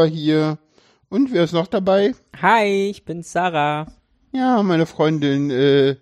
Paula 0.00 0.04
hier. 0.04 0.58
Und 1.08 1.32
wer 1.32 1.44
ist 1.44 1.52
noch 1.52 1.66
dabei? 1.66 2.14
Hi, 2.40 2.88
ich 2.90 3.04
bin 3.04 3.22
Sarah. 3.22 3.86
Ja, 4.32 4.62
meine 4.62 4.86
Freundin. 4.86 5.50
Äh, 5.50 5.96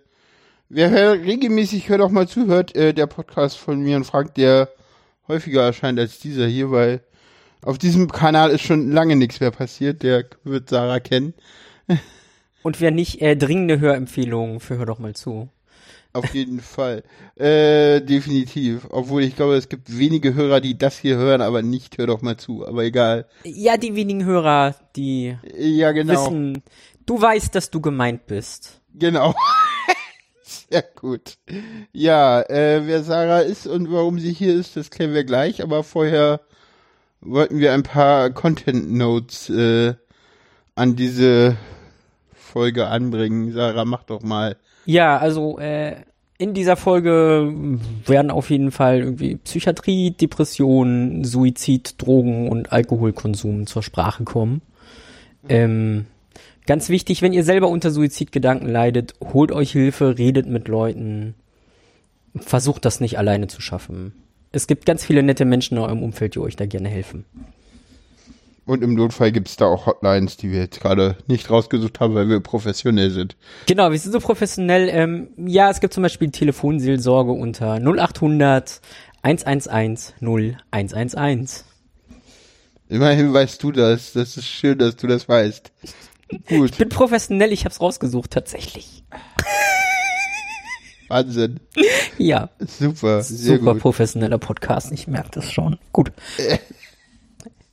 wer 0.68 0.90
hör, 0.90 1.12
regelmäßig 1.14 1.88
hört 1.88 2.00
auch 2.00 2.10
mal 2.10 2.28
zuhört, 2.28 2.76
äh, 2.76 2.92
der 2.92 3.06
Podcast 3.06 3.56
von 3.56 3.80
mir 3.80 3.96
und 3.96 4.04
Frank, 4.04 4.34
der 4.34 4.68
häufiger 5.26 5.62
erscheint 5.62 5.98
als 5.98 6.20
dieser 6.20 6.46
hier, 6.46 6.70
weil 6.70 7.00
auf 7.62 7.78
diesem 7.78 8.10
Kanal 8.12 8.50
ist 8.50 8.62
schon 8.62 8.92
lange 8.92 9.16
nichts 9.16 9.40
mehr 9.40 9.50
passiert. 9.50 10.02
Der 10.02 10.26
wird 10.44 10.68
Sarah 10.68 11.00
kennen. 11.00 11.34
Und 12.62 12.80
wer 12.80 12.90
nicht 12.90 13.20
äh, 13.20 13.36
dringende 13.36 13.80
Hörempfehlungen 13.80 14.60
für 14.60 14.78
Hör 14.78 14.86
doch 14.86 14.98
mal 14.98 15.14
zu. 15.14 15.48
Auf 16.18 16.34
jeden 16.34 16.60
Fall. 16.60 17.02
Äh, 17.36 18.00
definitiv. 18.00 18.86
Obwohl 18.90 19.22
ich 19.22 19.36
glaube, 19.36 19.54
es 19.56 19.68
gibt 19.68 19.96
wenige 19.96 20.34
Hörer, 20.34 20.60
die 20.60 20.76
das 20.76 20.98
hier 20.98 21.16
hören, 21.16 21.40
aber 21.40 21.62
nicht 21.62 21.98
hör 21.98 22.06
doch 22.06 22.22
mal 22.22 22.36
zu. 22.36 22.66
Aber 22.66 22.82
egal. 22.84 23.26
Ja, 23.44 23.76
die 23.76 23.94
wenigen 23.94 24.24
Hörer, 24.24 24.74
die 24.96 25.36
Ja, 25.56 25.92
genau. 25.92 26.12
wissen, 26.12 26.62
du 27.06 27.20
weißt, 27.20 27.54
dass 27.54 27.70
du 27.70 27.80
gemeint 27.80 28.26
bist. 28.26 28.80
Genau. 28.94 29.34
Sehr 30.42 30.82
gut. 30.82 31.38
Ja, 31.92 32.40
äh, 32.42 32.82
wer 32.86 33.02
Sarah 33.02 33.40
ist 33.40 33.66
und 33.66 33.92
warum 33.92 34.18
sie 34.18 34.32
hier 34.32 34.54
ist, 34.54 34.76
das 34.76 34.90
klären 34.90 35.14
wir 35.14 35.24
gleich. 35.24 35.62
Aber 35.62 35.84
vorher 35.84 36.40
wollten 37.20 37.58
wir 37.58 37.72
ein 37.74 37.82
paar 37.82 38.30
Content 38.30 38.92
Notes 38.92 39.50
äh, 39.50 39.94
an 40.74 40.96
diese 40.96 41.56
Folge 42.32 42.86
anbringen. 42.88 43.52
Sarah, 43.52 43.84
mach 43.84 44.04
doch 44.04 44.22
mal. 44.22 44.56
Ja, 44.86 45.18
also 45.18 45.58
äh, 45.58 45.96
in 46.38 46.54
dieser 46.54 46.76
Folge 46.76 47.52
werden 48.06 48.30
auf 48.30 48.48
jeden 48.50 48.70
Fall 48.70 49.00
irgendwie 49.00 49.36
Psychiatrie, 49.36 50.12
Depression, 50.12 51.24
Suizid, 51.24 52.00
Drogen 52.00 52.48
und 52.48 52.72
Alkoholkonsum 52.72 53.66
zur 53.66 53.82
Sprache 53.82 54.22
kommen. 54.22 54.62
Ähm, 55.48 56.06
ganz 56.64 56.88
wichtig, 56.88 57.22
wenn 57.22 57.32
ihr 57.32 57.42
selber 57.42 57.68
unter 57.68 57.90
Suizidgedanken 57.90 58.68
leidet, 58.68 59.14
holt 59.20 59.50
euch 59.50 59.72
Hilfe, 59.72 60.16
redet 60.16 60.46
mit 60.46 60.68
Leuten, 60.68 61.34
versucht 62.36 62.84
das 62.84 63.00
nicht 63.00 63.18
alleine 63.18 63.48
zu 63.48 63.60
schaffen. 63.60 64.12
Es 64.52 64.68
gibt 64.68 64.86
ganz 64.86 65.04
viele 65.04 65.24
nette 65.24 65.44
Menschen 65.44 65.76
in 65.76 65.82
eurem 65.82 66.02
Umfeld, 66.04 66.36
die 66.36 66.38
euch 66.38 66.54
da 66.54 66.66
gerne 66.66 66.88
helfen. 66.88 67.24
Und 68.68 68.84
im 68.84 68.92
Notfall 68.92 69.32
gibt's 69.32 69.56
da 69.56 69.64
auch 69.64 69.86
Hotlines, 69.86 70.36
die 70.36 70.52
wir 70.52 70.60
jetzt 70.60 70.80
gerade 70.80 71.16
nicht 71.26 71.48
rausgesucht 71.48 72.00
haben, 72.00 72.14
weil 72.14 72.28
wir 72.28 72.40
professionell 72.40 73.10
sind. 73.10 73.34
Genau, 73.64 73.90
wir 73.90 73.98
sind 73.98 74.12
so 74.12 74.20
professionell. 74.20 74.90
Ähm, 74.90 75.28
ja, 75.38 75.70
es 75.70 75.80
gibt 75.80 75.94
zum 75.94 76.02
Beispiel 76.02 76.30
Telefonseelsorge 76.30 77.32
unter 77.32 77.80
0800 77.80 78.82
111 79.22 80.12
0111. 80.20 81.64
Immerhin 82.90 83.32
weißt 83.32 83.62
du 83.62 83.72
das. 83.72 84.12
Das 84.12 84.36
ist 84.36 84.46
schön, 84.46 84.76
dass 84.76 84.96
du 84.96 85.06
das 85.06 85.26
weißt. 85.30 85.72
Gut, 86.50 86.72
Ich 86.72 86.76
bin 86.76 86.90
professionell, 86.90 87.54
ich 87.54 87.64
hab's 87.64 87.80
rausgesucht, 87.80 88.32
tatsächlich. 88.32 89.02
Wahnsinn. 91.08 91.60
Ja, 92.18 92.50
Super, 92.58 93.22
super 93.22 93.76
professioneller 93.76 94.36
Podcast, 94.36 94.92
ich 94.92 95.06
merke 95.06 95.30
das 95.32 95.50
schon. 95.50 95.78
Gut. 95.90 96.12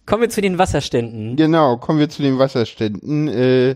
Kommen 0.06 0.22
wir 0.22 0.30
zu 0.30 0.42
den 0.42 0.58
Wasserständen. 0.58 1.36
Genau, 1.36 1.78
kommen 1.78 2.00
wir 2.00 2.10
zu 2.10 2.22
den 2.22 2.38
Wasserständen. 2.38 3.28
Äh, 3.28 3.72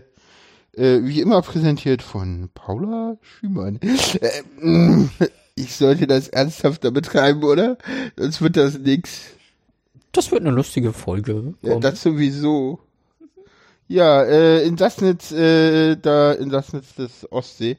äh, 0.76 1.00
wie 1.02 1.20
immer 1.20 1.42
präsentiert 1.42 2.02
von 2.02 2.48
Paula 2.54 3.16
Schümann. 3.22 3.80
Äh, 3.82 5.26
ich 5.56 5.74
sollte 5.74 6.06
das 6.06 6.28
ernsthafter 6.28 6.90
betreiben, 6.90 7.42
oder? 7.42 7.76
Sonst 8.16 8.40
wird 8.40 8.56
das 8.56 8.78
nix. 8.78 9.32
Das 10.12 10.30
wird 10.30 10.42
eine 10.42 10.50
lustige 10.50 10.92
Folge. 10.92 11.54
Ja, 11.62 11.78
das 11.78 12.02
sowieso. 12.02 12.80
Ja, 13.88 14.22
äh, 14.22 14.64
in 14.64 14.76
Sassnitz, 14.78 15.32
äh, 15.32 15.96
da 15.96 16.32
in 16.32 16.50
Sassnitz 16.50 16.94
des 16.94 17.30
Ostsee. 17.32 17.76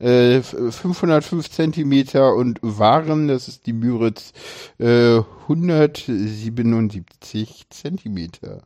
Äh, 0.00 0.36
f- 0.38 0.56
505 0.70 1.50
Zentimeter 1.50 2.34
und 2.34 2.58
Waren, 2.62 3.28
das 3.28 3.48
ist 3.48 3.66
die 3.66 3.72
Müritz, 3.72 4.32
äh, 4.78 5.20
177 5.48 7.66
Zentimeter. 7.70 8.62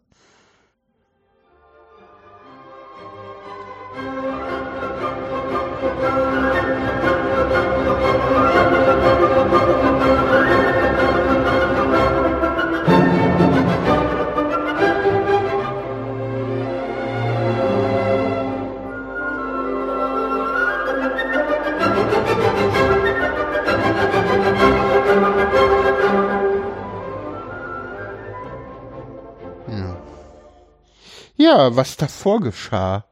Ja, 31.49 31.75
was 31.77 31.97
davor 31.97 32.41
geschah. 32.41 33.05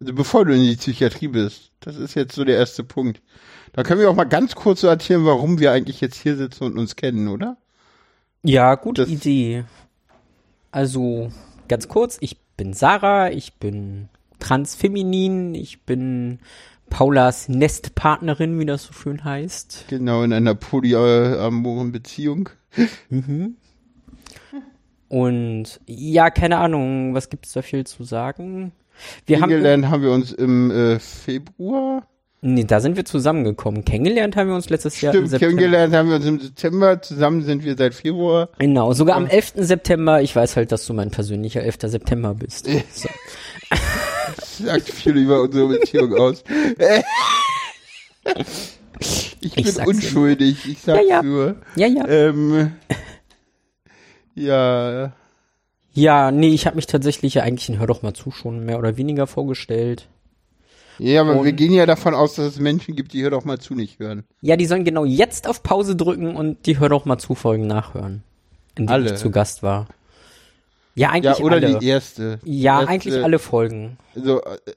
Also 0.00 0.14
bevor 0.14 0.44
du 0.44 0.54
in 0.54 0.62
die 0.64 0.76
Psychiatrie 0.76 1.28
bist. 1.28 1.70
Das 1.80 1.96
ist 1.96 2.14
jetzt 2.14 2.34
so 2.34 2.44
der 2.44 2.56
erste 2.56 2.82
Punkt. 2.82 3.22
Da 3.72 3.82
können 3.82 4.00
wir 4.00 4.10
auch 4.10 4.14
mal 4.16 4.24
ganz 4.24 4.54
kurz 4.54 4.80
so 4.80 4.86
erzählen, 4.88 5.24
warum 5.24 5.58
wir 5.60 5.70
eigentlich 5.72 6.00
jetzt 6.00 6.16
hier 6.16 6.36
sitzen 6.36 6.64
und 6.64 6.78
uns 6.78 6.96
kennen, 6.96 7.28
oder? 7.28 7.56
Ja, 8.42 8.74
gute 8.74 9.02
Das- 9.02 9.10
Idee. 9.10 9.64
Also, 10.72 11.28
ganz 11.68 11.86
kurz, 11.88 12.16
ich 12.20 12.38
bin 12.56 12.72
Sarah, 12.72 13.30
ich 13.30 13.54
bin 13.54 14.08
transfeminin, 14.40 15.54
ich 15.54 15.82
bin 15.82 16.40
Paulas 16.90 17.48
Nestpartnerin, 17.48 18.58
wie 18.58 18.66
das 18.66 18.84
so 18.84 18.92
schön 18.92 19.22
heißt. 19.24 19.84
Genau, 19.88 20.22
in 20.24 20.32
einer 20.32 20.54
polyamoren 20.56 21.92
Beziehung. 21.92 22.48
Und 25.14 25.78
ja, 25.86 26.28
keine 26.28 26.58
Ahnung, 26.58 27.14
was 27.14 27.30
gibt's 27.30 27.52
da 27.52 27.62
viel 27.62 27.86
zu 27.86 28.02
sagen? 28.02 28.72
Wir 29.26 29.36
haben 29.40 29.48
Kennengelernt 29.48 29.88
haben 29.88 30.02
wir 30.02 30.10
uns 30.10 30.32
im 30.32 30.72
äh, 30.72 30.98
Februar. 30.98 32.02
Nee, 32.40 32.64
da 32.64 32.80
sind 32.80 32.96
wir 32.96 33.04
zusammengekommen. 33.04 33.84
Kennengelernt 33.84 34.34
haben 34.34 34.48
wir 34.48 34.56
uns 34.56 34.70
letztes 34.70 35.00
Jahr 35.00 35.14
im 35.14 35.20
Stimmt, 35.20 35.30
September. 35.30 35.56
kennengelernt 35.56 35.94
haben 35.94 36.08
wir 36.08 36.16
uns 36.16 36.26
im 36.26 36.40
September. 36.40 37.00
Zusammen 37.00 37.42
sind 37.44 37.62
wir 37.64 37.76
seit 37.76 37.94
Februar. 37.94 38.48
Genau, 38.58 38.92
sogar 38.92 39.14
am 39.14 39.26
11. 39.28 39.52
September. 39.54 40.20
Ich 40.20 40.34
weiß 40.34 40.56
halt, 40.56 40.72
dass 40.72 40.84
du 40.84 40.94
mein 40.94 41.12
persönlicher 41.12 41.62
11. 41.62 41.76
September 41.82 42.34
bist. 42.34 42.66
So. 42.92 43.08
Das 43.70 44.58
sagt 44.58 44.88
viel 44.88 45.16
über 45.16 45.42
unsere 45.42 45.68
Beziehung 45.68 46.12
aus. 46.14 46.42
Ich 49.40 49.54
bin 49.54 49.64
dir. 49.64 49.86
unschuldig, 49.86 50.66
ich 50.66 50.80
sag's 50.80 51.02
Ja, 51.06 51.16
ja. 51.16 51.22
nur. 51.22 51.56
Ja, 51.76 51.86
ja. 51.86 52.08
Ähm, 52.08 52.72
ja, 54.34 55.12
Ja, 55.92 56.30
nee, 56.30 56.48
ich 56.48 56.66
habe 56.66 56.76
mich 56.76 56.86
tatsächlich 56.86 57.34
ja 57.34 57.42
eigentlich 57.42 57.68
in 57.68 57.78
Hör 57.78 57.86
doch 57.86 58.02
mal 58.02 58.14
zu 58.14 58.30
schon 58.30 58.64
mehr 58.64 58.78
oder 58.78 58.96
weniger 58.96 59.26
vorgestellt. 59.26 60.08
ja, 60.98 61.20
aber 61.20 61.34
wir 61.44 61.50
Und- 61.50 61.56
gehen 61.56 61.72
ja 61.72 61.86
davon 61.86 62.14
aus, 62.14 62.34
dass 62.34 62.46
es 62.46 62.58
Menschen 62.58 62.96
gibt, 62.96 63.12
die 63.12 63.22
hör 63.22 63.30
doch 63.30 63.44
mal 63.44 63.58
zu 63.58 63.74
nicht 63.74 63.98
hören. 64.00 64.24
Ja, 64.40 64.56
die 64.56 64.66
sollen 64.66 64.84
genau 64.84 65.04
jetzt 65.04 65.48
auf 65.48 65.62
Pause 65.62 65.94
drücken 65.96 66.34
und 66.36 66.66
die 66.66 66.78
Hör 66.78 66.88
doch 66.88 67.04
mal 67.04 67.18
zu 67.18 67.34
Folgen 67.34 67.66
nachhören. 67.66 68.22
In 68.76 68.86
denen 68.86 68.88
Alle. 68.88 69.12
ich 69.12 69.16
zu 69.18 69.30
Gast 69.30 69.62
war. 69.62 69.86
Ja, 70.96 71.08
Ja, 71.08 71.10
eigentlich 71.10 71.40
oder 71.44 71.56
alle. 71.56 71.78
die 71.78 71.86
erste. 71.86 72.38
ja, 72.44 72.78
erste, 72.80 72.88
eigentlich 72.90 73.22
alle 73.24 73.38
Folgen. 73.38 73.98
So, 74.16 74.42
äh, 74.42 74.54
äh, 74.66 74.72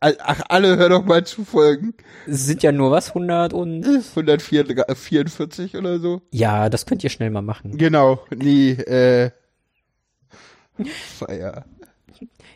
ach, 0.00 0.42
alle 0.48 0.76
hör 0.76 0.88
doch 0.88 1.04
mal 1.04 1.24
zu 1.24 1.44
Folgen. 1.44 1.94
Es 2.26 2.46
sind 2.46 2.62
ja 2.62 2.72
nur 2.72 2.90
was, 2.90 3.08
100 3.08 3.52
und... 3.52 3.84
144 3.84 5.76
oder 5.76 5.98
so. 5.98 6.22
Ja, 6.32 6.68
das 6.68 6.86
könnt 6.86 7.04
ihr 7.04 7.10
schnell 7.10 7.30
mal 7.30 7.42
machen. 7.42 7.76
Genau, 7.76 8.20
nee, 8.34 8.72
äh, 8.72 9.30
Feier. 10.84 11.64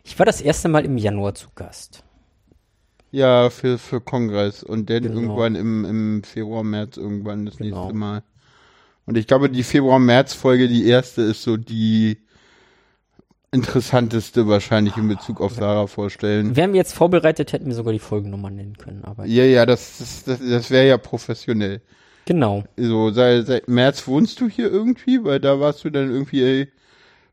Ich 0.03 0.19
war 0.19 0.27
das 0.27 0.41
erste 0.41 0.69
Mal 0.69 0.85
im 0.85 0.97
Januar 0.99 1.35
zu 1.35 1.49
Gast. 1.55 2.05
Ja, 3.11 3.49
für, 3.51 3.79
für 3.79 4.01
Kongress 4.01 4.63
und 4.63 4.91
dann 4.91 5.03
Genau. 5.05 5.15
irgendwann 5.21 5.55
im, 5.55 5.85
im 5.85 6.23
Februar, 6.25 6.65
März 6.65 6.97
irgendwann 6.97 7.47
das 7.47 7.57
Genau. 7.59 7.83
nächste 7.83 7.95
Mal. 7.99 8.23
Und 9.07 9.17
ich 9.17 9.27
glaube, 9.27 9.51
die 9.51 9.63
Februar-März-Folge, 9.63 10.67
die 10.67 10.87
erste, 10.87 11.23
ist 11.23 11.43
so 11.43 11.57
die 11.57 12.19
interessanteste 13.55 14.47
wahrscheinlich 14.49 14.97
in 14.97 15.09
Bezug 15.09 15.41
auf 15.41 15.53
Sarah 15.55 15.87
vorstellen. 15.87 16.57
Wären 16.57 16.73
wir 16.73 16.79
jetzt 16.79 16.93
vorbereitet, 16.95 17.53
hätten 17.53 17.67
wir 17.67 17.75
sogar 17.75 17.93
die 17.93 17.99
Folgennummer 17.99 18.51
nennen 18.51 18.77
können, 18.77 19.05
aber 19.05 19.25
Ja, 19.27 19.45
ja, 19.45 19.65
das, 19.65 19.99
das, 19.99 20.25
das, 20.25 20.39
das 20.47 20.71
wäre 20.71 20.87
ja 20.89 20.99
professionell. 20.99 21.81
genau. 22.27 22.65
So, 22.77 23.11
seit, 23.11 23.47
seit 23.47 23.69
März 23.69 24.07
wohnst 24.07 24.41
du 24.41 24.49
hier 24.49 24.71
irgendwie, 24.71 25.25
weil 25.25 25.41
da 25.41 25.61
warst 25.61 25.85
du 25.85 25.91
dann 25.91 26.11
irgendwie, 26.11 26.43
ey, 26.43 26.69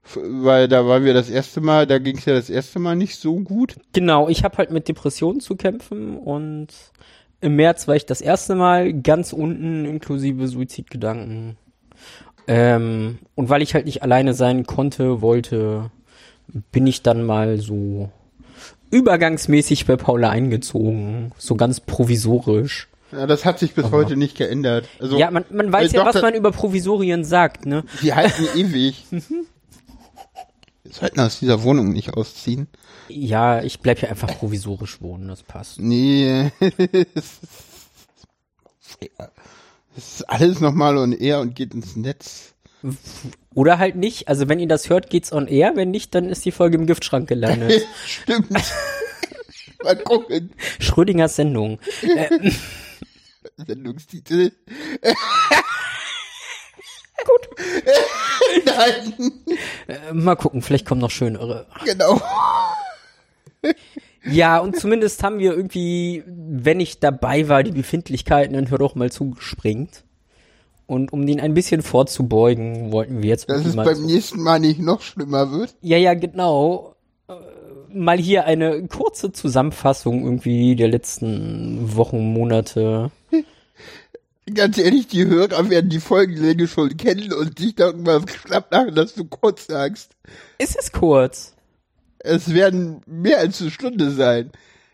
f- 0.06 0.20
weil 0.24 0.68
da 0.68 0.86
waren 0.88 1.04
wir 1.04 1.14
das 1.14 1.30
erste 1.30 1.60
Mal, 1.62 1.88
da 1.88 1.98
ging 2.00 2.18
es 2.18 2.26
ja 2.26 2.34
das 2.34 2.50
erste 2.50 2.80
Mal 2.80 2.96
nicht 2.96 3.16
so 3.18 3.36
gut. 3.40 3.76
Genau, 3.94 4.30
ich 4.30 4.44
habe 4.44 4.58
halt 4.58 4.72
mit 4.72 4.88
Depressionen 4.88 5.40
zu 5.42 5.56
kämpfen 5.56 6.18
und 6.18 6.68
im 7.42 7.56
März 7.56 7.88
war 7.88 7.96
ich 7.96 8.06
das 8.06 8.22
erste 8.22 8.54
Mal 8.56 8.94
ganz 8.94 9.34
unten 9.34 9.86
inklusive 9.86 10.48
Suizidgedanken. 10.48 11.58
Ähm, 12.48 13.20
und 13.36 13.50
weil 13.50 13.62
ich 13.62 13.74
halt 13.76 13.86
nicht 13.86 14.02
alleine 14.04 14.34
sein 14.34 14.66
konnte, 14.66 15.22
wollte, 15.22 15.92
bin 16.72 16.88
ich 16.88 17.02
dann 17.02 17.24
mal 17.26 17.60
so 17.60 18.10
übergangsmäßig 18.92 19.86
bei 19.86 19.96
Paula 19.96 20.30
eingezogen. 20.30 21.32
So 21.38 21.56
ganz 21.56 21.80
provisorisch. 21.80 22.88
Ja, 23.12 23.28
das 23.28 23.44
hat 23.46 23.60
sich 23.60 23.74
bis 23.74 23.86
Aber- 23.86 23.98
heute 23.98 24.16
nicht 24.18 24.38
geändert. 24.38 24.88
Also, 25.00 25.18
ja, 25.18 25.32
man, 25.32 25.44
man 25.52 25.72
weiß 25.72 25.92
äh, 25.94 25.98
ja, 25.98 26.04
doch, 26.06 26.14
was 26.14 26.22
man 26.22 26.34
über 26.34 26.52
Provisorien 26.52 27.24
sagt, 27.26 27.66
ne? 27.66 27.84
Die 28.02 28.14
halten 28.14 28.48
ewig. 28.56 29.06
Wir 29.12 29.22
sollten 30.90 31.20
aus 31.20 31.40
dieser 31.40 31.64
Wohnung 31.64 31.92
nicht 31.92 32.14
ausziehen. 32.16 32.68
Ja, 33.10 33.62
ich 33.64 33.80
bleib 33.82 34.00
hier 34.00 34.10
einfach 34.10 34.30
provisorisch 34.38 35.02
wohnen, 35.02 35.28
das 35.28 35.44
passt. 35.44 35.80
Nee. 35.80 36.52
Es 39.98 40.16
ist 40.16 40.30
alles 40.30 40.60
nochmal 40.62 40.98
on 40.98 41.12
air 41.12 41.42
und 41.42 41.56
geht 41.56 41.74
ins 41.74 41.96
Netz. 41.96 42.54
Oder 43.54 43.80
halt 43.80 43.96
nicht. 43.96 44.28
Also 44.28 44.48
wenn 44.48 44.60
ihr 44.60 44.68
das 44.68 44.90
hört, 44.90 45.10
geht's 45.10 45.34
on 45.34 45.48
air. 45.48 45.74
Wenn 45.76 45.92
nicht, 45.92 46.16
dann 46.16 46.30
ist 46.30 46.46
die 46.46 46.52
Folge 46.52 46.78
im 46.78 46.86
Giftschrank 46.86 47.28
gelandet. 47.28 47.86
Stimmt. 48.06 48.50
Mal 49.84 49.96
gucken. 49.98 50.52
Schrödingers 50.80 51.36
Sendung. 51.36 51.80
Sendungstitel. 53.66 54.52
Gut. 57.26 57.50
Nein, 58.66 59.32
äh, 59.88 60.14
mal 60.14 60.36
gucken, 60.36 60.62
vielleicht 60.62 60.88
kommen 60.88 61.02
noch 61.02 61.12
schönere. 61.12 61.68
genau. 61.86 62.20
Ja, 64.24 64.60
und 64.60 64.80
zumindest 64.80 65.24
haben 65.24 65.40
wir 65.40 65.52
irgendwie, 65.52 66.24
wenn 66.28 66.80
ich 66.80 67.00
dabei 67.00 67.48
war, 67.48 67.64
die 67.64 67.72
Befindlichkeiten 67.72 68.56
in 68.56 68.70
Hör 68.70 68.78
doch 68.78 68.96
mal 68.96 69.12
zugespringt. 69.12 70.04
Und 70.92 71.14
um 71.14 71.26
den 71.26 71.40
ein 71.40 71.54
bisschen 71.54 71.82
vorzubeugen, 71.82 72.92
wollten 72.92 73.24
wir 73.24 73.30
jetzt 73.30 73.50
Dass 73.50 73.64
es 73.66 73.78
beim 73.78 73.96
so- 73.96 74.06
nächsten 74.06 74.42
Mal 74.44 74.60
nicht 74.60 74.78
noch 74.82 75.02
schlimmer 75.02 75.50
wird. 75.54 75.74
Ja, 75.80 75.96
ja, 75.96 76.14
genau. 76.16 76.96
Äh, 77.30 77.34
Mal 77.94 78.18
hier 78.18 78.44
eine 78.44 78.86
kurze 78.88 79.32
Zusammenfassung 79.32 80.26
irgendwie 80.26 80.76
der 80.76 80.90
letzten 80.90 81.96
Wochen, 81.96 82.34
Monate. 82.34 83.10
Ganz 84.54 84.78
ehrlich, 84.78 85.08
die 85.08 85.26
Hörer 85.26 85.70
werden 85.70 85.90
die 85.90 86.02
Folgenlänge 86.02 86.68
schon 86.68 86.98
kennen 86.98 87.32
und 87.32 87.58
sich 87.60 87.74
darüber 87.76 88.22
schlapp 88.28 88.70
machen, 88.74 88.94
dass 88.94 89.14
du 89.14 89.24
kurz 89.24 89.68
sagst. 89.68 90.12
Ist 90.58 90.76
es 90.78 90.92
kurz? 90.92 91.54
Es 92.20 92.54
werden 92.54 93.02
mehr 93.06 93.38
als 93.40 93.62
eine 93.62 93.72
Stunde 93.72 94.12
sein. 94.12 94.52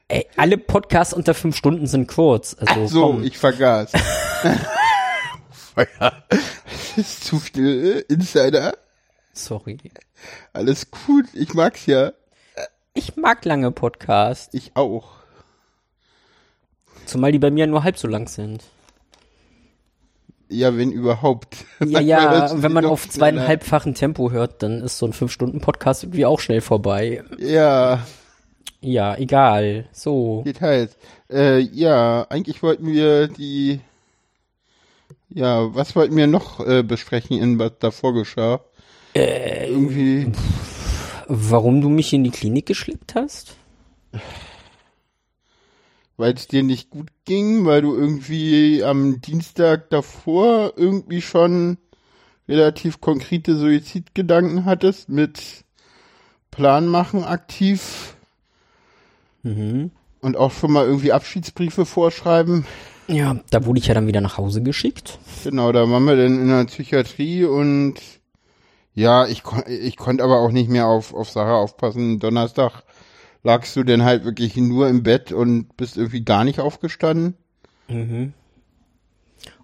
Ey, 0.10 0.28
alle 0.38 0.60
Podcasts 0.60 1.14
unter 1.14 1.34
fünf 1.34 1.56
Stunden 1.56 1.88
sind 1.88 2.08
kurz. 2.08 2.56
Also 2.60 2.82
Ach 2.86 2.88
so, 2.88 3.02
komm. 3.14 3.24
ich 3.24 3.38
vergaß. 3.40 3.94
Feuer. 5.78 6.24
Das 6.30 6.98
ist 6.98 7.24
zu 7.26 7.40
viel 7.40 8.06
äh, 8.10 8.14
Insider. 8.14 8.76
Sorry. 9.34 9.78
Alles 10.54 10.90
gut, 10.90 11.26
ich 11.34 11.54
mag's 11.54 11.86
ja. 11.86 12.14
Ich 12.94 13.16
mag 13.16 13.46
lange 13.46 13.72
Podcasts. 13.72 14.54
Ich 14.54 14.76
auch. 14.76 15.18
Zumal 17.06 17.32
die 17.32 17.40
bei 17.40 17.52
mir 17.52 17.68
nur 17.68 17.84
halb 17.84 17.98
so 17.98 18.08
lang 18.08 18.28
sind. 18.28 18.64
Ja, 20.50 20.76
wenn 20.76 20.92
überhaupt. 20.92 21.66
Ja, 21.86 22.00
ja, 22.02 22.62
wenn 22.64 22.72
man 22.72 22.86
auf 22.86 23.02
schneller. 23.04 23.14
zweieinhalbfachen 23.14 23.94
Tempo 23.94 24.32
hört, 24.32 24.64
dann 24.64 24.82
ist 24.82 24.98
so 24.98 25.06
ein 25.06 25.14
Fünf-Stunden-Podcast 25.14 26.04
irgendwie 26.04 26.26
auch 26.26 26.40
schnell 26.40 26.62
vorbei. 26.62 27.24
Ja, 27.38 28.02
Ja, 28.82 29.16
egal. 29.18 29.88
So. 29.92 30.42
Details. 30.44 30.98
Äh, 31.30 31.60
ja, 31.60 32.26
eigentlich 32.30 32.64
wollten 32.64 32.88
wir 32.88 33.28
die. 33.28 33.82
Ja, 35.30 35.74
was 35.76 35.96
wollten 35.96 36.16
wir 36.16 36.28
noch 36.28 36.66
äh, 36.66 36.84
besprechen 36.84 37.40
in 37.40 37.60
was 37.60 37.74
davor 37.80 38.14
geschah? 38.14 38.62
Äh, 39.14 39.70
Irgendwie. 39.70 40.32
Warum 41.28 41.82
du 41.82 41.90
mich 41.90 42.14
in 42.14 42.24
die 42.24 42.32
Klinik 42.32 42.66
geschleppt 42.66 43.16
hast? 43.16 43.56
weil 46.20 46.34
es 46.34 46.48
dir 46.48 46.64
nicht 46.64 46.90
gut 46.90 47.10
ging, 47.26 47.66
weil 47.66 47.84
du 47.84 47.94
irgendwie 47.96 48.84
am 48.84 49.22
Dienstag 49.22 49.92
davor 49.92 50.74
irgendwie 50.76 51.22
schon 51.22 51.78
relativ 52.50 53.02
konkrete 53.02 53.56
Suizidgedanken 53.56 54.66
hattest 54.66 55.10
mit 55.10 55.64
Plan 56.50 56.88
machen 56.88 57.24
aktiv 57.24 58.16
Mhm. 59.44 59.92
und 60.22 60.38
auch 60.38 60.52
schon 60.52 60.72
mal 60.72 60.88
irgendwie 60.88 61.12
Abschiedsbriefe 61.12 61.86
vorschreiben. 61.86 62.66
Ja, 63.08 63.38
da 63.52 63.66
wurde 63.66 63.80
ich 63.80 63.88
ja 63.88 63.94
dann 63.94 64.08
wieder 64.08 64.22
nach 64.22 64.38
Hause 64.38 64.62
geschickt. 64.62 65.18
Genau, 65.44 65.72
da 65.72 65.90
waren 65.90 66.04
wir 66.04 66.16
dann 66.16 66.42
in 66.42 66.48
der 66.50 66.66
Psychiatrie 66.66 67.46
und 67.46 67.96
ja, 68.94 69.28
ich, 69.28 69.44
kon 69.44 69.64
ich 69.68 69.96
konnte 69.96 70.24
aber 70.24 70.40
auch 70.40 70.52
nicht 70.52 70.70
mehr 70.70 70.88
auf, 70.88 71.14
auf 71.14 71.30
Sarah 71.30 71.58
aufpassen. 71.58 72.20
Donnerstag 72.20 72.84
lagst 73.44 73.76
du 73.76 73.84
dann 73.84 74.04
halt 74.04 74.26
wirklich 74.26 74.58
nur 74.58 74.90
im 74.90 75.04
Bett 75.04 75.32
und 75.32 75.78
bist 75.78 75.98
irgendwie 75.98 76.22
gar 76.22 76.44
nicht 76.44 76.60
aufgestanden. 76.60 77.36
Mhm. 77.88 78.34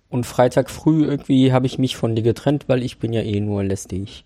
Und 0.09 0.25
Freitag 0.25 0.69
früh 0.69 1.03
irgendwie 1.03 1.51
habe 1.51 1.65
ich 1.65 1.79
mich 1.79 1.97
von 1.97 2.15
dir 2.15 2.21
getrennt, 2.21 2.69
weil 2.69 2.83
ich 2.83 2.99
bin 2.99 3.11
ja 3.11 3.21
eh 3.21 3.39
nur 3.39 3.63
lästig. 3.63 4.25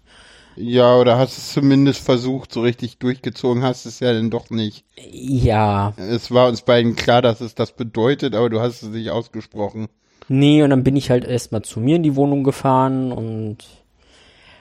Ja, 0.58 0.98
oder 0.98 1.18
hast 1.18 1.38
es 1.38 1.54
zumindest 1.54 2.02
versucht, 2.04 2.52
so 2.52 2.62
richtig 2.62 2.98
durchgezogen 2.98 3.64
hast 3.64 3.86
es 3.86 4.00
ja 4.00 4.12
dann 4.14 4.30
doch 4.30 4.50
nicht. 4.50 4.84
Ja. 5.12 5.94
Es 5.98 6.32
war 6.32 6.48
uns 6.48 6.64
beiden 6.64 6.96
klar, 6.96 7.22
dass 7.22 7.42
es 7.42 7.54
das 7.56 7.72
bedeutet, 7.74 8.34
aber 8.36 8.50
du 8.50 8.60
hast 8.60 8.82
es 8.82 8.90
nicht 8.90 9.10
ausgesprochen. 9.12 9.88
Nee, 10.30 10.64
und 10.64 10.72
dann 10.72 10.84
bin 10.84 10.96
ich 10.96 11.10
halt 11.10 11.26
erstmal 11.26 11.62
zu 11.62 11.80
mir 11.80 11.96
in 11.98 12.04
die 12.04 12.16
Wohnung 12.16 12.44
gefahren 12.44 13.12
und 13.12 13.58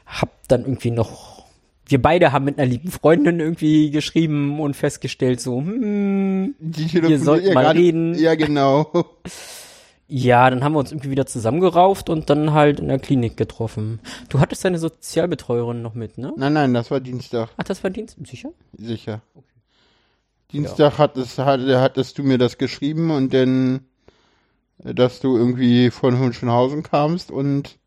hab 0.06 0.31
dann 0.48 0.62
irgendwie 0.62 0.90
noch. 0.93 1.44
Wir 1.88 2.02
beide 2.02 2.32
haben 2.32 2.44
mit 2.44 2.58
einer 2.58 2.69
lieben 2.69 2.90
Freundin 2.90 3.38
irgendwie 3.40 3.90
geschrieben 3.90 4.60
und 4.60 4.75
festgestellt, 4.75 5.40
so, 5.40 5.59
hm, 5.59 6.54
Die 6.59 6.92
Wir 6.92 7.18
sollten 7.20 7.54
mal 7.54 7.62
gerade- 7.62 7.78
reden. 7.80 8.14
Ja, 8.18 8.35
genau. 8.35 8.90
ja, 10.08 10.48
dann 10.50 10.62
haben 10.62 10.72
wir 10.75 10.78
uns 10.78 10.92
irgendwie 10.92 11.10
wieder 11.10 11.26
zusammengerauft 11.26 12.08
und 12.10 12.30
dann 12.30 12.52
halt 12.52 12.78
in 12.80 12.88
der 12.88 12.98
Klinik 12.98 13.36
getroffen. 13.36 14.00
Du 14.28 14.38
hattest 14.40 14.64
deine 14.64 14.78
Sozialbetreuerin 14.78 15.82
noch 15.82 15.94
mit, 15.94 16.16
ne? 16.18 16.32
Nein, 16.36 16.52
nein, 16.52 16.75
das 16.75 16.90
war 16.90 17.00
Dienstag, 17.00 17.50
Ach, 17.56 17.64
das 17.64 17.82
war 17.82 17.90
Dienst, 17.90 18.16
sicher? 18.25 18.50
sicher. 18.76 19.20
Dienstag 20.52 20.98
hattest, 20.98 21.38
hatte, 21.38 21.80
hattest 21.80 22.18
du 22.18 22.22
mir 22.22 22.38
das 22.38 22.56
geschrieben 22.56 23.10
und 23.10 23.34
dann, 23.34 23.80
äh, 24.84 24.94
dass 24.94 25.20
du 25.20 25.36
irgendwie 25.36 25.90
von 25.90 26.18
Hunschenhausen 26.18 26.82
kamst 26.84 27.30
und 27.32 27.78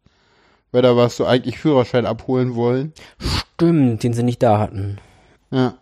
weil 0.72 0.82
da 0.82 0.96
warst 0.96 1.20
du 1.20 1.26
eigentlich 1.26 1.58
Führerschein 1.58 2.06
abholen 2.06 2.56
wollen. 2.56 2.94
Stimmt, 3.20 4.04
den 4.04 4.14
sie 4.14 4.24
nicht 4.24 4.44
da 4.44 4.60
hatten. 4.60 5.00
Ja. 5.52 5.76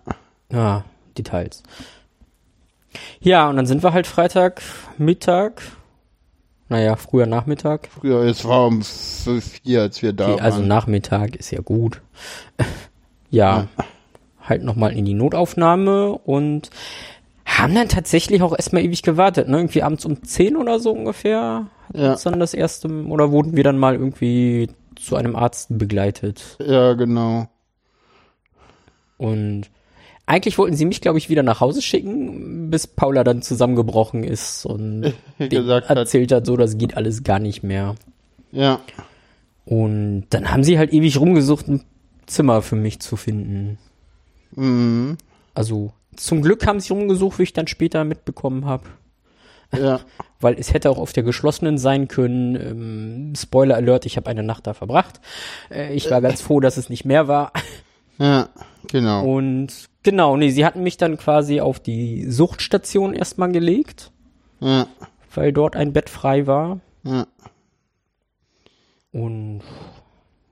Ja, 0.52 0.86
Details. 1.18 1.64
Ja, 3.20 3.50
und 3.50 3.58
dann 3.58 3.66
sind 3.66 3.84
wir 3.84 3.92
halt 3.94 4.08
Freitag 4.08 4.62
Mittag, 4.98 5.62
naja, 6.70 6.96
früher 6.96 7.26
Nachmittag. 7.26 7.90
Früher, 8.00 8.24
es 8.24 8.44
war 8.46 8.68
um 8.68 8.82
vier, 8.82 9.82
als 9.82 10.02
wir 10.02 10.14
da 10.14 10.34
Okay, 10.34 10.42
also 10.42 10.60
waren. 10.60 10.68
Nachmittag 10.68 11.36
ist 11.36 11.52
ja 11.52 11.62
gut. 11.62 12.02
ja, 13.30 13.68
halt 14.42 14.64
nochmal 14.64 14.94
in 14.94 15.06
die 15.06 15.14
Notaufnahme 15.14 16.12
und 16.12 16.70
haben 17.46 17.74
dann 17.74 17.88
tatsächlich 17.88 18.42
auch 18.42 18.54
erstmal 18.54 18.84
ewig 18.84 19.02
gewartet, 19.02 19.48
ne? 19.48 19.58
Irgendwie 19.58 19.84
abends 19.84 20.06
um 20.06 20.24
10 20.24 20.58
oder 20.58 20.80
so 20.80 20.92
ungefähr. 20.92 21.68
Ja. 21.94 22.12
uns 22.12 22.24
dann 22.24 22.40
das 22.40 22.54
erste, 22.54 22.90
oder 22.90 23.32
wurden 23.32 23.56
wir 23.56 23.64
dann 23.64 23.78
mal 23.78 23.96
irgendwie 23.96 24.70
zu 24.98 25.16
einem 25.16 25.36
Arzt 25.36 25.78
begleitet. 25.78 26.58
Ja, 26.60 26.94
genau. 26.94 27.48
Und 29.18 29.70
eigentlich 30.28 30.58
wollten 30.58 30.76
sie 30.76 30.86
mich, 30.86 31.02
glaube 31.02 31.18
ich, 31.18 31.30
wieder 31.30 31.42
nach 31.42 31.62
Hause 31.62 31.82
schicken, 31.82 32.70
bis 32.70 32.86
Paula 32.86 33.24
dann 33.24 33.42
zusammengebrochen 33.42 34.24
ist 34.24 34.66
und 34.66 35.14
gesagt 35.40 35.90
erzählt 35.90 36.32
hat, 36.34 36.46
so, 36.46 36.58
das 36.58 36.78
geht 36.78 36.96
alles 36.98 37.24
gar 37.24 37.40
nicht 37.40 37.64
mehr. 37.64 37.96
Ja. 38.52 38.82
Und 39.66 40.26
dann 40.30 40.52
haben 40.52 40.64
sie 40.64 40.78
halt 40.78 40.94
ewig 40.94 41.20
rumgesucht, 41.20 41.70
ein 41.70 41.84
Zimmer 42.26 42.62
für 42.62 42.76
mich 42.76 43.00
zu 43.00 43.16
finden. 43.16 43.78
Mhm. 44.56 45.18
Also 45.54 45.94
zum 46.16 46.42
Glück 46.42 46.68
haben 46.68 46.82
sie 46.82 46.92
rumgesucht, 46.92 47.40
wie 47.40 47.44
ich 47.44 47.54
dann 47.54 47.68
später 47.68 48.04
mitbekommen 48.04 48.66
habe. 48.66 48.84
Ja. 49.74 50.02
Weil 50.40 50.56
es 50.60 50.74
hätte 50.74 50.90
auch 50.90 51.00
auf 51.00 51.14
der 51.14 51.24
geschlossenen 51.24 51.78
sein 51.78 52.08
können. 52.08 52.56
Ähm, 52.56 53.34
Spoiler 53.36 53.76
Alert, 53.76 54.06
ich 54.06 54.18
habe 54.18 54.30
eine 54.30 54.44
Nacht 54.44 54.68
da 54.68 54.74
verbracht. 54.74 55.22
Äh, 55.72 55.94
ich 55.96 56.12
war 56.12 56.22
ganz 56.22 56.42
froh, 56.42 56.60
dass 56.60 56.76
es 56.76 56.90
nicht 56.90 57.06
mehr 57.06 57.28
war. 57.28 57.54
Ja, 58.20 58.50
genau. 58.88 59.26
Und 59.26 59.90
genau, 60.04 60.38
nee, 60.38 60.50
sie 60.50 60.66
hatten 60.66 60.84
mich 60.84 60.98
dann 60.98 61.18
quasi 61.18 61.60
auf 61.62 61.80
die 61.80 62.30
Suchtstation 62.30 63.14
erstmal 63.14 63.52
gelegt, 63.52 64.12
Ja. 64.60 64.88
weil 65.34 65.54
dort 65.54 65.76
ein 65.76 65.94
Bett 65.94 66.10
frei 66.10 66.48
war. 66.48 66.80
Ja. 67.04 67.28
Und 69.12 69.62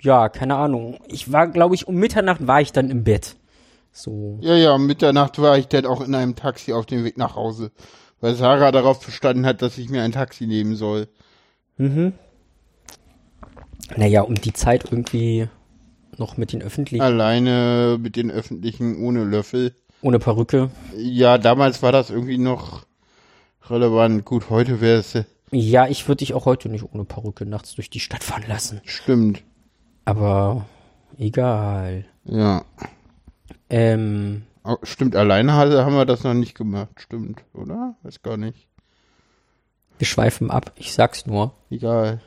ja, 0.02 0.30
keine 0.30 0.56
Ahnung. 0.56 1.00
Ich 1.08 1.32
war, 1.32 1.48
glaube 1.48 1.76
ich, 1.76 1.88
um 1.88 1.96
Mitternacht 1.96 2.46
war 2.48 2.62
ich 2.62 2.72
dann 2.72 2.90
im 2.90 3.04
Bett. 3.04 3.36
So. 3.92 4.38
Ja, 4.42 4.56
ja, 4.56 4.74
um 4.74 4.86
Mitternacht 4.86 5.42
war 5.42 5.58
ich 5.58 5.68
dann 5.68 5.86
auch 5.86 6.02
in 6.02 6.14
einem 6.16 6.36
Taxi 6.36 6.74
auf 6.74 6.86
dem 6.86 7.04
Weg 7.04 7.18
nach 7.18 7.36
Hause. 7.36 7.72
Weil 8.22 8.36
Sarah 8.36 8.72
darauf 8.72 9.06
bestanden 9.06 9.46
hat, 9.46 9.62
dass 9.62 9.78
ich 9.78 9.90
mir 9.90 10.02
ein 10.04 10.12
Taxi 10.12 10.48
nehmen 10.48 10.76
soll. 10.76 11.08
Mhm. 11.78 12.14
Naja, 13.96 14.22
um 14.22 14.36
die 14.36 14.54
Zeit 14.54 14.86
irgendwie 14.92 15.48
noch 16.20 16.38
mit 16.38 16.52
den 16.54 16.62
öffentlichen, 16.62 17.02
Alleine 17.04 17.98
mit 18.00 18.16
den 18.16 18.32
öffentlichen 18.32 18.98
ohne 19.04 19.24
Löffel. 19.24 19.74
ohne 20.02 20.20
Perücke. 20.20 20.70
Ja, 20.98 21.38
damals 21.38 21.82
war 21.84 21.92
das 21.92 22.10
irgendwie 22.10 22.38
noch 22.38 22.86
relevant. 23.70 24.26
Gut, 24.26 24.50
heute 24.50 24.82
wäre 24.82 25.00
es 25.00 25.18
Ja, 25.52 25.88
ich 25.88 26.08
würde 26.08 26.20
dich 26.20 26.34
auch 26.34 26.46
heute 26.46 26.70
nicht 26.70 26.84
ohne 26.94 27.06
Perücke 27.06 27.46
nachts 27.46 27.76
durch 27.76 27.90
die 27.90 28.00
Stadt 28.00 28.24
fahren 28.24 28.44
lassen. 28.48 28.82
stimmt. 28.86 29.44
Aber 30.06 30.66
egal. 31.18 32.06
Ja. 32.26 32.64
Ähm, 33.70 34.44
Stimmt, 34.84 35.16
alleine 35.16 35.54
ha- 35.54 35.84
haben 35.84 35.96
wir 35.96 36.06
das 36.06 36.24
noch 36.24 36.34
nicht 36.34 36.56
gemacht. 36.56 36.90
Stimmt, 36.98 37.44
oder? 37.54 37.96
Weiß 38.04 38.22
gar 38.22 38.38
nicht. 38.38 38.68
wir 39.98 40.08
schweifen 40.08 40.50
ab. 40.52 40.72
Ich 40.76 40.94
sag's 40.94 41.26
nur. 41.26 41.54
Egal. 41.70 42.20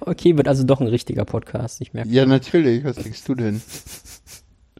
Okay, 0.00 0.36
wird 0.36 0.48
also 0.48 0.64
doch 0.64 0.80
ein 0.80 0.86
richtiger 0.86 1.24
Podcast. 1.24 1.80
Ich 1.80 1.92
merke. 1.92 2.08
Ja, 2.10 2.26
natürlich. 2.26 2.84
Was 2.84 2.96
denkst 2.96 3.24
du 3.24 3.34
denn? 3.34 3.62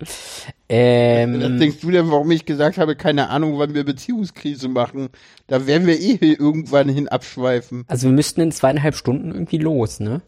Was 0.01 0.53
Ähm, 0.69 1.59
denkst 1.59 1.81
du 1.81 1.91
denn, 1.91 2.09
warum 2.11 2.31
ich 2.31 2.45
gesagt 2.45 2.79
habe, 2.79 2.95
keine 2.95 3.31
Ahnung, 3.31 3.59
wann 3.59 3.75
wir 3.75 3.85
Beziehungskrise 3.85 4.69
machen? 4.69 5.09
Da 5.49 5.67
werden 5.67 5.87
wir 5.89 5.99
eh 5.99 6.19
irgendwann 6.21 6.89
hin 6.89 7.09
abschweifen. 7.09 7.85
also 7.89 8.07
wir 8.07 8.13
müssten 8.15 8.41
in 8.43 8.53
zweieinhalb 8.53 8.95
Stunden 8.95 9.33
irgendwie 9.33 9.59
los, 9.59 9.99
ne? 9.99 10.21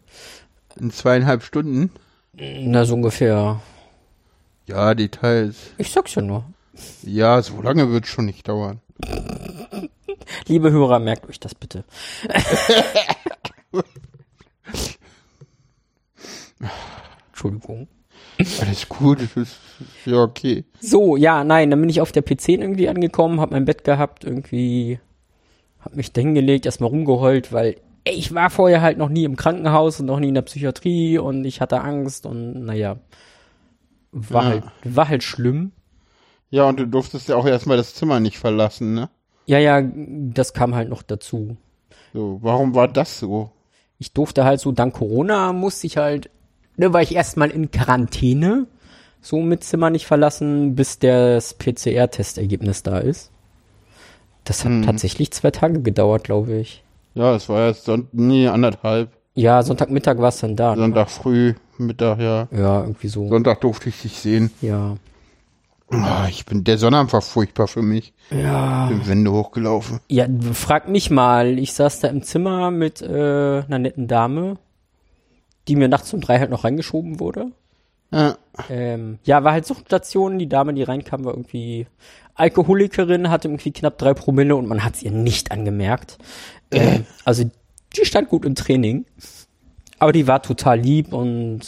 In 0.81 0.91
zweieinhalb 0.91 1.43
Stunden? 1.45 1.91
Na, 2.33 2.85
so 2.85 2.95
ungefähr. 2.95 3.61
Ja, 4.67 4.95
Details. 4.95 5.57
Ich 5.79 5.91
sag's 5.93 6.15
ja 6.15 6.23
nur. 6.23 6.45
Ja, 7.03 7.43
so 7.43 7.61
lange 7.61 7.91
wird 7.93 8.07
schon 8.07 8.25
nicht 8.25 8.49
dauern. 8.49 8.81
Liebe 10.47 10.71
Hörer, 10.71 10.99
merkt 10.99 11.29
euch 11.29 11.39
das 11.39 11.55
bitte. 11.55 11.85
Entschuldigung. 17.29 17.89
Alles 18.61 18.89
gut, 18.89 19.21
das 19.23 19.37
ist 19.37 19.57
ja 20.05 20.23
okay. 20.23 20.65
So, 20.81 21.17
ja, 21.17 21.45
nein, 21.45 21.71
dann 21.71 21.81
bin 21.81 21.89
ich 21.91 22.01
auf 22.01 22.13
der 22.13 22.23
PC 22.23 22.51
irgendwie 22.51 22.89
angekommen, 22.89 23.41
hab 23.41 23.51
mein 23.51 23.65
Bett 23.65 23.85
gehabt, 23.85 24.25
irgendwie, 24.25 24.99
hab 25.81 25.95
mich 25.97 26.13
da 26.13 26.21
hingelegt, 26.21 26.67
erstmal 26.67 26.91
rumgeheult, 26.91 27.53
weil 27.53 27.77
ey, 28.05 28.15
ich 28.15 28.35
war 28.35 28.51
vorher 28.51 28.83
halt 28.83 28.99
noch 28.99 29.09
nie 29.09 29.25
im 29.25 29.37
Krankenhaus 29.37 30.01
und 30.01 30.07
noch 30.07 30.21
nie 30.21 30.29
in 30.29 30.35
der 30.35 30.43
Psychiatrie 30.43 31.19
und 31.19 31.45
ich 31.45 31.61
hatte 31.61 31.81
Angst 31.81 32.27
und 32.27 32.65
naja, 32.65 32.97
war 34.13 34.43
Ja. 34.43 34.49
halt, 34.49 34.65
war 34.85 35.09
halt 35.09 35.23
schlimm. 35.23 35.73
Ja, 36.51 36.65
und 36.69 36.81
du 36.81 36.87
durftest 36.87 37.29
ja 37.29 37.37
auch 37.37 37.47
erstmal 37.47 37.77
das 37.77 37.95
Zimmer 37.95 38.19
nicht 38.21 38.39
verlassen, 38.39 38.95
ne? 38.95 39.09
Ja, 39.47 39.59
ja, 39.59 39.83
das 39.83 40.53
kam 40.53 40.75
halt 40.75 40.89
noch 40.89 41.03
dazu. 41.03 41.57
So, 42.13 42.39
warum 42.43 42.75
war 42.75 42.89
das 42.89 43.21
so? 43.21 43.53
Ich 43.99 44.13
durfte 44.13 44.45
halt 44.45 44.61
so, 44.61 44.73
dank 44.73 44.95
Corona 44.95 45.53
musste 45.53 45.87
ich 45.87 45.97
halt, 45.97 46.31
ne, 46.81 46.93
war 46.93 47.03
ich 47.03 47.15
erstmal 47.15 47.51
in 47.51 47.71
Quarantäne, 47.71 48.67
so 49.23 49.41
mit 49.41 49.63
Zimmer 49.65 49.91
nicht 49.91 50.07
verlassen, 50.07 50.75
bis 50.75 50.99
das 50.99 51.55
PCR-Testergebnis 51.55 52.83
da 52.83 52.99
ist. 52.99 53.31
Das 54.45 54.65
hat 54.65 54.73
Hm. 54.73 54.83
tatsächlich 54.87 55.31
zwei 55.33 55.51
Tage 55.51 55.81
gedauert, 55.83 56.25
glaube 56.25 56.55
ich. 56.55 56.83
Ja, 57.15 57.35
es 57.35 57.49
war 57.49 57.61
erst 57.67 57.85
Son 57.85 58.09
nee, 58.13 58.49
anderthalb. 58.49 59.11
Ja, 59.35 59.63
Sonntagmittag 59.63 60.19
war 60.19 60.29
es 60.29 60.41
dann 60.41 60.57
da. 60.57 60.75
ne? 60.75 60.83
Sonntag 60.83 61.11
früh, 61.11 61.55
Mittag, 61.79 62.19
ja. 62.21 62.49
Ja, 62.51 62.81
irgendwie 62.83 63.09
so. 63.09 63.29
Sonntag 63.29 63.61
durfte 63.61 63.89
ich 63.89 64.03
dich 64.03 64.19
sehen. 64.19 64.51
Ja. 64.61 64.97
Ah, 65.91 66.27
ich 66.29 66.47
bin, 66.47 66.63
der 66.65 66.79
Sonnabend 66.79 67.13
war 67.13 67.21
furchtbar 67.21 67.67
für 67.67 67.83
mich. 67.83 68.13
Ja. 68.31 68.87
Bin 68.87 69.07
Wände 69.09 69.33
hochgelaufen. 69.33 69.99
Ja, 70.09 70.27
frag 70.53 70.89
mich 70.89 71.11
mal. 71.11 71.59
Ich 71.59 71.73
saß 71.73 72.01
da 72.01 72.09
im 72.09 72.23
Zimmer 72.23 72.71
mit 72.71 73.03
äh, 73.03 73.63
einer 73.67 73.79
netten 73.81 74.07
Dame, 74.07 74.57
die 75.71 75.77
mir 75.77 75.89
nachts 75.89 76.13
um 76.13 76.21
drei 76.21 76.41
halt 76.41 76.51
noch 76.51 76.65
reingeschoben 76.65 77.21
wurde. 77.21 77.53
Ja, 78.13 78.37
Ähm, 78.69 79.21
ja, 79.23 79.45
war 79.45 79.53
halt 79.53 79.65
Suchtstation. 79.67 80.41
Die 80.41 80.49
Dame, 80.49 80.75
die 80.75 80.83
reinkam, 80.83 81.25
war 81.25 81.33
irgendwie 81.33 81.87
Alkoholikerin, 82.35 83.31
hatte 83.31 83.47
irgendwie 83.47 83.71
knapp 83.71 83.99
drei 83.99 84.15
Promille 84.15 84.57
und 84.57 84.67
man 84.67 84.83
hat 84.83 84.97
es 84.97 85.03
ihr 85.05 85.13
nicht 85.13 85.53
angemerkt. 85.53 86.19
Ähm, 86.73 87.07
also 87.25 87.49
die 87.97 88.05
stand 88.05 88.29
gut 88.29 88.45
im 88.45 88.57
Training. 88.57 89.05
Aber 90.01 90.13
die 90.13 90.27
war 90.27 90.43
total 90.43 90.81
lieb 90.81 91.13
und 91.13 91.61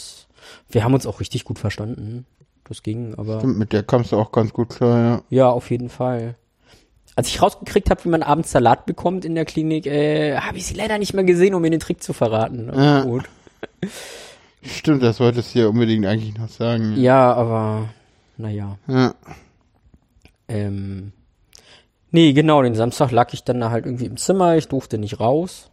wir 0.69 0.83
haben 0.83 0.93
uns 0.93 1.05
auch 1.05 1.21
richtig 1.21 1.45
gut 1.45 1.59
verstanden. 1.59 2.25
Das 2.67 2.83
ging, 2.83 3.13
aber. 3.15 3.39
stimmt, 3.39 3.57
mit 3.57 3.71
der 3.71 3.83
kommst 3.83 4.11
du 4.11 4.17
auch 4.17 4.31
ganz 4.31 4.51
gut 4.51 4.69
klar, 4.69 4.99
ja. 4.99 5.21
Ja, 5.29 5.49
auf 5.49 5.71
jeden 5.71 5.89
Fall. 5.89 6.35
Als 7.15 7.27
ich 7.27 7.41
rausgekriegt 7.41 7.89
habe, 7.89 8.03
wie 8.03 8.09
man 8.09 8.23
abends 8.23 8.51
Salat 8.51 8.85
bekommt 8.85 9.23
in 9.23 9.35
der 9.35 9.45
Klinik, 9.45 9.85
äh, 9.85 10.37
habe 10.37 10.57
ich 10.57 10.65
sie 10.65 10.73
leider 10.73 10.97
nicht 10.97 11.13
mehr 11.13 11.23
gesehen, 11.23 11.53
um 11.53 11.61
mir 11.61 11.69
den 11.69 11.79
Trick 11.79 12.03
zu 12.03 12.11
verraten. 12.11 12.71
Ja. 12.73 13.03
Gut. 13.03 13.23
Stimmt, 14.61 15.03
das 15.03 15.19
wolltest 15.19 15.53
du 15.53 15.59
ja 15.59 15.67
unbedingt 15.67 16.05
eigentlich 16.05 16.37
noch 16.37 16.49
sagen. 16.49 16.95
Ja, 16.97 17.33
aber 17.33 17.89
naja. 18.37 18.77
Ja. 18.87 19.13
Ähm, 20.47 21.11
nee, 22.11 22.33
genau, 22.33 22.61
den 22.61 22.75
Samstag 22.75 23.11
lag 23.11 23.33
ich 23.33 23.43
dann 23.43 23.59
da 23.59 23.71
halt 23.71 23.85
irgendwie 23.85 24.05
im 24.05 24.17
Zimmer, 24.17 24.55
ich 24.55 24.67
durfte 24.67 24.97
nicht 24.97 25.19
raus. 25.19 25.69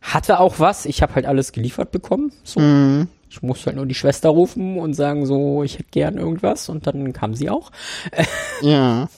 Hatte 0.00 0.40
auch 0.40 0.60
was, 0.60 0.86
ich 0.86 1.02
habe 1.02 1.14
halt 1.16 1.26
alles 1.26 1.52
geliefert 1.52 1.90
bekommen. 1.90 2.32
So. 2.44 2.60
Mhm. 2.60 3.08
Ich 3.28 3.42
musste 3.42 3.66
halt 3.66 3.76
nur 3.76 3.86
die 3.86 3.94
Schwester 3.94 4.28
rufen 4.30 4.78
und 4.78 4.94
sagen 4.94 5.26
so, 5.26 5.62
ich 5.62 5.74
hätte 5.78 5.90
gern 5.90 6.16
irgendwas 6.16 6.68
und 6.68 6.86
dann 6.86 7.12
kam 7.12 7.34
sie 7.34 7.50
auch. 7.50 7.70
Ja. 8.62 9.08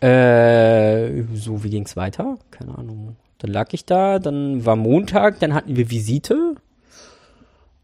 Äh, 0.00 1.22
so, 1.34 1.64
wie 1.64 1.70
ging's 1.70 1.96
weiter? 1.96 2.38
Keine 2.50 2.76
Ahnung. 2.76 3.16
Dann 3.38 3.52
lag 3.52 3.72
ich 3.72 3.84
da, 3.84 4.18
dann 4.18 4.66
war 4.66 4.76
Montag, 4.76 5.38
dann 5.40 5.54
hatten 5.54 5.76
wir 5.76 5.90
Visite. 5.90 6.56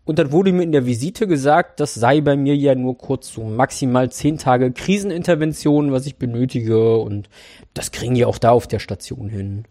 Und 0.04 0.18
dann 0.18 0.32
wurde 0.32 0.52
mir 0.52 0.62
in 0.64 0.72
der 0.72 0.84
Visite 0.84 1.26
gesagt, 1.26 1.80
das 1.80 1.94
sei 1.94 2.20
bei 2.20 2.36
mir 2.36 2.54
ja 2.56 2.74
nur 2.74 2.98
kurz 2.98 3.32
so 3.32 3.44
maximal 3.44 4.10
zehn 4.10 4.36
Tage 4.36 4.70
Krisenintervention, 4.72 5.92
was 5.92 6.06
ich 6.06 6.16
benötige. 6.16 6.98
Und 6.98 7.30
das 7.72 7.90
kriegen 7.90 8.14
die 8.14 8.24
auch 8.24 8.38
da 8.38 8.50
auf 8.50 8.66
der 8.66 8.80
Station 8.80 9.28
hin. 9.28 9.64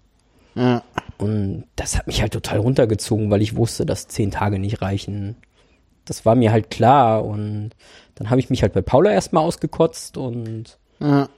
Ja. 0.55 0.83
Und 1.17 1.65
das 1.75 1.97
hat 1.97 2.07
mich 2.07 2.21
halt 2.21 2.33
total 2.33 2.59
runtergezogen, 2.59 3.29
weil 3.29 3.41
ich 3.41 3.55
wusste, 3.55 3.85
dass 3.85 4.07
zehn 4.07 4.31
Tage 4.31 4.57
nicht 4.57 4.81
reichen. 4.81 5.35
Das 6.05 6.25
war 6.25 6.35
mir 6.35 6.51
halt 6.51 6.71
klar. 6.71 7.25
Und 7.25 7.71
dann 8.15 8.29
habe 8.29 8.39
ich 8.39 8.49
mich 8.49 8.63
halt 8.63 8.73
bei 8.73 8.81
Paula 8.81 9.11
erstmal 9.11 9.43
ausgekotzt 9.43 10.17
und 10.17 10.77
Ja. 10.99 11.29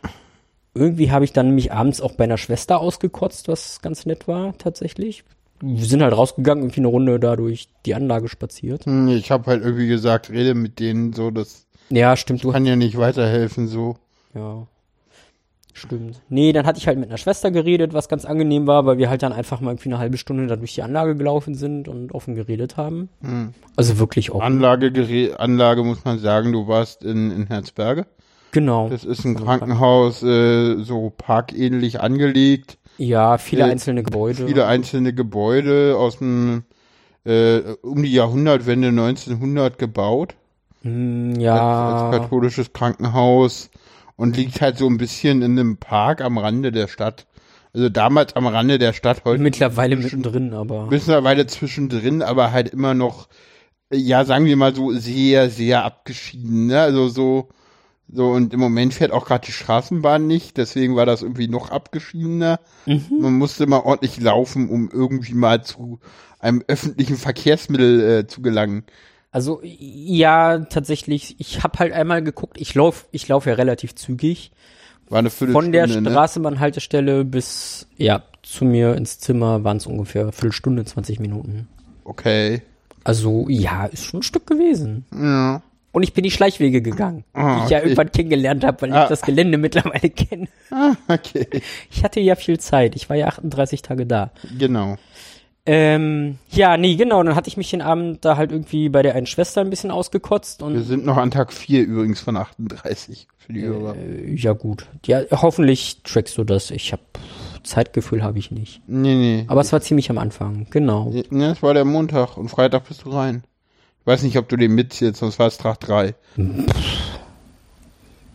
Irgendwie 0.76 1.12
habe 1.12 1.26
ich 1.26 1.34
dann 1.34 1.52
mich 1.52 1.72
abends 1.72 2.02
auch 2.02 2.12
bei 2.14 2.26
einer 2.26 2.38
Schwester 2.38 2.80
ausgekotzt, 2.80 3.48
was 3.48 3.82
ganz 3.82 4.06
nett 4.06 4.28
war, 4.28 4.58
tatsächlich. 4.58 5.24
Wir 5.62 5.86
sind 5.86 6.04
halt 6.04 6.16
rausgegangen, 6.16 6.66
irgendwie 6.66 6.82
eine 6.82 6.88
Runde 6.90 7.20
da 7.20 7.38
durch 7.38 7.70
die 7.86 7.96
Anlage 7.96 8.28
spaziert. 8.28 8.86
Hm, 8.86 9.08
Ich 9.08 9.32
habe 9.32 9.46
halt 9.48 9.64
irgendwie 9.64 9.88
gesagt, 9.88 10.30
rede 10.30 10.54
mit 10.54 10.80
denen 10.80 11.14
so, 11.14 11.32
das 11.32 11.66
Ja, 11.90 12.18
stimmt, 12.18 12.44
du 12.44 12.52
kann 12.52 12.66
ja 12.66 12.76
nicht 12.76 12.98
weiterhelfen 12.98 13.68
so. 13.68 13.96
Ja. 14.34 14.68
Stimmt. 15.78 16.22
Nee, 16.30 16.54
dann 16.54 16.66
hatte 16.66 16.80
ich 16.80 16.88
halt 16.88 16.98
mit 16.98 17.10
einer 17.10 17.18
Schwester 17.18 17.52
geredet, 17.52 17.94
was 17.94 18.08
ganz 18.08 18.24
angenehm 18.24 18.66
war, 18.66 18.86
weil 18.86 18.98
wir 18.98 19.10
halt 19.10 19.24
dann 19.24 19.34
einfach 19.34 19.60
mal 19.60 19.72
irgendwie 19.72 19.90
eine 19.90 19.98
halbe 19.98 20.18
Stunde 20.18 20.48
da 20.48 20.56
durch 20.56 20.74
die 20.74 20.84
Anlage 20.84 21.16
gelaufen 21.18 21.54
sind 21.54 21.90
und 21.90 22.14
offen 22.14 22.34
geredet 22.34 22.78
haben. 22.78 23.10
Hm. 23.22 23.54
Also 23.76 24.00
wirklich 24.00 24.32
offen. 24.32 24.42
Anlage, 24.42 25.36
Anlage 25.38 25.84
muss 25.84 26.06
man 26.06 26.18
sagen, 26.20 26.54
du 26.54 26.68
warst 26.70 27.04
in, 27.04 27.30
in 27.30 27.48
Herzberge. 27.48 28.06
Genau. 28.56 28.90
Das 28.90 29.04
ist 29.04 29.24
ein 29.26 29.36
Krankenhaus, 29.36 30.24
äh, 30.24 30.82
so 30.84 31.12
parkähnlich 31.16 32.00
angelegt. 32.02 32.78
Ja, 32.98 33.38
viele 33.38 33.64
Äh, 33.64 33.72
einzelne 33.72 34.02
Gebäude. 34.04 34.48
Viele 34.48 34.66
einzelne 34.66 35.14
Gebäude 35.14 35.96
aus 35.98 36.18
dem 36.20 36.64
äh, 37.26 37.60
um 37.82 38.04
die 38.04 38.12
Jahrhundertwende 38.14 38.90
1900 38.90 39.78
gebaut. 39.78 40.36
Hm, 40.84 41.34
Als, 41.36 41.44
ja. 41.44 41.90
als 42.10 42.18
katholisches 42.18 42.72
Krankenhaus 42.74 43.70
und 44.16 44.38
liegt 44.38 44.62
halt 44.62 44.78
so 44.78 44.88
ein 44.88 44.98
bisschen 44.98 45.42
in 45.42 45.58
einem 45.60 45.78
Park 45.78 46.22
am 46.22 46.38
Rande 46.38 46.72
der 46.72 46.88
Stadt. 46.88 47.26
Also 47.74 47.90
damals 47.90 48.36
am 48.36 48.48
Rande 48.48 48.78
der 48.80 48.94
Stadt, 48.94 49.24
heute 49.26 49.42
Mittlerweile 49.44 49.98
mittendrin, 49.98 50.54
aber. 50.54 50.88
mittlerweile 50.90 51.46
zwischendrin, 51.48 52.22
aber 52.22 52.52
halt 52.54 52.70
immer 52.70 52.94
noch, 52.94 53.28
ja, 53.92 54.24
sagen 54.24 54.46
wir 54.46 54.56
mal 54.56 54.74
so 54.74 54.92
sehr, 54.94 55.50
sehr 55.50 55.84
abgeschieden. 55.84 56.68
Ne? 56.68 56.80
Also 56.80 57.10
so, 57.10 57.50
so 58.12 58.28
und 58.28 58.54
im 58.54 58.60
Moment 58.60 58.94
fährt 58.94 59.12
auch 59.12 59.26
gerade 59.26 59.46
die 59.46 59.52
Straßenbahn 59.52 60.28
nicht, 60.28 60.58
deswegen 60.58 60.96
war 60.96 61.06
das 61.06 61.22
irgendwie 61.22 61.48
noch 61.48 61.72
abgeschiedener. 61.72 62.60
Man 63.10 63.34
musste 63.34 63.66
mal 63.66 63.80
ordentlich 63.80 64.20
laufen, 64.20 64.70
um 64.70 64.90
irgendwie 64.92 65.34
mal 65.34 65.64
zu 65.64 66.00
einem 66.40 66.64
öffentlichen 66.68 67.18
Verkehrsmittel 67.18 68.20
äh, 68.20 68.28
zu 68.28 68.42
gelangen. 68.42 68.84
Also 69.32 69.60
ja, 69.64 70.60
tatsächlich, 70.60 71.36
ich 71.40 71.64
habe 71.64 71.80
halt 71.80 71.94
einmal 71.94 72.24
geguckt, 72.24 72.58
ich 72.60 72.74
lauf, 72.74 73.08
ich 73.12 73.28
laufe 73.28 73.50
ja 73.50 73.56
relativ 73.56 73.96
zügig. 73.96 74.52
War 75.10 75.20
eine 75.20 75.30
Viertelstunde, 75.30 75.54
Von 75.54 75.72
der 75.72 76.02
ne? 76.02 76.10
Straßenbahnhaltestelle 76.10 77.26
bis 77.26 77.88
ja, 77.98 78.24
zu 78.44 78.66
mir 78.66 78.96
ins 78.96 79.20
Zimmer 79.20 79.64
waren 79.64 79.78
es 79.78 79.88
ungefähr 79.88 80.32
Viertelstunde, 80.32 80.86
20 80.86 81.20
Minuten. 81.20 81.68
Okay. 82.06 82.62
Also 83.04 83.48
ja, 83.50 83.86
ist 83.86 84.06
schon 84.06 84.22
ein 84.22 84.24
Stück 84.24 84.48
gewesen. 84.48 85.06
Ja. 85.14 85.62
Und 85.96 86.04
ich 86.04 86.12
bin 86.14 86.24
die 86.26 86.32
Schleichwege 86.32 86.82
gegangen, 86.82 87.24
Ah, 87.34 87.60
die 87.60 87.64
ich 87.66 87.70
ja 87.70 87.78
okay. 87.78 87.86
irgendwann 87.88 88.12
kennengelernt 88.12 88.66
habe, 88.66 88.82
weil 88.82 88.94
Ah. 88.94 89.04
ich 89.04 89.10
das 89.10 89.22
Gelände 89.22 89.58
mittlerweile 89.58 90.10
kenne. 90.10 90.48
Ah, 90.70 90.92
okay. 91.08 91.48
Ich 91.90 92.04
hatte 92.04 92.20
ja 92.20 92.36
viel 92.36 92.60
Zeit, 92.60 92.98
ich 92.98 93.10
war 93.10 93.16
ja 93.16 93.28
38 93.28 93.82
Tage 93.82 94.06
da. 94.06 94.32
Genau. 94.60 94.98
Ähm, 95.68 96.38
ja, 96.52 96.78
nee, 96.78 96.96
genau, 96.96 97.24
dann 97.24 97.34
hatte 97.36 97.48
ich 97.48 97.58
mich 97.58 97.72
den 97.72 97.82
Abend 97.82 98.24
da 98.24 98.38
halt 98.38 98.52
irgendwie 98.52 98.90
bei 98.90 99.02
der 99.02 99.16
einen 99.16 99.26
Schwester 99.26 99.62
ein 99.62 99.70
bisschen 99.72 99.90
ausgekotzt 99.90 100.62
und 100.62 100.74
Wir 100.76 100.82
sind 100.84 101.06
noch 101.06 101.18
an 101.18 101.32
Tag 101.32 101.52
4 101.54 101.82
übrigens 101.86 102.20
von 102.20 102.38
38 102.38 103.28
für 103.38 103.54
die 103.54 103.64
Hörer. 103.64 103.96
äh, 103.96 104.36
ja 104.36 104.52
gut. 104.54 104.86
Ja, 105.08 105.22
hoffentlich 105.32 106.04
trackst 106.04 106.38
du 106.38 106.44
das. 106.44 106.70
Ich 106.72 106.92
habe 106.92 107.02
Zeitgefühl 107.64 108.22
habe 108.22 108.38
ich 108.38 108.52
nicht. 108.52 108.82
Nee, 108.86 109.16
nee. 109.16 109.46
Aber 109.48 109.62
es 109.62 109.72
war 109.74 109.82
ziemlich 109.82 110.10
am 110.12 110.20
Anfang, 110.20 110.68
genau. 110.70 111.12
Ne, 111.32 111.52
es 111.54 111.64
war 111.64 111.74
der 111.74 111.86
Montag 111.86 112.38
und 112.38 112.50
Freitag 112.50 112.88
bist 112.88 113.06
du 113.06 113.10
rein. 113.10 113.44
Weiß 114.06 114.22
nicht, 114.22 114.38
ob 114.38 114.48
du 114.48 114.56
den 114.56 114.74
mitzählst, 114.74 115.20
sonst 115.20 115.40
war 115.40 115.48
es 115.48 115.58
Tag 115.58 115.80
3. 115.80 116.14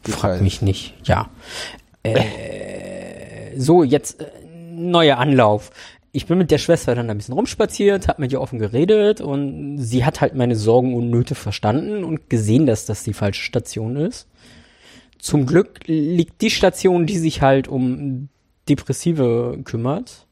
Frag 0.02 0.40
mich 0.40 0.62
nicht. 0.62 0.94
Ja. 1.04 1.30
Äh, 2.02 3.56
so, 3.56 3.84
jetzt 3.84 4.20
äh, 4.20 4.26
neuer 4.72 5.18
Anlauf. 5.18 5.70
Ich 6.12 6.26
bin 6.26 6.38
mit 6.38 6.50
der 6.50 6.58
Schwester 6.58 6.96
dann 6.96 7.08
ein 7.08 7.16
bisschen 7.16 7.34
rumspaziert, 7.34 8.08
hab 8.08 8.18
mit 8.18 8.32
ihr 8.32 8.40
offen 8.40 8.58
geredet 8.58 9.20
und 9.20 9.78
sie 9.78 10.04
hat 10.04 10.20
halt 10.20 10.34
meine 10.34 10.56
Sorgen 10.56 10.94
und 10.96 11.08
Nöte 11.08 11.36
verstanden 11.36 12.02
und 12.02 12.28
gesehen, 12.28 12.66
dass 12.66 12.84
das 12.84 13.04
die 13.04 13.12
falsche 13.12 13.42
Station 13.42 13.94
ist. 13.94 14.26
Zum 15.18 15.46
Glück 15.46 15.86
liegt 15.86 16.40
die 16.40 16.50
Station, 16.50 17.06
die 17.06 17.18
sich 17.18 17.42
halt 17.42 17.68
um 17.68 18.28
Depressive 18.68 19.58
kümmert, 19.64 20.26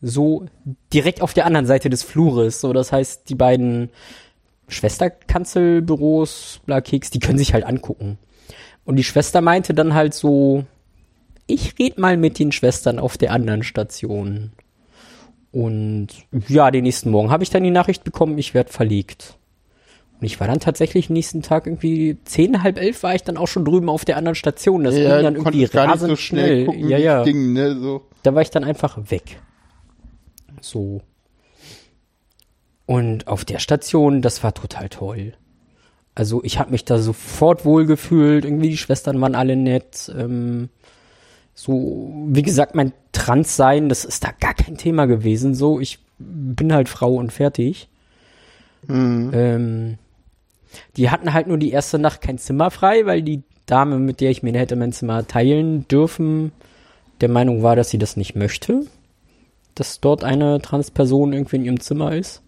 so 0.00 0.46
direkt 0.92 1.20
auf 1.20 1.34
der 1.34 1.44
anderen 1.44 1.66
Seite 1.66 1.90
des 1.90 2.02
Flures. 2.02 2.60
So, 2.60 2.72
das 2.72 2.92
heißt, 2.92 3.28
die 3.28 3.34
beiden 3.34 3.90
Schwesterkanzelbüros, 4.68 6.60
Blakeks, 6.66 7.10
die 7.10 7.18
können 7.18 7.38
sich 7.38 7.54
halt 7.54 7.64
angucken. 7.64 8.18
Und 8.84 8.96
die 8.96 9.04
Schwester 9.04 9.40
meinte 9.40 9.74
dann 9.74 9.94
halt 9.94 10.14
so, 10.14 10.64
ich 11.46 11.78
red 11.78 11.98
mal 11.98 12.16
mit 12.16 12.38
den 12.38 12.52
Schwestern 12.52 12.98
auf 12.98 13.18
der 13.18 13.32
anderen 13.32 13.62
Station. 13.62 14.52
Und 15.50 16.08
ja, 16.48 16.70
den 16.70 16.84
nächsten 16.84 17.10
Morgen 17.10 17.30
habe 17.30 17.42
ich 17.42 17.50
dann 17.50 17.64
die 17.64 17.70
Nachricht 17.70 18.04
bekommen, 18.04 18.38
ich 18.38 18.54
werde 18.54 18.72
verlegt. 18.72 19.38
Und 20.20 20.26
ich 20.26 20.40
war 20.40 20.48
dann 20.48 20.58
tatsächlich 20.58 21.10
nächsten 21.10 21.42
Tag 21.42 21.66
irgendwie 21.66 22.18
zehn, 22.24 22.62
halb 22.62 22.78
elf 22.78 23.02
war 23.02 23.14
ich 23.14 23.22
dann 23.22 23.36
auch 23.36 23.46
schon 23.46 23.64
drüben 23.64 23.88
auf 23.88 24.04
der 24.04 24.16
anderen 24.16 24.34
Station. 24.34 24.84
Das 24.84 24.94
ging 24.94 25.04
dann 25.04 25.36
irgendwie 25.36 25.64
rasend 25.64 26.10
so 26.10 26.16
schnell 26.16 26.46
schnell. 26.46 26.66
gucken, 26.66 26.88
ja, 26.88 26.98
ja. 26.98 27.22
ging, 27.22 27.52
ne, 27.52 27.76
so. 27.76 28.02
Da 28.24 28.34
war 28.34 28.42
ich 28.42 28.50
dann 28.50 28.64
einfach 28.64 28.98
weg. 29.10 29.40
So. 30.60 31.02
Und 32.88 33.26
auf 33.26 33.44
der 33.44 33.58
Station, 33.58 34.22
das 34.22 34.42
war 34.42 34.54
total 34.54 34.88
toll. 34.88 35.34
Also 36.14 36.42
ich 36.42 36.58
habe 36.58 36.70
mich 36.70 36.86
da 36.86 36.98
sofort 36.98 37.66
wohlgefühlt. 37.66 38.46
Irgendwie 38.46 38.70
die 38.70 38.78
Schwestern 38.78 39.20
waren 39.20 39.34
alle 39.34 39.56
nett. 39.56 40.10
Ähm, 40.16 40.70
so, 41.52 42.10
wie 42.28 42.40
gesagt, 42.40 42.74
mein 42.74 42.94
Transsein, 43.12 43.90
das 43.90 44.06
ist 44.06 44.24
da 44.24 44.30
gar 44.40 44.54
kein 44.54 44.78
Thema 44.78 45.04
gewesen. 45.04 45.54
So, 45.54 45.78
ich 45.80 45.98
bin 46.18 46.72
halt 46.72 46.88
Frau 46.88 47.14
und 47.16 47.30
fertig. 47.30 47.90
Ähm, 49.34 49.98
die 50.96 51.10
hatten 51.10 51.34
halt 51.34 51.46
nur 51.46 51.58
die 51.58 51.72
erste 51.72 51.98
Nacht 51.98 52.22
kein 52.22 52.38
Zimmer 52.38 52.70
frei, 52.70 53.04
weil 53.04 53.20
die 53.20 53.42
Dame, 53.66 53.98
mit 53.98 54.22
der 54.22 54.30
ich 54.30 54.42
mir 54.42 54.58
hätte 54.58 54.76
mein 54.76 54.92
Zimmer 54.92 55.26
teilen 55.26 55.86
dürfen, 55.88 56.52
der 57.20 57.28
Meinung 57.28 57.62
war, 57.62 57.76
dass 57.76 57.90
sie 57.90 57.98
das 57.98 58.16
nicht 58.16 58.34
möchte. 58.34 58.86
Dass 59.74 60.00
dort 60.00 60.24
eine 60.24 60.62
Transperson 60.62 61.34
irgendwie 61.34 61.56
in 61.56 61.64
ihrem 61.66 61.80
Zimmer 61.80 62.16
ist. 62.16 62.40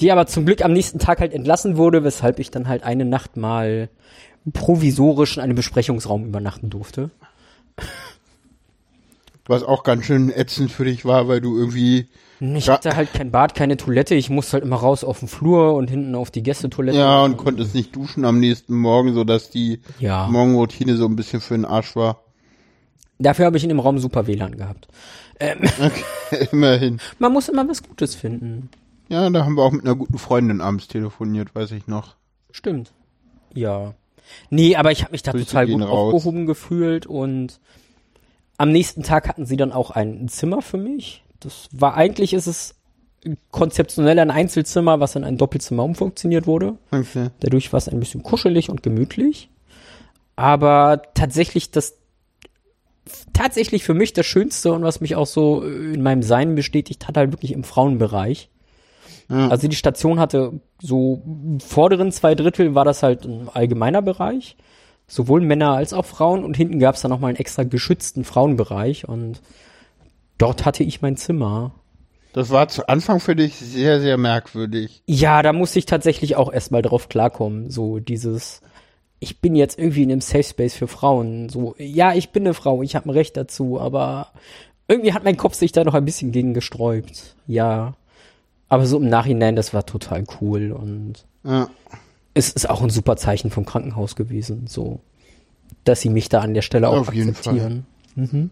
Die 0.00 0.10
aber 0.12 0.26
zum 0.26 0.44
Glück 0.46 0.64
am 0.64 0.72
nächsten 0.72 0.98
Tag 0.98 1.20
halt 1.20 1.32
entlassen 1.32 1.76
wurde, 1.76 2.04
weshalb 2.04 2.38
ich 2.38 2.50
dann 2.50 2.68
halt 2.68 2.82
eine 2.82 3.04
Nacht 3.04 3.36
mal 3.36 3.88
provisorisch 4.52 5.36
in 5.36 5.42
einem 5.42 5.54
Besprechungsraum 5.54 6.24
übernachten 6.24 6.68
durfte. 6.70 7.10
Was 9.46 9.62
auch 9.64 9.82
ganz 9.82 10.04
schön 10.04 10.30
ätzend 10.30 10.70
für 10.70 10.84
dich 10.84 11.04
war, 11.04 11.26
weil 11.28 11.40
du 11.40 11.56
irgendwie, 11.58 12.08
Ich 12.40 12.68
hatte 12.68 12.94
halt 12.94 13.12
kein 13.12 13.30
Bad, 13.32 13.54
keine 13.56 13.76
Toilette. 13.76 14.14
Ich 14.14 14.30
musste 14.30 14.54
halt 14.54 14.64
immer 14.64 14.76
raus 14.76 15.02
auf 15.02 15.18
den 15.18 15.28
Flur 15.28 15.74
und 15.74 15.90
hinten 15.90 16.14
auf 16.14 16.30
die 16.30 16.42
Gästetoilette. 16.44 16.96
ja, 16.98 17.22
und 17.24 17.36
konntest 17.36 17.74
nicht 17.74 17.94
duschen 17.94 18.24
am 18.24 18.38
nächsten 18.38 18.76
Morgen, 18.76 19.14
sodass 19.14 19.50
die 19.50 19.80
Ja. 19.98 20.28
Morgenroutine 20.28 20.96
so 20.96 21.06
ein 21.06 21.16
bisschen 21.16 21.40
für 21.40 21.54
den 21.54 21.64
Arsch 21.64 21.96
war. 21.96 22.22
Dafür 23.18 23.46
habe 23.46 23.56
ich 23.56 23.62
in 23.64 23.68
dem 23.68 23.80
Raum 23.80 23.98
super 23.98 24.26
WLAN 24.26 24.56
gehabt. 24.56 24.88
Okay, 25.40 26.48
immerhin. 26.52 26.98
Man 27.18 27.32
muss 27.32 27.48
immer 27.48 27.68
was 27.68 27.82
Gutes 27.82 28.14
finden. 28.14 28.68
Ja, 29.08 29.28
da 29.30 29.44
haben 29.44 29.56
wir 29.56 29.62
auch 29.62 29.72
mit 29.72 29.84
einer 29.84 29.94
guten 29.94 30.18
Freundin 30.18 30.60
abends 30.60 30.88
telefoniert, 30.88 31.54
weiß 31.54 31.72
ich 31.72 31.86
noch. 31.86 32.16
Stimmt. 32.50 32.92
Ja. 33.54 33.94
Nee, 34.50 34.76
aber 34.76 34.92
ich 34.92 35.02
habe 35.02 35.12
mich 35.12 35.22
da 35.22 35.32
Grüße 35.32 35.46
total 35.46 35.66
gut 35.66 35.82
raus. 35.82 36.14
aufgehoben 36.14 36.46
gefühlt 36.46 37.06
und 37.06 37.60
am 38.56 38.70
nächsten 38.70 39.02
Tag 39.02 39.28
hatten 39.28 39.46
sie 39.46 39.56
dann 39.56 39.72
auch 39.72 39.90
ein 39.90 40.28
Zimmer 40.28 40.62
für 40.62 40.78
mich. 40.78 41.24
Das 41.40 41.68
war 41.72 41.94
eigentlich 41.94 42.32
ist 42.32 42.46
es 42.46 42.74
konzeptionell 43.50 44.18
ein 44.18 44.30
Einzelzimmer, 44.30 45.00
was 45.00 45.16
in 45.16 45.24
ein 45.24 45.38
Doppelzimmer 45.38 45.84
umfunktioniert 45.84 46.46
wurde. 46.46 46.76
Okay. 46.90 47.30
Dadurch 47.40 47.72
war 47.72 47.78
es 47.78 47.88
ein 47.88 48.00
bisschen 48.00 48.22
kuschelig 48.22 48.70
und 48.70 48.82
gemütlich. 48.82 49.50
Aber 50.36 51.02
tatsächlich 51.14 51.70
das 51.70 51.98
tatsächlich 53.32 53.84
für 53.84 53.94
mich 53.94 54.12
das 54.12 54.26
Schönste 54.26 54.72
und 54.72 54.82
was 54.82 55.00
mich 55.00 55.16
auch 55.16 55.26
so 55.26 55.62
in 55.62 56.02
meinem 56.02 56.22
Sein 56.22 56.54
bestätigt 56.54 57.06
hat, 57.08 57.16
halt 57.16 57.32
wirklich 57.32 57.52
im 57.52 57.64
Frauenbereich. 57.64 58.48
Ja. 59.32 59.48
Also 59.48 59.66
die 59.66 59.76
Station 59.76 60.20
hatte 60.20 60.60
so 60.80 61.22
vorderen 61.64 62.12
zwei 62.12 62.34
Drittel 62.34 62.74
war 62.74 62.84
das 62.84 63.02
halt 63.02 63.24
ein 63.24 63.48
allgemeiner 63.52 64.02
Bereich, 64.02 64.56
sowohl 65.06 65.40
Männer 65.40 65.72
als 65.72 65.94
auch 65.94 66.04
Frauen 66.04 66.44
und 66.44 66.56
hinten 66.56 66.78
gab 66.78 66.96
es 66.96 67.00
dann 67.00 67.10
nochmal 67.10 67.30
einen 67.30 67.38
extra 67.38 67.62
geschützten 67.62 68.24
Frauenbereich 68.24 69.08
und 69.08 69.40
dort 70.36 70.66
hatte 70.66 70.84
ich 70.84 71.00
mein 71.00 71.16
Zimmer. 71.16 71.72
Das 72.34 72.50
war 72.50 72.68
zu 72.68 72.88
Anfang 72.88 73.20
für 73.20 73.34
dich 73.34 73.56
sehr, 73.56 74.00
sehr 74.00 74.18
merkwürdig. 74.18 75.02
Ja, 75.06 75.42
da 75.42 75.52
musste 75.52 75.78
ich 75.78 75.86
tatsächlich 75.86 76.36
auch 76.36 76.52
erstmal 76.52 76.82
drauf 76.82 77.08
klarkommen, 77.08 77.70
so 77.70 77.98
dieses 77.98 78.60
ich 79.18 79.40
bin 79.40 79.54
jetzt 79.54 79.78
irgendwie 79.78 80.02
in 80.02 80.10
einem 80.10 80.20
Safe 80.20 80.42
Space 80.42 80.74
für 80.74 80.88
Frauen, 80.88 81.48
so 81.48 81.74
ja, 81.78 82.12
ich 82.12 82.30
bin 82.30 82.44
eine 82.44 82.54
Frau, 82.54 82.82
ich 82.82 82.96
habe 82.96 83.08
ein 83.08 83.10
Recht 83.10 83.36
dazu, 83.36 83.80
aber 83.80 84.32
irgendwie 84.88 85.14
hat 85.14 85.24
mein 85.24 85.36
Kopf 85.36 85.54
sich 85.54 85.72
da 85.72 85.84
noch 85.84 85.94
ein 85.94 86.04
bisschen 86.04 86.32
gegen 86.32 86.54
gesträubt. 86.54 87.36
Ja. 87.46 87.94
Aber 88.72 88.86
so 88.86 88.96
im 88.96 89.10
Nachhinein, 89.10 89.54
das 89.54 89.74
war 89.74 89.84
total 89.84 90.24
cool 90.40 90.72
und 90.72 91.26
Ja. 91.44 91.68
es 92.32 92.48
ist 92.48 92.70
auch 92.70 92.80
ein 92.80 92.88
super 92.88 93.16
Zeichen 93.16 93.50
vom 93.50 93.66
Krankenhaus 93.66 94.16
gewesen, 94.16 94.66
so, 94.66 95.00
dass 95.84 96.00
sie 96.00 96.08
mich 96.08 96.30
da 96.30 96.40
an 96.40 96.54
der 96.54 96.62
Stelle 96.62 96.88
auch 96.88 97.00
Auf 97.00 97.08
akzeptieren. 97.10 97.84
Mhm. 98.14 98.48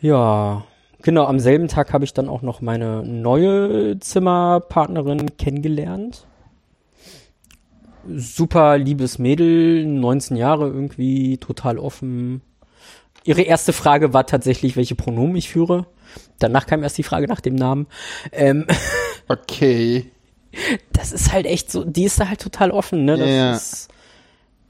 Ja, 0.00 0.64
genau, 1.02 1.24
am 1.24 1.40
selben 1.40 1.66
Tag 1.66 1.92
habe 1.92 2.04
ich 2.04 2.14
dann 2.14 2.28
auch 2.28 2.42
noch 2.42 2.60
meine 2.60 3.02
neue 3.02 3.98
Zimmerpartnerin 3.98 5.36
kennengelernt. 5.36 6.24
Super 8.06 8.78
liebes 8.78 9.18
Mädel, 9.18 9.84
19 9.84 10.36
Jahre 10.36 10.68
irgendwie, 10.68 11.38
total 11.38 11.78
offen. 11.80 12.42
Ihre 13.24 13.42
erste 13.42 13.72
Frage 13.72 14.14
war 14.14 14.24
tatsächlich, 14.24 14.76
welche 14.76 14.94
Pronomen 14.94 15.34
ich 15.34 15.48
führe. 15.48 15.86
Danach 16.38 16.66
kam 16.66 16.82
erst 16.82 16.98
die 16.98 17.02
Frage 17.02 17.26
nach 17.28 17.40
dem 17.40 17.54
Namen. 17.54 17.86
Ähm, 18.32 18.66
Okay. 19.28 20.10
das 20.92 21.12
ist 21.12 21.32
halt 21.32 21.44
echt 21.44 21.70
so, 21.70 21.84
die 21.84 22.04
ist 22.04 22.18
da 22.18 22.28
halt 22.28 22.40
total 22.40 22.70
offen, 22.70 23.04
ne? 23.04 23.18
Das 23.18 23.28
Ja, 23.28 23.52
ist 23.54 23.88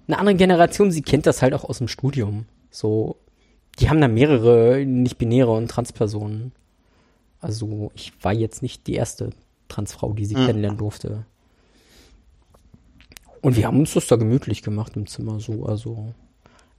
eine 0.09 0.19
andere 0.19 0.35
Generation, 0.35 0.91
sie 0.91 1.03
kennt 1.03 1.27
das 1.27 1.43
halt 1.43 1.55
auch 1.55 1.65
aus 1.65 1.79
dem 1.79 1.87
Studium. 1.89 2.47
So, 2.71 3.17
die 3.79 3.89
haben 3.89 4.01
da 4.01 4.09
mehrere 4.09 4.85
nicht-binäre 4.85 5.51
und 5.53 5.71
Transpersonen. 5.71 6.53
Also, 7.41 7.93
ich 7.95 8.13
war 8.23 8.33
jetzt 8.33 8.63
nicht 8.63 8.89
die 8.89 8.95
erste 8.95 9.31
Transfrau, 9.69 10.13
die 10.13 10.25
sie 10.27 10.35
Mhm. 10.35 10.47
kennenlernen 10.47 10.79
durfte. 10.79 11.25
Und 13.41 13.57
wir 13.57 13.67
haben 13.67 13.79
uns 13.79 13.95
das 13.95 14.07
da 14.09 14.17
gemütlich 14.17 14.63
gemacht 14.63 14.97
im 14.97 15.07
Zimmer, 15.07 15.39
so, 15.41 15.65
also. 15.67 16.13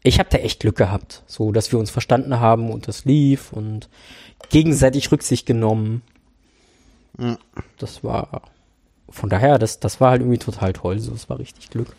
Ich 0.04 0.20
habe 0.20 0.30
da 0.30 0.38
echt 0.38 0.60
Glück 0.62 0.78
gehabt, 0.78 1.24
so, 1.28 1.52
dass 1.52 1.72
wir 1.72 1.80
uns 1.80 1.90
verstanden 1.92 2.40
haben 2.40 2.72
und 2.72 2.88
das 2.88 3.06
lief 3.06 3.52
und 3.54 3.90
gegenseitig 4.50 5.12
Rücksicht 5.12 5.46
genommen. 5.46 6.02
Ja. 7.18 7.38
Das 7.78 8.04
war, 8.04 8.44
von 9.10 9.30
daher, 9.30 9.60
das, 9.60 9.80
das 9.80 10.00
war 10.00 10.12
halt 10.12 10.22
irgendwie 10.22 10.38
total 10.38 10.74
toll, 10.74 11.00
so, 11.00 11.12
das 11.12 11.30
war 11.30 11.40
richtig 11.40 11.70
Glück. 11.70 11.96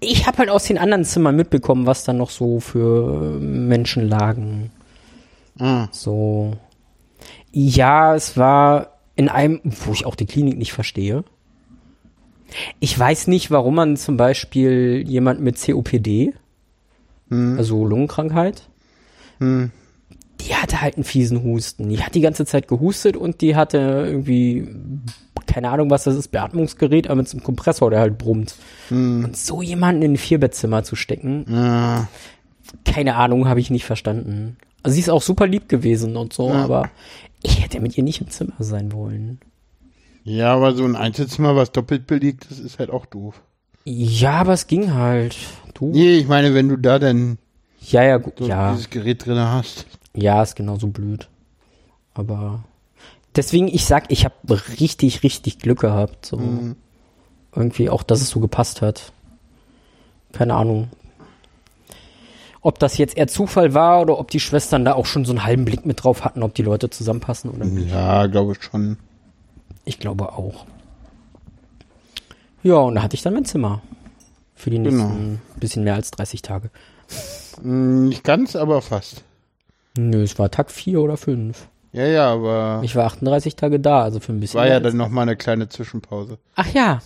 Ich 0.00 0.26
habe 0.26 0.38
halt 0.38 0.48
aus 0.48 0.64
den 0.64 0.78
anderen 0.78 1.04
Zimmern 1.04 1.36
mitbekommen, 1.36 1.84
was 1.84 2.04
da 2.04 2.14
noch 2.14 2.30
so 2.30 2.60
für 2.60 3.38
Menschen 3.40 4.08
lagen. 4.08 4.70
Ah. 5.58 5.88
So. 5.92 6.56
Ja, 7.52 8.14
es 8.14 8.38
war 8.38 8.98
in 9.16 9.28
einem, 9.28 9.60
wo 9.64 9.92
ich 9.92 10.06
auch 10.06 10.14
die 10.14 10.24
Klinik 10.24 10.56
nicht 10.56 10.72
verstehe. 10.72 11.24
Ich 12.80 12.98
weiß 12.98 13.26
nicht, 13.26 13.50
warum 13.50 13.74
man 13.74 13.96
zum 13.98 14.16
Beispiel 14.16 15.04
jemand 15.06 15.40
mit 15.40 15.60
COPD, 15.60 16.32
also 17.30 17.84
Lungenkrankheit, 17.84 18.70
Hm. 19.40 19.70
Die 20.40 20.54
hatte 20.54 20.80
halt 20.80 20.96
einen 20.96 21.04
fiesen 21.04 21.42
Husten. 21.42 21.88
Die 21.88 22.02
hat 22.02 22.14
die 22.14 22.20
ganze 22.20 22.44
Zeit 22.46 22.68
gehustet 22.68 23.16
und 23.16 23.40
die 23.40 23.56
hatte 23.56 23.78
irgendwie, 24.06 24.68
keine 25.46 25.70
Ahnung, 25.70 25.90
was 25.90 26.04
das 26.04 26.16
ist, 26.16 26.28
Beatmungsgerät, 26.28 27.06
aber 27.06 27.16
mit 27.16 27.28
so 27.28 27.36
einem 27.36 27.44
Kompressor, 27.44 27.90
der 27.90 28.00
halt 28.00 28.18
brummt. 28.18 28.54
Und 28.90 29.36
so 29.36 29.62
jemanden 29.62 30.02
in 30.02 30.12
ein 30.12 30.16
Vierbettzimmer 30.18 30.82
zu 30.84 30.96
stecken, 30.96 31.44
Ja. 31.48 32.08
keine 32.84 33.16
Ahnung, 33.16 33.48
habe 33.48 33.60
ich 33.60 33.70
nicht 33.70 33.84
verstanden. 33.84 34.56
Also 34.82 34.94
sie 34.94 35.00
ist 35.00 35.10
auch 35.10 35.22
super 35.22 35.46
lieb 35.46 35.68
gewesen 35.68 36.16
und 36.16 36.32
so, 36.32 36.50
aber 36.52 36.88
Ich 37.42 37.62
hätte 37.62 37.80
mit 37.80 37.96
ihr 37.96 38.04
nicht 38.04 38.20
im 38.20 38.28
Zimmer 38.28 38.52
sein 38.58 38.92
wollen. 38.92 39.40
Ja, 40.24 40.54
aber 40.54 40.74
so 40.74 40.84
ein 40.84 40.96
Einzelzimmer, 40.96 41.56
was 41.56 41.72
doppelt 41.72 42.06
belegt 42.06 42.46
ist, 42.50 42.58
ist 42.60 42.78
halt 42.78 42.90
auch 42.90 43.06
doof. 43.06 43.40
Ja, 43.84 44.32
aber 44.40 44.52
es 44.52 44.66
ging 44.66 44.92
halt. 44.92 45.36
Du? 45.72 45.90
Nee, 45.90 46.16
ich 46.18 46.28
meine, 46.28 46.52
wenn 46.54 46.68
du 46.68 46.76
da 46.76 46.98
dann 46.98 47.38
Ja, 47.80 48.02
ja, 48.04 48.18
gut. 48.18 48.34
so 48.38 48.46
Ja, 48.46 48.72
dieses 48.72 48.90
Gerät 48.90 49.24
drin 49.24 49.38
hast. 49.38 49.86
Ja, 50.14 50.42
ist 50.42 50.56
genauso 50.56 50.88
blöd. 50.88 51.28
Aber 52.14 52.64
deswegen, 53.36 53.68
ich 53.68 53.84
sag, 53.86 54.10
ich 54.10 54.24
habe 54.24 54.34
richtig, 54.80 55.22
richtig 55.22 55.58
Glück 55.58 55.80
gehabt. 55.80 56.26
So. 56.26 56.36
Mhm. 56.38 56.76
Irgendwie 57.54 57.90
auch, 57.90 58.02
dass 58.02 58.20
es 58.20 58.30
so 58.30 58.40
gepasst 58.40 58.82
hat. 58.82 59.12
Keine 60.32 60.54
Ahnung. 60.54 60.88
Ob 62.62 62.78
das 62.78 62.98
jetzt 62.98 63.16
eher 63.16 63.26
Zufall 63.26 63.72
war 63.74 64.02
oder 64.02 64.18
ob 64.18 64.30
die 64.30 64.38
Schwestern 64.40 64.84
da 64.84 64.92
auch 64.94 65.06
schon 65.06 65.24
so 65.24 65.32
einen 65.32 65.44
halben 65.44 65.64
Blick 65.64 65.86
mit 65.86 66.04
drauf 66.04 66.24
hatten, 66.24 66.42
ob 66.42 66.54
die 66.54 66.62
Leute 66.62 66.90
zusammenpassen 66.90 67.50
oder 67.50 67.64
nicht. 67.64 67.90
Ja, 67.90 68.26
glaube 68.26 68.52
ich 68.52 68.62
schon. 68.62 68.98
Ich 69.86 69.98
glaube 69.98 70.32
auch. 70.34 70.66
Ja, 72.62 72.74
und 72.76 72.96
da 72.96 73.02
hatte 73.02 73.14
ich 73.14 73.22
dann 73.22 73.32
mein 73.34 73.46
Zimmer. 73.46 73.80
Für 74.54 74.68
die 74.68 74.78
nächsten 74.78 74.98
Genau. 75.08 75.38
bisschen 75.58 75.84
mehr 75.84 75.94
als 75.94 76.10
30 76.10 76.42
Tage. 76.42 76.70
Hm, 77.62 78.08
Nicht 78.10 78.24
ganz, 78.24 78.54
aber 78.56 78.82
fast. 78.82 79.24
Nö, 79.96 80.22
es 80.22 80.38
war 80.38 80.50
Tag 80.50 80.70
4 80.70 81.00
oder 81.00 81.16
5. 81.16 81.68
Ja, 81.92 82.06
ja, 82.06 82.32
aber 82.32 82.80
Ich 82.84 82.94
war 82.94 83.06
38 83.06 83.56
Tage 83.56 83.80
da, 83.80 84.02
also 84.02 84.20
für 84.20 84.32
ein 84.32 84.38
bisschen. 84.40 84.58
war 84.60 84.66
ja 84.68 84.74
dann 84.78 84.86
als- 84.86 84.94
noch 84.94 85.08
mal 85.08 85.22
eine 85.22 85.36
kleine 85.36 85.68
Zwischenpause. 85.68 86.38
Ach 86.54 86.72
ja. 86.72 87.00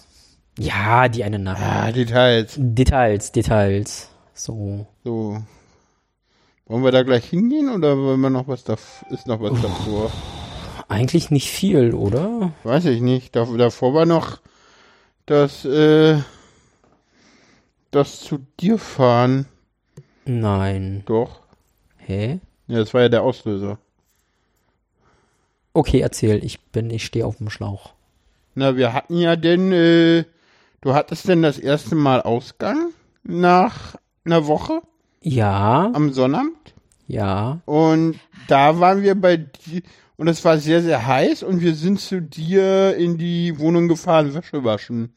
Ja, 0.59 1.09
die 1.09 1.25
eine 1.25 1.39
Nacht. 1.39 1.61
Ah, 1.63 1.91
Details. 1.91 2.55
Details, 2.59 3.33
Details. 3.33 4.09
So. 4.35 4.87
So. 5.03 5.43
Wollen 6.67 6.85
wir 6.85 6.93
da 6.93 7.03
gleich 7.03 7.25
hingehen 7.25 7.69
oder 7.71 7.97
wollen 7.99 8.21
wir 8.21 8.31
noch 8.31 8.47
was 8.49 8.65
da 8.65 8.77
ist 9.11 9.27
noch 9.27 9.41
was 9.41 9.61
davor? 9.61 10.11
Eigentlich 10.89 11.31
nicht 11.31 11.51
viel, 11.51 11.95
oder? 11.95 12.53
Weiß 12.63 12.85
ich 12.87 13.01
nicht. 13.01 13.35
Da, 13.35 13.45
davor 13.47 13.95
war 13.95 14.07
noch 14.07 14.39
das, 15.27 15.65
äh, 15.65 16.19
das 17.91 18.21
zu 18.21 18.39
dir 18.61 18.79
fahren. 18.79 19.47
Nein. 20.25 21.03
Doch. 21.07 21.41
Hä? 21.99 22.41
Ja, 22.67 22.79
das 22.79 22.95
war 22.95 23.03
ja 23.03 23.09
der 23.09 23.23
Auslöser. 23.23 23.79
Okay, 25.73 26.01
erzähl. 26.01 26.45
Ich 26.45 26.61
bin, 26.61 26.91
ich 26.91 27.05
stehe 27.05 27.27
auf 27.27 27.37
dem 27.39 27.51
Schlauch. 27.51 27.93
Na, 28.55 28.77
wir 28.77 28.93
hatten 28.93 29.19
ja 29.19 29.37
denn, 29.37 29.73
äh, 29.73 30.25
du 30.81 30.95
hattest 30.95 31.27
denn 31.29 31.43
das 31.43 31.59
erste 31.59 31.95
Mal 31.97 32.23
Ausgang 32.23 32.91
nach 33.25 33.97
einer 34.25 34.47
Woche 34.47 34.83
Ja, 35.21 35.91
am 35.93 36.13
Sonnabend. 36.13 36.75
ja. 37.09 37.61
Und 37.65 38.19
da 38.49 38.79
waren 38.79 39.03
wir 39.03 39.15
bei 39.21 39.39
dir, 39.39 39.83
und 40.17 40.29
es 40.29 40.45
war 40.45 40.59
sehr, 40.59 40.83
sehr 40.83 41.05
heiß 41.07 41.43
und 41.43 41.61
wir 41.61 41.75
sind 41.75 41.99
zu 41.99 42.23
dir 42.23 42.95
in 42.97 43.19
die 43.19 43.59
Wohnung 43.59 43.89
gefahren, 43.89 44.33
Wäsche 44.35 44.63
waschen. 44.63 45.13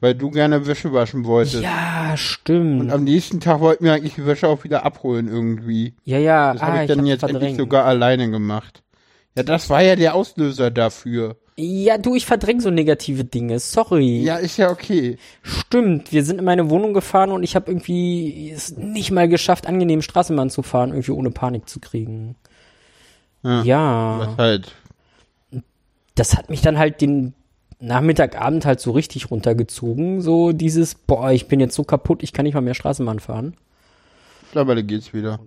Weil 0.00 0.14
du 0.14 0.30
gerne 0.30 0.66
Wäsche 0.66 0.92
waschen 0.92 1.24
wolltest. 1.24 1.62
Ja, 1.62 2.10
Und 2.10 2.18
stimmt. 2.18 2.92
am 2.92 3.04
nächsten 3.04 3.40
Tag 3.40 3.60
wollten 3.60 3.84
wir 3.84 3.94
eigentlich 3.94 4.14
die 4.14 4.26
Wäsche 4.26 4.46
auch 4.46 4.62
wieder 4.62 4.84
abholen 4.84 5.26
irgendwie. 5.28 5.94
Ja, 6.04 6.18
ja. 6.18 6.52
Das 6.52 6.62
ah, 6.62 6.66
habe 6.66 6.82
ich 6.82 6.88
dann 6.88 6.98
hab's 6.98 7.08
jetzt 7.08 7.22
endlich 7.22 7.38
verdrängt. 7.40 7.58
sogar 7.58 7.84
alleine 7.86 8.30
gemacht. 8.30 8.82
Ja, 9.34 9.42
das 9.42 9.70
war 9.70 9.82
ja 9.82 9.96
der 9.96 10.14
Auslöser 10.14 10.70
dafür. 10.70 11.36
Ja, 11.58 11.96
du, 11.96 12.14
ich 12.14 12.26
verdräng 12.26 12.60
so 12.60 12.70
negative 12.70 13.24
Dinge. 13.24 13.58
Sorry. 13.58 14.22
Ja, 14.22 14.36
ist 14.36 14.58
ja 14.58 14.70
okay. 14.70 15.16
Stimmt, 15.42 16.12
wir 16.12 16.22
sind 16.22 16.38
in 16.38 16.44
meine 16.44 16.68
Wohnung 16.68 16.92
gefahren 16.92 17.30
und 17.32 17.42
ich 17.42 17.56
habe 17.56 17.70
irgendwie 17.70 18.50
es 18.50 18.76
nicht 18.76 19.10
mal 19.10 19.28
geschafft, 19.28 19.66
angenehm 19.66 20.02
Straßenbahn 20.02 20.50
zu 20.50 20.62
fahren, 20.62 20.90
irgendwie 20.90 21.12
ohne 21.12 21.30
Panik 21.30 21.68
zu 21.68 21.80
kriegen. 21.80 22.36
Ja. 23.42 23.62
Ja, 23.62 24.18
Was 24.18 24.36
halt. 24.36 24.72
das 26.14 26.36
hat 26.36 26.50
mich 26.50 26.60
dann 26.60 26.78
halt 26.78 27.00
den 27.00 27.32
Nachmittagabend 27.78 28.64
halt 28.64 28.80
so 28.80 28.90
richtig 28.92 29.30
runtergezogen. 29.30 30.22
So 30.22 30.52
dieses, 30.52 30.94
boah, 30.94 31.30
ich 31.32 31.46
bin 31.48 31.60
jetzt 31.60 31.74
so 31.74 31.84
kaputt, 31.84 32.22
ich 32.22 32.32
kann 32.32 32.44
nicht 32.44 32.54
mal 32.54 32.60
mehr 32.62 32.74
Straßenbahn 32.74 33.20
fahren. 33.20 33.54
Mittlerweile 34.42 34.82
geht's 34.84 35.12
wieder. 35.12 35.40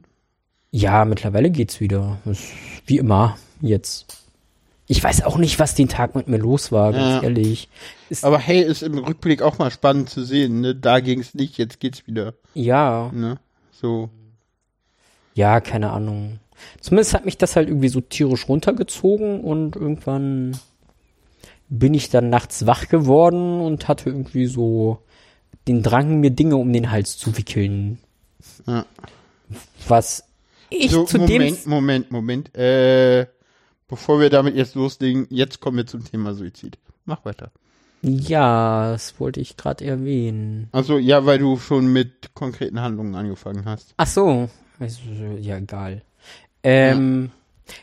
Ja, 0.71 1.05
mittlerweile 1.05 1.49
geht's 1.49 1.79
wieder. 1.79 2.17
Ist 2.25 2.51
wie 2.85 2.97
immer 2.97 3.37
jetzt. 3.61 4.17
Ich 4.85 5.03
weiß 5.03 5.23
auch 5.23 5.37
nicht, 5.37 5.59
was 5.59 5.75
den 5.75 5.87
Tag 5.87 6.15
mit 6.15 6.27
mir 6.27 6.37
los 6.37 6.71
war, 6.71 6.91
ganz 6.93 7.15
Ja. 7.15 7.23
ehrlich. 7.23 7.69
Ist, 8.09 8.23
Aber 8.23 8.39
hey, 8.39 8.61
ist 8.63 8.81
im 8.83 8.97
Rückblick 8.97 9.41
auch 9.41 9.57
mal 9.59 9.69
spannend 9.71 10.09
zu 10.09 10.23
sehen, 10.23 10.61
ne? 10.61 10.75
Da 10.75 10.99
ging's 10.99 11.33
nicht, 11.35 11.57
jetzt 11.57 11.79
geht's 11.79 12.05
wieder, 12.07 12.33
ja, 12.55 13.11
ne? 13.13 13.37
So. 13.71 14.09
ja, 15.35 15.59
keine 15.61 15.91
Ahnung. 15.91 16.39
Zumindest 16.81 17.13
hat 17.13 17.23
mich 17.25 17.37
das 17.37 17.55
halt 17.55 17.69
irgendwie 17.69 17.87
so 17.89 18.01
tierisch 18.01 18.49
runtergezogen 18.49 19.41
und 19.41 19.75
irgendwann 19.75 20.59
bin 21.69 21.93
ich 21.93 22.09
dann 22.09 22.29
nachts 22.29 22.65
wach 22.65 22.87
geworden 22.89 23.61
und 23.61 23.87
hatte 23.87 24.09
irgendwie 24.09 24.47
so 24.47 24.99
den 25.67 25.83
Drang, 25.83 26.19
mir 26.19 26.31
Dinge 26.31 26.57
um 26.57 26.73
den 26.73 26.91
Hals 26.91 27.17
zu 27.17 27.37
wickeln. 27.37 27.99
Ja. 28.65 28.85
Was 29.87 30.23
ich 30.69 30.91
so, 30.91 31.03
zu 31.03 31.19
dem 31.19 31.41
Moment, 31.41 31.65
Moment, 31.65 32.11
Moment. 32.11 32.55
Äh, 32.55 33.27
bevor 33.87 34.19
wir 34.19 34.29
damit 34.29 34.55
jetzt 34.55 34.75
loslegen, 34.75 35.27
jetzt 35.29 35.59
kommen 35.59 35.77
wir 35.77 35.87
zum 35.87 36.03
Thema 36.03 36.33
Suizid. 36.33 36.77
Mach 37.05 37.23
weiter. 37.25 37.51
Ja, 38.01 38.91
das 38.91 39.19
wollte 39.19 39.41
ich 39.41 39.57
gerade 39.57 39.85
erwähnen. 39.85 40.69
Also 40.71 40.97
ja, 40.97 41.25
weil 41.25 41.39
du 41.39 41.57
schon 41.57 41.91
mit 41.91 42.33
konkreten 42.33 42.79
Handlungen 42.79 43.15
angefangen 43.15 43.65
hast. 43.65 43.93
Ach 43.97 44.07
so, 44.07 44.49
ist, 44.79 45.01
ja 45.39 45.57
egal. 45.57 46.01
Ähm, 46.63 47.31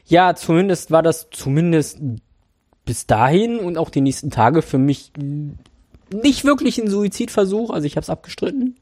ja. 0.07 0.35
zumindest 0.35 0.91
war 0.91 1.03
das 1.03 1.29
zumindest 1.31 1.99
bis 2.87 3.07
dahin 3.07 3.59
und 3.59 3.77
auch 3.77 3.91
die 3.91 4.01
nächsten 4.01 4.31
Tage 4.31 4.63
für 4.63 4.79
mich 4.79 5.13
nicht 6.11 6.45
wirklich 6.45 6.79
ein 6.79 6.89
Suizidversuch. 6.89 7.69
Also 7.71 7.87
ich 7.87 7.97
habe 7.97 8.03
es 8.03 8.11
abgestritten. 8.11 8.77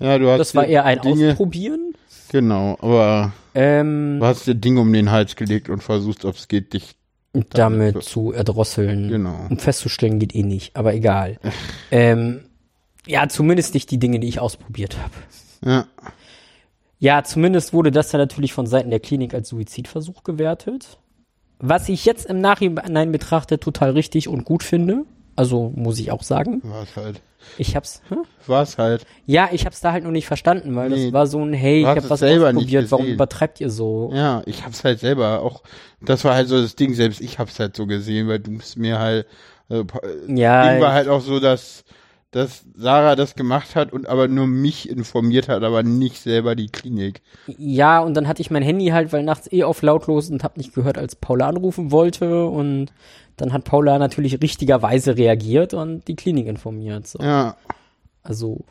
Ja, 0.00 0.18
du 0.18 0.28
hast 0.28 0.38
Das 0.38 0.54
war 0.54 0.66
eher 0.66 0.84
ein 0.84 1.00
Dinge, 1.00 1.30
Ausprobieren. 1.30 1.94
Genau, 2.30 2.76
aber 2.80 3.32
Ähm, 3.54 4.18
du 4.20 4.26
hast 4.26 4.46
dir 4.46 4.56
Dinge 4.56 4.80
um 4.80 4.92
den 4.92 5.10
Hals 5.10 5.36
gelegt 5.36 5.70
und 5.70 5.82
versucht, 5.82 6.24
ob 6.24 6.34
es 6.34 6.48
geht, 6.48 6.74
dich. 6.74 6.96
damit 7.50 8.02
zu 8.02 8.32
erdrosseln. 8.32 9.08
Genau. 9.08 9.46
Um 9.48 9.58
festzustellen, 9.58 10.18
geht 10.18 10.34
eh 10.34 10.42
nicht, 10.42 10.76
aber 10.76 10.94
egal. 10.94 11.38
ähm, 11.92 12.40
ja, 13.06 13.28
zumindest 13.28 13.74
nicht 13.74 13.90
die 13.90 13.98
Dinge, 13.98 14.18
die 14.18 14.28
ich 14.28 14.40
ausprobiert 14.40 14.96
habe. 14.98 15.14
Ja. 15.64 15.86
Ja, 16.98 17.22
zumindest 17.22 17.72
wurde 17.72 17.90
das 17.90 18.08
dann 18.10 18.20
natürlich 18.20 18.52
von 18.52 18.66
Seiten 18.66 18.90
der 18.90 19.00
Klinik 19.00 19.34
als 19.34 19.48
Suizidversuch 19.50 20.24
gewertet. 20.24 20.98
Was 21.58 21.88
ich 21.88 22.04
jetzt 22.04 22.26
im 22.26 22.40
Nachhinein 22.40 23.12
betrachte, 23.12 23.58
total 23.58 23.90
richtig 23.90 24.28
und 24.28 24.44
gut 24.44 24.62
finde. 24.62 25.04
Also 25.36 25.72
muss 25.74 25.98
ich 25.98 26.10
auch 26.12 26.22
sagen. 26.22 26.60
War's 26.64 26.94
halt. 26.96 27.20
Ich 27.58 27.76
hab's. 27.76 28.00
Hm? 28.08 28.18
War's 28.46 28.78
halt. 28.78 29.04
Ja, 29.26 29.48
ich 29.52 29.66
hab's 29.66 29.80
da 29.80 29.92
halt 29.92 30.04
noch 30.04 30.10
nicht 30.10 30.26
verstanden, 30.26 30.74
weil 30.76 30.90
Nee, 30.90 31.04
das 31.06 31.12
war 31.12 31.26
so 31.26 31.42
ein 31.44 31.52
Hey, 31.52 31.80
ich 31.80 31.86
hab 31.86 32.08
was 32.08 32.22
ausprobiert, 32.22 32.90
warum 32.90 33.06
übertreibt 33.14 33.60
ihr 33.60 33.68
so? 33.70 34.10
Ja, 34.14 34.42
ich 34.46 34.64
hab's 34.64 34.84
halt 34.84 35.00
selber 35.00 35.42
auch. 35.42 35.62
Das 36.00 36.24
war 36.24 36.34
halt 36.34 36.48
so 36.48 36.60
das 36.60 36.76
Ding, 36.76 36.94
selbst 36.94 37.20
ich 37.20 37.38
hab's 37.38 37.58
halt 37.58 37.76
so 37.76 37.86
gesehen, 37.86 38.28
weil 38.28 38.38
du 38.38 38.56
es 38.56 38.76
mir 38.76 38.98
halt. 38.98 39.26
Pa- 39.68 40.00
Ja, 40.28 40.72
Ding 40.72 40.80
war 40.82 40.92
halt 40.92 41.08
auch 41.08 41.20
so, 41.20 41.40
dass, 41.40 41.84
dass 42.34 42.64
Sarah 42.74 43.14
das 43.16 43.36
gemacht 43.36 43.76
hat 43.76 43.92
und 43.92 44.08
aber 44.08 44.26
nur 44.26 44.46
mich 44.46 44.88
informiert 44.88 45.48
hat, 45.48 45.62
aber 45.62 45.82
nicht 45.84 46.20
selber 46.20 46.54
die 46.56 46.66
Klinik. 46.68 47.22
Ja, 47.58 48.00
und 48.00 48.14
dann 48.14 48.26
hatte 48.26 48.42
ich 48.42 48.50
mein 48.50 48.62
Handy 48.64 48.86
halt, 48.88 49.12
weil 49.12 49.22
nachts 49.22 49.50
eh 49.52 49.62
auf 49.62 49.82
lautlos 49.82 50.30
und 50.30 50.42
hab 50.42 50.56
nicht 50.56 50.74
gehört, 50.74 50.98
als 50.98 51.14
Paula 51.14 51.48
anrufen 51.48 51.92
wollte 51.92 52.46
und 52.46 52.92
dann 53.36 53.52
hat 53.52 53.64
Paula 53.64 53.98
natürlich 53.98 54.40
richtigerweise 54.42 55.16
reagiert 55.16 55.74
und 55.74 56.08
die 56.08 56.16
Klinik 56.16 56.46
informiert. 56.48 57.06
So. 57.06 57.20
Ja, 57.22 57.56
Also, 58.24 58.64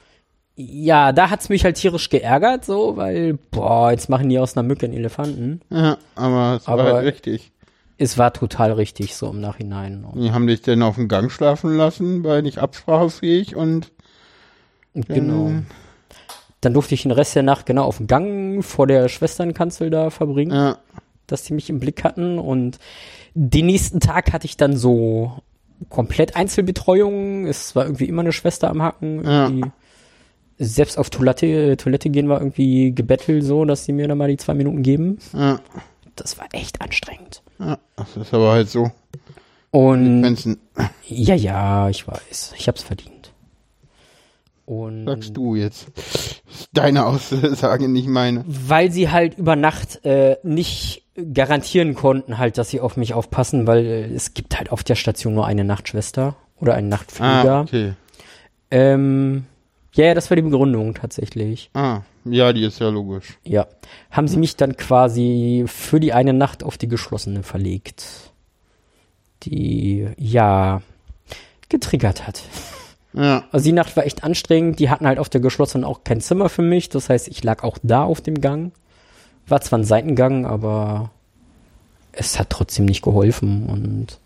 ja, 0.55 1.11
da 1.13 1.29
hat's 1.29 1.47
mich 1.49 1.63
halt 1.63 1.77
tierisch 1.77 2.09
geärgert, 2.09 2.65
so, 2.65 2.97
weil, 2.97 3.37
boah, 3.51 3.91
jetzt 3.91 4.09
machen 4.09 4.29
die 4.29 4.37
aus 4.39 4.55
einer 4.57 4.67
Mücke 4.67 4.85
einen 4.85 4.95
Elefanten. 4.95 5.61
ja, 5.71 5.97
aber 6.15 6.57
es 6.57 6.67
Aber- 6.67 6.83
war 6.85 6.93
halt 6.95 7.05
richtig. 7.07 7.51
Es 7.97 8.17
war 8.17 8.33
total 8.33 8.71
richtig, 8.73 9.15
so 9.15 9.29
im 9.29 9.39
Nachhinein. 9.39 10.03
Und, 10.03 10.21
Die 10.21 10.31
haben 10.31 10.47
dich 10.47 10.61
dann 10.61 10.81
auf 10.81 10.95
dem 10.95 11.07
Gang 11.07 11.31
schlafen 11.31 11.77
lassen, 11.77 12.23
weil 12.23 12.41
nicht 12.41 12.57
absprachefähig 12.57 13.55
und 13.55 13.91
genau. 14.93 15.51
Dann 16.61 16.73
durfte 16.73 16.95
ich 16.95 17.03
den 17.03 17.11
Rest 17.11 17.35
der 17.35 17.43
Nacht 17.43 17.65
genau 17.65 17.83
auf 17.83 17.97
dem 17.97 18.07
Gang 18.07 18.63
vor 18.63 18.87
der 18.87 19.09
Schwesternkanzel 19.09 19.89
da 19.89 20.09
verbringen, 20.09 20.51
ja, 20.53 20.77
dass 21.27 21.43
die 21.43 21.53
mich 21.53 21.69
im 21.69 21.79
Blick 21.79 22.03
hatten. 22.03 22.39
Und 22.39 22.79
den 23.33 23.65
nächsten 23.65 23.99
Tag 23.99 24.31
hatte 24.31 24.45
ich 24.45 24.57
dann 24.57 24.75
so 24.77 25.33
komplett 25.89 26.35
Einzelbetreuung. 26.35 27.45
Es 27.47 27.75
war 27.75 27.85
irgendwie 27.85 28.05
immer 28.05 28.21
eine 28.21 28.31
Schwester 28.31 28.69
am 28.69 28.81
Hacken. 28.81 29.23
Ja. 29.25 29.51
Selbst 30.57 30.97
auf 30.97 31.09
Toilette, 31.09 31.75
Toilette 31.77 32.09
gehen 32.09 32.29
war 32.29 32.39
irgendwie 32.39 32.93
gebettelt 32.93 33.43
so, 33.43 33.65
dass 33.65 33.85
sie 33.85 33.91
mir 33.91 34.07
dann 34.07 34.17
mal 34.17 34.29
die 34.29 34.37
zwei 34.37 34.53
Minuten 34.53 34.83
geben. 34.83 35.17
ja, 35.33 35.59
Das 36.15 36.37
war 36.37 36.47
echt 36.51 36.81
anstrengend. 36.81 37.41
ja, 37.59 37.77
das 37.95 38.15
ist 38.17 38.33
aber 38.33 38.51
halt 38.51 38.69
so. 38.69 38.91
Und 39.71 40.23
ein, 40.23 40.57
ja, 41.07 41.33
ja, 41.33 41.89
ich 41.89 42.07
weiß. 42.07 42.53
Ich 42.57 42.67
hab's 42.67 42.83
verdient. 42.83 43.31
Und 44.65 45.05
sagst 45.05 45.35
du 45.35 45.55
jetzt. 45.55 45.87
Deine 46.73 47.05
Aussage, 47.05 47.87
nicht 47.89 48.07
meine. 48.07 48.43
weil 48.47 48.91
sie 48.91 49.09
halt 49.09 49.37
über 49.37 49.55
Nacht 49.55 50.05
äh, 50.05 50.37
nicht 50.43 51.03
garantieren 51.33 51.95
konnten 51.95 52.37
halt, 52.37 52.57
dass 52.57 52.69
sie 52.69 52.79
auf 52.79 52.97
mich 52.97 53.13
aufpassen, 53.13 53.67
weil 53.67 53.85
äh, 53.85 54.05
es 54.13 54.33
gibt 54.33 54.57
halt 54.57 54.71
auf 54.71 54.83
der 54.83 54.95
Station 54.95 55.33
nur 55.33 55.45
eine 55.45 55.63
Nachtschwester 55.63 56.35
oder 56.59 56.75
einen 56.75 56.89
Nachtflieger. 56.89 57.53
Ah, 57.55 57.61
okay. 57.61 57.93
Ähm, 58.71 59.45
ja, 59.93 60.05
ja, 60.05 60.13
das 60.13 60.29
war 60.31 60.35
die 60.35 60.41
Begründung 60.41 60.93
tatsächlich. 60.95 61.69
Ah, 61.73 62.01
ja, 62.25 62.53
die 62.53 62.63
ist 62.63 62.79
ja 62.79 62.89
logisch. 62.89 63.37
Ja. 63.43 63.67
Haben 64.11 64.27
sie 64.27 64.37
mich 64.37 64.55
dann 64.55 64.77
quasi 64.77 65.65
für 65.67 65.99
die 65.99 66.13
eine 66.13 66.33
Nacht 66.33 66.63
auf 66.63 66.77
die 66.77 66.87
geschlossene 66.87 67.43
verlegt. 67.43 68.31
Die, 69.43 70.07
ja, 70.17 70.81
getriggert 71.69 72.27
hat. 72.27 72.41
Ja. 73.13 73.43
Also 73.51 73.65
die 73.65 73.73
Nacht 73.73 73.95
war 73.95 74.05
echt 74.05 74.23
anstrengend. 74.23 74.79
Die 74.79 74.89
hatten 74.89 75.05
halt 75.05 75.19
auf 75.19 75.29
der 75.29 75.41
geschlossenen 75.41 75.85
auch 75.85 76.03
kein 76.03 76.21
Zimmer 76.21 76.49
für 76.49 76.61
mich. 76.61 76.89
Das 76.89 77.09
heißt, 77.09 77.27
ich 77.27 77.43
lag 77.43 77.63
auch 77.63 77.77
da 77.83 78.03
auf 78.03 78.21
dem 78.21 78.41
Gang. 78.41 78.71
War 79.47 79.61
zwar 79.61 79.79
ein 79.79 79.83
Seitengang, 79.83 80.45
aber 80.45 81.11
es 82.13 82.39
hat 82.39 82.49
trotzdem 82.49 82.85
nicht 82.85 83.01
geholfen. 83.01 83.67
Und 83.67 84.19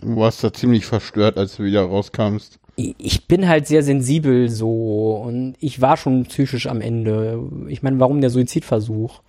Du 0.00 0.16
warst 0.16 0.42
da 0.42 0.52
ziemlich 0.52 0.86
verstört, 0.86 1.36
als 1.36 1.56
du 1.56 1.64
wieder 1.64 1.82
rauskamst. 1.82 2.58
Ich 2.98 3.26
bin 3.26 3.48
halt 3.48 3.66
sehr 3.66 3.82
sensibel 3.82 4.48
so. 4.48 5.22
Und 5.24 5.54
ich 5.60 5.80
war 5.80 5.96
schon 5.96 6.24
psychisch 6.24 6.66
am 6.66 6.80
Ende. 6.80 7.40
Ich 7.68 7.82
meine, 7.82 7.98
warum 8.00 8.20
der 8.20 8.30
Suizidversuch? 8.30 9.20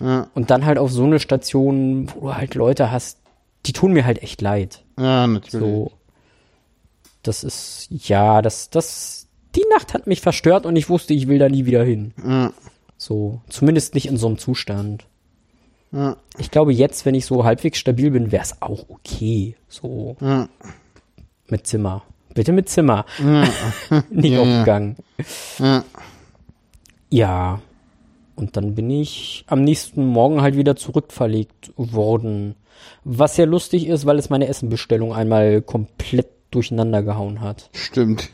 Ja, 0.00 0.28
Und 0.34 0.50
dann 0.50 0.64
halt 0.64 0.78
auf 0.78 0.92
so 0.92 1.04
eine 1.04 1.18
Station, 1.20 2.08
wo 2.14 2.20
du 2.28 2.34
halt 2.34 2.54
Leute 2.54 2.90
hast, 2.92 3.18
die 3.66 3.72
tun 3.72 3.92
mir 3.92 4.04
halt 4.04 4.22
echt 4.22 4.40
leid. 4.40 4.84
ja 4.98 5.26
natürlich. 5.26 5.52
So. 5.66 5.90
Das 7.22 7.42
ist, 7.44 7.88
ja, 7.90 8.40
das, 8.42 8.70
das, 8.70 9.26
die 9.56 9.64
Nacht 9.74 9.92
hat 9.92 10.06
mich 10.06 10.20
verstört 10.20 10.66
und 10.66 10.76
ich 10.76 10.88
wusste, 10.88 11.14
ich 11.14 11.26
will 11.26 11.38
da 11.38 11.48
nie 11.48 11.66
wieder 11.66 11.82
hin. 11.84 12.14
Ja, 12.24 12.52
So, 12.96 13.40
zumindest 13.48 13.94
nicht 13.94 14.06
in 14.06 14.16
so 14.16 14.28
einem 14.28 14.38
Zustand. 14.38 15.06
ja, 15.92 16.16
Ich 16.38 16.50
glaube, 16.52 16.72
jetzt, 16.72 17.04
wenn 17.04 17.14
ich 17.16 17.26
so 17.26 17.44
halbwegs 17.44 17.78
stabil 17.78 18.12
bin, 18.12 18.30
wäre 18.32 18.42
es 18.44 18.62
auch 18.62 18.86
okay. 18.88 19.56
So, 19.68 20.16
ja, 20.20 20.48
mit 21.48 21.66
Zimmer. 21.66 22.02
Bitte 22.38 22.52
mit 22.52 22.68
Zimmer. 22.68 23.04
nicht 24.10 24.30
Ja, 24.32 24.40
auf 24.40 24.46
ja. 24.46 24.62
Gang. 24.64 24.96
ja. 25.58 25.84
Ja. 27.10 27.60
Und 28.36 28.56
dann 28.56 28.76
bin 28.76 28.88
ich 28.90 29.44
am 29.48 29.64
nächsten 29.64 30.06
Morgen 30.06 30.40
halt 30.40 30.56
wieder 30.56 30.76
zurückverlegt 30.76 31.72
worden. 31.76 32.54
Was 33.02 33.34
sehr 33.34 33.46
lustig 33.46 33.88
ist, 33.88 34.06
weil 34.06 34.20
es 34.20 34.30
meine 34.30 34.46
Essenbestellung 34.46 35.12
einmal 35.12 35.62
komplett 35.62 36.28
durcheinander 36.52 37.02
gehauen 37.02 37.40
hat. 37.40 37.70
Stimmt. 37.72 38.30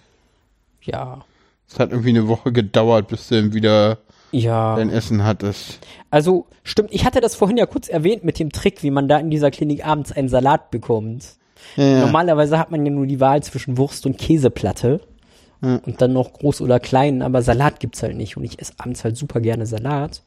Ja. 0.82 1.24
Es 1.66 1.78
hat 1.78 1.90
irgendwie 1.90 2.10
eine 2.10 2.28
Woche 2.28 2.52
gedauert, 2.52 3.08
bis 3.08 3.28
du 3.28 3.36
dann 3.36 3.54
wieder 3.54 3.96
Ja. 4.32 4.76
dein 4.76 4.90
Essen 4.90 5.24
hattest. 5.24 5.78
Also, 6.10 6.44
stimmt, 6.62 6.90
ich 6.92 7.06
hatte 7.06 7.22
das 7.22 7.34
vorhin 7.36 7.56
ja 7.56 7.64
kurz 7.64 7.88
erwähnt 7.88 8.22
mit 8.22 8.38
dem 8.38 8.52
Trick, 8.52 8.82
wie 8.82 8.90
man 8.90 9.08
da 9.08 9.16
in 9.16 9.30
dieser 9.30 9.50
Klinik 9.50 9.86
abends 9.86 10.12
einen 10.12 10.28
Salat 10.28 10.70
bekommt. 10.70 11.24
Ja. 11.76 12.00
Normalerweise 12.00 12.58
hat 12.58 12.70
man 12.70 12.84
ja 12.84 12.92
nur 12.92 13.06
die 13.06 13.20
Wahl 13.20 13.42
zwischen 13.42 13.78
Wurst 13.78 14.06
und 14.06 14.18
Käseplatte. 14.18 15.00
Ja. 15.62 15.80
Und 15.84 16.00
dann 16.00 16.12
noch 16.12 16.32
groß 16.32 16.60
oder 16.60 16.80
klein, 16.80 17.22
aber 17.22 17.42
Salat 17.42 17.80
gibt's 17.80 18.02
halt 18.02 18.16
nicht. 18.16 18.36
Und 18.36 18.44
ich 18.44 18.60
esse 18.60 18.74
abends 18.78 19.04
halt 19.04 19.16
super 19.16 19.40
gerne 19.40 19.66
Salat. 19.66 20.22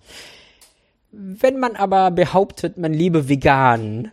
Wenn 1.12 1.60
man 1.60 1.76
aber 1.76 2.12
behauptet, 2.12 2.78
man 2.78 2.94
lebe 2.94 3.30
vegan, 3.30 4.12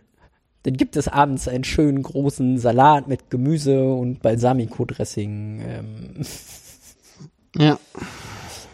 dann 0.63 0.73
gibt 0.73 0.95
es 0.95 1.07
abends 1.07 1.47
einen 1.47 1.63
schönen 1.63 2.01
großen 2.01 2.57
Salat 2.57 3.07
mit 3.07 3.29
Gemüse 3.29 3.93
und 3.93 4.21
Balsamico-Dressing. 4.21 5.61
Ähm, 5.61 6.25
ja. 7.57 7.77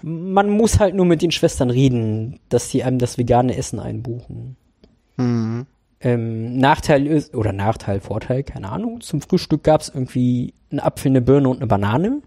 man 0.02 0.50
muss 0.50 0.80
halt 0.80 0.96
nur 0.96 1.06
mit 1.06 1.22
den 1.22 1.32
Schwestern 1.32 1.70
reden, 1.70 2.40
dass 2.50 2.70
sie 2.70 2.84
einem 2.84 3.00
das 3.00 3.18
vegane 3.18 3.58
Essen 3.58 3.80
einbuchen. 3.80 4.56
Mhm. 5.18 5.66
Ähm, 6.04 6.58
Nachteil 6.58 7.06
ist, 7.06 7.36
oder 7.36 7.54
Nachteil, 7.54 8.00
Vorteil, 8.00 8.44
keine 8.44 8.70
Ahnung. 8.72 9.02
Zum 9.02 9.22
Frühstück 9.22 9.64
gab's 9.64 9.90
irgendwie 9.90 10.54
einen 10.72 10.80
Apfel, 10.80 11.10
eine 11.12 11.22
Birne 11.22 11.50
und 11.50 11.58
eine 11.58 11.68
Banane. 11.68 12.22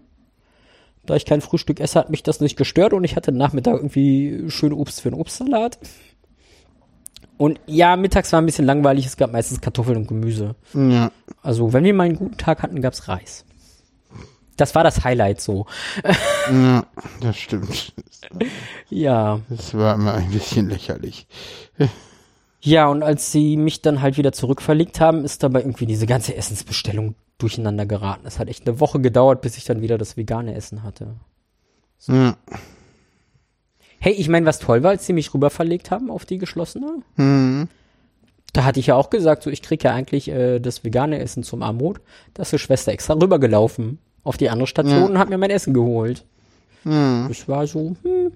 Da 1.05 1.15
ich 1.15 1.25
kein 1.25 1.41
Frühstück 1.41 1.79
esse, 1.79 1.99
hat 1.99 2.09
mich 2.09 2.23
das 2.23 2.39
nicht 2.39 2.57
gestört 2.57 2.93
und 2.93 3.03
ich 3.03 3.15
hatte 3.15 3.31
Nachmittag 3.31 3.75
irgendwie 3.75 4.45
schön 4.47 4.73
Obst 4.73 5.01
für 5.01 5.09
einen 5.09 5.19
Obstsalat. 5.19 5.77
Und 7.37 7.59
ja, 7.65 7.95
mittags 7.97 8.31
war 8.31 8.41
ein 8.41 8.45
bisschen 8.45 8.65
langweilig, 8.65 9.05
es 9.05 9.17
gab 9.17 9.31
meistens 9.31 9.61
Kartoffeln 9.61 9.97
und 9.97 10.07
Gemüse. 10.07 10.55
Ja. 10.73 11.11
Also, 11.41 11.73
wenn 11.73 11.83
wir 11.83 11.93
mal 11.93 12.03
einen 12.03 12.15
guten 12.15 12.37
Tag 12.37 12.63
hatten, 12.63 12.81
gab's 12.81 13.07
Reis. 13.07 13.45
Das 14.57 14.73
war 14.73 14.85
das 14.85 15.03
Highlight 15.03 15.41
so. 15.41 15.65
Ja, 16.49 16.85
das 17.19 17.37
stimmt. 17.37 17.93
Ja. 18.89 19.41
Das 19.49 19.73
war 19.73 19.95
immer 19.95 20.13
ein 20.13 20.29
bisschen 20.29 20.69
lächerlich. 20.69 21.27
Ja, 22.65 22.87
und 22.87 23.03
als 23.03 23.31
sie 23.31 23.57
mich 23.57 23.81
dann 23.81 24.01
halt 24.01 24.17
wieder 24.17 24.31
zurückverlegt 24.31 24.99
haben, 24.99 25.23
ist 25.23 25.43
dabei 25.43 25.59
irgendwie 25.61 25.85
diese 25.85 26.05
ganze 26.07 26.35
Essensbestellung 26.35 27.15
durcheinander 27.37 27.85
geraten. 27.85 28.25
Es 28.25 28.39
hat 28.39 28.47
echt 28.47 28.67
eine 28.67 28.79
Woche 28.79 28.99
gedauert, 28.99 29.41
bis 29.41 29.57
ich 29.57 29.65
dann 29.65 29.81
wieder 29.81 29.97
das 29.97 30.17
vegane 30.17 30.55
Essen 30.55 30.83
hatte. 30.83 31.15
Ja. 32.07 32.35
Hey, 33.99 34.13
ich 34.13 34.29
meine, 34.29 34.45
was 34.45 34.59
toll 34.59 34.83
war, 34.83 34.91
als 34.91 35.05
sie 35.05 35.13
mich 35.13 35.33
rüberverlegt 35.33 35.91
haben 35.91 36.09
auf 36.11 36.25
die 36.25 36.37
geschlossene. 36.37 37.01
Mhm. 37.15 37.67
Da 38.53 38.63
hatte 38.63 38.79
ich 38.79 38.87
ja 38.87 38.95
auch 38.95 39.09
gesagt, 39.09 39.43
so 39.43 39.49
ich 39.49 39.61
krieg 39.61 39.83
ja 39.83 39.91
eigentlich 39.93 40.29
äh, 40.29 40.59
das 40.59 40.83
vegane 40.83 41.19
Essen 41.19 41.43
zum 41.43 41.61
Armut. 41.61 41.99
Da 42.33 42.43
ist 42.43 42.51
die 42.53 42.59
Schwester 42.59 42.91
extra 42.91 43.13
rübergelaufen 43.15 43.99
auf 44.23 44.37
die 44.37 44.49
andere 44.49 44.67
Station 44.67 44.99
Ja. 44.99 45.05
und 45.05 45.17
hat 45.19 45.29
mir 45.29 45.37
mein 45.37 45.49
Essen 45.49 45.73
geholt. 45.73 46.23
Mhm. 46.83 47.27
Ich 47.31 47.47
war 47.47 47.67
so, 47.67 47.95
hm. 48.03 48.31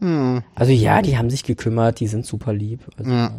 Mhm. 0.00 0.42
Also 0.54 0.72
ja, 0.72 1.02
die 1.02 1.16
haben 1.16 1.30
sich 1.30 1.44
gekümmert, 1.44 2.00
die 2.00 2.06
sind 2.06 2.26
super 2.26 2.52
lieb. 2.52 2.80
Also, 2.98 3.10
Ja. 3.10 3.32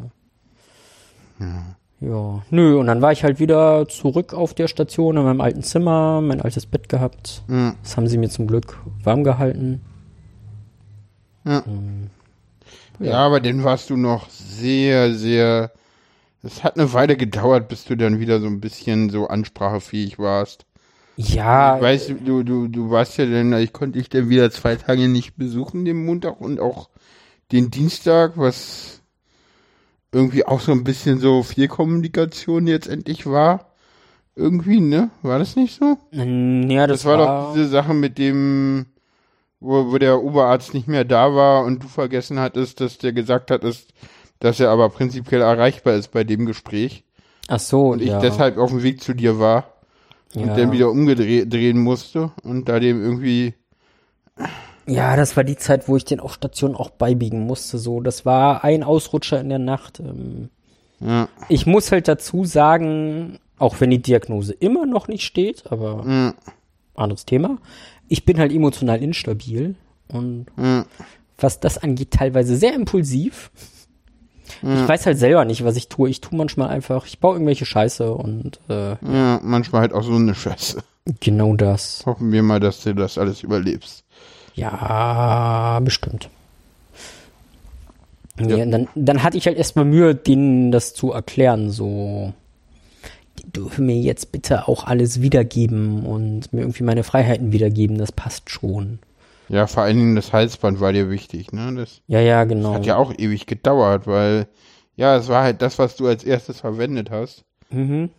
Ja, 1.99 2.43
nö, 2.51 2.77
und 2.77 2.85
dann 2.85 3.01
war 3.01 3.11
ich 3.11 3.23
halt 3.23 3.39
wieder 3.39 3.87
zurück 3.87 4.33
auf 4.33 4.53
der 4.53 4.67
Station 4.67 5.17
in 5.17 5.23
meinem 5.23 5.41
alten 5.41 5.63
Zimmer, 5.63 6.21
mein 6.21 6.41
altes 6.41 6.67
Bett 6.67 6.89
gehabt. 6.89 7.43
Ja. 7.47 7.75
Das 7.81 7.97
haben 7.97 8.07
sie 8.07 8.19
mir 8.19 8.29
zum 8.29 8.45
Glück 8.45 8.77
warm 9.03 9.23
gehalten. 9.23 9.81
Ja. 11.43 11.63
Mhm. 11.65 12.09
ja, 12.99 13.13
aber 13.13 13.39
dann 13.39 13.63
warst 13.63 13.89
du 13.89 13.97
noch 13.97 14.29
sehr, 14.29 15.13
sehr. 15.15 15.71
Es 16.43 16.63
hat 16.63 16.77
eine 16.77 16.93
Weile 16.93 17.17
gedauert, 17.17 17.67
bis 17.67 17.85
du 17.85 17.95
dann 17.95 18.19
wieder 18.19 18.39
so 18.39 18.47
ein 18.47 18.61
bisschen 18.61 19.09
so 19.09 19.27
ansprachefähig 19.27 20.19
warst. 20.19 20.65
Ja, 21.17 21.81
Weißt 21.81 22.09
du, 22.09 22.13
du, 22.15 22.43
du, 22.43 22.67
du 22.67 22.91
warst 22.91 23.17
ja 23.17 23.25
dann, 23.25 23.51
ich 23.53 23.73
konnte 23.73 23.97
dich 23.97 24.09
dann 24.09 24.29
wieder 24.29 24.51
zwei 24.51 24.75
Tage 24.75 25.07
nicht 25.07 25.35
besuchen, 25.35 25.83
den 25.83 26.05
Montag 26.05 26.39
und 26.39 26.59
auch 26.59 26.89
den 27.51 27.71
Dienstag, 27.71 28.33
was 28.37 29.01
irgendwie 30.11 30.45
auch 30.45 30.59
so 30.59 30.71
ein 30.71 30.83
bisschen 30.83 31.19
so 31.19 31.41
viel 31.41 31.67
Kommunikation 31.67 32.67
jetzt 32.67 32.87
endlich 32.87 33.25
war. 33.25 33.73
Irgendwie, 34.35 34.79
ne? 34.79 35.09
War 35.23 35.39
das 35.39 35.55
nicht 35.55 35.79
so? 35.79 35.97
ja, 36.11 36.85
das, 36.85 37.01
Das 37.01 37.05
war 37.05 37.17
doch 37.17 37.53
diese 37.53 37.67
Sache 37.67 37.95
mit 37.95 38.19
dem, 38.19 38.85
wo, 39.59 39.91
wo 39.91 39.97
der 39.97 40.21
Oberarzt 40.21 40.75
nicht 40.75 40.87
mehr 40.87 41.03
da 41.03 41.33
war 41.33 41.65
und 41.65 41.81
du 41.83 41.87
vergessen 41.87 42.39
hattest, 42.39 42.79
dass 42.79 42.99
der 42.99 43.13
gesagt 43.13 43.49
hat, 43.49 43.63
dass, 43.63 43.87
dass 44.39 44.59
er 44.59 44.69
aber 44.69 44.89
prinzipiell 44.89 45.41
erreichbar 45.41 45.95
ist 45.95 46.11
bei 46.11 46.23
dem 46.23 46.45
Gespräch. 46.45 47.03
Ach 47.47 47.59
so, 47.59 47.87
Und 47.89 48.03
ich 48.03 48.09
ja. 48.09 48.19
deshalb 48.19 48.59
auf 48.59 48.69
dem 48.69 48.83
Weg 48.83 49.01
zu 49.01 49.15
dir 49.15 49.39
war 49.39 49.76
und 50.37 50.47
ja. 50.47 50.55
dann 50.55 50.71
wieder 50.71 50.89
umdrehen 50.89 51.79
musste 51.79 52.31
und 52.43 52.69
da 52.69 52.79
dem 52.79 53.01
irgendwie, 53.01 53.53
Ja, 54.87 55.15
das 55.15 55.35
war 55.35 55.43
die 55.43 55.57
Zeit, 55.57 55.87
wo 55.87 55.97
ich 55.97 56.05
den 56.05 56.19
auf 56.19 56.33
Station 56.33 56.75
auch 56.75 56.89
beibiegen 56.89 57.41
musste. 57.45 57.77
So, 57.77 57.99
das 57.99 58.25
war 58.25 58.63
ein 58.63 58.83
Ausrutscher 58.83 59.39
in 59.39 59.49
der 59.49 59.59
Nacht. 59.59 59.99
Ähm, 59.99 60.49
ja, 60.99 61.27
ich 61.49 61.65
muss 61.65 61.91
halt 61.91 62.07
dazu 62.07 62.45
sagen, 62.45 63.39
auch 63.59 63.79
wenn 63.79 63.89
die 63.89 64.01
Diagnose 64.01 64.53
immer 64.53 64.85
noch 64.85 65.07
nicht 65.07 65.23
steht, 65.23 65.71
aber 65.71 66.03
ja, 66.07 66.33
anderes 66.95 67.25
Thema. 67.25 67.57
Ich 68.07 68.25
bin 68.25 68.39
halt 68.39 68.51
emotional 68.51 69.03
instabil 69.03 69.75
und 70.07 70.47
was 71.37 71.59
das 71.59 71.77
angeht, 71.77 72.11
teilweise 72.11 72.55
sehr 72.55 72.73
impulsiv. 72.73 73.51
Ich 74.61 74.87
weiß 74.87 75.05
halt 75.05 75.17
selber 75.17 75.45
nicht, 75.45 75.63
was 75.63 75.75
ich 75.75 75.89
tue. 75.89 76.09
Ich 76.09 76.21
tue 76.21 76.37
manchmal 76.37 76.69
einfach, 76.69 77.05
ich 77.05 77.19
baue 77.19 77.33
irgendwelche 77.33 77.65
Scheiße 77.65 78.11
und 78.11 78.59
äh, 78.69 78.91
ja, 79.01 79.39
manchmal 79.43 79.81
halt 79.81 79.93
auch 79.93 80.03
so 80.03 80.13
eine 80.13 80.35
Scheiße. 80.35 80.81
genau 81.19 81.55
das. 81.55 82.03
Hoffen 82.05 82.31
wir 82.31 82.43
mal, 82.43 82.59
dass 82.59 82.83
du 82.83 82.93
das 82.95 83.17
alles 83.17 83.43
überlebst. 83.43 84.03
Ja, 84.55 85.79
bestimmt. 85.83 86.29
Ja. 88.39 88.57
Ja. 88.57 88.65
dann, 88.65 88.87
dann 88.95 89.23
hatte 89.23 89.37
ich 89.37 89.47
halt 89.47 89.57
erstmal 89.57 89.85
Mühe, 89.85 90.13
denen 90.15 90.71
das 90.71 90.93
zu 90.93 91.11
erklären, 91.11 91.69
so. 91.69 92.33
Die 93.39 93.51
dürfen 93.51 93.85
mir 93.85 93.97
jetzt 93.97 94.31
bitte 94.31 94.67
auch 94.67 94.85
alles 94.85 95.21
wiedergeben 95.21 96.05
und 96.05 96.51
mir 96.53 96.61
irgendwie 96.61 96.83
meine 96.83 97.03
Freiheiten 97.03 97.51
wiedergeben, 97.51 97.97
das 97.97 98.11
passt 98.11 98.49
schon. 98.49 98.99
Ja, 99.49 99.67
vor 99.67 99.83
allen 99.83 99.97
Dingen 99.97 100.15
das 100.15 100.33
Halsband 100.33 100.79
war 100.79 100.93
dir 100.93 101.09
wichtig, 101.09 101.51
ne? 101.51 101.73
Das 101.75 102.01
Ja, 102.07 102.19
ja, 102.19 102.43
genau. 102.43 102.73
hat 102.73 102.85
ja 102.85 102.97
auch 102.97 103.13
ewig 103.17 103.45
gedauert, 103.45 104.07
weil, 104.07 104.47
ja, 104.95 105.15
es 105.15 105.27
war 105.27 105.43
halt 105.43 105.61
das, 105.61 105.79
was 105.79 105.95
du 105.95 106.07
als 106.07 106.23
erstes 106.23 106.59
verwendet 106.59 107.11
hast. 107.11 107.43
Mhm. 107.69 108.09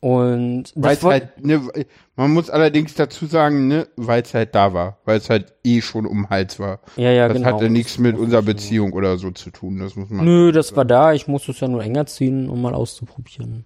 Und 0.00 0.72
Weil 0.74 0.96
das 0.96 1.04
halt, 1.04 1.44
ne, 1.44 1.62
man 2.16 2.32
muss 2.32 2.50
allerdings 2.50 2.94
dazu 2.96 3.26
sagen, 3.26 3.68
ne, 3.68 3.86
weil 3.94 4.22
es 4.22 4.34
halt 4.34 4.52
da 4.52 4.74
war, 4.74 4.98
weil 5.04 5.18
es 5.18 5.30
halt 5.30 5.54
eh 5.62 5.80
schon 5.80 6.06
um 6.06 6.22
den 6.22 6.30
Hals 6.30 6.58
war. 6.58 6.80
ja, 6.96 7.12
ja, 7.12 7.28
das 7.28 7.36
genau. 7.36 7.54
hatte 7.54 7.70
nichts 7.70 7.98
mit 7.98 8.18
unserer 8.18 8.42
Beziehung 8.42 8.94
oder 8.94 9.16
so 9.16 9.30
zu 9.30 9.50
tun, 9.50 9.78
das 9.78 9.94
muss 9.94 10.10
man. 10.10 10.24
Nö, 10.24 10.50
das 10.50 10.74
war 10.74 10.84
da. 10.84 11.12
Ich 11.12 11.28
musste 11.28 11.52
es 11.52 11.60
ja 11.60 11.68
nur 11.68 11.84
enger 11.84 12.06
ziehen, 12.06 12.48
um 12.48 12.60
mal 12.60 12.74
auszuprobieren. 12.74 13.64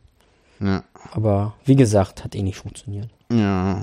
Ja. 0.60 0.84
Aber 1.12 1.54
wie 1.64 1.76
gesagt, 1.76 2.22
hat 2.22 2.34
eh 2.34 2.42
nicht 2.42 2.58
funktioniert. 2.58 3.08
Ja. 3.32 3.82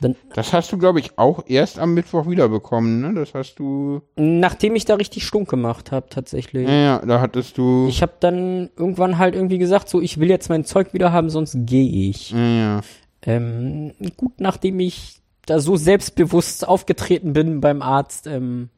Dann, 0.00 0.16
Das 0.34 0.52
hast 0.52 0.72
du, 0.72 0.78
glaube 0.78 0.98
ich, 0.98 1.16
auch 1.16 1.44
erst 1.46 1.78
am 1.78 1.94
Mittwoch 1.94 2.28
wiederbekommen, 2.28 3.00
ne? 3.00 3.14
Das 3.14 3.34
hast 3.34 3.54
du. 3.56 4.02
nachdem 4.16 4.74
ich 4.74 4.84
da 4.84 4.96
richtig 4.96 5.24
stunk 5.24 5.48
gemacht 5.48 5.92
habe, 5.92 6.08
tatsächlich. 6.10 6.66
Ja, 6.68 6.74
ja, 6.74 6.98
da 7.06 7.20
hattest 7.20 7.56
du. 7.58 7.86
Ich 7.88 8.02
habe 8.02 8.14
dann 8.18 8.70
irgendwann 8.76 9.18
halt 9.18 9.34
irgendwie 9.36 9.58
gesagt, 9.58 9.88
so, 9.88 10.00
ich 10.00 10.18
will 10.18 10.28
jetzt 10.28 10.48
mein 10.48 10.64
Zeug 10.64 10.92
wieder 10.92 11.12
haben, 11.12 11.30
sonst 11.30 11.56
gehe 11.66 12.10
ich. 12.10 12.30
ja, 12.32 12.38
ja. 12.38 12.80
Ähm, 13.24 13.92
gut, 14.16 14.40
nachdem 14.40 14.80
ich 14.80 15.20
da 15.46 15.60
so 15.60 15.76
selbstbewusst 15.76 16.66
aufgetreten 16.66 17.32
bin 17.32 17.60
beim 17.60 17.80
Arzt, 17.80 18.26
ähm, 18.26 18.68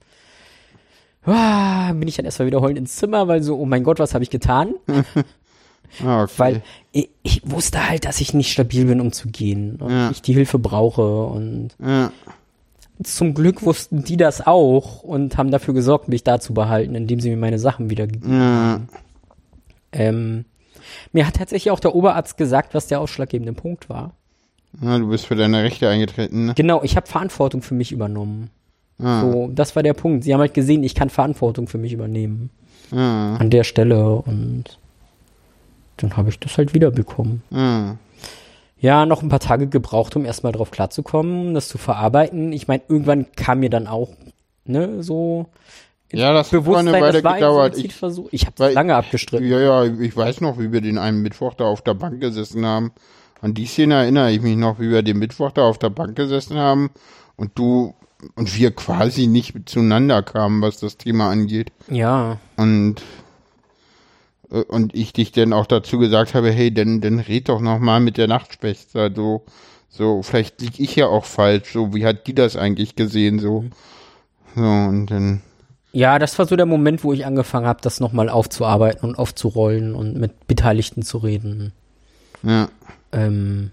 ah, 1.25 1.93
bin 1.95 2.09
ich 2.09 2.17
dann 2.17 2.27
erstmal 2.27 2.47
wieder 2.47 2.61
heulend 2.61 2.79
ins 2.79 2.97
Zimmer, 2.97 3.29
weil 3.29 3.43
so, 3.43 3.57
oh 3.59 3.65
mein 3.65 3.85
Gott, 3.85 3.99
was 3.99 4.13
habe 4.13 4.23
ich 4.25 4.29
getan? 4.31 4.75
Ah, 6.05 6.23
okay. 6.25 6.33
Weil 6.37 6.63
ich, 6.93 7.09
ich 7.23 7.43
wusste 7.45 7.89
halt, 7.89 8.05
dass 8.05 8.21
ich 8.21 8.35
nicht 8.35 8.53
stabil 8.53 8.85
bin, 8.87 9.01
um 9.01 9.13
zu 9.13 9.29
gehen 9.29 9.77
und 9.81 9.91
Ja. 9.91 10.11
ich 10.11 10.23
die 10.23 10.33
Hilfe 10.35 10.59
brauche 10.59 11.27
und 11.27 11.71
ja. 11.85 12.11
zum 13.03 13.35
Glück 13.35 13.63
wussten 13.65 14.05
die 14.05 14.17
das 14.17 14.47
auch 14.47 15.03
und 15.03 15.37
haben 15.37 15.51
dafür 15.51 15.75
gesorgt, 15.75 16.09
mich 16.09 16.25
da 16.25 16.41
zu 16.41 16.55
behalten, 16.55 16.95
indem 16.95 17.21
sie 17.21 17.31
mir 17.31 17.37
meine 17.37 17.59
Sachen 17.59 17.91
wieder 17.91 18.07
Ja. 18.27 18.81
ähm, 19.93 20.45
mir 21.13 21.27
hat 21.27 21.37
tatsächlich 21.37 21.71
auch 21.71 21.81
der 21.81 21.95
Oberarzt 21.95 22.37
gesagt, 22.37 22.75
was 22.75 22.87
der 22.89 23.01
ausschlaggebende 23.01 23.53
Punkt 23.53 23.89
war. 23.89 24.13
ja, 24.83 24.99
du 24.99 25.09
bist 25.09 25.27
für 25.27 25.37
deine 25.37 25.63
Rechte 25.63 25.89
eingetreten, 25.89 26.47
ne? 26.47 26.53
Genau, 26.55 26.83
ich 26.83 26.97
habe 26.97 27.07
Verantwortung 27.07 27.63
für 27.63 27.75
mich 27.75 27.93
übernommen. 27.93 28.51
Ah, 29.01 29.23
So, 29.23 29.51
das 29.53 29.75
war 29.77 29.83
der 29.83 29.95
Punkt. 29.95 30.23
Sie 30.25 30.33
haben 30.33 30.41
halt 30.41 30.55
gesehen, 30.55 30.85
ich 30.85 30.95
kann 30.95 31.11
Verantwortung 31.11 31.67
für 31.69 31.79
mich 31.79 31.93
übernehmen. 31.93 32.51
ah, 32.93 33.37
An 33.37 33.51
der 33.51 33.65
Stelle 33.65 34.17
und 34.17 34.79
dann 35.97 36.17
habe 36.17 36.29
ich 36.29 36.39
das 36.39 36.57
halt 36.59 36.75
wiederbekommen. 36.75 37.43
ah. 37.53 37.97
Ja, 38.77 39.07
noch 39.07 39.23
ein 39.23 39.31
paar 39.31 39.41
Tage 39.41 39.67
gebraucht, 39.67 40.15
um 40.15 40.27
erstmal 40.27 40.53
drauf 40.53 40.71
klarzukommen, 40.71 41.55
das 41.55 41.69
zu 41.69 41.79
verarbeiten. 41.79 42.53
Ich 42.53 42.69
meine, 42.69 42.83
irgendwann 42.87 43.25
kam 43.35 43.61
mir 43.61 43.71
dann 43.71 43.87
auch, 43.87 44.11
ne, 44.67 45.03
so 45.03 45.47
Ja, 46.13 46.35
das 46.35 46.49
hat 46.49 46.51
Bewusstsein, 46.61 46.89
eine 46.89 47.01
Weile 47.01 47.23
gedauert. 47.23 47.79
Ich. 47.79 47.95
Ich 48.31 48.47
habe 48.47 48.73
lange 48.73 48.95
abgestritten. 48.95 49.49
ja, 49.49 49.59
ja, 49.59 49.85
ich 49.85 50.15
weiß 50.15 50.43
noch, 50.43 50.59
wie 50.59 50.71
wir 50.71 50.83
den 50.83 50.99
einen 50.99 51.23
Mittwoch 51.23 51.55
da 51.55 51.65
auf 51.65 51.81
der 51.81 51.95
Bank 51.95 52.21
gesessen 52.21 52.67
haben. 52.67 52.93
An 53.41 53.55
die 53.55 53.65
Szene 53.65 53.95
erinnere 53.95 54.33
ich 54.33 54.43
mich 54.43 54.57
noch, 54.57 54.79
wie 54.79 54.91
wir 54.91 55.03
den 55.03 55.19
Mittwoch 55.19 55.53
da 55.53 55.63
auf 55.67 55.79
der 55.79 55.91
Bank 55.91 56.15
gesessen 56.15 56.59
haben 56.59 56.91
und 57.37 57.53
du 57.55 57.95
und 58.37 58.55
wir 58.57 58.71
quasi 58.71 59.27
nicht 59.27 59.55
zueinander 59.67 60.23
kamen, 60.23 60.61
was 60.63 60.79
das 60.79 60.99
Thema 60.99 61.31
angeht. 61.31 61.73
Ja, 61.89 62.39
Und 62.57 62.97
und 64.63 64.95
ich 64.95 65.13
dich 65.13 65.33
dann 65.33 65.53
auch 65.53 65.67
dazu 65.67 65.99
gesagt 65.99 66.35
habe, 66.35 66.51
hey, 66.51 66.73
dann 66.73 67.01
dann 67.01 67.19
red 67.19 67.49
doch 67.49 67.61
noch 67.61 67.79
mal 67.79 68.01
mit 68.01 68.17
der 68.17 68.29
Nachtschwester, 68.29 69.11
so 69.15 69.45
so 69.89 70.23
vielleicht 70.23 70.61
lieg 70.61 70.81
ich 70.81 70.97
ja 70.97 71.07
auch 71.07 71.25
falsch, 71.25 71.73
so 71.73 71.95
wie 71.95 72.05
hat 72.05 72.27
die 72.27 72.35
das 72.35 72.57
eigentlich 72.57 72.97
gesehen, 72.97 73.39
so 73.39 73.65
so 74.55 74.63
und 74.63 75.07
dann 75.07 75.43
Ja, 75.93 76.19
das 76.19 76.39
war 76.39 76.47
so 76.47 76.57
der 76.57 76.67
Moment, 76.67 77.05
wo 77.05 77.13
ich 77.13 77.27
angefangen 77.27 77.67
habe, 77.67 77.81
das 77.83 78.01
nochmal 78.01 78.29
aufzuarbeiten 78.29 79.09
und 79.09 79.19
aufzurollen 79.19 79.95
und 79.95 80.17
mit 80.17 80.47
Beteiligten 80.47 81.03
zu 81.03 81.19
reden. 81.19 81.73
ja 82.43 82.69
Ähm, 83.13 83.71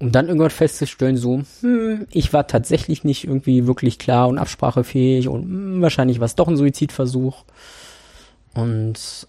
um 0.00 0.12
dann 0.12 0.26
irgendwann 0.26 0.50
festzustellen, 0.50 1.16
so, 1.16 1.42
hm, 1.60 2.06
ich 2.10 2.32
war 2.32 2.46
tatsächlich 2.46 3.04
nicht 3.04 3.24
irgendwie 3.24 3.66
wirklich 3.66 3.98
klar 3.98 4.28
und 4.28 4.38
absprachefähig 4.38 5.28
und 5.28 5.44
hm, 5.44 5.82
wahrscheinlich 5.82 6.20
war 6.20 6.26
es 6.26 6.34
doch 6.34 6.48
ein 6.48 6.56
Suizidversuch. 6.56 7.44
Und 8.54 9.26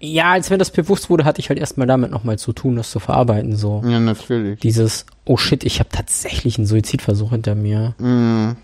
ja, 0.00 0.32
als 0.32 0.50
mir 0.50 0.58
das 0.58 0.70
bewusst 0.70 1.08
wurde, 1.08 1.24
hatte 1.24 1.40
ich 1.40 1.48
halt 1.48 1.58
erstmal 1.58 1.86
damit 1.86 2.10
nochmal 2.10 2.38
zu 2.38 2.52
tun, 2.52 2.76
das 2.76 2.90
zu 2.90 2.98
verarbeiten, 2.98 3.56
so. 3.56 3.82
ja 3.86 3.98
natürlich. 3.98 4.60
Dieses, 4.60 5.06
oh 5.24 5.36
shit, 5.36 5.64
ich 5.64 5.78
habe 5.78 5.88
tatsächlich 5.90 6.58
einen 6.58 6.66
Suizidversuch 6.66 7.30
hinter 7.30 7.54
mir. 7.54 7.94
Mhm. 7.98 8.56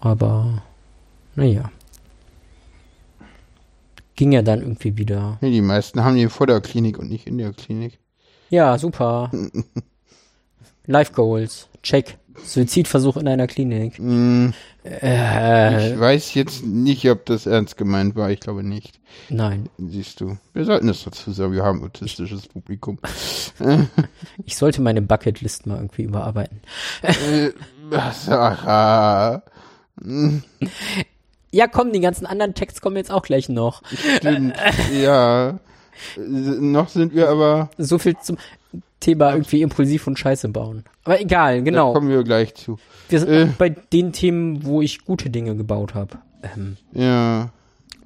Aber, 0.00 0.62
naja. 1.34 1.70
Ging 4.16 4.32
ja 4.32 4.42
dann 4.42 4.60
irgendwie 4.60 4.96
wieder. 4.96 5.38
Nee, 5.40 5.50
die 5.50 5.62
meisten 5.62 6.04
haben 6.04 6.16
den 6.16 6.30
vor 6.30 6.46
der 6.46 6.60
Klinik 6.60 6.98
und 6.98 7.10
nicht 7.10 7.26
in 7.26 7.38
der 7.38 7.52
Klinik. 7.52 7.98
Ja, 8.48 8.78
super. 8.78 9.30
Life 10.86 11.12
Goals. 11.12 11.68
Check. 11.82 12.18
Suizidversuch 12.44 13.16
in 13.16 13.28
einer 13.28 13.46
Klinik. 13.46 13.98
Mhm. 13.98 14.52
Äh, 14.84 15.92
Ich 15.94 16.00
weiß 16.00 16.34
jetzt 16.34 16.64
nicht, 16.64 17.08
ob 17.10 17.26
das 17.26 17.46
ernst 17.46 17.76
gemeint 17.76 18.16
war. 18.16 18.30
Ich 18.30 18.40
glaube 18.40 18.62
nicht. 18.62 18.98
nein. 19.28 19.68
Siehst 19.78 20.20
du. 20.20 20.38
Wir 20.54 20.64
sollten 20.64 20.88
es 20.88 21.04
dazu 21.04 21.32
sagen, 21.32 21.52
wir 21.52 21.62
haben 21.64 21.82
autistisches 21.84 22.48
Publikum. 22.48 22.98
Ich 24.46 24.56
sollte 24.56 24.80
meine 24.82 25.02
Bucketlist 25.02 25.66
mal 25.66 25.76
irgendwie 25.76 26.02
überarbeiten. 26.04 26.60
äh, 27.02 27.50
Sarah. 28.12 29.42
Ja, 31.52 31.66
komm, 31.66 31.92
die 31.92 32.00
ganzen 32.00 32.26
anderen 32.26 32.54
Texte 32.54 32.80
kommen 32.80 32.96
jetzt 32.96 33.10
auch 33.10 33.22
gleich 33.22 33.48
noch. 33.48 33.82
Stimmt. 34.16 34.54
ja. 34.92 35.50
Äh, 36.16 36.20
Noch 36.20 36.88
sind 36.88 37.14
wir 37.14 37.28
aber. 37.28 37.70
So 37.76 37.98
viel 37.98 38.16
zum 38.22 38.38
Thema 39.00 39.32
irgendwie 39.32 39.62
impulsiv 39.62 40.06
und 40.06 40.18
Scheiße 40.18 40.48
bauen. 40.48 40.84
Aber 41.04 41.20
egal, 41.20 41.58
Da 41.58 41.64
genau. 41.64 41.92
kommen 41.92 42.08
wir 42.08 42.22
gleich 42.22 42.54
zu. 42.54 42.78
Wir 43.08 43.20
sind 43.20 43.30
äh. 43.30 43.48
bei 43.58 43.70
den 43.70 44.12
Themen, 44.12 44.64
wo 44.64 44.82
ich 44.82 45.04
gute 45.04 45.30
Dinge 45.30 45.56
gebaut 45.56 45.94
habe. 45.94 46.18
Ähm, 46.42 46.76
Ja. 46.92 47.50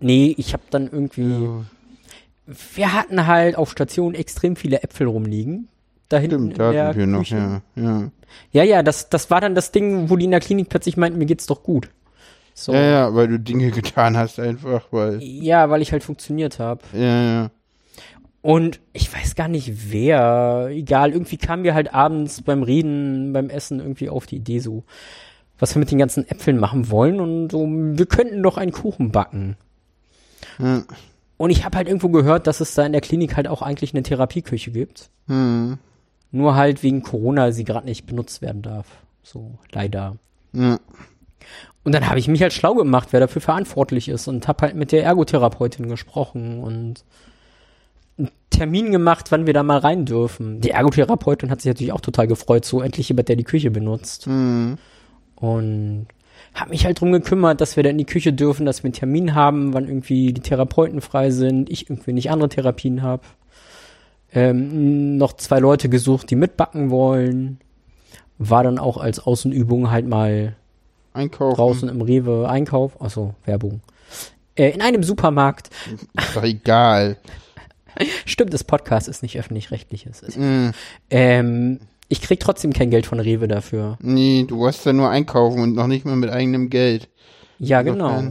nee, 0.01 0.35
ich 0.39 0.53
habe 0.53 0.63
dann 0.71 0.89
irgendwie. 0.91 1.45
ja. 1.45 1.65
Wir 2.75 2.93
hatten 2.93 3.27
halt 3.27 3.57
auf 3.57 3.71
Station 3.71 4.15
extrem 4.15 4.55
viele 4.55 4.83
Äpfel 4.83 5.07
rumliegen. 5.07 5.69
Da 6.11 6.19
hinten 6.19 6.53
Stimmt, 6.53 6.59
da 6.59 6.93
sind 6.93 6.99
wir 6.99 7.07
noch, 7.07 7.25
ja. 7.25 7.63
Ja. 7.75 8.11
Ja, 8.53 8.63
ja, 8.63 8.83
das, 8.83 9.09
das 9.09 9.31
war 9.31 9.41
dann 9.41 9.55
das 9.55 9.73
Ding, 9.73 10.11
wo 10.11 10.17
die 10.17 10.27
in 10.27 10.31
der 10.31 10.41
Klinik 10.41 10.69
plötzlich 10.69 10.97
meinten, 10.97 11.19
mir 11.19 11.25
geht's 11.27 11.47
doch 11.47 11.63
gut. 11.63 11.89
So. 12.53 12.73
ja, 12.73 12.83
ja, 12.83 13.15
weil 13.15 13.29
du 13.29 13.41
Dinge 13.41 13.71
getan 13.73 14.17
hast 14.17 14.39
einfach, 14.39 14.87
weil. 14.93 15.23
Ja, 15.23 15.71
weil 15.71 15.83
ich 15.83 15.93
halt 15.93 16.05
funktioniert 16.05 16.59
habe. 16.59 16.83
Ja, 16.93 17.23
ja. 17.23 17.51
Und 18.45 18.81
ich 18.93 19.11
weiß 19.11 19.37
gar 19.37 19.49
nicht 19.49 19.91
wer, 19.91 20.69
egal, 20.71 21.13
irgendwie 21.13 21.39
kamen 21.39 21.65
wir 21.65 21.73
halt 21.73 21.95
abends 21.95 22.43
beim 22.43 22.63
Reden, 22.63 23.33
beim 23.33 23.49
Essen 23.49 23.81
irgendwie 23.81 24.11
auf 24.11 24.27
die 24.27 24.37
Idee 24.37 24.59
so, 24.59 24.85
was 25.59 25.75
wir 25.75 25.81
mit 25.81 25.91
den 25.91 25.97
ganzen 25.97 26.29
Äpfeln 26.29 26.59
machen 26.59 26.91
wollen 26.91 27.21
und 27.21 27.49
so, 27.49 27.67
wir 27.67 28.05
könnten 28.05 28.43
doch 28.43 28.59
einen 28.59 28.73
Kuchen 28.73 29.13
backen. 29.13 29.57
Ja. 30.59 30.83
Und 31.39 31.49
ich 31.49 31.65
habe 31.65 31.79
halt 31.79 31.89
irgendwo 31.89 32.11
gehört, 32.11 32.47
dass 32.47 32.61
es 32.61 32.75
da 32.75 32.85
in 32.85 32.93
der 32.93 33.01
Klinik 33.01 33.35
halt 33.35 33.49
auch 33.49 33.63
eigentlich 33.63 33.95
eine 33.95 34.03
Therapieküche 34.03 34.73
gibt. 34.73 35.09
Hm. 35.27 35.79
Nur 36.31 36.55
halt 36.55 36.83
wegen 36.83 37.03
Corona 37.03 37.51
sie 37.51 37.65
gerade 37.65 37.87
nicht 37.87 38.05
benutzt 38.05 38.43
werden 38.43 38.61
darf. 38.61 38.89
So, 39.23 39.53
leider. 39.73 40.19
Ja. 40.53 40.79
Und 41.83 41.95
dann 41.95 42.11
habe 42.11 42.19
ich 42.19 42.29
mich 42.29 42.43
halt 42.43 42.53
schlau 42.53 42.75
gemacht, 42.75 43.09
wer 43.13 43.21
dafür 43.21 43.41
verantwortlich 43.41 44.11
ist 44.11 44.29
und 44.29 44.47
habe 44.49 44.67
halt 44.67 44.77
mit 44.77 44.93
der 44.93 45.03
Ergotherapeutin 45.03 45.89
gesprochen 45.89 46.63
und 46.63 47.07
einen 48.19 48.31
Termin 48.51 48.93
gemacht, 48.93 49.31
wann 49.31 49.47
wir 49.47 49.55
da 49.55 49.63
mal 49.63 49.79
rein 49.79 50.05
dürfen. 50.05 50.61
Die 50.61 50.71
Ergotherapeutin 50.71 51.51
hat 51.51 51.61
sich 51.61 51.71
natürlich 51.71 51.93
auch 51.93 52.01
total 52.01 52.27
gefreut, 52.27 52.65
so 52.65 52.81
endlich 52.81 53.09
jemand, 53.09 53.29
der 53.29 53.37
die 53.37 53.45
Küche 53.45 53.71
benutzt. 53.71 54.27
Hm. 54.27 54.79
Und 55.37 56.07
habe 56.55 56.71
mich 56.71 56.85
halt 56.85 57.01
drum 57.01 57.13
gekümmert, 57.13 57.61
dass 57.61 57.77
wir 57.77 57.83
da 57.83 57.91
in 57.91 57.99
die 57.99 58.07
Küche 58.07 58.33
dürfen, 58.33 58.65
dass 58.65 58.83
wir 58.83 58.89
einen 58.89 58.95
Termin 58.95 59.35
haben, 59.35 59.75
wann 59.75 59.89
irgendwie 59.89 60.33
die 60.33 60.41
Therapeuten 60.41 61.01
frei 61.01 61.31
sind, 61.31 61.69
ich 61.69 61.91
irgendwie 61.91 62.13
nicht 62.13 62.31
andere 62.31 62.49
Therapien 62.49 63.03
habe. 63.03 63.23
Ähm, 64.33 65.17
noch 65.17 65.35
zwei 65.35 65.59
Leute 65.59 65.89
gesucht, 65.89 66.31
die 66.31 66.37
mitbacken 66.37 66.91
wollen. 66.91 67.59
War 68.39 68.65
dann 68.65 68.79
auch 68.79 68.97
als 68.97 69.21
Außenübung 69.21 69.91
halt 69.91 70.07
mal 70.07 70.57
Einkaufen. 71.13 71.57
draußen 71.57 71.89
im 71.89 72.01
Rewe 72.01 72.49
Einkauf, 72.49 73.01
also 73.01 73.35
Werbung. 73.45 73.81
Äh, 74.57 74.71
in 74.71 74.83
einem 74.83 75.03
Supermarkt. 75.03 75.71
Ist 76.17 76.37
doch 76.37 76.43
egal. 76.43 77.17
Stimmt, 78.27 78.53
das 78.53 78.65
Podcast 78.65 79.09
ist 79.09 79.23
nicht 79.23 79.39
öffentlich-rechtliches. 79.39 80.23
Hm. 80.35 80.73
Ähm, 81.11 81.81
ich 82.09 82.21
krieg 82.21 82.41
trotzdem 82.41 82.73
kein 82.73 82.91
Geld 82.91 83.07
von 83.07 83.21
Rewe 83.21 83.49
dafür. 83.49 83.97
Nee, 84.01 84.45
du 84.47 84.61
warst 84.61 84.85
da 84.87 84.93
nur 84.93 85.11
einkaufen 85.11 85.61
und 85.61 85.75
noch 85.75 85.87
nicht 85.87 86.05
mal 86.05 86.17
mit 86.17 86.31
eigenem 86.31 86.71
Geld. 86.71 87.09
Ja, 87.59 87.83
genau. 87.83 88.23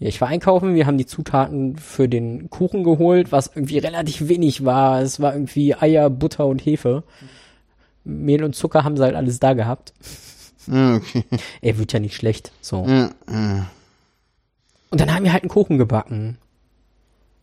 Ja, 0.00 0.08
ich 0.08 0.20
war 0.20 0.28
einkaufen, 0.28 0.74
wir 0.74 0.86
haben 0.86 0.98
die 0.98 1.06
Zutaten 1.06 1.76
für 1.76 2.08
den 2.08 2.50
Kuchen 2.50 2.84
geholt, 2.84 3.32
was 3.32 3.50
irgendwie 3.52 3.78
relativ 3.78 4.28
wenig 4.28 4.64
war. 4.64 5.02
Es 5.02 5.20
war 5.20 5.32
irgendwie 5.32 5.74
Eier, 5.74 6.08
Butter 6.08 6.46
und 6.46 6.64
Hefe. 6.64 7.02
Mehl 8.04 8.44
und 8.44 8.54
Zucker 8.54 8.84
haben 8.84 8.96
sie 8.96 9.02
halt 9.02 9.16
alles 9.16 9.40
da 9.40 9.54
gehabt. 9.54 9.92
Ja, 10.66 10.96
okay. 10.96 11.24
Er 11.60 11.78
wird 11.78 11.92
ja 11.92 11.98
nicht 11.98 12.14
schlecht. 12.14 12.52
So. 12.60 12.84
Ja, 12.86 13.10
ja. 13.30 13.66
Und 14.90 15.00
dann 15.00 15.14
haben 15.14 15.24
wir 15.24 15.32
halt 15.32 15.42
einen 15.42 15.50
Kuchen 15.50 15.78
gebacken. 15.78 16.38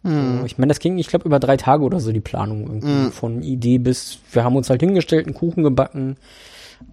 So, 0.05 0.45
ich 0.45 0.59
meine, 0.59 0.69
das 0.69 0.79
ging, 0.79 0.99
ich 0.99 1.07
glaube, 1.07 1.25
über 1.25 1.39
drei 1.39 1.57
Tage 1.57 1.83
oder 1.83 1.99
so 1.99 2.11
die 2.11 2.19
Planung 2.19 2.67
irgendwie. 2.67 3.11
Von 3.11 3.41
Idee 3.41 3.79
bis, 3.79 4.19
wir 4.31 4.43
haben 4.43 4.55
uns 4.55 4.69
halt 4.69 4.81
hingestellt, 4.81 5.25
einen 5.25 5.33
Kuchen 5.33 5.63
gebacken. 5.63 6.17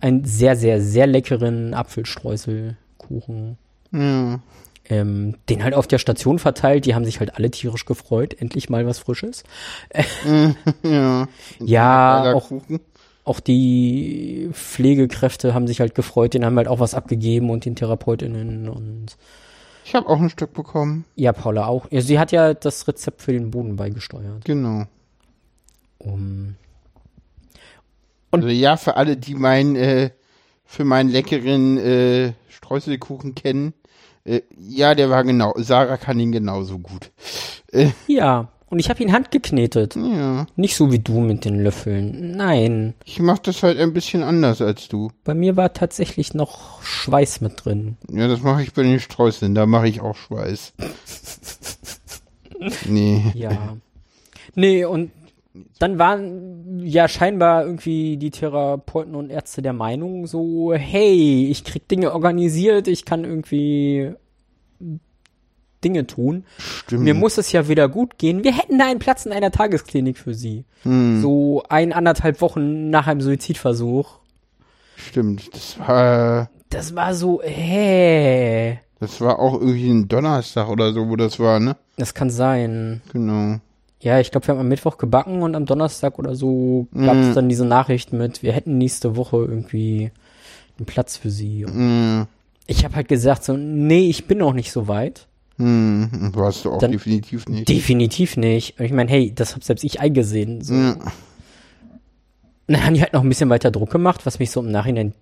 Einen 0.00 0.24
sehr, 0.24 0.56
sehr, 0.56 0.80
sehr 0.80 1.06
leckeren 1.06 1.74
Apfelstreuselkuchen. 1.74 3.58
Ja. 3.92 4.40
Ähm, 4.88 5.34
den 5.48 5.62
halt 5.62 5.74
auf 5.74 5.86
der 5.86 5.98
Station 5.98 6.38
verteilt. 6.38 6.86
Die 6.86 6.94
haben 6.94 7.04
sich 7.04 7.20
halt 7.20 7.36
alle 7.36 7.50
tierisch 7.50 7.84
gefreut. 7.84 8.34
Endlich 8.38 8.70
mal 8.70 8.86
was 8.86 8.98
Frisches. 8.98 9.44
ja. 10.82 11.28
Ja, 11.60 12.32
auch, 12.34 12.50
auch 13.24 13.40
die 13.40 14.48
Pflegekräfte 14.52 15.52
haben 15.52 15.66
sich 15.66 15.80
halt 15.80 15.94
gefreut. 15.94 16.32
Den 16.32 16.46
haben 16.46 16.56
halt 16.56 16.68
auch 16.68 16.80
was 16.80 16.94
abgegeben 16.94 17.50
und 17.50 17.66
den 17.66 17.76
TherapeutInnen 17.76 18.70
und 18.70 19.16
Ich 19.84 19.94
habe 19.94 20.08
auch 20.08 20.20
ein 20.20 20.30
Stück 20.30 20.52
bekommen. 20.52 21.04
ja, 21.16 21.32
Paula 21.32 21.66
auch. 21.66 21.86
Sie 21.90 22.18
hat 22.18 22.32
ja 22.32 22.54
das 22.54 22.86
Rezept 22.88 23.22
für 23.22 23.32
den 23.32 23.50
Boden 23.50 23.76
beigesteuert. 23.76 24.44
Genau. 24.44 24.84
Um, 25.98 26.56
Also 28.30 28.48
ja, 28.48 28.76
für 28.76 28.96
alle, 28.96 29.16
die 29.16 29.34
meinen, 29.34 29.76
äh, 29.76 30.10
für 30.64 30.84
meinen 30.84 31.10
leckeren 31.10 31.78
äh, 31.78 32.32
Streuselkuchen 32.48 33.34
kennen, 33.34 33.74
äh, 34.24 34.42
ja, 34.56 34.94
der 34.94 35.10
war 35.10 35.24
genau. 35.24 35.52
Sarah 35.56 35.96
kann 35.96 36.18
ihn 36.20 36.32
genauso 36.32 36.78
gut. 36.78 37.10
Äh, 37.72 37.90
ja, 38.06 38.48
und 38.72 38.78
ich 38.78 38.88
habe 38.88 39.02
ihn 39.02 39.12
handgeknetet. 39.12 39.96
ja, 39.96 40.46
Nicht 40.56 40.76
so 40.76 40.90
wie 40.90 40.98
du 40.98 41.20
mit 41.20 41.44
den 41.44 41.62
Löffeln. 41.62 42.34
Nein, 42.34 42.94
ich 43.04 43.20
mach 43.20 43.38
das 43.38 43.62
halt 43.62 43.78
ein 43.78 43.92
bisschen 43.92 44.22
anders 44.22 44.62
als 44.62 44.88
du. 44.88 45.10
bei 45.24 45.34
mir 45.34 45.58
war 45.58 45.74
tatsächlich 45.74 46.32
noch 46.32 46.82
Schweiß 46.82 47.42
mit 47.42 47.66
drin. 47.66 47.98
Ja, 48.10 48.28
das 48.28 48.40
mache 48.40 48.62
ich 48.62 48.72
bei 48.72 48.82
den 48.82 48.98
Streuseln, 48.98 49.54
da 49.54 49.66
mache 49.66 49.88
ich 49.88 50.00
auch 50.00 50.16
Schweiß. 50.16 50.72
nee. 52.88 53.22
Ja. 53.34 53.76
Nee, 54.54 54.86
und 54.86 55.10
dann 55.78 55.98
waren 55.98 56.80
ja 56.82 57.08
scheinbar 57.08 57.66
irgendwie 57.66 58.16
die 58.16 58.30
Therapeuten 58.30 59.14
und 59.14 59.28
Ärzte 59.28 59.60
der 59.60 59.74
Meinung 59.74 60.26
so, 60.26 60.72
hey, 60.72 61.46
ich 61.50 61.64
krieg 61.64 61.88
Dinge 61.88 62.14
organisiert, 62.14 62.88
ich 62.88 63.04
kann 63.04 63.24
irgendwie 63.24 64.14
Dinge 65.82 66.06
tun. 66.06 66.44
Stimmt. 66.58 67.02
Mir 67.04 67.14
muss 67.14 67.38
es 67.38 67.52
ja 67.52 67.68
wieder 67.68 67.88
gut 67.88 68.18
gehen. 68.18 68.44
Wir 68.44 68.56
hätten 68.56 68.78
da 68.78 68.86
einen 68.86 68.98
Platz 68.98 69.26
in 69.26 69.32
einer 69.32 69.50
Tagesklinik 69.50 70.18
für 70.18 70.34
sie. 70.34 70.64
So 70.84 71.62
ein, 71.68 71.92
anderthalb 71.92 72.40
Wochen 72.40 72.90
nach 72.90 73.06
einem 73.06 73.20
Suizidversuch. 73.20 74.18
Stimmt. 74.96 75.54
Das 75.54 75.78
war, 75.78 76.50
Das 76.70 76.94
war 76.94 77.14
so, 77.14 77.40
hä? 77.42 78.78
das 79.00 79.20
war 79.20 79.38
auch 79.40 79.54
irgendwie 79.54 79.90
ein 79.90 80.08
Donnerstag 80.08 80.68
oder 80.68 80.92
so, 80.92 81.08
wo 81.08 81.16
das 81.16 81.38
war, 81.40 81.58
ne? 81.60 81.76
Das 81.96 82.14
kann 82.14 82.30
sein. 82.30 83.02
Genau. 83.12 83.56
Ja, 84.00 84.18
ich 84.18 84.30
glaube, 84.32 84.46
wir 84.46 84.54
haben 84.54 84.60
am 84.60 84.68
Mittwoch 84.68 84.96
gebacken 84.98 85.42
und 85.42 85.54
am 85.54 85.66
Donnerstag 85.66 86.18
oder 86.18 86.34
so 86.34 86.86
gab 86.94 87.16
es 87.16 87.34
dann 87.34 87.48
diese 87.48 87.64
Nachricht 87.64 88.12
mit, 88.12 88.42
wir 88.42 88.52
hätten 88.52 88.78
nächste 88.78 89.16
Woche 89.16 89.36
irgendwie 89.36 90.10
einen 90.78 90.86
Platz 90.86 91.16
für 91.16 91.30
sie. 91.30 91.64
Mm, 91.64 92.26
ich 92.66 92.84
habe 92.84 92.96
halt 92.96 93.08
gesagt 93.08 93.44
so, 93.44 93.56
nee, 93.56 94.08
ich 94.08 94.26
bin 94.26 94.38
noch 94.38 94.54
nicht 94.54 94.72
so 94.72 94.88
weit. 94.88 95.28
Mm, 95.58 96.34
warst 96.34 96.64
du 96.64 96.72
auch 96.72 96.78
Dann- 96.78 96.92
definitiv 96.92 97.46
nicht. 97.48 97.68
Definitiv 97.68 98.36
nicht. 98.36 98.78
Und 98.78 98.86
ich 98.86 98.92
meine, 98.92 99.10
hey, 99.10 99.32
das 99.34 99.54
hab 99.54 99.64
selbst 99.64 99.84
ich 99.84 100.00
eingesehen. 100.00 100.62
So. 100.62 100.74
Ja. 100.74 100.96
Dann 102.66 102.84
haben 102.84 102.94
die 102.94 103.02
halt 103.02 103.12
noch 103.12 103.22
ein 103.22 103.28
bisschen 103.28 103.50
weiter 103.50 103.70
Druck 103.70 103.90
gemacht, 103.90 104.24
was 104.24 104.38
mich 104.38 104.50
so 104.50 104.60
im 104.60 104.70
Nachhinein 104.70 105.14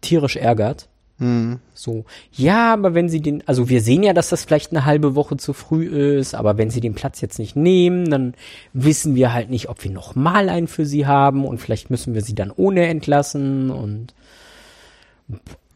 tierisch 0.00 0.36
ärgert. 0.36 0.88
Hm. 1.18 1.58
So, 1.74 2.06
ja, 2.32 2.72
aber 2.72 2.94
wenn 2.94 3.10
sie 3.10 3.20
den, 3.20 3.46
also 3.46 3.68
wir 3.68 3.82
sehen 3.82 4.02
ja, 4.02 4.14
dass 4.14 4.30
das 4.30 4.44
vielleicht 4.46 4.70
eine 4.72 4.86
halbe 4.86 5.14
Woche 5.14 5.36
zu 5.36 5.52
früh 5.52 5.84
ist, 6.18 6.34
aber 6.34 6.56
wenn 6.56 6.70
sie 6.70 6.80
den 6.80 6.94
Platz 6.94 7.20
jetzt 7.20 7.38
nicht 7.38 7.56
nehmen, 7.56 8.10
dann 8.10 8.32
wissen 8.72 9.14
wir 9.14 9.34
halt 9.34 9.50
nicht, 9.50 9.68
ob 9.68 9.84
wir 9.84 9.90
noch 9.90 10.14
mal 10.14 10.48
einen 10.48 10.66
für 10.66 10.86
sie 10.86 11.06
haben 11.06 11.44
und 11.44 11.58
vielleicht 11.58 11.90
müssen 11.90 12.14
wir 12.14 12.22
sie 12.22 12.34
dann 12.34 12.50
ohne 12.50 12.86
entlassen 12.86 13.70
und 13.70 14.14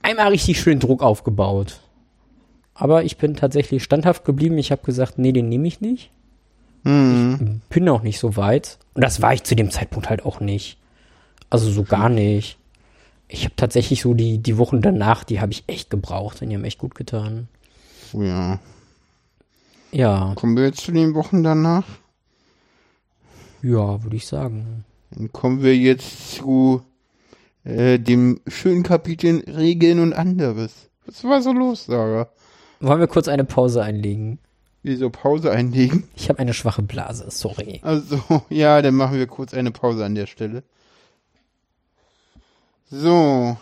einmal 0.01 0.28
richtig 0.28 0.59
schön 0.59 0.80
Druck 0.80 1.03
aufgebaut. 1.03 1.80
Aber 2.75 3.05
ich 3.05 3.16
bin 3.18 3.37
tatsächlich 3.37 3.83
standhaft 3.85 4.25
geblieben. 4.25 4.59
Ich 4.59 4.72
habe 4.72 4.83
gesagt, 4.83 5.18
nee, 5.18 5.33
den 5.33 5.49
nehme 5.49 5.66
ich 5.68 5.81
nicht. 5.81 6.11
Hm. 6.85 7.61
Bin 7.68 7.89
auch 7.89 8.03
nicht 8.03 8.18
so 8.18 8.37
weit. 8.37 8.79
Und 8.95 9.03
das 9.03 9.22
war 9.22 9.33
ich 9.33 9.45
zu 9.45 9.55
dem 9.55 9.70
Zeitpunkt 9.70 10.11
halt 10.11 10.25
auch 10.25 10.41
nicht. 10.41 10.79
Also 11.51 11.70
so 11.70 11.85
gar 11.85 12.09
nicht. 12.09 12.59
Ich 13.29 13.45
habe 13.45 13.55
tatsächlich 13.57 14.03
so 14.03 14.12
die, 14.14 14.39
die 14.39 14.59
Wochen 14.59 14.83
danach, 14.83 15.25
die 15.25 15.41
habe 15.41 15.53
ich 15.53 15.64
echt 15.66 15.89
gebraucht 15.89 16.43
und 16.43 16.51
die 16.51 16.57
haben 16.57 16.64
echt 16.64 16.79
gut 16.79 16.95
getan. 16.95 17.49
Oh 18.12 18.22
ja. 18.22 18.59
Ja, 19.93 20.33
Kommen 20.35 20.57
wir 20.57 20.64
jetzt 20.64 20.81
zu 20.81 20.93
den 20.93 21.14
Wochen 21.14 21.43
danach? 21.43 21.85
ja, 23.62 24.03
würde 24.03 24.16
ich 24.16 24.27
sagen. 24.27 24.85
Dann 25.12 25.33
kommen 25.33 25.62
wir 25.62 25.77
jetzt 25.77 26.35
zu 26.35 26.83
äh, 27.64 27.99
dem 27.99 28.41
schönen 28.47 28.83
Kapitel 28.83 29.43
Regeln 29.47 30.01
und 30.01 30.12
anderes. 30.12 30.91
Was 31.07 31.25
war 31.25 31.41
so 31.41 31.53
los, 31.53 31.87
Sarah? 31.87 32.29
Wollen 32.85 33.01
wir 33.01 33.07
kurz 33.07 33.28
eine 33.28 33.45
Pause 33.45 33.82
einlegen? 33.82 34.39
Wieso 34.82 35.09
Pause 35.09 35.51
einlegen? 35.51 36.07
Ich 36.16 36.28
habe 36.28 36.41
eine 36.41 36.53
schwache 36.53 36.82
Blase, 36.82 37.30
sorry. 37.30 37.80
Also, 37.82 38.22
ja, 38.51 38.82
dann 38.82 38.95
machen 38.95 39.16
wir 39.16 39.26
kurz 39.26 39.55
eine 39.55 39.70
Pause 39.70 40.05
an 40.05 40.14
der 40.14 40.26
Stelle. 40.26 40.62
So. 42.91 43.57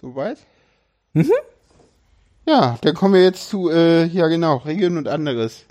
Soweit? 0.00 0.38
Mhm. 1.14 1.32
Ja, 2.46 2.78
dann 2.80 2.94
kommen 2.94 3.14
wir 3.14 3.24
jetzt 3.24 3.48
zu, 3.48 3.70
äh, 3.70 4.04
ja 4.04 4.28
genau, 4.28 4.58
Regeln 4.58 4.98
und 4.98 5.08
anderes. 5.08 5.64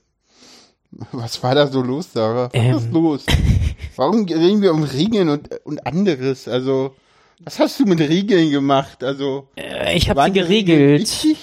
Was 1.12 1.42
war 1.42 1.56
da 1.56 1.68
so 1.68 1.82
los, 1.82 2.12
Sarah? 2.14 2.46
Was 2.46 2.54
Ähm. 2.54 2.78
ist 2.78 2.92
los? 2.92 3.26
Warum 3.96 4.26
reden 4.26 4.62
wir 4.62 4.74
um 4.74 4.84
Regeln 4.84 5.30
und, 5.30 5.50
und 5.64 5.86
anderes? 5.86 6.48
Also, 6.48 6.96
was 7.44 7.60
hast 7.60 7.80
du 7.80 7.86
mit 7.86 8.00
Regeln 8.00 8.52
gemacht? 8.52 9.04
Also, 9.04 9.48
Äh, 9.56 9.96
ich 9.98 10.10
habe 10.10 10.22
sie 10.24 10.40
Regeln 10.40 10.48
geregelt. 10.80 11.02
wichtig? 11.02 11.38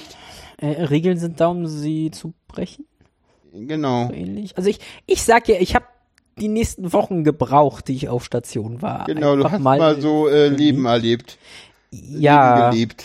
Äh, 0.58 0.82
Regeln 0.84 1.18
sind 1.18 1.40
da, 1.40 1.48
um 1.48 1.66
sie 1.66 2.10
zu 2.10 2.34
brechen, 2.48 2.84
Genau. 3.52 4.08
so 4.08 4.12
ähnlich. 4.14 4.56
Also 4.56 4.68
ich, 4.68 4.80
ich 5.06 5.22
sag 5.22 5.48
ja, 5.48 5.56
ich 5.58 5.74
habe 5.74 5.86
die 6.38 6.48
nächsten 6.48 6.92
Wochen 6.92 7.24
gebraucht, 7.24 7.88
die 7.88 7.94
ich 7.94 8.08
auf 8.08 8.24
Station 8.24 8.82
war. 8.82 9.06
Genau, 9.06 9.34
du 9.36 9.44
Einfach 9.44 9.52
hast 9.52 9.60
mal, 9.60 10.00
so 10.00 10.28
äh, 10.28 10.48
Leben 10.48 10.84
erlebt. 10.84 11.38
ja, 11.90 12.68
Leben 12.70 12.70
gelebt. 12.72 13.04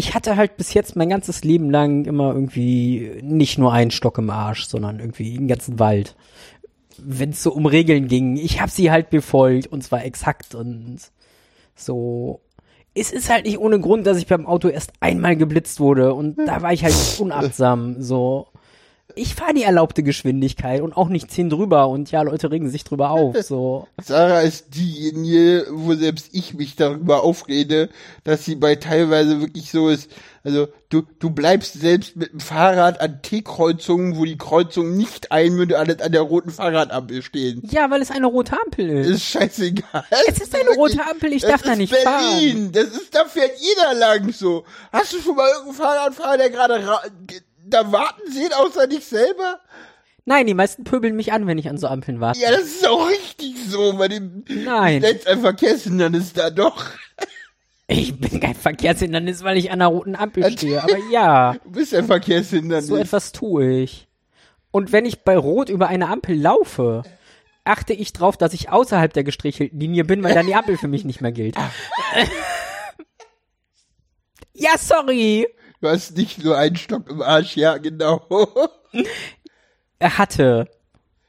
Ich 0.00 0.14
hatte 0.14 0.36
halt 0.36 0.56
bis 0.56 0.72
jetzt 0.72 0.96
mein 0.96 1.10
ganzes 1.10 1.44
Leben 1.44 1.70
lang 1.70 2.06
immer 2.06 2.32
irgendwie 2.32 3.20
nicht 3.22 3.58
nur 3.58 3.70
einen 3.70 3.90
Stock 3.90 4.16
im 4.16 4.30
Arsch, 4.30 4.66
sondern 4.66 4.98
irgendwie 4.98 5.36
den 5.36 5.46
ganzen 5.46 5.78
Wald. 5.78 6.16
Wenn 6.96 7.30
es 7.30 7.42
so 7.42 7.52
um 7.52 7.66
Regeln 7.66 8.08
ging, 8.08 8.38
ich 8.38 8.62
habe 8.62 8.70
sie 8.70 8.90
halt 8.90 9.10
befolgt 9.10 9.66
und 9.66 9.84
zwar 9.84 10.02
exakt 10.02 10.54
und 10.54 11.00
so. 11.74 12.40
Es 12.94 13.12
ist 13.12 13.28
halt 13.28 13.44
nicht 13.44 13.58
ohne 13.58 13.78
Grund, 13.78 14.06
dass 14.06 14.16
ich 14.16 14.26
beim 14.26 14.46
Auto 14.46 14.68
erst 14.68 14.92
einmal 15.00 15.36
geblitzt 15.36 15.80
wurde 15.80 16.14
und 16.14 16.36
da 16.46 16.62
war 16.62 16.72
ich 16.72 16.82
halt 16.82 16.94
unachtsam, 17.18 18.00
so. 18.00 18.48
Ich 19.16 19.34
fahre 19.34 19.54
die 19.54 19.62
erlaubte 19.62 20.02
Geschwindigkeit 20.02 20.80
und 20.80 20.96
auch 20.96 21.08
nicht 21.08 21.30
10 21.30 21.50
drüber 21.50 21.88
und 21.88 22.10
ja, 22.10 22.22
Leute 22.22 22.50
regen 22.50 22.70
sich 22.70 22.84
drüber 22.84 23.10
auf, 23.10 23.36
so. 23.42 23.86
Sarah 24.02 24.40
ist 24.40 24.74
diejenige, 24.74 25.66
wo 25.70 25.94
selbst 25.94 26.28
ich 26.32 26.54
mich 26.54 26.76
darüber 26.76 27.22
aufrede, 27.22 27.88
dass 28.24 28.44
sie 28.44 28.54
bei 28.56 28.76
teilweise 28.76 29.40
wirklich 29.40 29.70
so 29.70 29.88
ist. 29.88 30.10
Also 30.42 30.68
du, 30.88 31.02
du 31.18 31.28
bleibst 31.30 31.74
selbst 31.78 32.16
mit 32.16 32.32
dem 32.32 32.40
Fahrrad 32.40 32.98
an 33.02 33.20
T-Kreuzungen, 33.20 34.16
wo 34.16 34.24
die 34.24 34.38
Kreuzung 34.38 34.96
nicht 34.96 35.32
einmündet, 35.32 35.76
alles 35.76 36.00
an 36.00 36.12
der 36.12 36.22
roten 36.22 36.48
Fahrradampel 36.50 37.20
stehen. 37.22 37.60
Ja, 37.70 37.90
weil 37.90 38.00
es 38.00 38.10
eine 38.10 38.26
rote 38.26 38.56
Ampel 38.58 38.88
ist. 38.88 39.08
Ist 39.08 39.24
scheißegal. 39.24 40.04
Es 40.28 40.38
ist 40.40 40.54
eine 40.54 40.70
rote 40.76 41.04
Ampel, 41.04 41.34
ich 41.34 41.42
das 41.42 41.50
darf 41.50 41.62
da 41.62 41.76
nicht 41.76 41.90
Berlin. 41.90 42.06
fahren. 42.06 42.72
Das 42.72 42.84
ist, 42.86 43.14
da 43.14 43.26
fährt 43.26 43.52
jeder 43.58 43.92
lang 43.98 44.32
so. 44.32 44.64
Hast 44.92 45.12
du 45.12 45.18
schon 45.20 45.36
mal 45.36 45.46
irgendeinen 45.48 45.74
Fahrradfahrer, 45.76 46.38
der 46.38 46.48
gerade 46.50 46.86
ra- 46.86 47.02
ge- 47.26 47.40
da 47.70 47.90
warten 47.92 48.30
sehen, 48.30 48.52
außer 48.52 48.86
dich 48.86 49.06
selber? 49.06 49.60
Nein, 50.26 50.46
die 50.46 50.54
meisten 50.54 50.84
pöbeln 50.84 51.16
mich 51.16 51.32
an, 51.32 51.46
wenn 51.46 51.58
ich 51.58 51.68
an 51.68 51.78
so 51.78 51.86
Ampeln 51.88 52.20
warte. 52.20 52.38
Ja, 52.40 52.50
das 52.50 52.62
ist 52.64 52.86
auch 52.86 53.08
richtig 53.08 53.54
so. 53.68 53.94
Bei 53.94 54.06
dem 54.08 54.44
Nein. 54.48 55.00
Netz 55.00 55.26
ein 55.26 55.40
Verkehrshindernis 55.40 56.32
da 56.34 56.50
doch. 56.50 56.84
Ich 57.88 58.20
bin 58.20 58.38
kein 58.38 58.54
Verkehrshindernis, 58.54 59.42
weil 59.42 59.56
ich 59.56 59.70
an 59.72 59.80
einer 59.80 59.88
roten 59.88 60.14
Ampel 60.14 60.52
stehe. 60.52 60.80
Aber 60.82 60.96
ja, 61.10 61.54
Du 61.64 61.70
bist 61.72 61.94
ein 61.94 62.06
Verkehrshindernis. 62.06 62.86
so 62.86 62.96
etwas 62.96 63.32
tue 63.32 63.80
ich. 63.80 64.06
Und 64.70 64.92
wenn 64.92 65.04
ich 65.06 65.24
bei 65.24 65.36
Rot 65.36 65.68
über 65.68 65.88
eine 65.88 66.08
Ampel 66.08 66.38
laufe, 66.40 67.02
achte 67.64 67.92
ich 67.92 68.12
drauf, 68.12 68.36
dass 68.36 68.52
ich 68.52 68.70
außerhalb 68.70 69.12
der 69.12 69.24
gestrichelten 69.24 69.80
Linie 69.80 70.04
bin, 70.04 70.22
weil 70.22 70.34
dann 70.34 70.46
die 70.46 70.54
Ampel 70.54 70.76
für 70.76 70.86
mich 70.86 71.04
nicht 71.04 71.20
mehr 71.20 71.32
gilt. 71.32 71.56
ja, 74.54 74.76
sorry. 74.78 75.48
Du 75.80 75.88
hast 75.88 76.16
nicht 76.16 76.42
nur 76.44 76.56
einen 76.58 76.76
Stock 76.76 77.08
im 77.10 77.22
Arsch, 77.22 77.56
ja, 77.56 77.78
genau. 77.78 78.26
Er 79.98 80.18
hatte. 80.18 80.68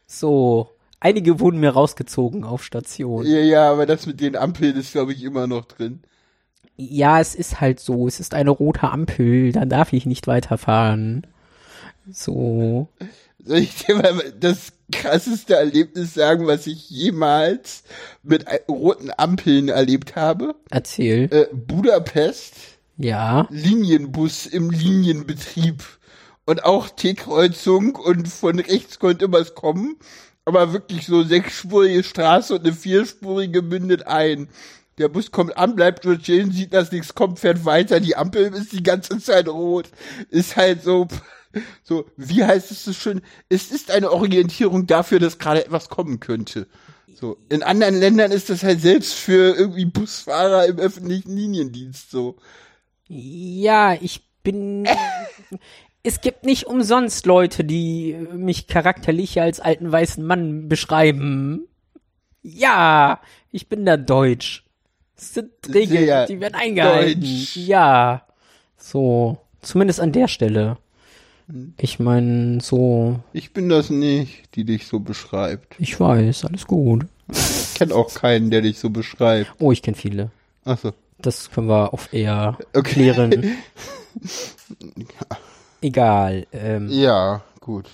So. 0.07 0.69
Einige 0.99 1.39
wurden 1.39 1.59
mir 1.59 1.71
rausgezogen 1.71 2.43
auf 2.43 2.63
Station. 2.63 3.25
ja, 3.25 3.39
ja, 3.39 3.71
aber 3.71 3.85
das 3.85 4.05
mit 4.05 4.21
den 4.21 4.35
Ampeln 4.35 4.77
ist, 4.77 4.93
glaube 4.93 5.13
ich, 5.13 5.23
immer 5.23 5.47
noch 5.47 5.65
drin. 5.65 6.03
Ja, 6.77 7.19
es 7.19 7.35
ist 7.35 7.59
halt 7.59 7.79
so. 7.79 8.07
Es 8.07 8.19
ist 8.19 8.33
eine 8.33 8.49
rote 8.51 8.89
Ampel. 8.89 9.51
Da 9.51 9.65
darf 9.65 9.93
ich 9.93 10.05
nicht 10.05 10.27
weiterfahren. 10.27 11.27
So. 12.09 12.87
Soll 13.43 13.57
ich 13.57 13.75
dir 13.85 13.95
mal 13.95 14.33
das 14.39 14.73
krasseste 14.91 15.55
Erlebnis 15.55 16.13
sagen, 16.13 16.45
was 16.45 16.67
ich 16.67 16.89
jemals 16.89 17.83
mit 18.23 18.45
roten 18.69 19.09
Ampeln 19.17 19.69
erlebt 19.69 20.15
habe? 20.15 20.55
Erzähl. 20.69 21.27
Äh, 21.31 21.47
Budapest, 21.51 22.53
Ja. 22.97 23.47
Linienbus 23.49 24.45
im 24.45 24.69
Linienbetrieb. 24.69 25.83
Und 26.45 26.65
auch 26.65 26.89
T-Kreuzung 26.89 27.95
und 27.95 28.27
von 28.27 28.59
rechts 28.59 28.99
konnte 28.99 29.31
was 29.31 29.55
kommen. 29.55 29.97
Aber 30.43 30.73
wirklich 30.73 31.05
so 31.05 31.23
sechsspurige 31.23 32.03
Straße 32.03 32.55
und 32.55 32.65
eine 32.65 32.73
vierspurige 32.73 33.61
mündet 33.61 34.07
ein. 34.07 34.49
Der 34.97 35.07
Bus 35.07 35.31
kommt 35.31 35.55
an, 35.57 35.75
bleibt 35.75 36.03
nur 36.03 36.19
chillen, 36.19 36.51
sieht, 36.51 36.73
dass 36.73 36.91
nichts 36.91 37.15
kommt, 37.15 37.39
fährt 37.39 37.65
weiter. 37.65 37.99
Die 37.99 38.15
Ampel 38.15 38.53
ist 38.53 38.71
die 38.71 38.83
ganze 38.83 39.19
Zeit 39.19 39.47
rot. 39.47 39.89
Ist 40.29 40.57
halt 40.57 40.83
so, 40.83 41.07
so, 41.83 42.05
wie 42.17 42.43
heißt 42.43 42.71
es 42.71 42.83
so 42.83 42.93
schön? 42.93 43.21
Es 43.49 43.71
ist 43.71 43.91
eine 43.91 44.11
Orientierung 44.11 44.87
dafür, 44.87 45.19
dass 45.19 45.37
gerade 45.37 45.65
etwas 45.65 45.89
kommen 45.89 46.19
könnte. 46.19 46.67
So, 47.13 47.37
in 47.49 47.61
anderen 47.61 47.99
Ländern 47.99 48.31
ist 48.31 48.49
das 48.49 48.63
halt 48.63 48.81
selbst 48.81 49.13
für 49.13 49.55
irgendwie 49.55 49.85
Busfahrer 49.85 50.65
im 50.65 50.79
öffentlichen 50.79 51.35
Liniendienst 51.35 52.09
so. 52.09 52.37
Ja, 53.13 53.93
ich 53.99 54.21
bin. 54.41 54.87
es 56.03 56.21
gibt 56.21 56.45
nicht 56.45 56.65
umsonst 56.67 57.25
Leute, 57.25 57.63
die 57.65 58.15
mich 58.33 58.67
charakterlich 58.67 59.41
als 59.41 59.59
alten 59.59 59.91
weißen 59.91 60.25
Mann 60.25 60.69
beschreiben. 60.69 61.67
Ja, 62.41 63.19
ich 63.51 63.67
bin 63.67 63.85
da 63.85 63.97
deutsch. 63.97 64.63
Es 65.17 65.33
sind 65.33 65.51
Regeln, 65.67 66.05
Sehr 66.05 66.25
die 66.25 66.39
werden 66.39 66.55
eingehalten. 66.55 67.19
deutsch. 67.21 67.57
Ja. 67.57 68.25
So. 68.77 69.37
Zumindest 69.61 69.99
an 69.99 70.11
der 70.13 70.27
Stelle. 70.27 70.77
Ich 71.77 71.99
meine, 71.99 72.61
so, 72.61 73.19
Ich 73.33 73.51
bin 73.51 73.67
das 73.67 73.89
nicht, 73.89 74.55
die 74.55 74.63
dich 74.63 74.87
so 74.87 74.99
beschreibt. 75.01 75.75
ich 75.79 75.99
weiß, 75.99 76.45
alles 76.45 76.65
gut. 76.65 77.05
Ich 77.29 77.73
kenne 77.75 77.93
auch 77.93 78.13
keinen, 78.13 78.49
der 78.51 78.61
dich 78.61 78.79
so 78.79 78.89
beschreibt. 78.89 79.51
Oh, 79.59 79.71
ich 79.73 79.81
kenne 79.81 79.97
viele. 79.97 80.31
Achso. 80.63 80.93
Das 81.21 81.51
können 81.51 81.67
wir 81.67 81.93
auf 81.93 82.11
eher 82.13 82.57
Okay. 82.75 82.93
klären. 83.11 83.57
Egal. 85.81 86.45
Ähm, 86.51 86.87
Ja, 86.89 87.41
gut. 87.59 87.89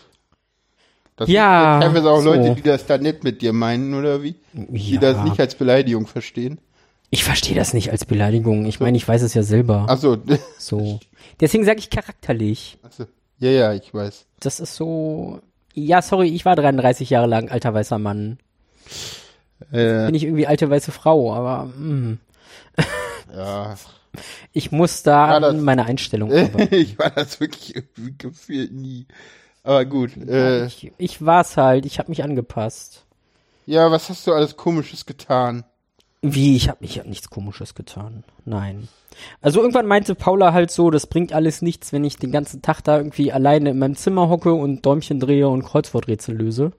Das 1.15 1.30
Ja, 1.30 1.80
sind 1.82 1.88
teilweise 1.93 2.11
auch 2.11 2.21
so. 2.21 2.34
Leute, 2.34 2.55
die 2.55 2.61
das 2.61 2.86
da 2.86 2.97
nett 2.97 3.23
mit 3.23 3.41
dir 3.41 3.53
meinen, 3.53 3.93
oder 3.93 4.21
wie? 4.21 4.36
Die 4.53 4.95
Ja. 4.95 4.99
das 5.01 5.23
nicht 5.23 5.39
als 5.39 5.55
Beleidigung 5.55 6.05
verstehen. 6.05 6.59
Ich 7.09 7.23
verstehe 7.23 7.55
das 7.55 7.73
nicht 7.73 7.89
als 7.91 8.05
Beleidigung. 8.05 8.65
Ich 8.65 8.80
meine, 8.80 8.97
ich 8.97 9.07
weiß 9.07 9.21
es 9.21 9.34
ja 9.34 9.41
selber. 9.41 9.86
Achso, 9.89 10.17
So. 10.59 10.99
Deswegen 11.39 11.63
sage 11.63 11.80
ich 11.80 11.89
charakterlich. 11.89 12.78
achso. 12.84 13.05
Ja, 13.39 13.49
ja, 13.49 13.73
ich 13.73 13.93
weiß. 13.93 14.25
Das 14.39 14.59
ist 14.59 14.75
so. 14.75 15.39
Ja, 15.73 16.01
sorry, 16.01 16.28
ich 16.30 16.43
war 16.43 16.55
33 16.55 17.09
Jahre 17.09 17.28
lang 17.28 17.49
alter 17.49 17.73
weißer 17.73 17.97
Mann. 17.99 18.39
Äh, 19.71 20.05
Bin 20.07 20.15
ich 20.15 20.23
irgendwie 20.23 20.47
alte 20.47 20.69
weiße 20.69 20.91
Frau, 20.91 21.34
aber 21.34 21.65
mm, 21.65 22.19
ja. 23.34 23.75
ich 24.53 24.71
muss 24.71 25.03
da 25.03 25.39
das- 25.39 25.49
an 25.51 25.61
meine 25.63 25.86
Einstellung 25.86 26.32
ich 26.71 26.97
war 26.99 27.09
das 27.11 27.39
wirklich 27.39 27.84
gefühlt 28.17 28.71
nie. 28.73 29.05
Aber 29.63 29.84
gut. 29.86 30.15
Äh, 30.17 30.65
ich, 30.67 30.91
ich 30.97 31.25
war's 31.25 31.57
halt, 31.57 31.86
ich 31.86 31.99
habe 31.99 32.09
mich 32.09 32.23
angepasst. 32.23 33.05
ja, 33.65 33.91
was 33.91 34.09
hast 34.09 34.25
du 34.25 34.34
alles 34.34 34.55
Komisches 34.55 35.05
getan? 35.05 35.65
Wie, 36.21 36.55
ich 36.55 36.67
habe 36.69 36.84
ich 36.84 36.97
hab 36.99 37.05
nichts 37.05 37.30
komisches 37.30 37.75
getan. 37.75 38.23
Nein. 38.43 38.88
Also 39.41 39.59
irgendwann 39.61 39.86
meinte 39.86 40.15
Paula 40.15 40.51
halt 40.51 40.71
so, 40.71 40.89
das 40.89 41.05
bringt 41.07 41.32
alles 41.34 41.61
nichts, 41.61 41.93
wenn 41.93 42.03
ich 42.03 42.17
den 42.17 42.32
ganzen 42.32 42.61
Tag 42.61 42.82
da 42.82 42.97
irgendwie 42.97 43.32
alleine 43.32 43.69
in 43.71 43.80
meinem 43.80 43.95
Zimmer 43.95 44.28
hocke 44.30 44.53
und 44.53 44.86
Däumchen 44.86 45.19
drehe 45.19 45.47
und 45.47 45.63
Kreuzworträtsel 45.63 46.36
löse, 46.36 46.71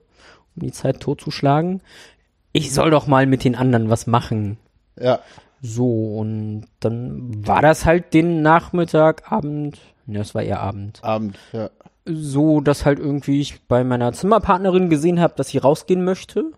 um 0.55 0.63
die 0.63 0.71
Zeit 0.71 0.99
totzuschlagen. 0.99 1.81
Ich 2.51 2.73
soll 2.73 2.89
doch 2.91 3.07
mal 3.07 3.27
mit 3.27 3.43
den 3.43 3.55
anderen 3.55 3.89
was 3.89 4.07
machen. 4.07 4.57
Ja. 4.99 5.19
So, 5.61 6.17
und 6.17 6.67
dann 6.79 7.45
war 7.45 7.61
das 7.61 7.85
halt 7.85 8.13
den 8.13 8.41
Nachmittag, 8.41 9.31
Abend, 9.31 9.77
ne, 10.05 10.19
es 10.19 10.33
war 10.33 10.41
eher 10.41 10.61
Abend, 10.61 11.03
Abend, 11.03 11.37
ja. 11.51 11.69
so, 12.05 12.61
dass 12.61 12.85
halt 12.85 12.99
irgendwie 12.99 13.41
ich 13.41 13.61
bei 13.67 13.83
meiner 13.83 14.13
Zimmerpartnerin 14.13 14.89
gesehen 14.89 15.19
habe, 15.19 15.33
dass 15.35 15.49
sie 15.49 15.57
rausgehen 15.57 16.03
möchte 16.03 16.51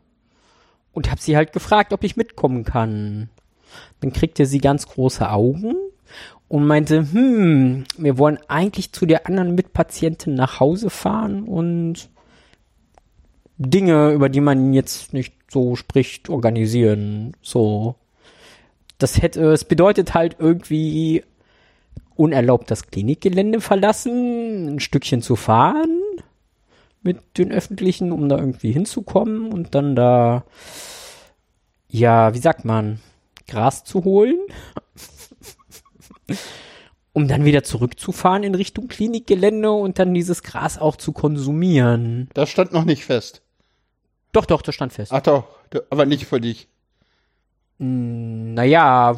und 0.94 1.10
habe 1.10 1.22
sie 1.22 1.36
halt 1.36 1.52
gefragt, 1.52 1.94
ob 1.94 2.04
ich 2.04 2.16
mitkommen 2.16 2.64
kann. 2.64 3.30
Dann 4.02 4.14
kriegte 4.14 4.46
sie 4.46 4.60
ganz 4.60 4.86
große 4.86 5.30
Augen 5.30 5.76
und 6.48 6.68
meinte, 6.68 7.12
hm, 7.12 7.86
wir 7.98 8.18
wollen 8.18 8.40
eigentlich 8.50 8.92
zu 8.92 9.06
der 9.06 9.26
anderen 9.26 9.56
Mitpatientin 9.56 10.36
nach 10.36 10.60
Hause 10.60 10.90
fahren 10.90 11.44
und 11.44 12.10
Dinge, 13.58 14.12
über 14.12 14.28
die 14.28 14.42
man 14.42 14.74
jetzt 14.74 15.14
nicht 15.14 15.34
so 15.50 15.76
spricht, 15.76 16.30
organisieren. 16.30 17.34
So. 17.42 17.96
Das 19.02 19.22
hätte, 19.22 19.52
es 19.52 19.66
bedeutet 19.66 20.14
halt 20.14 20.36
irgendwie 20.40 21.24
unerlaubt 22.16 22.70
das 22.70 22.88
Klinikgelände 22.88 23.62
verlassen, 23.62 24.76
ein 24.76 24.80
Stückchen 24.80 25.22
zu 25.22 25.36
fahren 25.36 26.02
mit 27.02 27.38
den 27.38 27.52
Öffentlichen, 27.52 28.12
um 28.12 28.30
da 28.30 28.38
irgendwie 28.38 28.72
hinzukommen 28.72 29.52
und 29.52 29.74
dann 29.74 29.96
da, 29.96 30.46
ja, 31.88 32.34
wie 32.36 32.40
sagt 32.40 32.64
man, 32.64 33.00
Gras 33.48 33.84
zu 33.84 34.04
holen, 34.04 34.38
um 37.14 37.28
dann 37.28 37.44
wieder 37.44 37.64
zurückzufahren 37.64 38.44
in 38.44 38.54
Richtung 38.54 38.88
Klinikgelände 38.88 39.72
und 39.72 39.98
dann 39.98 40.14
dieses 40.14 40.44
Gras 40.44 40.78
auch 40.78 40.96
zu 40.96 41.12
konsumieren. 41.12 42.30
Das 42.36 42.50
stand 42.50 42.72
noch 42.72 42.86
nicht 42.86 43.04
fest. 43.04 43.42
Doch, 44.32 44.46
doch, 44.46 44.62
das 44.62 44.76
stand 44.76 44.94
fest. 44.94 45.12
Ach 45.12 45.22
doch, 45.22 45.46
aber 45.90 46.06
nicht 46.06 46.28
für 46.28 46.40
dich. 46.40 46.68
Naja, 47.84 49.16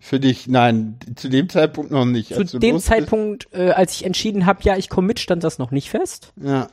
Für 0.00 0.20
dich, 0.20 0.46
nein, 0.46 0.98
zu 1.16 1.28
dem 1.30 1.48
Zeitpunkt 1.48 1.90
noch 1.90 2.04
nicht. 2.04 2.34
Zu 2.34 2.58
dem 2.58 2.78
Zeitpunkt, 2.80 3.48
äh, 3.52 3.70
als 3.70 3.94
ich 3.94 4.04
entschieden 4.04 4.44
habe, 4.44 4.60
ja, 4.62 4.76
ich 4.76 4.90
komme 4.90 5.06
mit, 5.06 5.20
stand 5.20 5.42
das 5.42 5.58
noch 5.58 5.70
nicht 5.70 5.88
fest. 5.90 6.32
Ja. 6.36 6.68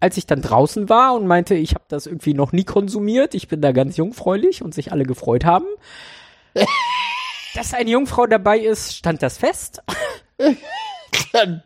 als 0.00 0.16
ich 0.16 0.26
dann 0.26 0.42
draußen 0.42 0.88
war 0.88 1.14
und 1.14 1.26
meinte, 1.26 1.54
ich 1.54 1.74
habe 1.74 1.84
das 1.88 2.06
irgendwie 2.06 2.34
noch 2.34 2.50
nie 2.52 2.64
konsumiert, 2.64 3.34
ich 3.34 3.46
bin 3.48 3.60
da 3.60 3.72
ganz 3.72 3.96
jungfräulich 3.96 4.60
und 4.62 4.74
sich 4.74 4.90
alle 4.92 5.04
gefreut 5.04 5.44
haben, 5.44 5.66
dass 7.54 7.72
eine 7.72 7.90
Jungfrau 7.90 8.26
dabei 8.26 8.58
ist, 8.58 8.96
stand 8.96 9.22
das 9.22 9.38
fest. 9.38 9.82
Dann 11.32 11.62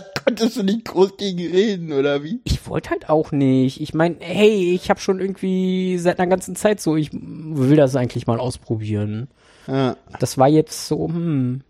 konntest 0.00 0.56
du 0.56 0.62
nicht 0.62 0.84
groß 0.86 1.16
gegen 1.16 1.38
reden, 1.38 1.92
oder 1.92 2.22
wie? 2.22 2.40
Ich 2.44 2.66
wollte 2.68 2.90
halt 2.90 3.08
auch 3.08 3.32
nicht. 3.32 3.80
Ich 3.80 3.94
meine, 3.94 4.16
hey, 4.20 4.72
ich 4.74 4.90
habe 4.90 5.00
schon 5.00 5.20
irgendwie 5.20 5.98
seit 5.98 6.18
einer 6.18 6.30
ganzen 6.30 6.56
Zeit 6.56 6.80
so, 6.80 6.96
ich 6.96 7.10
will 7.12 7.76
das 7.76 7.96
eigentlich 7.96 8.26
mal 8.26 8.40
ausprobieren. 8.40 9.28
Ja. 9.66 9.96
Das 10.18 10.38
war 10.38 10.48
jetzt 10.48 10.88
so, 10.88 11.08
hm. 11.08 11.62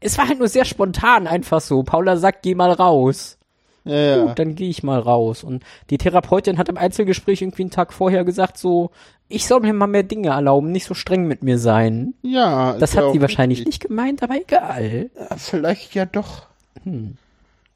Es 0.00 0.16
war 0.18 0.28
halt 0.28 0.38
nur 0.38 0.48
sehr 0.48 0.64
spontan 0.64 1.26
einfach 1.26 1.60
so. 1.60 1.82
Paula 1.82 2.16
sagt, 2.16 2.42
geh 2.42 2.54
mal 2.54 2.70
raus. 2.72 3.38
Ja, 3.84 3.96
ja. 3.96 4.24
Gut, 4.24 4.38
dann 4.38 4.54
gehe 4.54 4.68
ich 4.68 4.82
mal 4.82 5.00
raus. 5.00 5.42
Und 5.42 5.64
die 5.90 5.98
Therapeutin 5.98 6.58
hat 6.58 6.68
im 6.68 6.76
Einzelgespräch 6.76 7.42
irgendwie 7.42 7.62
einen 7.62 7.70
Tag 7.70 7.92
vorher 7.92 8.24
gesagt 8.24 8.58
so, 8.58 8.90
ich 9.28 9.46
soll 9.46 9.60
mir 9.60 9.72
mal 9.72 9.86
mehr 9.86 10.02
Dinge 10.02 10.28
erlauben, 10.28 10.70
nicht 10.70 10.86
so 10.86 10.94
streng 10.94 11.26
mit 11.26 11.42
mir 11.42 11.58
sein. 11.58 12.14
ja 12.22 12.76
Das 12.78 12.96
hat 12.96 13.12
sie 13.12 13.20
wahrscheinlich 13.20 13.60
richtig. 13.60 13.72
nicht 13.80 13.88
gemeint, 13.88 14.22
aber 14.22 14.36
egal. 14.36 15.10
Ja, 15.18 15.36
vielleicht 15.36 15.94
ja 15.94 16.04
doch. 16.04 16.46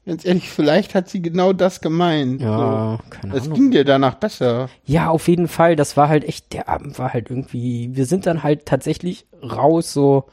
Ganz 0.07 0.23
ehrlich, 0.25 0.49
vielleicht 0.49 0.95
hat 0.95 1.09
sie 1.09 1.21
genau 1.21 1.51
das 1.53 1.81
gemeint. 1.81 2.41
Ja, 2.41 2.97
So. 3.03 3.09
keine 3.09 3.35
Es 3.35 3.43
Ahnung. 3.43 3.53
ging 3.55 3.71
dir 3.71 3.83
danach 3.83 4.15
besser. 4.15 4.69
Ja, 4.85 5.09
auf 5.09 5.27
jeden 5.27 5.47
Fall. 5.49 5.75
Das 5.75 5.97
war 5.97 6.07
halt 6.07 6.23
echt, 6.23 6.53
der 6.53 6.69
Abend 6.69 6.97
war 6.97 7.11
halt 7.13 7.29
irgendwie, 7.29 7.89
wir 7.93 8.05
sind 8.05 8.25
dann 8.25 8.41
halt 8.41 8.65
tatsächlich 8.65 9.25
raus, 9.43 9.91
so, 9.91 10.23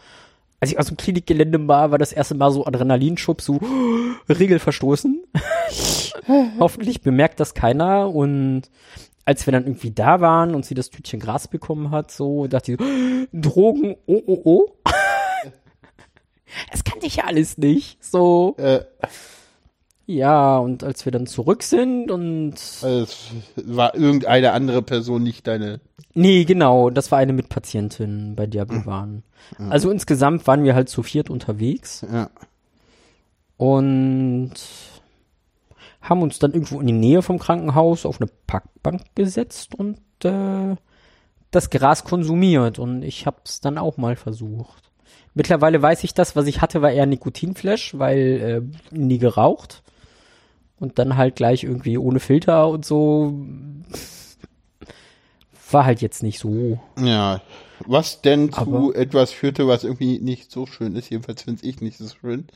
als 0.60 0.70
ich 0.70 0.78
aus 0.78 0.86
dem 0.86 0.96
Klinikgelände 0.96 1.66
war, 1.68 1.90
war 1.90 1.98
das 1.98 2.12
erste 2.12 2.36
Mal 2.36 2.52
so 2.52 2.64
Adrenalinschub, 2.64 3.42
so 3.42 3.58
Riegel 4.28 4.60
verstoßen. 4.60 5.24
Hoffentlich 6.60 7.02
bemerkt 7.02 7.40
das 7.40 7.52
keiner 7.54 8.08
und 8.14 8.62
als 9.26 9.44
wir 9.46 9.52
dann 9.52 9.64
irgendwie 9.64 9.90
da 9.90 10.20
waren 10.20 10.54
und 10.54 10.64
sie 10.64 10.74
das 10.74 10.90
Tütchen 10.90 11.18
Gras 11.18 11.48
bekommen 11.48 11.90
hat, 11.90 12.10
so 12.12 12.46
dachte 12.46 12.72
ich, 12.72 12.78
so, 12.78 12.84
Drogen, 13.32 13.96
oh, 14.06 14.22
oh, 14.26 14.40
oh. 14.44 14.66
Das 16.70 16.84
kannte 16.84 17.06
ich 17.06 17.16
ja 17.16 17.24
alles 17.24 17.58
nicht. 17.58 17.98
So, 18.04 18.54
Äh, 18.58 18.80
ja, 20.06 20.58
und 20.58 20.84
als 20.84 21.04
wir 21.04 21.12
dann 21.12 21.26
zurück 21.26 21.62
sind 21.62 22.10
und 22.10 22.54
also 22.82 23.02
es 23.02 23.32
war 23.56 23.94
irgendeine 23.94 24.52
andere 24.52 24.82
Person, 24.82 25.22
nicht 25.22 25.46
deine. 25.46 25.80
Nee, 26.14 26.44
genau, 26.44 26.90
das 26.90 27.10
war 27.10 27.18
eine 27.18 27.32
Mitpatientin, 27.32 28.34
bei 28.36 28.46
der 28.46 28.68
wir 28.70 28.86
waren. 28.86 29.22
Also 29.70 29.90
insgesamt 29.90 30.46
waren 30.46 30.64
wir 30.64 30.74
halt 30.74 30.88
zu 30.88 31.02
viert 31.02 31.28
unterwegs 31.30 32.04
Ja. 32.12 32.30
und 33.56 34.52
haben 36.00 36.22
uns 36.22 36.38
dann 36.38 36.52
irgendwo 36.52 36.80
in 36.80 36.86
die 36.86 36.92
Nähe 36.92 37.22
vom 37.22 37.38
Krankenhaus 37.38 38.04
auf 38.04 38.20
eine 38.20 38.30
Parkbank 38.46 39.02
gesetzt 39.14 39.74
und 39.74 39.98
äh, 40.24 40.76
das 41.50 41.70
Gras 41.70 42.04
konsumiert 42.04 42.78
und 42.78 43.02
ich 43.02 43.26
hab's 43.26 43.60
dann 43.60 43.78
auch 43.78 43.96
mal 43.96 44.16
versucht. 44.16 44.90
Mittlerweile 45.34 45.80
weiß 45.80 46.04
ich 46.04 46.14
das, 46.14 46.36
was 46.36 46.46
ich 46.46 46.60
hatte, 46.60 46.82
war 46.82 46.90
eher 46.92 47.06
Nikotinflash, 47.06 47.98
weil 47.98 48.70
äh, 48.92 48.96
nie 48.96 49.18
geraucht. 49.18 49.82
Und 50.84 50.98
dann 50.98 51.16
halt 51.16 51.36
gleich 51.36 51.64
irgendwie 51.64 51.96
ohne 51.96 52.20
Filter 52.20 52.68
und 52.68 52.84
so. 52.84 53.32
War 55.70 55.86
halt 55.86 56.02
jetzt 56.02 56.22
nicht 56.22 56.38
so. 56.38 56.78
Ja. 57.02 57.40
Was 57.86 58.20
denn 58.20 58.52
zu 58.52 58.60
Aber- 58.60 58.94
etwas 58.96 59.32
führte, 59.32 59.66
was 59.66 59.82
irgendwie 59.82 60.18
nicht 60.20 60.50
so 60.52 60.66
schön 60.66 60.94
ist. 60.94 61.08
Jedenfalls 61.10 61.42
finde 61.42 61.66
ich 61.66 61.80
nicht 61.80 61.96
so 61.96 62.06
schön. 62.08 62.46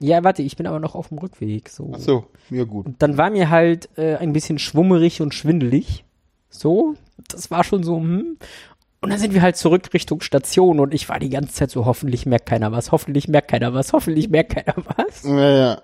Ja, 0.00 0.22
warte, 0.22 0.42
ich 0.42 0.56
bin 0.56 0.66
aber 0.66 0.78
noch 0.78 0.94
auf 0.94 1.08
dem 1.08 1.18
Rückweg. 1.18 1.70
So. 1.70 1.92
Ach 1.94 1.98
so, 1.98 2.26
mir 2.50 2.66
gut. 2.66 2.84
Und 2.86 3.02
dann 3.02 3.16
war 3.16 3.30
mir 3.30 3.48
halt 3.48 3.88
äh, 3.96 4.16
ein 4.16 4.32
bisschen 4.34 4.58
schwummerig 4.58 5.22
und 5.22 5.34
schwindelig. 5.34 6.04
So, 6.50 6.94
das 7.28 7.50
war 7.50 7.64
schon 7.64 7.82
so, 7.82 7.96
hm. 7.96 8.36
Und 9.00 9.10
dann 9.10 9.18
sind 9.18 9.32
wir 9.32 9.42
halt 9.42 9.56
zurück 9.56 9.88
Richtung 9.94 10.20
Station 10.20 10.78
und 10.78 10.92
ich 10.92 11.08
war 11.08 11.18
die 11.20 11.30
ganze 11.30 11.52
Zeit 11.54 11.70
so, 11.70 11.84
hoffentlich 11.86 12.26
merkt 12.26 12.46
keiner 12.46 12.70
was, 12.70 12.92
hoffentlich 12.92 13.28
merkt 13.28 13.48
keiner 13.48 13.72
was, 13.72 13.92
hoffentlich 13.92 14.28
merkt 14.28 14.54
keiner 14.54 14.74
was. 14.96 15.22
Ja, 15.24 15.50
ja. 15.56 15.82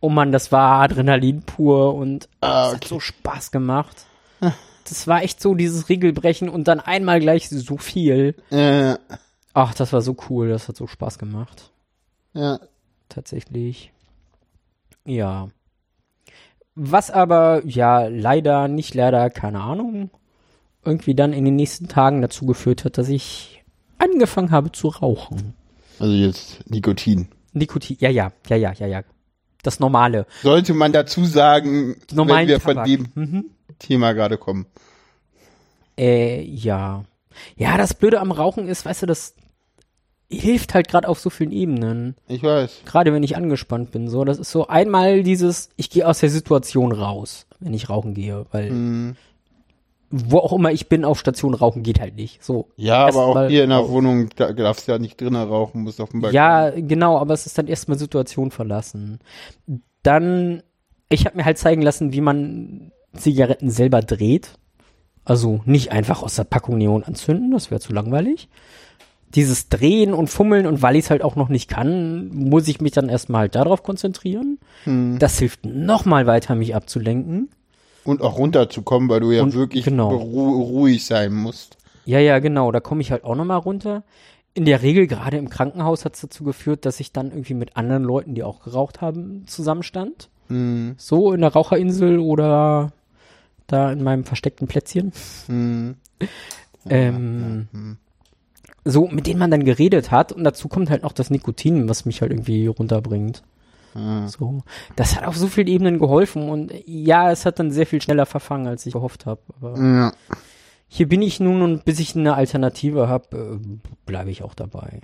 Oh 0.00 0.08
Mann, 0.08 0.32
das 0.32 0.52
war 0.52 0.82
Adrenalin 0.82 1.42
pur 1.42 1.94
und 1.94 2.28
Ah, 2.40 2.66
es 2.68 2.74
hat 2.74 2.76
okay. 2.84 2.88
so 2.88 3.00
Spaß 3.00 3.50
gemacht. 3.50 4.06
Das 4.88 5.06
war 5.06 5.22
echt 5.22 5.40
so 5.40 5.54
dieses 5.54 5.88
Regelbrechen 5.88 6.48
und 6.48 6.66
dann 6.68 6.80
einmal 6.80 7.20
gleich 7.20 7.48
so 7.48 7.76
viel. 7.78 8.34
Ja, 8.50 8.98
Ach, 9.54 9.74
das 9.74 9.92
war 9.92 10.02
so 10.02 10.16
cool, 10.28 10.48
das 10.48 10.68
hat 10.68 10.76
so 10.76 10.86
Spaß 10.86 11.18
gemacht. 11.18 11.70
ja. 12.34 12.58
tatsächlich. 13.08 13.92
Ja. 15.04 15.48
Was 16.74 17.10
aber, 17.10 17.62
ja, 17.66 18.06
leider, 18.06 18.66
nicht 18.68 18.94
leider, 18.94 19.28
keine 19.30 19.60
Ahnung, 19.60 20.10
irgendwie 20.84 21.14
dann 21.14 21.32
in 21.32 21.44
den 21.44 21.56
nächsten 21.56 21.88
Tagen 21.88 22.22
dazu 22.22 22.46
geführt 22.46 22.84
hat, 22.84 22.96
dass 22.98 23.08
ich 23.08 23.62
angefangen 23.98 24.50
habe 24.50 24.72
zu 24.72 24.88
rauchen. 24.88 25.54
Also 26.00 26.12
jetzt 26.14 26.68
Nikotin. 26.70 27.28
Nikotin, 27.52 27.98
ja, 28.00 28.08
ja, 28.08 28.32
ja, 28.48 28.56
ja, 28.56 28.72
ja, 28.72 28.86
ja. 28.86 29.02
Das 29.62 29.78
Normale. 29.80 30.26
Sollte 30.42 30.74
man 30.74 30.92
dazu 30.92 31.24
sagen, 31.24 31.96
wenn 32.10 32.48
wir 32.48 32.60
von 32.60 32.74
Tabak. 32.74 32.86
dem 32.86 33.06
Mhm. 33.14 33.44
Thema 33.78 34.12
gerade 34.12 34.36
kommen. 34.38 34.66
Äh, 35.98 36.42
ja. 36.42 37.04
Ja, 37.56 37.76
das 37.78 37.94
Blöde 37.94 38.20
am 38.20 38.32
Rauchen 38.32 38.68
ist, 38.68 38.84
weißt 38.84 39.02
du, 39.02 39.06
das 39.06 39.34
hilft 40.30 40.74
halt 40.74 40.88
gerade 40.88 41.08
auf 41.08 41.18
so 41.20 41.30
vielen 41.30 41.52
Ebenen. 41.52 42.16
Ich 42.28 42.42
weiß. 42.42 42.82
Gerade 42.86 43.12
wenn 43.12 43.22
ich 43.22 43.36
angespannt 43.36 43.90
bin, 43.90 44.08
so. 44.08 44.24
Das 44.24 44.38
ist 44.38 44.50
so 44.50 44.66
einmal 44.66 45.22
dieses, 45.22 45.68
ich 45.76 45.90
gehe 45.90 46.06
aus 46.08 46.20
der 46.20 46.30
Situation 46.30 46.92
raus, 46.92 47.46
wenn 47.60 47.74
ich 47.74 47.88
rauchen 47.90 48.14
gehe, 48.14 48.46
weil 48.50 48.70
Hm. 48.70 49.16
Wo 50.12 50.38
auch 50.38 50.52
immer 50.52 50.70
ich 50.70 50.88
bin, 50.88 51.06
auf 51.06 51.18
Station 51.18 51.54
rauchen 51.54 51.82
geht 51.82 51.98
halt 51.98 52.14
nicht. 52.16 52.44
So. 52.44 52.68
Ja, 52.76 53.06
aber 53.06 53.24
auch 53.24 53.48
hier 53.48 53.64
in 53.64 53.70
der. 53.70 53.88
Wohnung, 53.88 54.28
da 54.36 54.52
darfst 54.52 54.86
du 54.86 54.92
ja 54.92 54.98
nicht 54.98 55.20
drinnen 55.20 55.48
rauchen, 55.48 55.82
musst 55.82 56.00
auf 56.00 56.10
dem 56.10 56.20
Balkon. 56.20 56.36
Ja, 56.36 56.70
genau, 56.70 57.18
aber 57.18 57.34
es 57.34 57.46
ist 57.46 57.56
dann 57.56 57.66
erstmal 57.66 57.98
Situation 57.98 58.50
verlassen. 58.50 59.20
Dann, 60.02 60.62
ich 61.08 61.24
habe 61.24 61.38
mir 61.38 61.44
halt 61.44 61.58
zeigen 61.58 61.82
lassen, 61.82 62.12
wie 62.12 62.20
man 62.20 62.92
Zigaretten 63.14 63.70
selber 63.70 64.00
dreht. 64.00 64.58
Also 65.24 65.60
nicht 65.64 65.92
einfach 65.92 66.22
aus 66.22 66.36
der 66.36 66.44
Packung 66.44 66.78
Neon 66.78 67.04
anzünden, 67.04 67.50
das 67.50 67.70
wäre 67.70 67.80
zu 67.80 67.92
langweilig. 67.92 68.48
Dieses 69.34 69.70
Drehen 69.70 70.12
und 70.12 70.28
Fummeln 70.28 70.66
und 70.66 70.82
weil 70.82 70.96
ich 70.96 71.06
es 71.06 71.10
halt 71.10 71.22
auch 71.22 71.36
noch 71.36 71.48
nicht 71.48 71.70
kann, 71.70 72.28
muss 72.28 72.68
ich 72.68 72.82
mich 72.82 72.92
dann 72.92 73.08
erstmal 73.08 73.42
halt 73.42 73.54
darauf 73.54 73.82
konzentrieren. 73.82 74.58
Hm. 74.84 75.18
Das 75.18 75.38
hilft 75.38 75.64
nochmal 75.64 76.26
weiter, 76.26 76.54
mich 76.54 76.74
abzulenken. 76.74 77.48
Und 78.04 78.20
auch 78.22 78.38
runterzukommen, 78.38 79.08
weil 79.08 79.20
du 79.20 79.30
ja 79.30 79.42
Und- 79.42 79.54
wirklich 79.54 79.84
genau. 79.84 80.08
ru 80.10 80.62
ruhig 80.62 81.04
sein 81.06 81.32
musst. 81.32 81.76
Ja, 82.04 82.18
ja, 82.18 82.40
genau, 82.40 82.72
da 82.72 82.80
komme 82.80 83.00
ich 83.00 83.12
halt 83.12 83.24
auch 83.24 83.36
nochmal 83.36 83.58
runter. 83.58 84.02
In 84.54 84.64
der 84.64 84.82
Regel, 84.82 85.06
gerade 85.06 85.36
im 85.36 85.48
Krankenhaus, 85.48 86.04
hat 86.04 86.14
es 86.14 86.20
dazu 86.20 86.44
geführt, 86.44 86.84
dass 86.84 87.00
ich 87.00 87.12
dann 87.12 87.30
irgendwie 87.30 87.54
mit 87.54 87.76
anderen 87.76 88.02
Leuten, 88.02 88.34
die 88.34 88.42
auch 88.42 88.62
geraucht 88.62 89.00
haben, 89.00 89.44
zusammenstand. 89.46 90.28
Hm. 90.48 90.94
So 90.98 91.32
in 91.32 91.40
der 91.40 91.52
Raucherinsel 91.52 92.18
oder 92.18 92.92
da 93.66 93.92
in 93.92 94.02
meinem 94.02 94.24
versteckten 94.24 94.66
Plätzchen. 94.68 95.12
Hm. 95.46 95.96
Ähm, 96.88 97.68
hm. 97.70 97.96
So, 98.84 99.06
mit 99.06 99.28
denen 99.28 99.38
man 99.38 99.52
dann 99.52 99.64
geredet 99.64 100.10
hat. 100.10 100.32
Und 100.32 100.42
dazu 100.42 100.66
kommt 100.66 100.90
halt 100.90 101.04
noch 101.04 101.12
das 101.12 101.30
Nikotin, 101.30 101.88
was 101.88 102.04
mich 102.04 102.20
halt 102.20 102.32
irgendwie 102.32 102.66
runterbringt. 102.66 103.44
Ah. 103.94 104.26
So. 104.28 104.62
Das 104.96 105.16
hat 105.16 105.26
auf 105.26 105.36
so 105.36 105.46
vielen 105.48 105.66
Ebenen 105.68 105.98
geholfen. 105.98 106.48
Und 106.48 106.72
ja, 106.86 107.30
es 107.30 107.44
hat 107.46 107.58
dann 107.58 107.70
sehr 107.70 107.86
viel 107.86 108.00
schneller 108.02 108.26
verfangen, 108.26 108.66
als 108.66 108.86
ich 108.86 108.92
gehofft 108.92 109.26
habe. 109.26 109.40
Aber 109.60 109.78
Ja. 109.78 110.12
hier 110.88 111.08
bin 111.08 111.22
ich 111.22 111.40
nun 111.40 111.62
und 111.62 111.84
bis 111.84 111.98
ich 112.00 112.16
eine 112.16 112.34
Alternative 112.34 113.08
habe, 113.08 113.60
äh, 113.62 113.78
bleibe 114.06 114.30
ich 114.30 114.42
auch 114.42 114.54
dabei. 114.54 115.00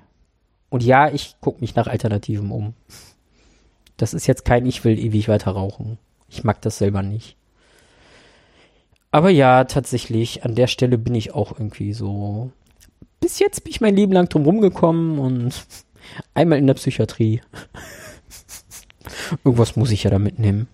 Und 0.70 0.82
ja, 0.82 1.09
ich 1.11 1.36
gucke 1.41 1.61
mich 1.61 1.74
nach 1.74 1.86
Alternativen 1.86 2.51
um. 2.51 2.74
Das 3.97 4.14
ist 4.14 4.26
jetzt 4.26 4.45
kein 4.45 4.66
Ich 4.66 4.84
will 4.84 4.99
ewig 4.99 5.28
weiter 5.28 5.51
rauchen. 5.53 5.99
Ich 6.28 6.45
mag 6.45 6.61
das 6.61 6.78
selber 6.78 7.03
nicht. 7.03 7.36
Aber 9.11 9.30
ja, 9.30 9.64
tatsächlich, 9.64 10.45
an 10.45 10.55
der 10.55 10.66
Stelle 10.66 10.99
bin 10.99 11.14
ich 11.14 11.34
auch 11.34 11.53
irgendwie 11.53 11.95
so. 11.95 12.51
Bis 13.20 13.39
jetzt 13.39 13.64
bin 13.64 13.70
ich 13.70 13.80
mein 13.80 13.97
Leben 13.97 14.12
lang 14.12 14.28
drum 14.28 14.45
rumgekommen 14.45 15.18
und 15.18 15.66
einmal 16.34 16.59
in 16.59 16.66
der 16.66 16.74
Psychiatrie. 16.74 17.41
Irgendwas 19.44 19.76
muss 19.76 19.90
ich 19.90 20.04
ja 20.04 20.11
da 20.11 20.18
mitnehmen. 20.18 20.68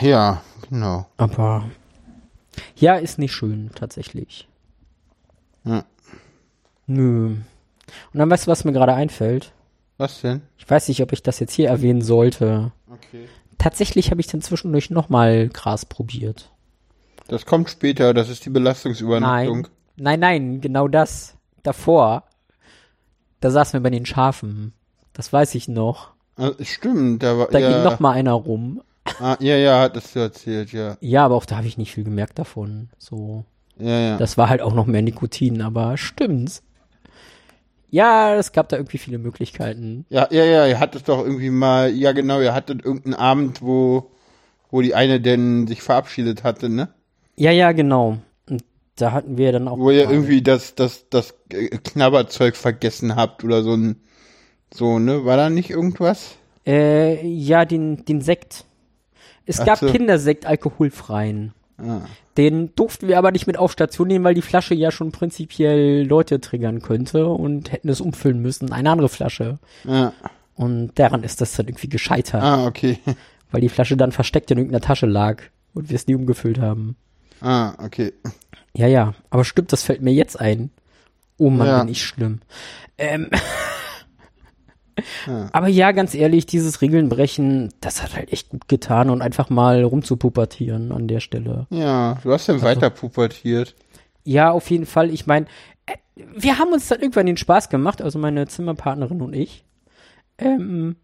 ja, 0.00 0.42
genau. 0.68 1.06
Aber 1.16 1.64
ja, 2.74 2.96
ist 2.96 3.18
nicht 3.18 3.32
schön, 3.32 3.70
tatsächlich. 3.74 4.48
Ja. 5.64 5.84
Nö. 6.86 7.36
Und 8.12 8.18
dann 8.18 8.30
weißt 8.30 8.46
du, 8.46 8.50
was 8.50 8.64
mir 8.64 8.72
gerade 8.72 8.94
einfällt? 8.94 9.52
Was 9.98 10.20
denn? 10.20 10.42
Ich 10.58 10.68
weiß 10.68 10.88
nicht, 10.88 11.02
ob 11.02 11.12
ich 11.12 11.22
das 11.22 11.40
jetzt 11.40 11.52
hier 11.54 11.68
erwähnen 11.68 12.02
sollte. 12.02 12.72
Okay. 12.90 13.28
Tatsächlich 13.58 14.10
habe 14.10 14.20
ich 14.20 14.26
dann 14.26 14.42
zwischendurch 14.42 14.90
nochmal 14.90 15.48
Gras 15.48 15.86
probiert. 15.86 16.50
Das 17.28 17.46
kommt 17.46 17.70
später, 17.70 18.14
das 18.14 18.28
ist 18.28 18.44
die 18.44 18.50
Belastungsübernachtung. 18.50 19.62
Nein. 19.62 19.70
Nein, 19.96 20.20
nein, 20.20 20.60
genau 20.60 20.88
das. 20.88 21.36
Davor. 21.62 22.24
Da 23.40 23.50
saßen 23.50 23.72
wir 23.72 23.82
bei 23.82 23.90
den 23.90 24.06
Schafen. 24.06 24.72
Das 25.12 25.32
weiß 25.32 25.54
ich 25.54 25.66
noch. 25.66 26.12
Ah, 26.36 26.52
stimmt, 26.60 27.22
da 27.22 27.38
war 27.38 27.48
Da 27.48 27.58
ja, 27.58 27.70
ging 27.72 27.82
noch 27.82 28.00
mal 28.00 28.12
einer 28.12 28.32
rum. 28.32 28.82
ah, 29.20 29.36
ja, 29.40 29.56
ja, 29.56 29.80
hattest 29.80 30.14
du 30.14 30.20
erzählt, 30.20 30.72
ja. 30.72 30.96
Ja, 31.00 31.24
aber 31.24 31.34
auch 31.36 31.46
da 31.46 31.56
habe 31.56 31.66
ich 31.66 31.78
nicht 31.78 31.92
viel 31.92 32.04
gemerkt 32.04 32.38
davon. 32.38 32.90
So. 32.98 33.44
Ja, 33.78 34.00
ja. 34.00 34.16
Das 34.18 34.36
war 34.36 34.48
halt 34.48 34.60
auch 34.62 34.74
noch 34.74 34.86
mehr 34.86 35.02
Nikotin, 35.02 35.62
aber 35.62 35.96
stimmt's. 35.96 36.62
Ja, 37.90 38.34
es 38.34 38.52
gab 38.52 38.68
da 38.68 38.76
irgendwie 38.76 38.98
viele 38.98 39.18
Möglichkeiten. 39.18 40.04
Ja, 40.08 40.28
ja, 40.30 40.44
ja, 40.44 40.66
ihr 40.66 40.80
hattet 40.80 41.08
doch 41.08 41.24
irgendwie 41.24 41.50
mal, 41.50 41.90
ja 41.90 42.12
genau, 42.12 42.40
ihr 42.40 42.52
hattet 42.52 42.84
irgendeinen 42.84 43.14
Abend, 43.14 43.62
wo, 43.62 44.10
wo 44.70 44.82
die 44.82 44.94
eine 44.94 45.20
denn 45.20 45.66
sich 45.66 45.82
verabschiedet 45.82 46.42
hatte, 46.44 46.68
ne? 46.68 46.88
Ja, 47.36 47.52
ja, 47.52 47.72
genau. 47.72 48.18
Und 48.48 48.64
da 48.96 49.12
hatten 49.12 49.38
wir 49.38 49.52
dann 49.52 49.68
auch. 49.68 49.78
Wo 49.78 49.90
ihr 49.90 50.10
irgendwie 50.10 50.42
das, 50.42 50.74
das, 50.74 51.08
das 51.10 51.34
Knabberzeug 51.84 52.56
vergessen 52.56 53.14
habt 53.14 53.44
oder 53.44 53.62
so 53.62 53.74
ein, 53.74 54.00
so, 54.76 54.98
ne? 54.98 55.24
War 55.24 55.36
da 55.36 55.50
nicht 55.50 55.70
irgendwas? 55.70 56.36
Äh, 56.66 57.26
ja, 57.26 57.64
den, 57.64 58.04
den 58.04 58.20
Sekt. 58.20 58.64
Es 59.46 59.60
Ach 59.60 59.66
gab 59.66 59.78
so. 59.78 59.86
Kindersekt 59.90 60.46
alkoholfreien. 60.46 61.52
Ah. 61.78 62.00
Den 62.36 62.74
durften 62.74 63.06
wir 63.08 63.18
aber 63.18 63.30
nicht 63.32 63.46
mit 63.46 63.58
auf 63.58 63.72
Station 63.72 64.08
nehmen, 64.08 64.24
weil 64.24 64.34
die 64.34 64.42
Flasche 64.42 64.74
ja 64.74 64.90
schon 64.90 65.12
prinzipiell 65.12 66.06
Leute 66.06 66.40
triggern 66.40 66.82
könnte 66.82 67.28
und 67.28 67.72
hätten 67.72 67.88
es 67.88 68.00
umfüllen 68.00 68.40
müssen. 68.42 68.72
Eine 68.72 68.90
andere 68.90 69.08
Flasche. 69.08 69.58
Ja. 69.84 70.12
Und 70.54 70.92
daran 70.98 71.22
ist 71.22 71.40
das 71.40 71.54
dann 71.54 71.66
irgendwie 71.68 71.88
gescheitert, 71.88 72.42
Ah, 72.42 72.66
okay. 72.66 72.98
weil 73.50 73.60
die 73.60 73.68
Flasche 73.68 73.96
dann 73.96 74.10
versteckt 74.12 74.50
in 74.50 74.58
irgendeiner 74.58 74.80
Tasche 74.84 75.06
lag 75.06 75.42
und 75.74 75.88
wir 75.90 75.96
es 75.96 76.06
nie 76.06 76.14
umgefüllt 76.14 76.58
haben. 76.60 76.96
Ah, 77.40 77.74
okay. 77.84 78.12
Ja, 78.74 78.86
ja, 78.86 79.14
aber 79.30 79.44
stimmt, 79.44 79.72
das 79.72 79.82
fällt 79.82 80.02
mir 80.02 80.12
jetzt 80.12 80.40
ein. 80.40 80.70
Oh 81.38 81.50
Mann, 81.50 81.66
Ja. 81.66 81.78
bin 81.80 81.88
ich 81.92 82.02
schlimm. 82.02 82.40
Ähm, 82.98 83.28
Ja. 85.26 85.48
aber 85.52 85.68
ja, 85.68 85.92
ganz 85.92 86.14
ehrlich, 86.14 86.46
dieses 86.46 86.82
Regeln 86.82 87.08
brechen, 87.08 87.72
das 87.80 88.02
hat 88.02 88.16
halt 88.16 88.32
echt 88.32 88.48
gut 88.48 88.68
getan 88.68 89.10
und 89.10 89.22
einfach 89.22 89.50
mal 89.50 89.82
rumzupubertieren 89.82 90.92
an 90.92 91.08
der 91.08 91.20
Stelle. 91.20 91.66
Ja, 91.70 92.18
du 92.22 92.32
hast 92.32 92.48
dann 92.48 92.62
weiter 92.62 92.90
pubertiert. 92.90 93.74
Ja, 94.24 94.50
auf 94.50 94.70
jeden 94.70 94.86
Fall. 94.86 95.10
Ich 95.10 95.26
meine, 95.26 95.46
äh, 95.86 95.94
wir 96.34 96.58
haben 96.58 96.72
uns 96.72 96.88
dann 96.88 97.00
irgendwann 97.00 97.26
den 97.26 97.36
Spaß 97.36 97.68
gemacht, 97.68 98.02
also 98.02 98.18
meine 98.18 98.46
Zimmerpartnerin 98.46 99.22
und 99.22 99.34
ich, 99.34 99.64
ähm, 100.38 100.96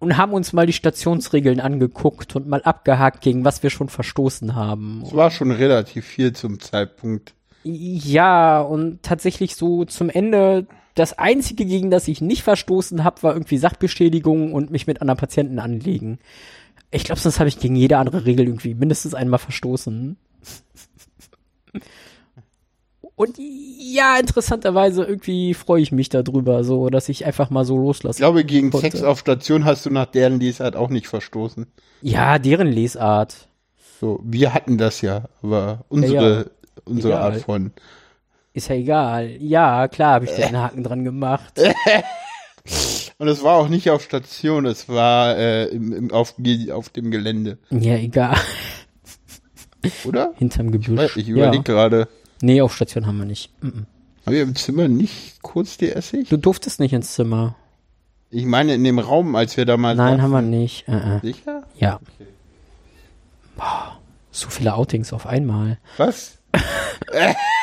und 0.00 0.16
haben 0.16 0.32
uns 0.32 0.52
mal 0.52 0.66
die 0.66 0.72
Stationsregeln 0.72 1.60
angeguckt 1.60 2.34
und 2.34 2.48
mal 2.48 2.62
abgehakt, 2.62 3.20
gegen 3.20 3.44
was 3.44 3.62
wir 3.62 3.70
schon 3.70 3.88
verstoßen 3.88 4.54
haben. 4.54 5.02
Es 5.06 5.14
war 5.14 5.30
schon 5.30 5.50
relativ 5.52 6.06
viel 6.06 6.32
zum 6.32 6.58
Zeitpunkt. 6.58 7.34
Ja, 7.62 8.62
und 8.62 9.02
tatsächlich 9.02 9.54
so 9.54 9.84
zum 9.84 10.08
Ende, 10.08 10.66
das 10.94 11.18
Einzige, 11.18 11.64
gegen 11.64 11.90
das 11.90 12.08
ich 12.08 12.20
nicht 12.20 12.42
verstoßen 12.42 13.04
habe, 13.04 13.22
war 13.22 13.32
irgendwie 13.34 13.58
Sachbeschädigung 13.58 14.52
und 14.52 14.70
mich 14.70 14.86
mit 14.86 15.00
anderen 15.00 15.18
Patienten 15.18 15.58
anlegen. 15.58 16.18
Ich 16.90 17.04
glaube, 17.04 17.20
sonst 17.20 17.38
habe 17.38 17.48
ich 17.48 17.58
gegen 17.60 17.76
jede 17.76 17.98
andere 17.98 18.24
Regel 18.26 18.46
irgendwie 18.46 18.74
mindestens 18.74 19.14
einmal 19.14 19.38
verstoßen. 19.38 20.16
Und 23.14 23.36
ja, 23.38 24.16
interessanterweise 24.18 25.04
irgendwie 25.04 25.52
freue 25.52 25.82
ich 25.82 25.92
mich 25.92 26.08
darüber, 26.08 26.64
so, 26.64 26.88
dass 26.88 27.08
ich 27.10 27.26
einfach 27.26 27.50
mal 27.50 27.64
so 27.66 27.76
Ich 27.76 27.82
loslasse. 27.84 28.16
glaube, 28.18 28.44
gegen 28.44 28.70
Konnte. 28.70 28.90
Sex 28.90 29.02
auf 29.02 29.18
Station 29.20 29.64
hast 29.66 29.84
du 29.84 29.90
nach 29.90 30.06
deren 30.06 30.40
Lesart 30.40 30.74
auch 30.74 30.88
nicht 30.88 31.06
verstoßen. 31.06 31.66
Ja, 32.00 32.38
deren 32.38 32.68
Lesart. 32.68 33.48
So, 34.00 34.20
wir 34.24 34.54
hatten 34.54 34.78
das 34.78 35.02
ja, 35.02 35.28
aber 35.42 35.84
unsere, 35.90 36.38
Ja, 36.44 36.44
unsere 36.86 37.12
Egal. 37.14 37.32
Art 37.32 37.42
von. 37.42 37.72
Ist 38.52 38.68
ja 38.68 38.74
egal. 38.74 39.30
Ja, 39.40 39.88
klar, 39.88 40.14
habe 40.14 40.24
ich 40.24 40.32
da 40.32 40.46
einen 40.46 40.56
Haken 40.62 40.84
dran 40.84 41.04
gemacht. 41.04 41.54
Und 43.18 43.28
es 43.28 43.42
war 43.42 43.56
auch 43.56 43.68
nicht 43.68 43.90
auf 43.90 44.02
Station, 44.02 44.66
es 44.66 44.88
war 44.88 45.36
äh, 45.36 45.66
im, 45.66 45.92
im, 45.92 46.10
auf, 46.10 46.34
auf 46.72 46.88
dem 46.88 47.10
Gelände, 47.10 47.58
Ja, 47.70 47.94
egal. 47.94 48.36
oder? 50.04 50.32
Hinterm 50.36 50.70
Gebüsch. 50.70 51.16
Ich 51.16 51.28
überlege 51.28 51.56
ja. 51.56 51.62
gerade. 51.62 52.08
Nee, 52.42 52.60
auf 52.60 52.74
Station 52.74 53.06
haben 53.06 53.18
wir 53.18 53.24
nicht. 53.26 53.50
Mhm. 53.62 53.86
Haben 54.26 54.34
wir 54.34 54.42
im 54.42 54.54
Zimmer 54.54 54.88
nicht 54.88 55.42
kurz 55.42 55.76
die 55.78 55.90
Essig? 55.90 56.28
Du 56.28 56.36
durftest 56.36 56.80
nicht 56.80 56.92
ins 56.92 57.14
Zimmer. 57.14 57.56
Ich 58.30 58.44
meine, 58.44 58.74
in 58.74 58.84
dem 58.84 58.98
Raum, 58.98 59.34
als 59.34 59.56
wir 59.56 59.64
damals. 59.64 59.96
Nein, 59.96 60.22
haben 60.22 60.30
wir 60.30 60.42
nicht. 60.42 60.86
Äh, 60.88 61.16
äh. 61.16 61.20
Sicher? 61.20 61.64
Ja. 61.76 61.98
Boah, 63.56 63.98
so 64.30 64.48
viele 64.48 64.74
Outings 64.74 65.12
auf 65.12 65.26
einmal. 65.26 65.78
Was? 65.96 66.38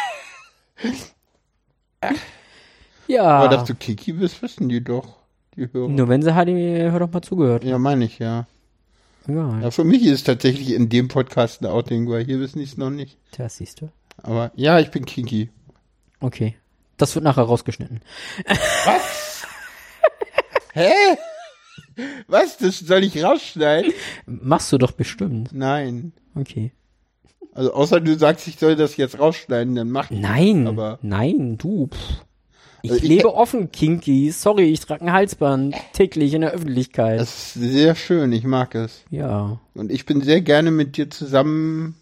Ja. 3.08 3.24
Aber 3.24 3.50
dass 3.50 3.64
du 3.66 3.74
Kiki 3.76 4.14
bist, 4.14 4.42
wissen 4.42 4.70
die 4.70 4.84
doch. 4.84 5.16
Die 5.56 5.72
Hörer. 5.72 5.90
Nur 5.90 6.10
wenn 6.10 6.22
sie 6.22 6.32
HD, 6.32 6.92
hör 6.92 7.00
doch 7.00 7.12
mal 7.12 7.22
zugehört. 7.22 7.64
Ja, 7.64 7.78
meine 7.78 8.06
ich, 8.06 8.20
ja. 8.20 8.46
Egal. 9.28 9.62
ja. 9.62 9.72
Für 9.72 9.84
mich 9.84 10.04
ist 10.04 10.12
es 10.14 10.24
tatsächlich 10.24 10.72
in 10.74 10.90
dem 10.90 11.08
Podcast 11.08 11.62
ein 11.62 11.68
Outing, 11.68 12.10
weil 12.10 12.24
hier 12.24 12.40
wissen 12.40 12.60
die 12.60 12.66
es 12.66 12.78
noch 12.78 12.90
nicht. 12.90 13.18
Das 13.38 13.58
siehst 13.58 13.82
du. 13.82 13.90
Aber 14.22 14.52
ja, 14.56 14.80
ich 14.80 14.92
bin 14.92 15.06
Kiki. 15.06 15.50
Okay. 16.20 16.56
Das 16.98 17.14
wird 17.16 17.24
nachher 17.24 17.44
rausgeschnitten. 17.44 18.02
Hä? 20.74 20.92
Was? 22.28 22.58
Das 22.58 22.80
soll 22.80 23.04
ich 23.04 23.24
rausschneiden? 23.24 23.94
Machst 24.26 24.72
du 24.72 24.78
doch 24.78 24.92
bestimmt. 24.92 25.50
Nein. 25.54 26.14
Okay. 26.36 26.72
Also 27.54 27.74
außer 27.74 28.00
du 28.02 28.18
sagst, 28.18 28.48
ich 28.48 28.58
soll 28.60 28.76
das 28.76 28.98
jetzt 28.98 29.20
rausschneiden, 29.20 29.76
dann 29.76 29.90
mach 29.90 30.12
ich. 30.12 30.20
Nein, 30.20 30.68
Aber- 30.68 31.00
nein, 31.02 31.58
du. 31.58 31.88
Pff. 31.88 31.98
Ich 32.84 32.92
Also 32.92 33.04
ich- 33.04 33.10
lebe 33.10 33.34
offen, 33.34 33.72
Kinky. 33.72 34.30
Sorry, 34.32 34.66
ich 34.66 34.80
trage 34.82 35.04
ein 35.04 35.12
Halsband 35.12 35.76
täglich 35.94 36.34
in 36.36 36.42
der 36.42 36.52
Öffentlichkeit. 36.52 37.20
Das 37.20 37.56
ist 37.56 37.72
sehr 37.72 37.96
schön, 37.96 38.32
ich 38.32 38.44
mag 38.44 38.76
es. 38.76 39.02
ja. 39.10 39.60
Und 39.74 39.92
ich 39.92 40.06
bin 40.06 40.22
sehr 40.22 40.42
gerne 40.42 40.70
mit 40.72 40.96
dir 40.98 41.10
zusammen 41.10 41.96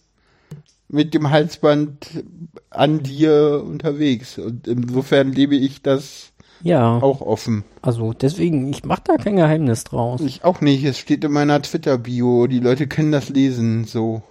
mit 0.87 1.13
dem 1.13 1.31
Halsband 1.31 2.23
an 2.69 3.01
dir 3.01 3.63
unterwegs. 3.65 4.37
Und 4.37 4.67
insofern 4.67 5.31
lebe 5.31 5.55
ich 5.55 5.81
das 5.81 6.31
Ja. 6.61 6.97
auch 6.99 7.21
offen. 7.21 7.63
Also 7.81 8.13
deswegen, 8.13 8.69
ich 8.69 8.83
mach 8.83 8.99
da 8.99 9.15
kein 9.15 9.35
Geheimnis 9.37 9.83
draus. 9.85 10.21
Ich 10.21 10.43
auch 10.43 10.61
nicht. 10.61 10.83
Es 10.83 10.99
steht 10.99 11.23
in 11.23 11.31
meiner 11.31 11.61
Twitter-Bio. 11.61 12.47
Die 12.47 12.59
Leute 12.59 12.87
können 12.87 13.11
das 13.11 13.29
lesen. 13.29 13.85
So. 13.85 14.21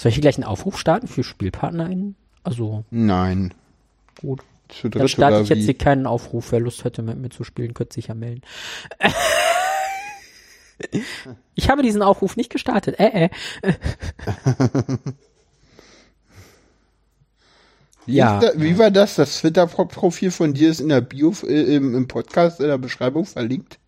Soll 0.00 0.10
ich 0.10 0.14
hier 0.14 0.22
gleich 0.22 0.36
einen 0.36 0.44
Aufruf 0.44 0.78
starten 0.78 1.08
für 1.08 1.24
SpielpartnerInnen? 1.24 2.14
Also, 2.44 2.84
Nein. 2.90 3.52
gut. 4.20 4.40
Zu 4.68 4.88
Dann 4.88 5.00
dritt 5.00 5.10
starte 5.10 5.34
oder 5.36 5.42
ich 5.42 5.48
jetzt 5.48 5.58
wie? 5.60 5.64
hier 5.64 5.78
keinen 5.78 6.06
Aufruf. 6.06 6.52
Wer 6.52 6.60
Lust 6.60 6.84
hätte, 6.84 7.02
mit 7.02 7.18
mir 7.18 7.30
zu 7.30 7.42
spielen, 7.42 7.74
könnte 7.74 7.94
sich 7.94 8.08
ja 8.08 8.14
melden. 8.14 8.42
Ich 11.56 11.68
habe 11.68 11.82
diesen 11.82 12.02
Aufruf 12.02 12.36
nicht 12.36 12.50
gestartet. 12.50 13.00
Äh, 13.00 13.30
äh. 13.62 13.72
Wie, 18.06 18.14
Ja. 18.16 18.38
da, 18.40 18.52
wie 18.56 18.78
war 18.78 18.90
das? 18.90 19.16
Das 19.16 19.38
Twitter-Profil 19.40 20.30
von 20.30 20.54
dir 20.54 20.70
ist 20.70 20.80
in 20.80 20.88
der 20.88 21.00
Bio, 21.00 21.32
äh, 21.42 21.74
im, 21.76 21.94
im 21.94 22.08
Podcast, 22.08 22.60
in 22.60 22.68
der 22.68 22.78
Beschreibung 22.78 23.24
verlinkt. 23.26 23.78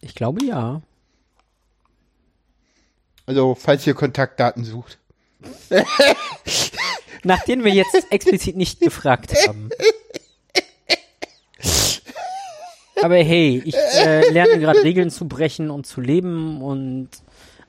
Ich 0.00 0.14
glaube 0.14 0.44
ja. 0.44 0.82
Also, 3.26 3.54
falls 3.54 3.86
ihr 3.86 3.94
Kontaktdaten 3.94 4.64
sucht. 4.64 4.98
Nachdem 7.24 7.64
wir 7.64 7.72
jetzt 7.72 8.06
explizit 8.10 8.56
nicht 8.56 8.80
gefragt 8.80 9.34
haben. 9.46 9.68
Aber 13.02 13.16
hey, 13.16 13.62
ich 13.64 13.74
äh, 13.74 14.30
lerne 14.30 14.58
gerade 14.58 14.82
Regeln 14.82 15.10
zu 15.10 15.28
brechen 15.28 15.70
und 15.70 15.86
zu 15.86 16.00
leben 16.00 16.62
und 16.62 17.08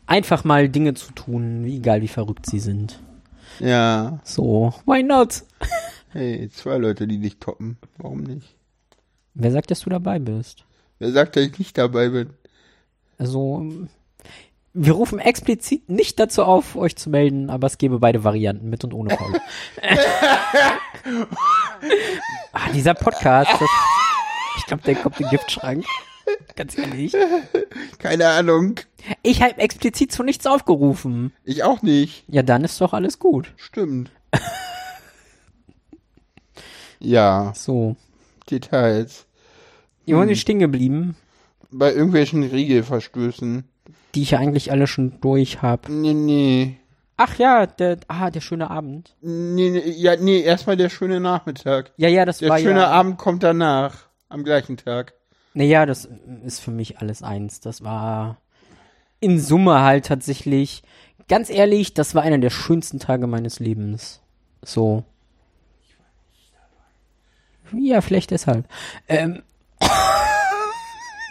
einfach 0.06 0.44
mal 0.44 0.70
Dinge 0.70 0.94
zu 0.94 1.12
tun, 1.12 1.66
egal 1.66 2.02
wie 2.02 2.08
verrückt 2.08 2.46
sie 2.46 2.60
sind. 2.60 3.00
Ja. 3.60 4.20
So, 4.24 4.74
why 4.86 5.04
not? 5.04 5.44
Hey, 6.10 6.50
zwei 6.50 6.78
Leute, 6.78 7.08
die 7.08 7.20
dich 7.20 7.38
toppen. 7.38 7.78
Warum 7.98 8.24
nicht? 8.24 8.56
Wer 9.34 9.52
sagt, 9.52 9.70
dass 9.70 9.82
du 9.82 9.90
dabei 9.90 10.20
bist? 10.20 10.66
Wer 11.00 11.12
sagt, 11.12 11.36
dass 11.36 11.44
ich 11.44 11.60
nicht 11.60 11.78
dabei 11.78 12.10
bin? 12.10 12.30
Also, 13.18 13.88
wir 14.80 14.94
rufen 14.94 15.18
explizit 15.20 15.90
nicht 15.90 16.20
dazu 16.20 16.44
auf, 16.44 16.76
euch 16.76 16.96
zu 16.96 17.10
melden, 17.10 17.50
aber 17.50 17.66
es 17.68 17.80
gäbe 17.80 17.98
beide 18.00 18.24
Varianten, 18.24 18.70
mit 18.70 18.84
und 18.84 18.94
ohne 18.94 19.16
Paul. 19.16 19.34
ah, 22.54 22.70
dieser 22.74 22.94
Podcast, 22.94 23.52
das, 23.60 23.70
ich 24.58 24.66
glaube, 24.68 24.84
der 24.84 24.96
kommt 24.96 25.20
in 25.20 25.26
den 25.26 25.32
Giftschrank. 25.32 25.84
Ganz 26.56 26.78
ehrlich. 26.78 27.16
Keine 27.98 28.28
Ahnung. 28.28 28.80
Ich 29.24 29.42
habe 29.42 29.58
explizit 29.58 30.12
zu 30.12 30.24
nichts 30.24 30.46
aufgerufen. 30.46 31.34
Ich 31.44 31.64
auch 31.64 31.82
nicht. 31.82 32.26
Ja, 32.28 32.44
dann 32.44 32.64
ist 32.64 32.80
doch 32.80 32.94
alles 32.94 33.18
gut. 33.18 33.54
Stimmt. 33.56 34.12
ja, 37.00 37.54
So. 37.56 37.96
Details. 38.50 39.26
Ihr 40.06 40.16
wollt 40.18 40.30
nicht 40.30 40.42
stehen 40.42 40.60
geblieben, 40.60 41.18
Bei 41.70 41.92
irgendwelchen 41.92 42.44
Regelverstößen. 42.44 43.66
Die 44.16 44.24
ich 44.24 44.32
ja 44.32 44.40
eigentlich 44.40 44.72
alle 44.72 44.88
schon 44.88 45.20
durch 45.22 45.62
habe. 45.62 45.92
Nee, 45.92 46.14
nee. 46.14 46.78
Ach 47.18 47.38
ja, 47.40 47.66
der, 47.66 47.98
ah, 48.08 48.30
der 48.30 48.42
schöne 48.42 48.70
Abend. 48.70 49.16
Nee, 49.22 49.72
nee, 49.72 49.90
ja, 49.90 50.16
nee, 50.16 50.42
erstmal 50.42 50.78
der 50.78 50.90
schöne 50.90 51.20
Nachmittag. 51.20 51.92
Ja, 51.98 52.08
ja, 52.08 52.26
das 52.26 52.38
Der 52.40 52.50
war 52.50 52.60
schöne 52.60 52.82
ja. 52.82 52.92
Abend 52.92 53.18
kommt 53.18 53.42
danach. 53.42 54.08
Am 54.30 54.44
gleichen 54.44 54.78
Tag. 54.78 55.14
Naja, 55.54 55.86
das 55.86 56.08
ist 56.46 56.60
für 56.60 56.70
mich 56.70 57.00
alles 57.00 57.24
eins. 57.24 57.60
Das 57.60 57.84
war 57.84 58.38
in 59.20 59.40
Summe 59.40 59.82
halt 59.82 60.06
tatsächlich, 60.06 60.84
ganz 61.28 61.50
ehrlich, 61.50 61.96
das 61.96 62.14
war 62.14 62.22
einer 62.22 62.38
der 62.38 62.52
schönsten 62.52 63.00
Tage 63.00 63.26
meines 63.26 63.60
Lebens. 63.60 64.22
So. 64.62 65.04
Ja, 67.74 68.02
vielleicht 68.02 68.32
deshalb. 68.32 68.68
Ähm. 69.08 69.42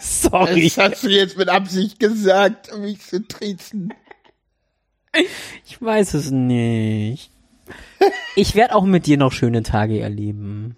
Sorry. 0.07 0.64
Das 0.64 0.78
hast 0.78 1.02
du 1.02 1.09
jetzt 1.09 1.36
mit 1.36 1.48
Absicht 1.48 1.98
gesagt, 1.98 2.72
um 2.72 2.82
mich 2.82 3.00
zu 3.00 3.26
triezen. 3.26 3.92
Ich 5.64 5.80
weiß 5.82 6.14
es 6.14 6.30
nicht. 6.30 7.30
Ich 8.36 8.54
werde 8.54 8.74
auch 8.74 8.84
mit 8.84 9.07
dir 9.07 9.16
noch 9.16 9.32
schöne 9.32 9.62
Tage 9.62 10.00
erleben. 10.00 10.76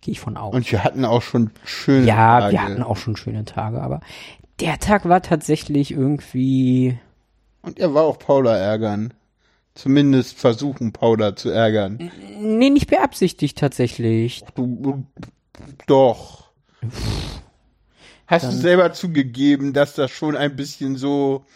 Gehe 0.00 0.12
ich 0.12 0.20
von 0.20 0.36
aus. 0.36 0.54
Und 0.54 0.70
wir 0.70 0.84
hatten 0.84 1.04
auch 1.04 1.22
schon 1.22 1.50
schöne 1.64 2.06
ja, 2.06 2.40
Tage. 2.40 2.52
wir 2.52 2.62
hatten 2.62 2.82
auch 2.82 2.96
schon 2.96 3.16
schöne 3.16 3.44
Tage, 3.44 3.82
aber 3.82 4.00
der 4.60 4.78
Tag 4.78 5.08
war 5.08 5.22
tatsächlich 5.22 5.90
irgendwie. 5.90 6.98
Und 7.62 7.80
er 7.80 7.94
war 7.94 8.04
auch 8.04 8.18
Paula 8.18 8.56
ärgern. 8.56 9.14
Zumindest 9.74 10.38
versuchen, 10.38 10.92
Paula 10.92 11.34
zu 11.36 11.50
ärgern. 11.50 12.10
Nee, 12.40 12.70
nicht 12.70 12.88
beabsichtigt 12.88 13.58
tatsächlich. 13.58 14.44
Du, 14.54 14.76
du, 14.80 15.04
doch. 15.86 16.50
Hast 18.28 18.44
du 18.44 18.52
selber 18.52 18.92
zugegeben, 18.92 19.72
dass 19.72 19.94
das 19.94 20.10
schon 20.10 20.36
ein 20.36 20.54
bisschen 20.54 20.96
so, 20.96 21.46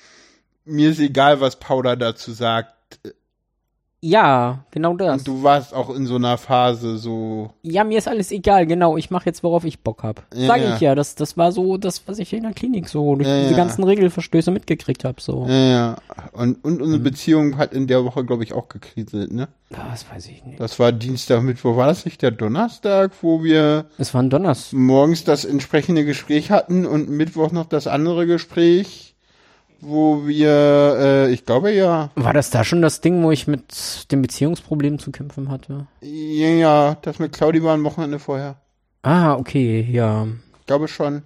mir 0.64 0.90
ist 0.90 1.00
egal, 1.00 1.40
was 1.40 1.58
Paula 1.58 1.96
dazu 1.96 2.32
sagt. 2.32 2.98
Ja, 4.05 4.64
genau 4.72 4.94
das. 4.96 5.20
Und 5.20 5.28
du 5.28 5.42
warst 5.44 5.72
auch 5.72 5.88
in 5.94 6.07
so 6.09 6.16
einer 6.16 6.36
Phase 6.36 6.98
so, 6.98 7.50
Ja, 7.62 7.84
mir 7.84 7.98
ist 7.98 8.09
alles 8.09 8.32
egal, 8.32 8.66
genau. 8.66 8.96
Ich 8.96 9.12
mache 9.12 9.26
jetzt, 9.26 9.44
worauf 9.44 9.64
ich 9.64 9.78
Bock 9.78 10.03
hab. 10.03 10.24
Ja, 10.34 10.57
ich 10.57 10.80
ja, 10.80 10.96
das, 10.96 11.14
das 11.14 11.36
war 11.36 11.53
so 11.53 11.76
das, 11.76 12.03
was 12.09 12.18
ich 12.18 12.32
in 12.32 12.42
der 12.42 12.53
Klinik 12.53 12.88
so 12.88 13.14
durch 13.14 13.28
Ja, 13.28 13.38
diese 13.38 13.53
ja. 13.53 13.57
ganzen 13.57 13.84
Regelverstöße 13.84 14.50
mitgekriegt 14.50 15.05
hab. 15.05 15.20
So. 15.20 15.46
ja, 15.48 15.55
ja. 15.55 15.96
Und, 16.32 16.64
und 16.64 16.82
unsere 16.82 16.98
Mhm. 16.98 17.05
Beziehung 17.05 17.59
hat 17.59 17.72
in 17.72 17.86
der 17.86 18.05
Woche, 18.05 18.24
glaube 18.24 18.42
ich, 18.42 18.53
auch 18.55 18.68
gekriselt, 18.68 19.32
ne? 19.32 19.46
Das 19.70 20.05
weiß 20.12 20.26
ich 20.26 20.44
nicht. 20.44 20.59
Das 20.59 20.80
war 20.80 20.90
Dienstag, 20.90 21.42
Mittwoch, 21.42 21.76
war 21.76 21.86
das 21.86 22.05
nicht 22.05 22.22
der 22.22 22.32
Donnerstag, 22.32 23.12
wo 23.22 23.44
wir 23.44 23.84
Es 23.98 24.12
war 24.14 24.22
ein 24.22 24.30
Donners. 24.30 24.72
morgens 24.72 25.22
das 25.22 25.44
entsprechende 25.44 26.05
Gespräch 26.05 26.50
hatten 26.50 26.86
und 26.86 27.09
Mittwoch 27.09 27.53
noch 27.53 27.66
das 27.66 27.86
andere 27.86 28.26
Gespräch, 28.26 29.11
wo 29.82 30.26
wir, 30.26 30.96
äh, 30.98 31.32
ich 31.32 31.44
glaube 31.44 31.72
ja, 31.72 32.10
War 32.14 32.32
das 32.32 32.50
da 32.50 32.64
schon 32.64 32.82
das 32.82 33.00
Ding, 33.00 33.22
wo 33.22 33.30
ich 33.30 33.46
mit 33.46 34.10
dem 34.12 34.22
Beziehungsproblem 34.22 34.98
zu 34.98 35.10
kämpfen 35.10 35.50
hatte? 35.50 35.86
ja, 36.00 36.48
ja, 36.48 36.96
das 37.02 37.18
mit 37.18 37.32
Claudi 37.32 37.62
war 37.62 37.74
ein 37.74 37.84
Wochenende 37.84 38.18
vorher. 38.18 38.56
Ah, 39.02 39.34
okay, 39.34 39.86
ja. 39.90 40.26
Ich 40.60 40.66
glaube 40.66 40.88
schon. 40.88 41.22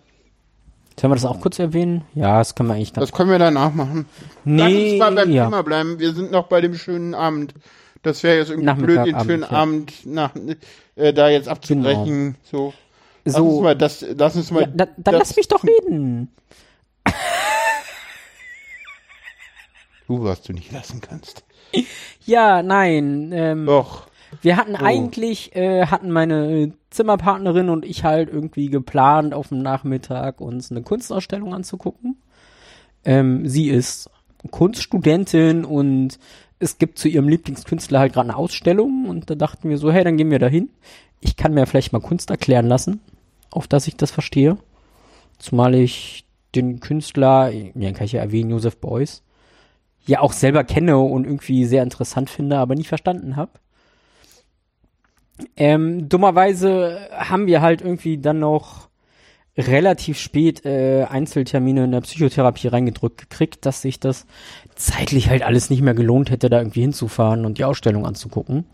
Sollen 0.99 1.11
wir 1.11 1.17
das 1.17 1.27
auch 1.27 1.41
kurz 1.43 1.59
erwähnen? 1.59 2.05
Ja, 2.15 2.39
das 2.39 2.55
können 2.55 2.71
wir 2.71 2.75
eigentlich. 2.75 2.93
Das 2.95 3.13
können 3.13 3.29
wir 3.31 3.39
danach 3.39 3.75
machen. 3.75 4.07
Lass 4.47 4.73
Nee, 4.73 4.93
uns 4.93 4.99
mal 5.01 5.13
beim 5.15 5.31
ja. 5.31 5.45
Thema 5.45 5.63
bleiben. 5.63 5.99
Wir 5.99 6.15
sind 6.15 6.31
noch 6.33 6.49
bei 6.49 6.63
dem 6.63 6.75
schönen 6.75 7.15
Abend. 7.15 7.53
Das 8.03 8.23
wäre 8.23 8.39
jetzt 8.39 8.49
irgendwie 8.49 8.65
Nachmittag, 8.67 9.05
blöd, 9.05 9.15
den 9.15 9.25
schönen 9.27 9.45
Abend, 9.45 9.93
ja. 10.07 10.25
Abend 10.25 10.47
nach, 10.47 10.57
äh, 10.97 11.13
da 11.13 11.29
jetzt 11.29 11.49
abzubrechen. 11.49 12.37
So. 12.45 12.73
Lass 13.27 13.35
uns 13.39 13.55
So, 13.57 13.61
mal 13.61 13.77
das, 13.77 14.07
lass 14.17 14.37
uns 14.37 14.51
mal. 14.51 14.63
ja, 14.63 14.67
da, 14.69 14.87
dann 14.97 15.17
lass 15.17 15.37
mich 15.37 15.49
doch 15.49 15.63
reden. 15.65 16.31
Du, 20.07 20.23
was 20.25 20.43
du 20.43 20.53
nicht 20.53 20.73
lassen 20.73 21.01
kannst. 21.01 21.45
Ja, 22.25 22.63
nein. 22.63 23.31
Ähm, 23.35 23.67
Doch. 23.67 24.07
Wir 24.43 24.57
hatten 24.57 24.75
Oh. 24.75 24.85
eigentlich, 24.85 25.55
äh, 25.57 25.87
hatten 25.87 26.11
meine 26.11 26.73
Zimmerpartnerin 26.91 27.69
und 27.69 27.85
ich 27.85 28.05
halt 28.05 28.29
irgendwie 28.29 28.69
geplant, 28.69 29.35
auf 29.35 29.49
dem 29.49 29.59
Nachmittag 29.61 30.41
uns 30.41 30.71
eine 30.71 30.83
Kunstausstellung 30.83 31.55
anzugucken. 31.55 32.17
Ähm, 33.05 33.49
sie 33.49 33.69
ist 33.69 34.11
Kunststudentin 34.51 35.65
und 35.65 36.19
es 36.59 36.79
gibt 36.79 36.99
zu 36.99 37.09
ihrem 37.09 37.29
Lieblingskünstler 37.29 37.99
halt 38.01 38.13
gerade 38.15 38.29
eine 38.31 38.37
Ausstellung 38.37 39.07
und 39.09 39.31
da 39.31 39.35
dachten 39.35 39.69
wir 39.69 39.79
so, 39.79 39.91
hey, 39.93 40.05
dann 40.05 40.17
gehen 40.17 40.31
wir 40.31 40.39
da 40.39 40.49
hin. 40.49 40.71
Ich 41.21 41.37
kann 41.37 41.55
mir 41.55 41.67
vielleicht 41.67 41.93
mal 41.93 42.01
Kunst 42.01 42.31
erklären 42.31 42.67
lassen, 42.67 43.01
auf 43.51 43.67
dass 43.69 43.87
ich 43.87 43.97
das 43.97 44.11
verstehe. 44.11 44.57
Zumal 45.39 45.75
ich 45.75 46.25
den 46.55 46.81
Künstler, 46.81 47.51
ja, 47.51 47.93
kann 47.93 48.05
ich 48.07 48.13
ja 48.13 48.21
erwähnen, 48.21 48.51
Josef 48.51 48.79
Beuys, 48.79 49.23
ja 50.07 50.21
auch 50.21 50.33
selber 50.33 50.65
kenne 50.65 50.99
und 50.99 51.25
irgendwie 51.25 51.65
sehr 51.65 51.83
interessant 51.83 52.31
finde, 52.31 52.59
aber 52.59 52.75
nie 52.75 52.85
verstanden 52.85 53.37
habe. 53.37 53.53
Ähm, 55.57 56.09
dummerweise 56.09 56.99
haben 57.13 57.47
wir 57.47 57.61
halt 57.61 57.83
irgendwie 57.83 58.19
dann 58.19 58.39
noch 58.39 58.89
relativ 59.59 60.19
spät 60.19 60.65
äh, 60.65 61.05
Einzeltermine 61.05 61.85
in 61.85 61.93
der 61.93 62.03
Psychotherapie 62.03 62.69
reingedrückt 62.69 63.19
gekriegt, 63.19 63.65
dass 63.65 63.83
sich 63.83 63.99
das 64.01 64.27
zeitlich 64.75 65.31
halt 65.31 65.43
alles 65.43 65.71
nicht 65.71 65.83
mehr 65.83 65.95
gelohnt 65.95 66.31
hätte, 66.31 66.51
da 66.51 66.59
irgendwie 66.59 66.83
hinzufahren 66.83 67.47
und 67.47 67.59
die 67.59 67.65
Ausstellung 67.65 68.07
anzugucken. 68.07 68.65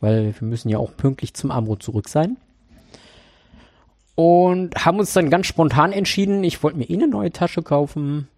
Weil 0.00 0.34
wir 0.38 0.48
müssen 0.48 0.68
ja 0.68 0.78
auch 0.78 0.96
pünktlich 0.96 1.34
zum 1.34 1.50
Armut 1.50 1.82
zurück 1.82 2.08
sein. 2.08 2.36
Und 4.14 4.74
haben 4.84 4.98
uns 4.98 5.12
dann 5.12 5.30
ganz 5.30 5.46
spontan 5.46 5.92
entschieden, 5.92 6.42
ich 6.44 6.62
wollte 6.62 6.78
mir 6.78 6.90
eh 6.90 6.94
eine 6.94 7.08
neue 7.08 7.30
Tasche 7.30 7.62
kaufen. 7.62 8.28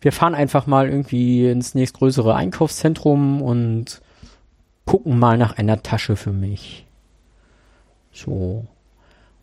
Wir 0.00 0.12
fahren 0.12 0.34
einfach 0.34 0.66
mal 0.66 0.88
irgendwie 0.88 1.48
ins 1.48 1.74
nächstgrößere 1.74 2.34
Einkaufszentrum 2.34 3.42
und 3.42 4.00
gucken 4.86 5.18
mal 5.18 5.36
nach 5.36 5.58
einer 5.58 5.82
Tasche 5.82 6.16
für 6.16 6.32
mich. 6.32 6.86
So. 8.12 8.66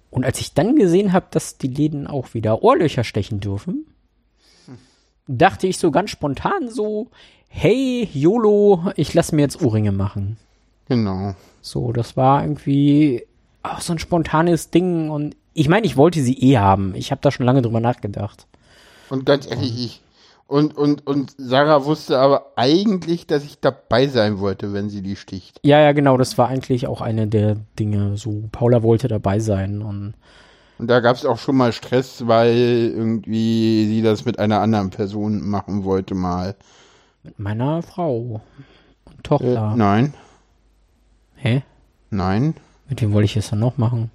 Und 0.10 0.26
als 0.26 0.40
ich 0.40 0.54
dann 0.54 0.76
gesehen 0.76 1.14
habe, 1.14 1.28
dass 1.32 1.58
die 1.58 1.68
Läden 1.68 2.08
auch 2.08 2.34
wieder 2.34 2.64
Ohrlöcher 2.64 3.04
stechen 3.04 3.40
dürfen, 3.40 3.86
dachte 5.28 5.68
ich 5.68 5.78
so 5.78 5.92
ganz 5.92 6.10
spontan 6.10 6.70
so, 6.70 7.08
hey, 7.50 8.10
YOLO, 8.14 8.92
ich 8.96 9.14
lasse 9.14 9.36
mir 9.36 9.42
jetzt 9.42 9.62
Ohrringe 9.62 9.92
machen. 9.92 10.38
Genau. 10.88 11.36
So, 11.62 11.92
das 11.92 12.16
war 12.16 12.44
irgendwie 12.44 13.26
auch 13.64 13.82
so 13.82 13.94
ein 13.94 14.00
spontanes 14.00 14.70
Ding 14.70 15.10
und 15.10 15.36
ich 15.54 15.70
meine, 15.70 15.86
ich 15.86 15.98
wollte 15.98 16.22
sie 16.22 16.38
eh 16.40 16.58
haben. 16.58 16.94
Ich 16.96 17.12
habe 17.12 17.22
da 17.22 17.32
schon 17.32 17.46
lange 17.46 17.62
drüber 17.62 17.80
nachgedacht. 17.80 18.46
Und 19.10 19.26
ganz 19.26 19.50
ehrlich, 19.50 19.86
ich. 19.86 20.02
Und, 20.48 20.78
und, 20.78 21.06
und 21.06 21.34
Sarah 21.38 21.84
wusste 21.84 22.18
aber 22.20 22.54
eigentlich, 22.56 23.28
dass 23.28 23.44
ich 23.44 23.60
dabei 23.60 24.08
sein 24.08 24.40
wollte, 24.40 24.72
wenn 24.72 24.90
sie 24.90 25.02
die 25.02 25.18
sticht. 25.18 25.60
Ja, 25.64 25.82
ja, 25.82 25.92
genau, 25.92 26.16
das 26.16 26.38
war 26.38 26.48
eigentlich 26.48 26.88
auch 26.88 27.02
eine 27.02 27.28
der 27.28 27.58
Dinge. 27.78 28.16
So, 28.18 28.44
Paula 28.54 28.82
wollte 28.82 29.10
dabei 29.10 29.40
sein 29.40 29.82
und 29.82 30.14
Und 30.80 30.88
da 30.88 31.02
gab 31.02 31.18
es 31.18 31.26
auch 31.26 31.38
schon 31.38 31.58
mal 31.58 31.74
Stress, 31.74 32.28
weil 32.28 32.56
irgendwie 32.96 33.88
sie 33.88 34.02
das 34.02 34.24
mit 34.24 34.40
einer 34.40 34.62
anderen 34.62 34.90
Person 34.90 35.46
machen 35.48 35.84
wollte 35.84 36.16
mal. 36.16 36.56
mit 37.24 37.38
meiner 37.40 37.82
Frau 37.82 38.42
und 39.06 39.14
Äh, 39.20 39.24
Tochter. 39.24 39.74
nein, 39.76 40.14
Hä? 41.36 41.64
nein. 42.10 42.56
Mit 42.88 43.02
wem 43.02 43.12
wollte 43.12 43.26
ich 43.26 43.36
es 43.36 43.50
dann 43.50 43.60
noch 43.60 43.78
machen? 43.78 44.12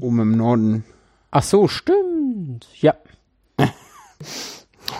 Oben 0.00 0.20
im 0.20 0.36
Norden. 0.36 0.84
Ach 1.32 1.42
so, 1.42 1.66
stimmt. 1.66 2.68
Ja. 2.80 2.94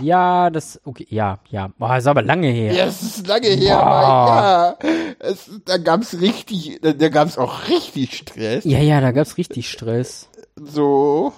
Ja, 0.00 0.50
das, 0.50 0.80
okay, 0.84 1.06
ja, 1.10 1.38
ja. 1.50 1.68
Boah, 1.78 1.96
ist 1.96 2.06
aber 2.06 2.22
lange 2.22 2.48
her. 2.48 2.72
Ja, 2.72 2.86
es 2.86 3.02
ist 3.02 3.26
lange 3.26 3.48
her, 3.48 3.76
Boah. 3.76 4.78
ja. 4.82 4.88
Es, 5.20 5.50
da 5.64 5.76
gab's 5.76 6.20
richtig, 6.20 6.80
da, 6.82 6.92
da 6.92 7.08
gab's 7.08 7.38
auch 7.38 7.68
richtig 7.68 8.16
Stress. 8.16 8.64
Ja, 8.64 8.78
ja, 8.78 9.00
da 9.00 9.12
gab's 9.12 9.36
richtig 9.38 9.70
Stress. 9.70 10.28
So. 10.56 11.32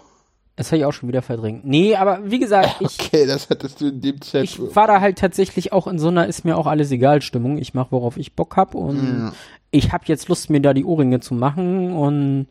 Das 0.54 0.68
habe 0.68 0.78
ich 0.78 0.84
auch 0.86 0.92
schon 0.92 1.08
wieder 1.10 1.20
verdrängt. 1.20 1.66
Nee, 1.66 1.96
aber 1.96 2.20
wie 2.24 2.38
gesagt, 2.38 2.76
ich, 2.80 2.98
Okay, 2.98 3.26
das 3.26 3.50
hattest 3.50 3.80
du 3.80 3.88
in 3.88 4.00
dem 4.00 4.20
Zeit. 4.22 4.44
ich 4.44 4.58
war 4.74 4.86
da 4.86 5.00
halt 5.02 5.18
tatsächlich 5.18 5.72
auch 5.74 5.86
in 5.86 5.98
so 5.98 6.08
einer 6.08 6.26
ist 6.26 6.44
mir 6.46 6.56
auch 6.56 6.66
alles 6.66 6.90
egal 6.92 7.20
Stimmung. 7.20 7.58
Ich 7.58 7.74
mache, 7.74 7.88
worauf 7.90 8.16
ich 8.16 8.34
Bock 8.34 8.56
hab 8.56 8.74
und 8.74 9.32
ich 9.70 9.92
habe 9.92 10.04
jetzt 10.06 10.28
Lust, 10.28 10.48
mir 10.48 10.60
da 10.60 10.72
die 10.72 10.84
Ohrringe 10.84 11.20
zu 11.20 11.34
machen 11.34 11.92
und 11.92 12.46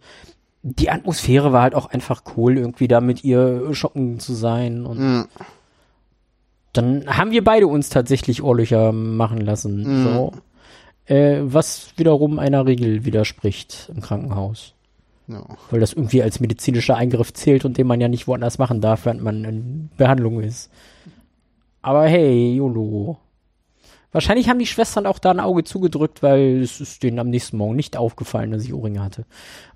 die 0.67 0.89
Atmosphäre 0.89 1.53
war 1.53 1.61
halt 1.61 1.75
auch 1.75 1.85
einfach 1.85 2.23
cool, 2.35 2.57
irgendwie 2.57 2.87
da 2.87 2.99
mit 2.99 3.23
ihr 3.23 3.73
shoppen 3.75 4.19
zu 4.19 4.33
sein 4.33 4.85
und 4.87 4.97
Mhm. 4.99 5.25
dann 6.73 7.05
haben 7.07 7.29
wir 7.31 7.43
beide 7.43 7.67
uns 7.67 7.89
tatsächlich 7.89 8.41
Ohrlöcher 8.41 8.91
machen 8.91 9.39
lassen. 9.41 9.83
Mhm. 9.83 10.03
So. 10.03 10.33
Äh, 11.05 11.41
was 11.43 11.93
wiederum 11.97 12.39
einer 12.39 12.65
Regel 12.65 13.05
widerspricht 13.05 13.91
im 13.93 14.01
Krankenhaus. 14.01 14.73
Ja. 15.27 15.43
Weil 15.69 15.79
das 15.79 15.93
irgendwie 15.93 16.23
als 16.23 16.39
medizinischer 16.39 16.95
Eingriff 16.97 17.31
zählt 17.33 17.63
und 17.63 17.77
den 17.77 17.85
man 17.87 18.01
ja 18.01 18.07
nicht 18.07 18.27
woanders 18.27 18.57
machen 18.57 18.81
darf, 18.81 19.05
während 19.05 19.21
man 19.21 19.43
in 19.45 19.89
Behandlung 19.97 20.41
ist. 20.41 20.71
Aber 21.83 22.07
hey, 22.07 22.55
YOLO. 22.55 23.17
Wahrscheinlich 24.11 24.49
haben 24.49 24.59
die 24.59 24.65
Schwestern 24.65 25.05
auch 25.05 25.19
da 25.19 25.29
ein 25.31 25.39
Auge 25.39 25.63
zugedrückt, 25.63 26.23
weil 26.23 26.61
es 26.61 26.79
ist 26.81 27.03
denen 27.03 27.19
am 27.19 27.29
nächsten 27.29 27.57
Morgen 27.57 27.75
nicht 27.75 27.97
aufgefallen, 27.97 28.51
dass 28.51 28.63
ich 28.63 28.73
Ohrringe 28.73 29.03
hatte. 29.03 29.25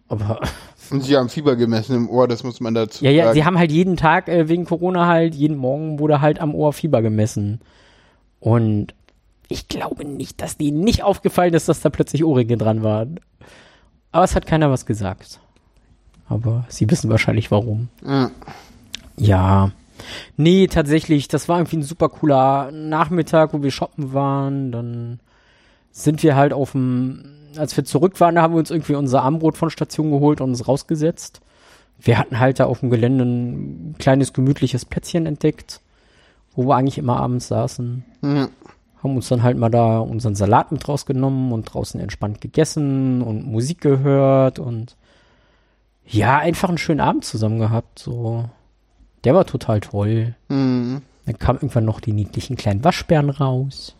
Aber 0.09 0.41
Und 0.91 1.03
sie 1.03 1.15
haben 1.15 1.29
Fieber 1.29 1.55
gemessen 1.55 1.95
im 1.95 2.09
Ohr, 2.09 2.27
das 2.27 2.43
muss 2.43 2.59
man 2.59 2.73
dazu 2.73 3.05
ja, 3.05 3.11
ja, 3.11 3.25
sagen. 3.25 3.33
sie 3.35 3.45
haben 3.45 3.57
halt 3.57 3.71
jeden 3.71 3.95
Tag 3.95 4.27
äh, 4.27 4.49
wegen 4.49 4.65
Corona 4.65 5.05
halt, 5.05 5.35
jeden 5.35 5.57
Morgen 5.57 5.99
wurde 5.99 6.21
halt 6.21 6.39
am 6.39 6.55
Ohr 6.55 6.73
Fieber 6.73 7.01
gemessen. 7.01 7.61
Und 8.39 8.93
ich 9.47 9.67
glaube 9.67 10.05
nicht, 10.05 10.41
dass 10.41 10.57
denen 10.57 10.81
nicht 10.81 11.03
aufgefallen 11.03 11.53
ist, 11.53 11.69
dass 11.69 11.81
da 11.81 11.89
plötzlich 11.89 12.23
Ohrringe 12.23 12.57
dran 12.57 12.83
waren. 12.83 13.19
Aber 14.11 14.23
es 14.23 14.35
hat 14.35 14.47
keiner 14.47 14.71
was 14.71 14.85
gesagt. 14.85 15.39
Aber 16.27 16.65
sie 16.69 16.89
wissen 16.89 17.09
wahrscheinlich 17.09 17.51
warum. 17.51 17.89
Ja. 18.05 18.31
Ja. 19.17 19.71
Nee, 20.37 20.67
tatsächlich, 20.67 21.27
das 21.27 21.49
war 21.49 21.57
irgendwie 21.57 21.77
ein 21.77 21.83
super 21.83 22.09
cooler 22.09 22.71
Nachmittag, 22.71 23.53
wo 23.53 23.61
wir 23.61 23.71
shoppen 23.71 24.13
waren. 24.13 24.71
Dann 24.71 25.19
sind 25.91 26.23
wir 26.23 26.35
halt 26.35 26.53
auf 26.53 26.71
dem, 26.71 27.23
als 27.57 27.75
wir 27.75 27.85
zurück 27.85 28.19
waren, 28.19 28.35
da 28.35 28.41
haben 28.41 28.53
wir 28.53 28.59
uns 28.59 28.71
irgendwie 28.71 28.95
unser 28.95 29.23
Armbrot 29.23 29.57
von 29.57 29.69
Station 29.69 30.11
geholt 30.11 30.41
und 30.41 30.49
uns 30.49 30.67
rausgesetzt. 30.67 31.41
Wir 31.99 32.17
hatten 32.17 32.39
halt 32.39 32.59
da 32.59 32.65
auf 32.65 32.79
dem 32.79 32.89
Gelände 32.89 33.25
ein 33.25 33.95
kleines 33.99 34.33
gemütliches 34.33 34.85
Plätzchen 34.85 35.25
entdeckt, 35.25 35.81
wo 36.55 36.65
wir 36.65 36.75
eigentlich 36.75 36.97
immer 36.97 37.17
abends 37.17 37.47
saßen. 37.47 38.05
Ja. 38.21 38.49
Haben 39.03 39.15
uns 39.15 39.29
dann 39.29 39.43
halt 39.43 39.57
mal 39.57 39.69
da 39.69 39.99
unseren 39.99 40.35
Salat 40.35 40.71
mit 40.71 40.87
rausgenommen 40.87 41.51
und 41.51 41.65
draußen 41.65 41.99
entspannt 41.99 42.41
gegessen 42.41 43.21
und 43.21 43.45
Musik 43.45 43.81
gehört 43.81 44.59
und 44.59 44.95
ja, 46.05 46.37
einfach 46.39 46.69
einen 46.69 46.77
schönen 46.77 47.01
Abend 47.01 47.23
zusammen 47.23 47.59
gehabt, 47.59 47.99
so. 47.99 48.45
Der 49.23 49.35
war 49.35 49.45
total 49.45 49.79
toll. 49.79 50.35
Mhm. 50.47 51.01
Dann 51.25 51.37
kamen 51.37 51.59
irgendwann 51.59 51.85
noch 51.85 51.99
die 51.99 52.13
niedlichen 52.13 52.55
kleinen 52.55 52.83
Waschbären 52.83 53.29
raus. 53.29 53.95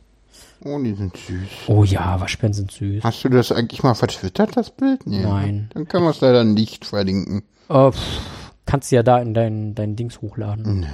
Oh, 0.63 0.77
die 0.79 0.93
sind 0.93 1.15
süß. 1.15 1.49
Oh 1.67 1.83
ja, 1.83 2.19
Waschbären 2.19 2.53
sind 2.53 2.71
süß. 2.71 3.03
Hast 3.03 3.23
du 3.23 3.29
das 3.29 3.51
eigentlich 3.51 3.81
mal 3.83 3.93
vertwittert, 3.93 4.57
das 4.57 4.71
Bild? 4.71 5.05
Nee. 5.07 5.23
Nein. 5.23 5.69
Dann 5.73 5.87
kann 5.87 6.01
man 6.03 6.11
es 6.11 6.21
leider 6.21 6.43
nicht 6.43 6.85
verlinken. 6.85 7.43
Äh, 7.69 7.91
pff, 7.91 8.21
kannst 8.65 8.91
du 8.91 8.97
ja 8.97 9.03
da 9.03 9.19
in 9.19 9.33
dein, 9.33 9.75
dein 9.75 9.95
Dings 9.95 10.21
hochladen. 10.21 10.85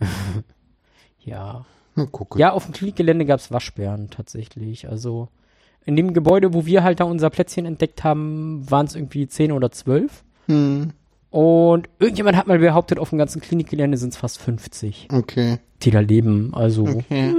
ja. 1.20 1.64
Mal 1.94 2.06
gucken. 2.06 2.40
Ja, 2.40 2.52
auf 2.52 2.64
dem 2.64 2.72
Klinikgelände 2.72 3.24
gab's 3.26 3.50
Waschbären 3.52 4.10
tatsächlich. 4.10 4.88
Also 4.88 5.28
in 5.84 5.96
dem 5.96 6.14
Gebäude, 6.14 6.54
wo 6.54 6.66
wir 6.66 6.82
halt 6.82 7.00
da 7.00 7.04
unser 7.04 7.30
Plätzchen 7.30 7.66
entdeckt 7.66 8.04
haben, 8.04 8.70
waren 8.70 8.86
es 8.86 8.94
irgendwie 8.94 9.26
10 9.26 9.52
oder 9.52 9.70
12. 9.70 10.24
Hm. 10.46 10.92
Und 11.30 11.88
irgendjemand 11.98 12.36
hat 12.36 12.46
mal 12.48 12.58
behauptet, 12.58 12.98
auf 12.98 13.10
dem 13.10 13.18
ganzen 13.18 13.40
Klinikgelände 13.40 13.96
sind 13.96 14.10
es 14.10 14.16
fast 14.16 14.38
50, 14.40 15.08
Okay. 15.12 15.58
die 15.82 15.90
da 15.90 16.00
leben. 16.00 16.52
Also 16.54 16.84
Okay. 16.86 17.34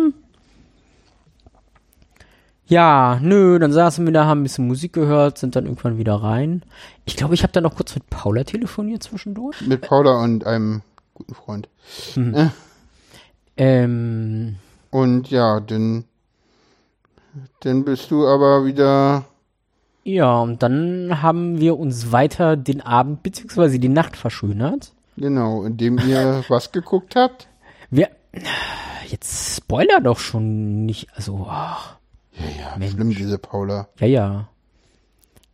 Ja, 2.71 3.19
nö, 3.21 3.59
dann 3.59 3.73
saßen 3.73 4.05
wir 4.05 4.13
da, 4.13 4.25
haben 4.27 4.39
ein 4.39 4.43
bisschen 4.43 4.65
Musik 4.65 4.93
gehört, 4.93 5.37
sind 5.37 5.57
dann 5.57 5.65
irgendwann 5.65 5.97
wieder 5.97 6.15
rein. 6.15 6.63
Ich 7.03 7.17
glaube, 7.17 7.33
ich 7.33 7.43
habe 7.43 7.51
dann 7.51 7.63
noch 7.63 7.75
kurz 7.75 7.93
mit 7.95 8.09
Paula 8.09 8.45
telefoniert 8.45 9.03
zwischendurch. 9.03 9.59
Mit 9.59 9.81
Paula 9.81 10.23
und 10.23 10.45
einem 10.47 10.81
guten 11.13 11.35
Freund. 11.35 11.67
Ähm, 13.57 14.55
Und 14.89 15.29
ja, 15.29 15.59
dann, 15.59 16.05
dann 17.59 17.83
bist 17.83 18.09
du 18.09 18.25
aber 18.25 18.63
wieder. 18.65 19.25
ja, 20.05 20.39
und 20.39 20.63
dann 20.63 21.21
haben 21.21 21.59
wir 21.59 21.77
uns 21.77 22.13
weiter 22.13 22.55
den 22.55 22.79
Abend 22.79 23.21
beziehungsweise 23.21 23.79
die 23.79 23.89
Nacht 23.89 24.15
verschönert. 24.15 24.93
Genau, 25.17 25.63
indem 25.63 25.97
ihr 25.99 26.45
was 26.49 26.71
geguckt 26.71 27.17
habt. 27.17 27.49
Wir, 27.89 28.07
jetzt 29.07 29.57
Spoiler 29.57 29.99
doch 29.99 30.19
schon 30.19 30.85
nicht, 30.85 31.09
also, 31.15 31.45
ach, 31.49 31.97
Ja, 32.33 32.45
ja, 32.45 32.77
Mensch. 32.77 32.93
schlimm, 32.93 33.09
diese 33.11 33.37
Paula. 33.37 33.89
Ja, 33.99 34.07
ja. 34.07 34.49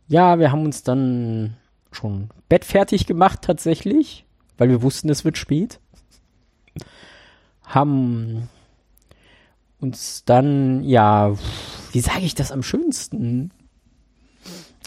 Ja, 0.06 0.38
wir 0.38 0.52
haben 0.52 0.64
uns 0.64 0.82
dann 0.82 1.56
schon 1.92 2.30
Bett 2.48 2.64
fertig 2.64 3.06
gemacht 3.06 3.42
tatsächlich, 3.42 4.24
weil 4.56 4.68
wir 4.70 4.82
wussten, 4.82 5.08
es 5.10 5.24
wird 5.24 5.36
spät. 5.36 5.80
Haben 7.62 8.48
uns 9.80 10.24
dann, 10.24 10.82
ja, 10.82 11.34
wie 11.92 12.00
sage 12.00 12.22
ich 12.22 12.34
das 12.34 12.52
am 12.52 12.62
schönsten? 12.62 13.50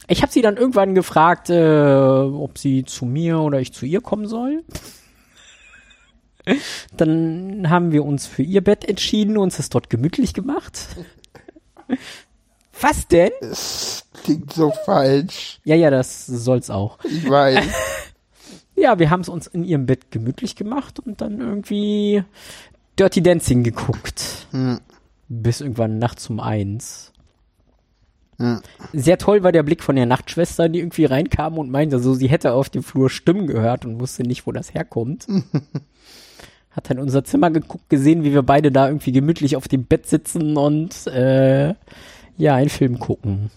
Ich 0.08 0.22
habe 0.22 0.32
sie 0.32 0.42
dann 0.42 0.58
irgendwann 0.58 0.96
gefragt, 0.96 1.50
äh, 1.50 2.22
ob 2.24 2.58
sie 2.58 2.84
zu 2.84 3.06
mir 3.06 3.40
oder 3.40 3.60
ich 3.62 3.74
zu 3.74 3.86
ihr 3.86 4.02
kommen 4.02 4.28
soll. 4.28 4.64
Dann 6.98 7.70
haben 7.70 7.92
wir 7.92 8.04
uns 8.04 8.26
für 8.26 8.42
ihr 8.42 8.62
Bett 8.62 8.84
entschieden, 8.84 9.38
uns 9.38 9.60
es 9.60 9.70
dort 9.70 9.90
gemütlich 9.90 10.34
gemacht. 10.34 10.88
Was 12.80 13.08
denn? 13.08 13.32
Es 13.42 14.06
klingt 14.24 14.54
so 14.54 14.72
falsch. 14.86 15.60
Ja, 15.64 15.76
ja, 15.76 15.90
das 15.90 16.26
soll's 16.26 16.70
auch. 16.70 16.98
Ich 17.04 17.30
weiß. 17.30 17.66
Ja, 18.74 18.98
wir 18.98 19.12
haben 19.12 19.22
es 19.22 19.30
uns 19.30 19.46
in 19.46 19.64
ihrem 19.64 19.86
Bett 19.86 20.10
gemütlich 20.10 20.56
gemacht 20.56 21.00
und 21.00 21.22
dann 21.22 21.40
irgendwie 21.40 22.24
Dirty 22.98 23.22
Dancing 23.22 23.62
geguckt. 23.62 24.48
Hm. 24.50 24.80
Bis 25.30 25.62
irgendwann 25.62 26.00
nachts 26.00 26.28
um 26.32 26.40
eins. 26.40 27.12
Sehr 28.94 29.18
toll 29.18 29.44
war 29.44 29.52
der 29.52 29.64
Blick 29.64 29.84
von 29.84 29.96
der 29.96 30.06
Nachtschwester, 30.06 30.68
die 30.68 30.80
irgendwie 30.80 31.06
reinkam 31.06 31.58
und 31.58 31.70
meinte, 31.70 32.00
so 32.00 32.14
sie 32.14 32.28
hätte 32.28 32.54
auf 32.54 32.70
dem 32.70 32.84
Flur 32.84 33.10
Stimmen 33.10 33.46
gehört 33.48 33.86
und 33.86 34.00
wusste 34.00 34.24
nicht, 34.24 34.48
wo 34.48 34.52
das 34.52 34.74
herkommt. 34.74 35.28
Hat 36.72 36.90
dann 36.90 36.98
in 36.98 37.04
unser 37.04 37.24
Zimmer 37.24 37.52
geguckt, 37.52 37.90
gesehen, 37.90 38.24
wie 38.24 38.34
wir 38.34 38.44
beide 38.44 38.72
da 38.72 38.88
irgendwie 38.88 39.12
gemütlich 39.12 39.56
auf 39.56 39.68
dem 39.68 39.84
Bett 39.84 40.08
sitzen 40.08 40.56
und 40.58 41.08
äh, 41.08 41.74
ja, 42.38 42.56
einen 42.56 42.70
Film 42.70 43.00
gucken. 43.00 43.52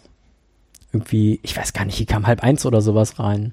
Irgendwie, 0.92 1.40
ich 1.42 1.56
weiß 1.56 1.72
gar 1.72 1.84
nicht, 1.84 1.98
die 1.98 2.06
kam 2.06 2.26
halb 2.26 2.42
eins 2.42 2.66
oder 2.66 2.80
sowas 2.80 3.18
rein. 3.18 3.52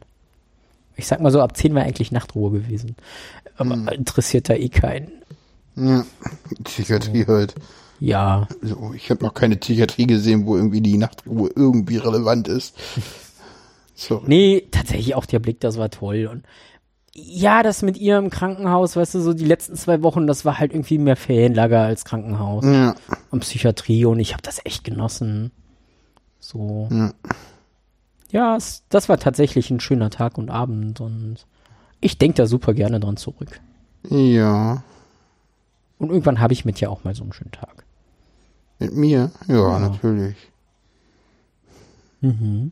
Ich 0.96 1.08
sag 1.08 1.22
mal 1.22 1.32
so, 1.32 1.42
ab 1.42 1.56
zehn 1.56 1.74
war 1.74 1.84
eigentlich 1.84 2.12
Nachtruhe 2.12 2.52
gewesen. 2.52 2.96
Aber 3.58 3.92
interessiert 3.94 4.50
da 4.50 4.56
eh 4.56 4.70
keinen. 4.70 5.12
ja. 5.76 6.06
Psychiatrie 6.64 7.26
halt. 7.28 7.56
Ja, 8.00 8.48
So, 8.64 8.94
ich 8.96 9.12
habe 9.12 9.24
noch 9.24 9.36
keine 9.36 9.58
Psychiatrie 9.58 10.08
gesehen, 10.08 10.48
wo 10.48 10.56
irgendwie 10.58 10.82
die 10.82 10.98
Nachtruhe 10.98 11.52
irgendwie 11.56 11.98
relevant 11.98 12.48
ist. 12.48 12.76
Sorry. 13.96 14.24
Nee, 14.26 14.68
tatsächlich 14.72 15.14
auch 15.14 15.28
der 15.28 15.38
Blick, 15.38 15.60
das 15.60 15.78
war 15.78 15.92
toll. 15.92 16.28
Und 16.32 16.44
ja, 17.14 17.62
das 17.64 17.82
mit 17.82 17.98
ihr 17.98 18.18
im 18.18 18.30
Krankenhaus, 18.30 18.96
weißt 18.96 19.16
du, 19.16 19.20
so 19.22 19.34
die 19.34 19.46
letzten 19.46 19.76
zwei 19.76 20.02
Wochen, 20.02 20.28
das 20.28 20.46
war 20.46 20.60
halt 20.60 20.72
irgendwie 20.74 20.98
mehr 20.98 21.16
Ferienlager 21.18 21.82
als 21.82 22.06
Krankenhaus 22.06 22.64
Ja, 22.66 22.96
und 23.32 23.42
Psychiatrie 23.42 24.06
und 24.06 24.20
ich 24.20 24.32
habe 24.34 24.42
das 24.44 24.62
echt 24.66 24.84
genossen. 24.84 25.52
So. 26.40 26.88
Ja. 26.92 27.12
Ja, 28.32 28.56
es, 28.56 28.84
das 28.88 29.10
war 29.10 29.18
tatsächlich 29.20 29.70
ein 29.72 29.82
schöner 29.82 30.10
Tag 30.10 30.38
und 30.38 30.50
Abend 30.50 31.02
und 31.02 31.46
ich 32.00 32.18
denke 32.18 32.38
da 32.38 32.46
super 32.48 32.74
gerne 32.74 33.00
dran 33.00 33.18
zurück. 33.18 33.60
ja. 34.10 34.84
Und 36.00 36.10
irgendwann 36.10 36.40
habe 36.40 36.54
ich 36.54 36.66
mit 36.66 36.82
ihr 36.82 36.90
auch 36.90 37.04
mal 37.04 37.14
so 37.14 37.22
einen 37.22 37.32
schönen 37.34 37.52
Tag. 37.52 37.84
Mit 38.80 38.96
mir? 38.96 39.30
Ja, 39.48 39.56
Ja. 39.56 39.80
natürlich. 39.80 40.36
Mhm. 42.22 42.72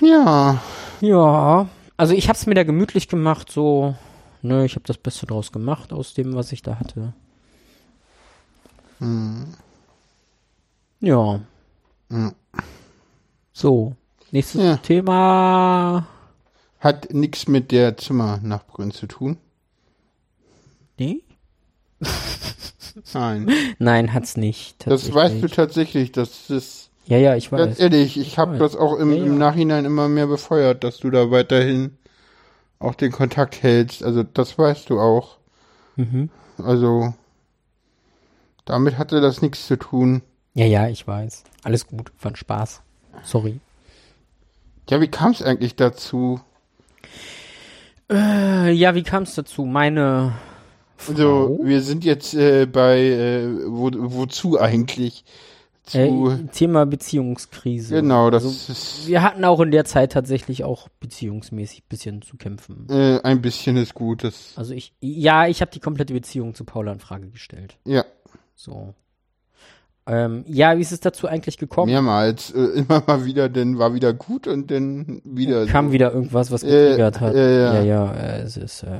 Ja. 0.00 0.60
Ja, 1.00 1.66
also 2.02 2.14
ich 2.14 2.28
habe 2.28 2.36
es 2.36 2.46
mir 2.46 2.54
da 2.54 2.64
gemütlich 2.64 3.06
gemacht, 3.06 3.48
so, 3.48 3.94
ne, 4.42 4.64
ich 4.64 4.74
habe 4.74 4.82
das 4.88 4.98
Beste 4.98 5.24
draus 5.24 5.52
gemacht 5.52 5.92
aus 5.92 6.14
dem, 6.14 6.34
was 6.34 6.50
ich 6.50 6.60
da 6.60 6.80
hatte. 6.80 7.12
Ja. 11.00 11.40
Ja. 12.10 12.30
So, 13.52 13.94
nächstes 14.32 14.62
Ja. 14.62 14.76
Thema. 14.78 16.08
Hat 16.80 17.14
nichts 17.14 17.46
mit 17.46 17.70
der 17.70 17.96
Zimmernachbarin 17.96 18.90
zu 18.90 19.06
tun. 19.06 19.36
Nee? 20.98 21.22
Nein. 23.14 23.48
Nein, 23.78 24.12
hat's 24.12 24.36
nicht. 24.36 24.88
Das 24.88 25.14
weißt 25.14 25.40
du 25.40 25.46
tatsächlich, 25.46 26.10
dass 26.10 26.48
das, 26.48 26.90
Ja, 27.12 27.18
ja, 27.18 27.36
ich 27.36 27.50
ganz 27.50 27.72
weiß. 27.72 27.78
ehrlich, 27.78 28.18
ich 28.18 28.38
habe 28.38 28.56
das 28.56 28.74
auch 28.74 28.96
im, 28.96 29.10
Ja, 29.12 29.18
ja. 29.18 29.24
im 29.26 29.36
Nachhinein 29.36 29.84
immer 29.84 30.08
mehr 30.08 30.26
befeuert, 30.26 30.82
dass 30.82 30.96
du 30.96 31.10
da 31.10 31.30
weiterhin 31.30 31.98
auch 32.78 32.94
den 32.94 33.12
Kontakt 33.12 33.62
hältst. 33.62 34.02
Also 34.02 34.22
das 34.22 34.56
weißt 34.56 34.88
du 34.88 34.98
auch. 34.98 35.36
Mhm. 35.96 36.30
Also 36.56 37.12
damit 38.64 38.96
hatte 38.96 39.20
das 39.20 39.42
nichts 39.42 39.66
zu 39.66 39.76
tun. 39.76 40.22
Ja, 40.54 40.64
ja, 40.64 40.88
ich 40.88 41.06
weiß. 41.06 41.44
Alles 41.64 41.86
gut, 41.86 42.10
war 42.18 42.32
ein 42.32 42.36
Spaß. 42.36 42.80
Sorry. 43.24 43.60
Ja, 44.88 45.02
wie 45.02 45.08
kam 45.08 45.32
es 45.32 45.42
eigentlich 45.42 45.76
dazu? 45.76 46.40
Äh, 48.10 48.70
ja, 48.72 48.94
wie 48.94 49.02
kam 49.02 49.24
es 49.24 49.34
dazu? 49.34 49.66
Meine 49.66 50.32
Also, 51.06 51.58
Frau, 51.58 51.60
wir 51.62 51.82
sind 51.82 52.04
jetzt 52.04 52.32
äh, 52.32 52.64
bei 52.64 53.00
äh, 53.00 53.48
wo, 53.66 53.90
wozu 53.92 54.58
eigentlich? 54.58 55.24
Zu, 55.84 55.98
äh, 56.30 56.46
Thema 56.52 56.86
Beziehungskrise. 56.86 57.96
genau, 57.96 58.30
das 58.30 58.44
Also, 58.44 58.72
ist 58.72 59.08
wir 59.08 59.20
hatten 59.22 59.44
auch 59.44 59.58
in 59.60 59.72
der 59.72 59.84
Zeit 59.84 60.12
tatsächlich 60.12 60.62
auch 60.62 60.88
beziehungsmäßig 61.00 61.84
bisschen 61.84 62.22
zu 62.22 62.36
kämpfen. 62.36 62.86
äh, 62.88 63.20
ein 63.22 63.42
bisschen 63.42 63.76
ist 63.76 63.92
gut. 63.94 64.24
Also 64.56 64.74
ich, 64.74 64.92
ja, 65.00 65.48
ich 65.48 65.60
habe 65.60 65.72
die 65.72 65.80
komplette 65.80 66.12
Beziehung 66.14 66.54
zu 66.54 66.64
Paula 66.64 66.92
in 66.92 67.00
Frage 67.00 67.28
gestellt. 67.30 67.78
ja, 67.84 68.04
So. 68.54 68.94
Ähm, 70.04 70.44
ja, 70.48 70.76
wie 70.76 70.80
ist 70.82 70.90
es 70.90 70.98
dazu 70.98 71.28
eigentlich 71.28 71.58
gekommen? 71.58 71.90
mehrmals. 71.92 72.50
Äh, 72.50 72.58
immer 72.80 73.04
mal 73.06 73.24
wieder, 73.24 73.48
dann 73.48 73.78
war 73.78 73.94
wieder 73.94 74.12
gut 74.12 74.48
und 74.48 74.68
dann 74.72 75.22
wieder. 75.24 75.64
Kam 75.66 75.86
so. 75.88 75.92
wieder 75.92 76.12
irgendwas, 76.12 76.50
was 76.50 76.64
Äh, 76.64 76.66
getriggert 76.66 77.20
hat. 77.20 77.34
ja, 77.36 77.48
ja. 77.48 77.74
ja, 77.74 77.82
ja 77.82 78.12
äh, 78.12 78.40
es 78.42 78.56
ist, 78.56 78.82
äh, 78.82 78.98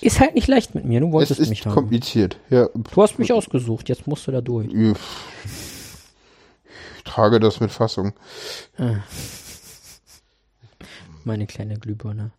ist 0.00 0.20
halt 0.20 0.36
nicht 0.36 0.46
leicht 0.46 0.76
mit 0.76 0.84
mir. 0.84 1.00
Du 1.00 1.08
Es 1.08 1.12
wolltest 1.12 1.40
ist 1.40 1.48
mich 1.48 1.66
haben. 1.66 1.74
kompliziert. 1.74 2.38
Ja, 2.48 2.68
Du 2.72 3.02
hast 3.02 3.18
mich 3.18 3.32
ausgesucht, 3.32 3.88
jetzt 3.88 4.06
musst 4.06 4.26
du 4.28 4.30
da 4.32 4.40
durch. 4.40 4.68
Trage 7.06 7.40
das 7.40 7.60
mit 7.60 7.70
Fassung. 7.70 8.12
Meine 11.24 11.46
kleine 11.46 11.78
Glühbirne. 11.78 12.30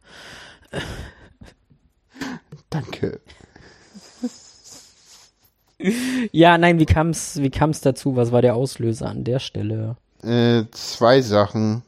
Danke. 2.70 3.20
Ja, 6.32 6.58
nein, 6.58 6.80
wie 6.80 6.86
kam's, 6.86 7.38
wie 7.42 7.50
kam's 7.52 7.82
dazu? 7.82 8.16
Was 8.16 8.32
war 8.32 8.42
der 8.42 8.56
Auslöser 8.56 9.08
an 9.10 9.24
der 9.24 9.40
Stelle? 9.40 9.96
Äh, 10.24 10.64
zwei 10.72 11.22
Sachen. 11.22 11.84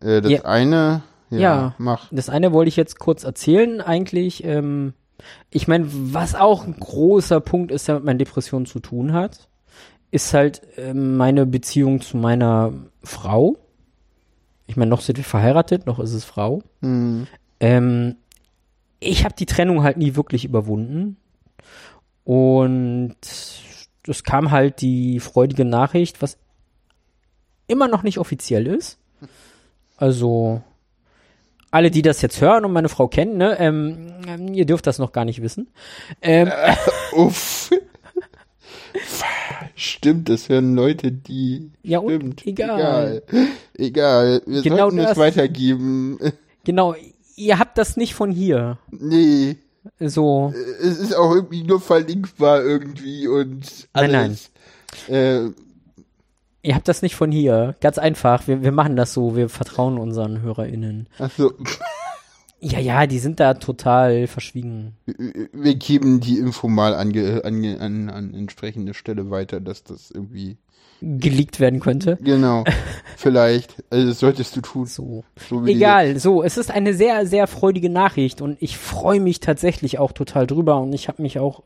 Äh, 0.00 0.20
das 0.20 0.30
Ja. 0.32 0.44
eine, 0.44 1.02
ja, 1.30 1.38
Ja. 1.38 1.74
mach. 1.78 2.08
Das 2.10 2.28
eine 2.28 2.52
wollte 2.52 2.68
ich 2.68 2.76
jetzt 2.76 2.98
kurz 2.98 3.24
erzählen, 3.24 3.80
eigentlich. 3.80 4.44
Ähm, 4.44 4.92
ich 5.50 5.68
meine, 5.68 5.86
was 5.90 6.34
auch 6.34 6.64
ein 6.64 6.78
großer 6.78 7.40
Punkt 7.40 7.70
ist, 7.72 7.88
der 7.88 7.94
mit 7.96 8.04
meinen 8.04 8.18
Depressionen 8.18 8.66
zu 8.66 8.80
tun 8.80 9.12
hat, 9.14 9.48
ist 10.12 10.34
halt 10.34 10.62
ähm, 10.76 11.16
meine 11.16 11.46
Beziehung 11.46 12.00
zu 12.00 12.16
meiner 12.16 12.72
Frau. 13.02 13.56
Ich 14.66 14.76
meine, 14.76 14.90
noch 14.90 15.00
sind 15.00 15.16
wir 15.16 15.24
verheiratet, 15.24 15.86
noch 15.86 15.98
ist 15.98 16.12
es 16.12 16.24
Frau. 16.24 16.62
Hm. 16.82 17.26
Ähm, 17.58 18.16
ich 19.00 19.24
habe 19.24 19.34
die 19.34 19.46
Trennung 19.46 19.82
halt 19.82 19.96
nie 19.96 20.14
wirklich 20.14 20.44
überwunden. 20.44 21.16
Und 22.24 23.16
es 24.06 24.22
kam 24.22 24.50
halt 24.50 24.80
die 24.82 25.18
freudige 25.18 25.64
Nachricht, 25.64 26.22
was 26.22 26.36
immer 27.66 27.88
noch 27.88 28.02
nicht 28.02 28.18
offiziell 28.18 28.66
ist. 28.66 28.98
Also, 29.96 30.62
alle, 31.70 31.90
die 31.90 32.02
das 32.02 32.20
jetzt 32.20 32.40
hören 32.40 32.66
und 32.66 32.72
meine 32.72 32.90
Frau 32.90 33.08
kennen, 33.08 33.38
ne, 33.38 33.58
ähm, 33.58 34.52
ihr 34.52 34.66
dürft 34.66 34.86
das 34.86 34.98
noch 34.98 35.12
gar 35.12 35.24
nicht 35.24 35.40
wissen. 35.40 35.68
Ähm, 36.20 36.52
Uff. 37.12 37.70
Stimmt, 39.82 40.28
das 40.28 40.48
hören 40.48 40.74
Leute, 40.74 41.10
die. 41.10 41.70
Ja, 41.82 42.00
Stimmt. 42.02 42.46
egal. 42.46 43.22
Egal. 43.28 43.48
Egal. 43.76 44.42
Wir 44.46 44.62
Genau 44.62 44.76
sollten 44.76 44.98
es 45.00 45.08
das. 45.08 45.18
weitergeben. 45.18 46.18
genau, 46.64 46.94
ihr 47.36 47.58
habt 47.58 47.76
das 47.78 47.96
nicht 47.96 48.14
von 48.14 48.30
hier. 48.30 48.78
Nee. 48.90 49.56
So, 49.98 50.54
Es 50.80 50.98
ist 50.98 51.16
auch 51.16 51.34
irgendwie 51.34 51.64
nur 51.64 51.80
verlinkbar 51.80 52.62
irgendwie 52.62 53.26
und 53.26 53.88
Nein, 53.94 54.14
alles. 54.14 54.50
Äh, 55.08 55.46
ihr 56.62 56.74
habt 56.76 56.86
das 56.86 57.02
nicht 57.02 57.16
von 57.16 57.32
hier. 57.32 57.74
Ganz 57.80 57.98
einfach, 57.98 58.46
wir, 58.46 58.62
wir 58.62 58.70
machen 58.70 58.94
das 58.94 59.12
so, 59.12 59.34
wir 59.34 59.48
vertrauen 59.48 59.98
unseren 59.98 60.42
HörerInnen. 60.42 61.08
also, 61.18 61.52
Ja, 62.64 62.78
ja, 62.78 63.06
die 63.08 63.18
sind 63.18 63.40
da 63.40 63.54
total 63.54 64.28
verschwiegen. 64.28 64.94
Wir 65.52 65.74
geben 65.74 66.20
die 66.20 66.38
Info 66.38 66.68
mal 66.68 66.94
an, 66.94 67.12
an, 67.42 67.64
an, 67.80 68.08
an 68.08 68.34
entsprechende 68.34 68.94
Stelle 68.94 69.30
weiter, 69.30 69.60
dass 69.60 69.82
das 69.82 70.12
irgendwie 70.12 70.58
geleakt 71.00 71.58
werden 71.58 71.80
könnte. 71.80 72.18
Genau. 72.22 72.62
Vielleicht. 73.16 73.82
Also 73.90 74.06
das 74.06 74.20
solltest 74.20 74.54
du 74.54 74.60
tun. 74.60 74.86
So. 74.86 75.24
so 75.48 75.66
Egal. 75.66 76.20
So, 76.20 76.44
es 76.44 76.56
ist 76.56 76.70
eine 76.70 76.94
sehr, 76.94 77.26
sehr 77.26 77.48
freudige 77.48 77.90
Nachricht 77.90 78.40
und 78.40 78.56
ich 78.60 78.78
freue 78.78 79.18
mich 79.18 79.40
tatsächlich 79.40 79.98
auch 79.98 80.12
total 80.12 80.46
drüber 80.46 80.80
und 80.80 80.92
ich 80.92 81.08
habe 81.08 81.20
mich 81.20 81.40
auch 81.40 81.64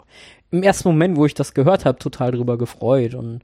im 0.50 0.62
ersten 0.62 0.88
Moment, 0.88 1.18
wo 1.18 1.26
ich 1.26 1.34
das 1.34 1.52
gehört 1.52 1.84
habe, 1.84 1.98
total 1.98 2.32
drüber 2.32 2.56
gefreut 2.56 3.14
und 3.14 3.42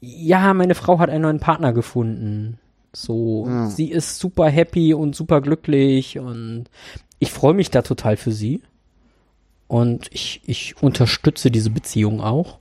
ja, 0.00 0.52
meine 0.54 0.74
Frau 0.74 0.98
hat 0.98 1.10
einen 1.10 1.22
neuen 1.22 1.40
Partner 1.40 1.72
gefunden. 1.72 2.58
So, 2.92 3.46
ja. 3.46 3.68
sie 3.68 3.90
ist 3.90 4.18
super 4.18 4.48
happy 4.48 4.94
und 4.94 5.14
super 5.14 5.40
glücklich 5.40 6.18
und 6.18 6.64
ich 7.18 7.30
freue 7.32 7.54
mich 7.54 7.70
da 7.70 7.82
total 7.82 8.16
für 8.16 8.32
sie. 8.32 8.62
Und 9.68 10.08
ich, 10.12 10.40
ich 10.46 10.82
unterstütze 10.82 11.50
diese 11.50 11.70
Beziehung 11.70 12.20
auch. 12.20 12.58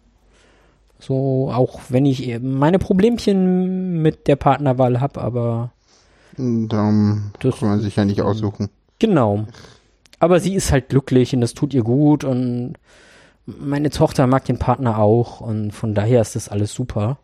So, 1.00 1.50
auch 1.52 1.80
wenn 1.90 2.06
ich 2.06 2.40
meine 2.42 2.78
Problemchen 2.78 4.02
mit 4.02 4.28
der 4.28 4.36
Partnerwahl 4.36 5.00
habe, 5.00 5.22
aber. 5.22 5.72
Darum 6.38 7.32
das 7.40 7.58
kann 7.58 7.70
man 7.70 7.82
sich 7.82 7.96
ja 7.96 8.06
nicht 8.06 8.22
aussuchen. 8.22 8.70
Genau. 9.00 9.48
Aber 10.20 10.40
sie 10.40 10.54
ist 10.54 10.72
halt 10.72 10.90
glücklich 10.90 11.34
und 11.34 11.42
das 11.42 11.54
tut 11.54 11.74
ihr 11.74 11.84
gut 11.84 12.24
und 12.24 12.76
meine 13.46 13.90
Tochter 13.90 14.28
mag 14.28 14.46
den 14.46 14.60
Partner 14.60 15.00
auch 15.00 15.42
und 15.42 15.72
von 15.72 15.96
daher 15.96 16.22
ist 16.22 16.36
das 16.36 16.50
alles 16.50 16.74
super. 16.74 17.18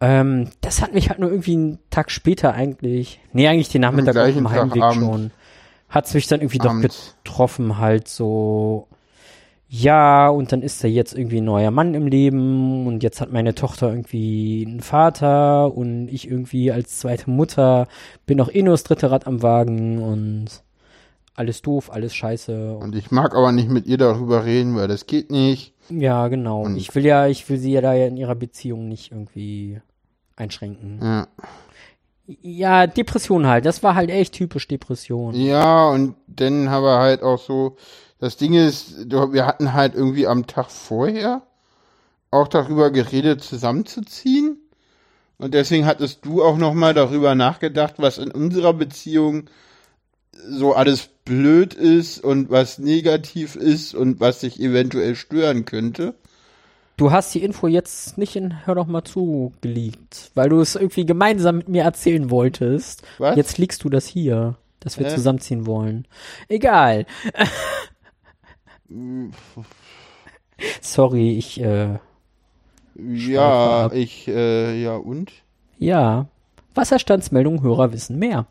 Ähm, 0.00 0.48
das 0.60 0.80
hat 0.80 0.94
mich 0.94 1.08
halt 1.10 1.18
nur 1.18 1.30
irgendwie 1.30 1.54
einen 1.54 1.78
Tag 1.90 2.10
später 2.10 2.54
eigentlich, 2.54 3.20
nee, 3.32 3.48
eigentlich 3.48 3.68
den 3.68 3.80
Nachmittag 3.80 4.16
auf 4.16 4.32
dem 4.32 4.50
Heimweg 4.50 4.82
Abend. 4.82 5.02
schon, 5.02 5.30
hat 5.88 6.06
es 6.06 6.14
mich 6.14 6.28
dann 6.28 6.40
irgendwie 6.40 6.60
Abend. 6.60 6.84
doch 6.84 7.14
getroffen, 7.24 7.78
halt 7.78 8.06
so, 8.06 8.86
ja, 9.68 10.28
und 10.28 10.52
dann 10.52 10.62
ist 10.62 10.82
da 10.82 10.88
jetzt 10.88 11.14
irgendwie 11.14 11.40
ein 11.40 11.44
neuer 11.44 11.70
Mann 11.70 11.94
im 11.94 12.06
Leben 12.06 12.86
und 12.86 13.02
jetzt 13.02 13.20
hat 13.20 13.32
meine 13.32 13.54
Tochter 13.54 13.90
irgendwie 13.90 14.64
einen 14.66 14.80
Vater 14.80 15.76
und 15.76 16.08
ich 16.08 16.30
irgendwie 16.30 16.72
als 16.72 16.98
zweite 16.98 17.28
Mutter 17.28 17.86
bin 18.24 18.40
auch 18.40 18.50
eh 18.50 18.62
nur 18.62 18.74
das 18.74 18.84
dritte 18.84 19.10
Rad 19.10 19.26
am 19.26 19.42
Wagen 19.42 20.02
und 20.02 20.62
alles 21.34 21.60
doof, 21.60 21.92
alles 21.92 22.14
scheiße. 22.14 22.78
Und 22.78 22.94
ich 22.94 23.10
mag 23.10 23.34
aber 23.34 23.52
nicht 23.52 23.68
mit 23.68 23.86
ihr 23.86 23.98
darüber 23.98 24.44
reden, 24.44 24.74
weil 24.74 24.88
das 24.88 25.06
geht 25.06 25.30
nicht. 25.30 25.74
Ja, 25.90 26.28
genau. 26.28 26.62
Und 26.62 26.76
ich 26.76 26.94
will 26.94 27.04
ja, 27.04 27.26
ich 27.26 27.48
will 27.48 27.58
sie 27.58 27.72
ja 27.72 27.80
da 27.80 27.94
ja 27.94 28.06
in 28.06 28.16
ihrer 28.16 28.34
Beziehung 28.34 28.88
nicht 28.88 29.12
irgendwie 29.12 29.80
einschränken. 30.36 31.00
Ja. 31.02 31.28
Ja, 32.42 32.86
Depression 32.86 33.46
halt. 33.46 33.64
Das 33.64 33.82
war 33.82 33.94
halt 33.94 34.10
echt 34.10 34.34
typisch 34.34 34.68
Depression. 34.68 35.34
Ja, 35.34 35.88
und 35.88 36.14
dann 36.26 36.68
haben 36.68 36.84
wir 36.84 36.98
halt 36.98 37.22
auch 37.22 37.38
so, 37.38 37.76
das 38.18 38.36
Ding 38.36 38.52
ist, 38.52 39.10
wir 39.10 39.46
hatten 39.46 39.72
halt 39.72 39.94
irgendwie 39.94 40.26
am 40.26 40.46
Tag 40.46 40.70
vorher 40.70 41.42
auch 42.30 42.48
darüber 42.48 42.90
geredet, 42.90 43.42
zusammenzuziehen. 43.42 44.58
Und 45.38 45.54
deswegen 45.54 45.86
hattest 45.86 46.26
du 46.26 46.42
auch 46.42 46.58
nochmal 46.58 46.92
darüber 46.92 47.34
nachgedacht, 47.34 47.94
was 47.96 48.18
in 48.18 48.30
unserer 48.30 48.74
Beziehung 48.74 49.44
so 50.46 50.74
alles 50.74 51.08
blöd 51.24 51.74
ist 51.74 52.22
und 52.22 52.50
was 52.50 52.78
negativ 52.78 53.56
ist 53.56 53.94
und 53.94 54.20
was 54.20 54.40
sich 54.40 54.60
eventuell 54.60 55.14
stören 55.14 55.64
könnte. 55.64 56.14
Du 56.96 57.12
hast 57.12 57.32
die 57.32 57.44
Info 57.44 57.68
jetzt 57.68 58.18
nicht 58.18 58.34
in 58.34 58.66
Hör 58.66 58.74
doch 58.74 58.86
mal 58.86 59.04
zu 59.04 59.52
geleakt, 59.60 60.32
weil 60.34 60.48
du 60.48 60.60
es 60.60 60.74
irgendwie 60.74 61.06
gemeinsam 61.06 61.58
mit 61.58 61.68
mir 61.68 61.84
erzählen 61.84 62.28
wolltest. 62.28 63.02
Was? 63.18 63.36
Jetzt 63.36 63.56
liegst 63.58 63.84
du 63.84 63.88
das 63.88 64.06
hier, 64.06 64.56
dass 64.80 64.98
wir 64.98 65.06
äh? 65.06 65.10
zusammenziehen 65.14 65.64
wollen. 65.66 66.08
Egal. 66.48 67.06
Sorry, 70.80 71.38
ich 71.38 71.60
äh, 71.60 71.98
Ja, 72.96 73.92
ich 73.92 74.26
äh, 74.26 74.82
ja 74.82 74.96
und? 74.96 75.30
Ja. 75.78 76.26
Wasserstandsmeldung 76.74 77.62
Hörer 77.62 77.92
wissen 77.92 78.18
mehr. 78.18 78.46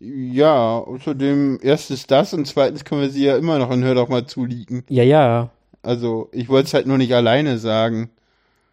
Ja, 0.00 0.78
außerdem 0.78 1.58
erstens 1.62 2.06
das 2.06 2.32
und 2.32 2.46
zweitens 2.46 2.84
können 2.84 3.00
wir 3.00 3.10
sie 3.10 3.24
ja 3.24 3.36
immer 3.36 3.58
noch 3.58 3.70
in 3.70 3.82
Hör 3.82 3.94
doch 3.94 4.08
mal 4.08 4.26
zu 4.26 4.44
liegen. 4.44 4.84
Ja, 4.88 5.02
ja. 5.02 5.50
Also, 5.82 6.28
ich 6.32 6.48
wollte 6.48 6.66
es 6.68 6.74
halt 6.74 6.86
nur 6.86 6.98
nicht 6.98 7.14
alleine 7.14 7.58
sagen. 7.58 8.10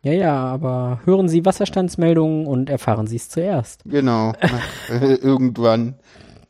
Ja, 0.04 0.12
ja, 0.12 0.36
aber 0.36 1.02
hören 1.06 1.28
Sie 1.28 1.46
Wasserstandsmeldungen 1.46 2.46
und 2.46 2.70
erfahren 2.70 3.08
Sie 3.08 3.16
es 3.16 3.30
zuerst. 3.30 3.82
Genau. 3.86 4.34
Irgendwann. 4.90 5.96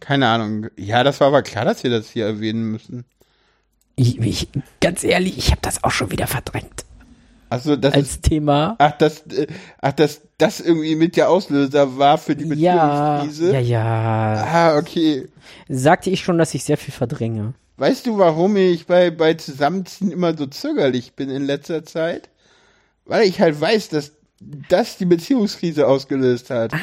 Keine 0.02 0.28
Ahnung. 0.28 0.68
Ja, 0.78 1.04
das 1.04 1.22
war 1.22 1.28
aber 1.28 1.42
klar, 1.42 1.66
dass 1.66 1.84
wir 1.84 1.90
das 1.90 2.10
hier 2.10 2.26
erwähnen 2.26 2.70
müssen. 2.72 3.06
Ich, 3.96 4.20
ich, 4.20 4.50
ganz 4.82 5.04
ehrlich, 5.04 5.38
ich 5.38 5.52
habe 5.52 5.62
das 5.62 5.84
auch 5.84 5.92
schon 5.92 6.12
wieder 6.12 6.28
verdrängt. 6.28 6.85
Also 7.56 7.78
das 7.78 7.94
als 7.94 8.10
ist, 8.12 8.24
Thema. 8.24 8.76
Ach, 8.80 8.92
das, 8.98 9.26
äh, 9.28 9.48
ach, 9.82 9.94
das, 9.94 10.22
das 10.38 10.60
irgendwie 10.60 10.96
mit 10.96 11.16
der 11.16 11.30
Auslöser 11.30 11.98
war 11.98 12.18
für 12.18 12.36
die 12.36 12.44
Beziehungskrise. 12.44 13.54
Ja, 13.54 13.60
ja, 13.60 14.36
ja. 14.36 14.44
Ah, 14.44 14.78
okay. 14.78 15.30
Sagte 15.70 16.10
ich 16.10 16.22
schon, 16.22 16.38
dass 16.38 16.54
ich 16.54 16.66
sehr 16.66 16.78
viel 16.78 16.94
verdränge. 16.94 17.54
Weißt 17.78 18.08
du, 18.08 18.18
warum 18.18 18.58
ich 18.58 18.88
bei, 18.88 19.10
bei 19.10 19.36
Zusammenziehen 19.36 20.12
immer 20.12 20.38
so 20.38 20.48
zögerlich 20.48 21.14
bin 21.14 21.30
in 21.30 21.46
letzter 21.46 21.86
Zeit? 21.86 22.30
Weil 23.06 23.26
ich 23.26 23.40
halt 23.40 23.60
weiß, 23.60 23.90
dass 23.90 24.12
das 24.68 24.98
die 24.98 25.06
Beziehungskrise 25.06 25.88
ausgelöst 25.88 26.50
hat. 26.50 26.74
Ah. 26.74 26.78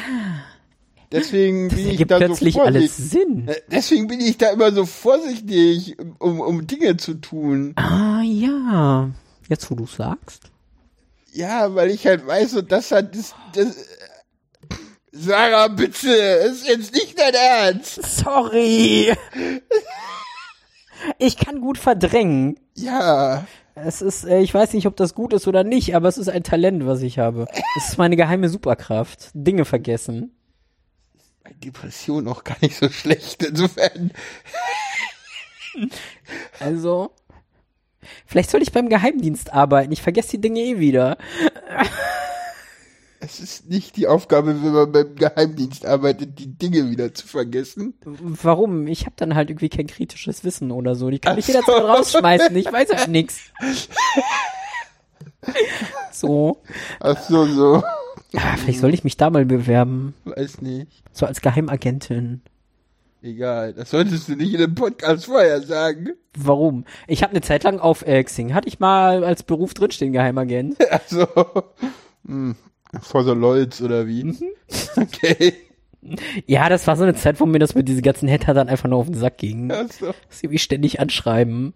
Deswegen 1.11 1.69
das 1.69 1.77
bin 1.77 1.89
ich 1.91 2.07
da 2.07 2.17
plötzlich 2.17 2.55
so 2.55 2.61
alles 2.61 2.97
Sinn. 2.97 3.47
Äh, 3.47 3.61
deswegen 3.71 4.07
bin 4.07 4.19
ich 4.19 4.37
da 4.37 4.49
immer 4.49 4.71
so 4.71 4.87
vorsichtig, 4.87 5.95
um, 6.17 6.39
um 6.39 6.65
Dinge 6.65 6.97
zu 6.97 7.13
tun. 7.13 7.73
Ah 7.75 8.23
ja, 8.23 9.11
jetzt 9.47 9.69
wo 9.69 9.75
du 9.75 9.85
sagst. 9.85 10.52
Ja, 11.33 11.73
weil 11.73 11.89
ich 11.89 12.05
halt 12.05 12.25
weiß, 12.27 12.53
und 12.55 12.71
das 12.71 12.91
hat 12.91 13.15
das, 13.15 13.33
das 13.55 13.75
Sarah, 15.11 15.67
bitte, 15.67 16.09
ist 16.09 16.67
jetzt 16.67 16.93
nicht 16.93 17.19
dein 17.19 17.33
Ernst. 17.33 18.01
Sorry. 18.03 19.13
Ich 21.17 21.37
kann 21.37 21.59
gut 21.59 21.77
verdrängen. 21.77 22.59
Ja. 22.75 23.45
Es 23.75 24.01
ist, 24.01 24.25
äh, 24.25 24.39
ich 24.39 24.53
weiß 24.53 24.73
nicht, 24.73 24.85
ob 24.85 24.95
das 24.95 25.15
gut 25.15 25.33
ist 25.33 25.47
oder 25.47 25.63
nicht, 25.63 25.95
aber 25.95 26.07
es 26.07 26.17
ist 26.17 26.29
ein 26.29 26.43
Talent, 26.43 26.85
was 26.85 27.01
ich 27.01 27.19
habe. 27.19 27.47
Es 27.77 27.89
ist 27.89 27.97
meine 27.97 28.15
geheime 28.15 28.47
Superkraft. 28.47 29.31
Dinge 29.33 29.65
vergessen. 29.65 30.35
Bei 31.43 31.51
Depression 31.63 32.27
auch 32.27 32.43
gar 32.43 32.57
nicht 32.61 32.77
so 32.77 32.89
schlecht, 32.89 33.43
insofern. 33.43 34.11
Also, 36.59 37.11
vielleicht 38.25 38.49
soll 38.49 38.61
ich 38.61 38.71
beim 38.71 38.89
Geheimdienst 38.89 39.53
arbeiten. 39.53 39.91
Ich 39.91 40.01
vergesse 40.01 40.31
die 40.31 40.41
Dinge 40.41 40.61
eh 40.61 40.79
wieder 40.79 41.17
es 43.23 43.39
ist 43.39 43.69
nicht 43.69 43.95
die 43.95 44.07
Aufgabe, 44.07 44.61
wenn 44.61 44.73
man 44.73 44.91
beim 44.91 45.15
Geheimdienst 45.15 45.85
arbeitet, 45.85 46.39
die 46.39 46.47
Dinge 46.47 46.89
wieder 46.89 47.13
zu 47.13 47.25
vergessen. 47.25 47.93
Warum? 48.03 48.87
Ich 48.87 49.05
habe 49.05 49.15
dann 49.15 49.35
halt 49.35 49.49
irgendwie 49.49 49.69
kein 49.69 49.87
kritisches 49.87 50.43
Wissen 50.43 50.71
oder 50.71 50.95
so. 50.95 51.09
Die 51.09 51.19
kann 51.19 51.37
ich 51.37 51.47
jederzeit 51.47 51.77
so. 51.77 51.87
rausschmeißen. 51.87 52.55
Ich 52.55 52.71
weiß 52.71 52.89
halt 52.89 53.07
nichts. 53.07 53.39
So. 56.13 56.61
Ach 57.01 57.21
so, 57.21 57.45
so. 57.47 57.83
Ja, 58.31 58.55
vielleicht 58.57 58.79
soll 58.79 58.93
ich 58.93 59.03
mich 59.03 59.17
da 59.17 59.29
mal 59.29 59.45
bewerben. 59.45 60.13
Weiß 60.23 60.61
nicht. 60.61 61.03
So 61.11 61.25
als 61.25 61.41
Geheimagentin. 61.41 62.41
Egal, 63.23 63.71
das 63.71 63.91
solltest 63.91 64.27
du 64.27 64.35
nicht 64.35 64.53
in 64.53 64.59
dem 64.59 64.75
Podcast 64.75 65.27
vorher 65.27 65.61
sagen. 65.61 66.09
Warum? 66.37 66.83
Ich 67.07 67.23
habe 67.23 67.31
eine 67.31 67.39
Zeit 67.39 67.63
lang 67.63 67.79
auf 67.79 68.05
äh, 68.05 68.21
Xing, 68.21 68.53
hatte 68.53 68.67
ich 68.67 68.81
mal 68.81 69.23
als 69.23 69.43
Beruf 69.43 69.73
drinstehen, 69.73 70.11
Geheimagent. 70.11 70.75
Ach 70.91 70.99
so. 71.07 71.25
Hm, 72.27 72.57
vor 73.01 73.23
so 73.23 73.33
Lolz 73.33 73.79
oder 73.81 74.07
wie? 74.07 74.25
Mhm. 74.25 74.37
Okay. 74.97 75.53
Ja, 76.45 76.67
das 76.67 76.85
war 76.85 76.97
so 76.97 77.03
eine 77.03 77.15
Zeit, 77.15 77.39
wo 77.39 77.45
mir 77.45 77.59
das 77.59 77.75
mit 77.75 77.87
diesen 77.87 78.01
ganzen 78.01 78.27
dann 78.27 78.67
einfach 78.67 78.89
nur 78.89 78.99
auf 78.99 79.05
den 79.05 79.15
Sack 79.15 79.37
ging. 79.37 79.71
Ach 79.71 79.89
so. 79.89 80.07
Dass 80.07 80.39
sie 80.39 80.49
mich 80.49 80.61
ständig 80.61 80.99
anschreiben. 80.99 81.73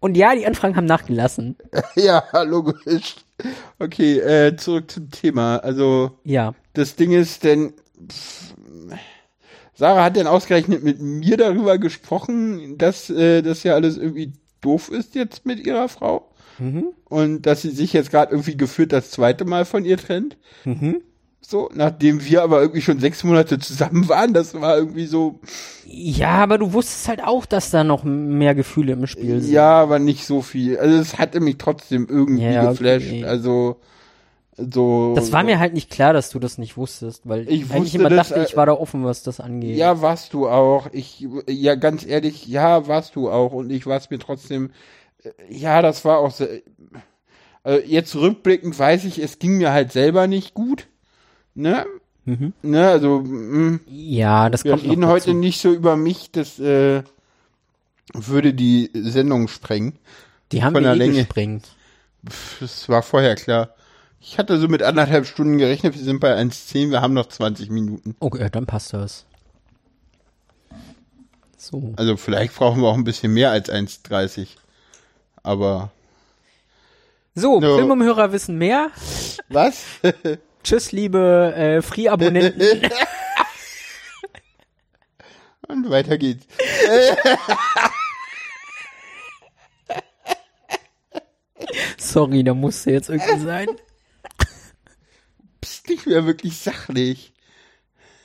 Und 0.00 0.18
ja, 0.18 0.34
die 0.34 0.46
Anfragen 0.46 0.76
haben 0.76 0.84
nachgelassen. 0.84 1.56
ja, 1.94 2.22
logisch. 2.42 3.16
Okay, 3.78 4.18
äh, 4.18 4.54
zurück 4.54 4.90
zum 4.90 5.10
Thema. 5.10 5.56
Also, 5.56 6.18
ja. 6.24 6.54
Das 6.74 6.96
Ding 6.96 7.12
ist 7.12 7.42
denn, 7.42 7.72
pff, 8.06 8.54
Sarah 9.80 10.04
hat 10.04 10.16
denn 10.16 10.26
ausgerechnet 10.26 10.84
mit 10.84 11.00
mir 11.00 11.38
darüber 11.38 11.78
gesprochen, 11.78 12.76
dass 12.76 13.08
äh, 13.08 13.40
das 13.40 13.62
ja 13.62 13.72
alles 13.72 13.96
irgendwie 13.96 14.34
doof 14.60 14.90
ist 14.90 15.14
jetzt 15.14 15.46
mit 15.46 15.66
ihrer 15.66 15.88
Frau. 15.88 16.30
Mhm. 16.58 16.88
Und 17.06 17.46
dass 17.46 17.62
sie 17.62 17.70
sich 17.70 17.94
jetzt 17.94 18.10
gerade 18.10 18.32
irgendwie 18.32 18.58
gefühlt 18.58 18.92
das 18.92 19.10
zweite 19.10 19.46
Mal 19.46 19.64
von 19.64 19.86
ihr 19.86 19.96
trennt. 19.96 20.36
Mhm. 20.66 21.00
So, 21.40 21.70
nachdem 21.72 22.22
wir 22.22 22.42
aber 22.42 22.60
irgendwie 22.60 22.82
schon 22.82 23.00
sechs 23.00 23.24
Monate 23.24 23.58
zusammen 23.58 24.06
waren, 24.10 24.34
das 24.34 24.52
war 24.52 24.76
irgendwie 24.76 25.06
so. 25.06 25.40
Ja, 25.86 26.32
aber 26.32 26.58
du 26.58 26.74
wusstest 26.74 27.08
halt 27.08 27.24
auch, 27.24 27.46
dass 27.46 27.70
da 27.70 27.82
noch 27.82 28.04
mehr 28.04 28.54
Gefühle 28.54 28.92
im 28.92 29.06
Spiel 29.06 29.40
sind. 29.40 29.50
Ja, 29.50 29.80
aber 29.80 29.98
nicht 29.98 30.26
so 30.26 30.42
viel. 30.42 30.76
Also 30.76 30.98
es 30.98 31.16
hatte 31.16 31.40
mich 31.40 31.56
trotzdem 31.56 32.06
irgendwie 32.06 32.44
ja, 32.44 32.68
geflasht. 32.68 33.06
Okay. 33.06 33.24
Also 33.24 33.76
So, 34.56 35.14
Das 35.14 35.32
war 35.32 35.42
mir 35.42 35.58
halt 35.58 35.72
nicht 35.74 35.90
klar, 35.90 36.12
dass 36.12 36.30
du 36.30 36.38
das 36.38 36.58
nicht 36.58 36.76
wusstest, 36.76 37.22
weil 37.28 37.48
Ich 37.48 37.62
ich 37.62 37.72
eigentlich 37.72 37.94
immer 37.94 38.10
das, 38.10 38.28
dachte, 38.28 38.40
äh, 38.40 38.44
ich 38.44 38.56
war 38.56 38.66
da 38.66 38.72
offen, 38.72 39.04
was 39.04 39.22
das 39.22 39.40
angeht. 39.40 39.76
Ja, 39.76 40.02
warst 40.02 40.34
du 40.34 40.48
auch. 40.48 40.88
Ich, 40.92 41.26
ja, 41.48 41.76
ganz 41.76 42.04
ehrlich, 42.04 42.46
ja, 42.46 42.86
warst 42.88 43.16
du 43.16 43.30
auch. 43.30 43.52
Und 43.52 43.70
ich 43.70 43.86
war 43.86 43.96
es 43.96 44.10
mir 44.10 44.18
trotzdem, 44.18 44.70
äh, 45.22 45.30
ja, 45.48 45.82
das 45.82 46.04
war 46.04 46.18
auch 46.18 46.30
so. 46.30 46.46
Also 47.62 47.82
jetzt 47.86 48.14
rückblickend 48.16 48.78
weiß 48.78 49.04
ich, 49.04 49.18
es 49.18 49.38
ging 49.38 49.58
mir 49.58 49.72
halt 49.72 49.92
selber 49.92 50.26
nicht 50.26 50.54
gut. 50.54 50.88
Ne? 51.54 51.84
Mhm. 52.24 52.52
Ne, 52.62 52.88
also, 52.88 53.20
mh, 53.24 53.80
Ja, 53.86 54.50
das 54.50 54.64
wir 54.64 54.72
kommt 54.72 54.84
reden 54.84 55.00
noch 55.02 55.08
heute 55.08 55.34
nicht 55.34 55.60
so 55.60 55.72
über 55.72 55.96
mich, 55.96 56.30
das 56.32 56.58
äh, 56.58 57.02
würde 58.14 58.52
die 58.54 58.90
Sendung 58.94 59.48
sprengen. 59.48 59.98
Die 60.52 60.62
haben 60.64 60.74
von 60.74 60.82
wir 60.84 60.88
der 60.88 60.94
eh 60.94 60.98
Länge. 60.98 61.18
gesprengt. 61.24 61.68
Das 62.60 62.88
war 62.88 63.02
vorher 63.02 63.34
klar. 63.36 63.74
Ich 64.20 64.38
hatte 64.38 64.58
so 64.58 64.68
mit 64.68 64.82
anderthalb 64.82 65.26
Stunden 65.26 65.58
gerechnet, 65.58 65.94
wir 65.94 66.02
sind 66.04 66.20
bei 66.20 66.36
1,10, 66.36 66.90
wir 66.90 67.00
haben 67.00 67.14
noch 67.14 67.26
20 67.26 67.70
Minuten. 67.70 68.14
Okay, 68.20 68.48
dann 68.52 68.66
passt 68.66 68.92
das. 68.92 69.24
So. 71.56 71.94
Also 71.96 72.16
vielleicht 72.16 72.54
brauchen 72.54 72.82
wir 72.82 72.88
auch 72.88 72.94
ein 72.96 73.04
bisschen 73.04 73.32
mehr 73.32 73.50
als 73.50 73.70
1,30. 73.70 74.48
Aber 75.42 75.90
So, 77.34 77.60
No. 77.60 77.76
Filmumhörer 77.76 78.32
wissen 78.32 78.58
mehr. 78.58 78.90
was? 79.48 79.84
Tschüss, 80.62 80.92
liebe 80.92 81.54
äh, 81.56 81.80
Free-Abonnenten. 81.82 82.60
Und 85.68 85.88
weiter 85.88 86.18
geht's. 86.18 86.46
Sorry, 91.98 92.42
da 92.44 92.54
musste 92.54 92.90
jetzt 92.90 93.08
irgendwie 93.08 93.38
sein. 93.38 93.68
Nicht 95.90 96.06
mehr 96.06 96.24
wirklich 96.26 96.56
sachlich. 96.58 97.32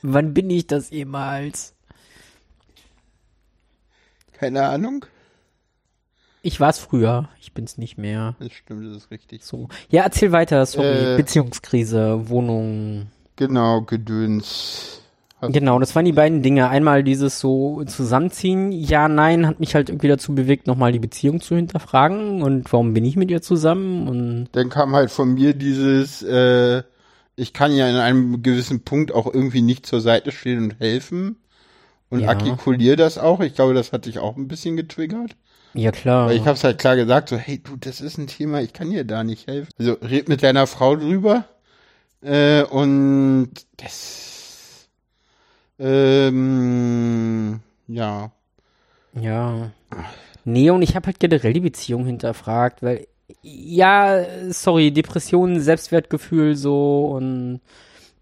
Wann 0.02 0.32
bin 0.34 0.48
ich 0.50 0.66
das 0.66 0.90
jemals? 0.90 1.74
Keine 4.32 4.64
Ahnung. 4.66 5.06
Ich 6.42 6.60
war's 6.60 6.78
früher, 6.78 7.28
ich 7.40 7.52
bin's 7.54 7.76
nicht 7.76 7.98
mehr. 7.98 8.36
Das 8.38 8.52
stimmt, 8.52 8.86
das 8.86 9.02
ist 9.04 9.10
richtig. 9.10 9.42
So. 9.44 9.68
Ja, 9.90 10.04
erzähl 10.04 10.30
weiter, 10.30 10.64
sorry. 10.64 11.14
Äh. 11.14 11.16
Beziehungskrise, 11.16 12.28
Wohnung. 12.28 13.08
Genau, 13.34 13.80
Gedöns. 13.82 15.00
Hast- 15.40 15.52
Genau, 15.52 15.78
das 15.80 15.94
waren 15.96 16.04
die 16.04 16.12
beiden 16.12 16.42
Dinge. 16.42 16.68
Einmal 16.68 17.02
dieses 17.02 17.40
so 17.40 17.82
Zusammenziehen, 17.84 18.70
ja, 18.72 19.08
nein, 19.08 19.46
hat 19.46 19.58
mich 19.60 19.74
halt 19.74 19.88
irgendwie 19.90 20.08
dazu 20.08 20.34
bewegt, 20.34 20.66
nochmal 20.66 20.92
die 20.92 20.98
Beziehung 21.00 21.40
zu 21.40 21.56
hinterfragen 21.56 22.42
und 22.42 22.72
warum 22.72 22.94
bin 22.94 23.04
ich 23.04 23.16
mit 23.16 23.30
ihr 23.30 23.42
zusammen 23.42 24.06
und 24.08 24.48
Dann 24.52 24.68
kam 24.70 24.94
halt 24.94 25.10
von 25.10 25.34
mir 25.34 25.52
dieses, 25.52 26.22
äh, 26.22 26.82
ich 27.36 27.52
kann 27.52 27.74
ja 27.74 27.88
in 27.88 27.96
einem 27.96 28.42
gewissen 28.42 28.82
Punkt 28.82 29.12
auch 29.12 29.32
irgendwie 29.32 29.62
nicht 29.62 29.86
zur 29.86 30.00
Seite 30.00 30.32
stehen 30.32 30.64
und 30.64 30.80
helfen. 30.80 31.36
Und 32.08 32.20
Ja. 32.20 32.28
artikuliere 32.28 32.96
das 32.96 33.18
auch. 33.18 33.40
Ich 33.40 33.54
glaube, 33.54 33.74
das 33.74 33.92
hat 33.92 34.06
dich 34.06 34.18
auch 34.18 34.36
ein 34.36 34.48
bisschen 34.48 34.76
getriggert. 34.76 35.36
ja 35.74 35.90
klar. 35.92 36.28
Weil 36.28 36.36
ich 36.36 36.42
habe 36.42 36.52
es 36.52 36.64
halt 36.64 36.78
klar 36.78 36.96
gesagt, 36.96 37.28
so, 37.28 37.36
hey 37.36 37.58
du, 37.62 37.76
das 37.76 38.00
ist 38.00 38.16
ein 38.16 38.26
Thema, 38.28 38.62
ich 38.62 38.72
kann 38.72 38.90
dir 38.90 39.04
da 39.04 39.22
nicht 39.24 39.46
helfen. 39.46 39.70
Also 39.78 39.92
red 39.94 40.28
mit 40.28 40.42
deiner 40.42 40.66
Frau 40.66 40.96
drüber. 40.96 41.44
Äh, 42.22 42.62
und 42.62 43.50
das 43.76 44.88
ähm, 45.78 47.60
ja. 47.88 48.32
Ja. 49.14 49.70
Nee, 50.44 50.70
und 50.70 50.82
ich 50.82 50.94
habe 50.96 51.06
halt 51.06 51.20
generell 51.20 51.52
die 51.52 51.60
Beziehung 51.60 52.06
hinterfragt, 52.06 52.82
weil, 52.82 53.06
ja, 53.42 54.24
sorry, 54.50 54.92
Depressionen, 54.92 55.60
Selbstwertgefühl 55.60 56.56
so 56.56 57.06
und 57.06 57.60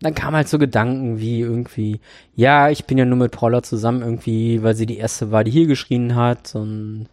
dann 0.00 0.14
kamen 0.14 0.36
halt 0.36 0.48
so 0.48 0.58
Gedanken 0.58 1.18
wie 1.18 1.40
irgendwie, 1.40 2.00
ja, 2.34 2.68
ich 2.68 2.84
bin 2.84 2.98
ja 2.98 3.04
nur 3.04 3.18
mit 3.18 3.32
Paula 3.32 3.62
zusammen 3.62 4.02
irgendwie, 4.02 4.62
weil 4.62 4.74
sie 4.74 4.86
die 4.86 4.98
erste 4.98 5.30
war, 5.30 5.44
die 5.44 5.50
hier 5.50 5.66
geschrien 5.66 6.14
hat 6.14 6.54
und 6.54 7.08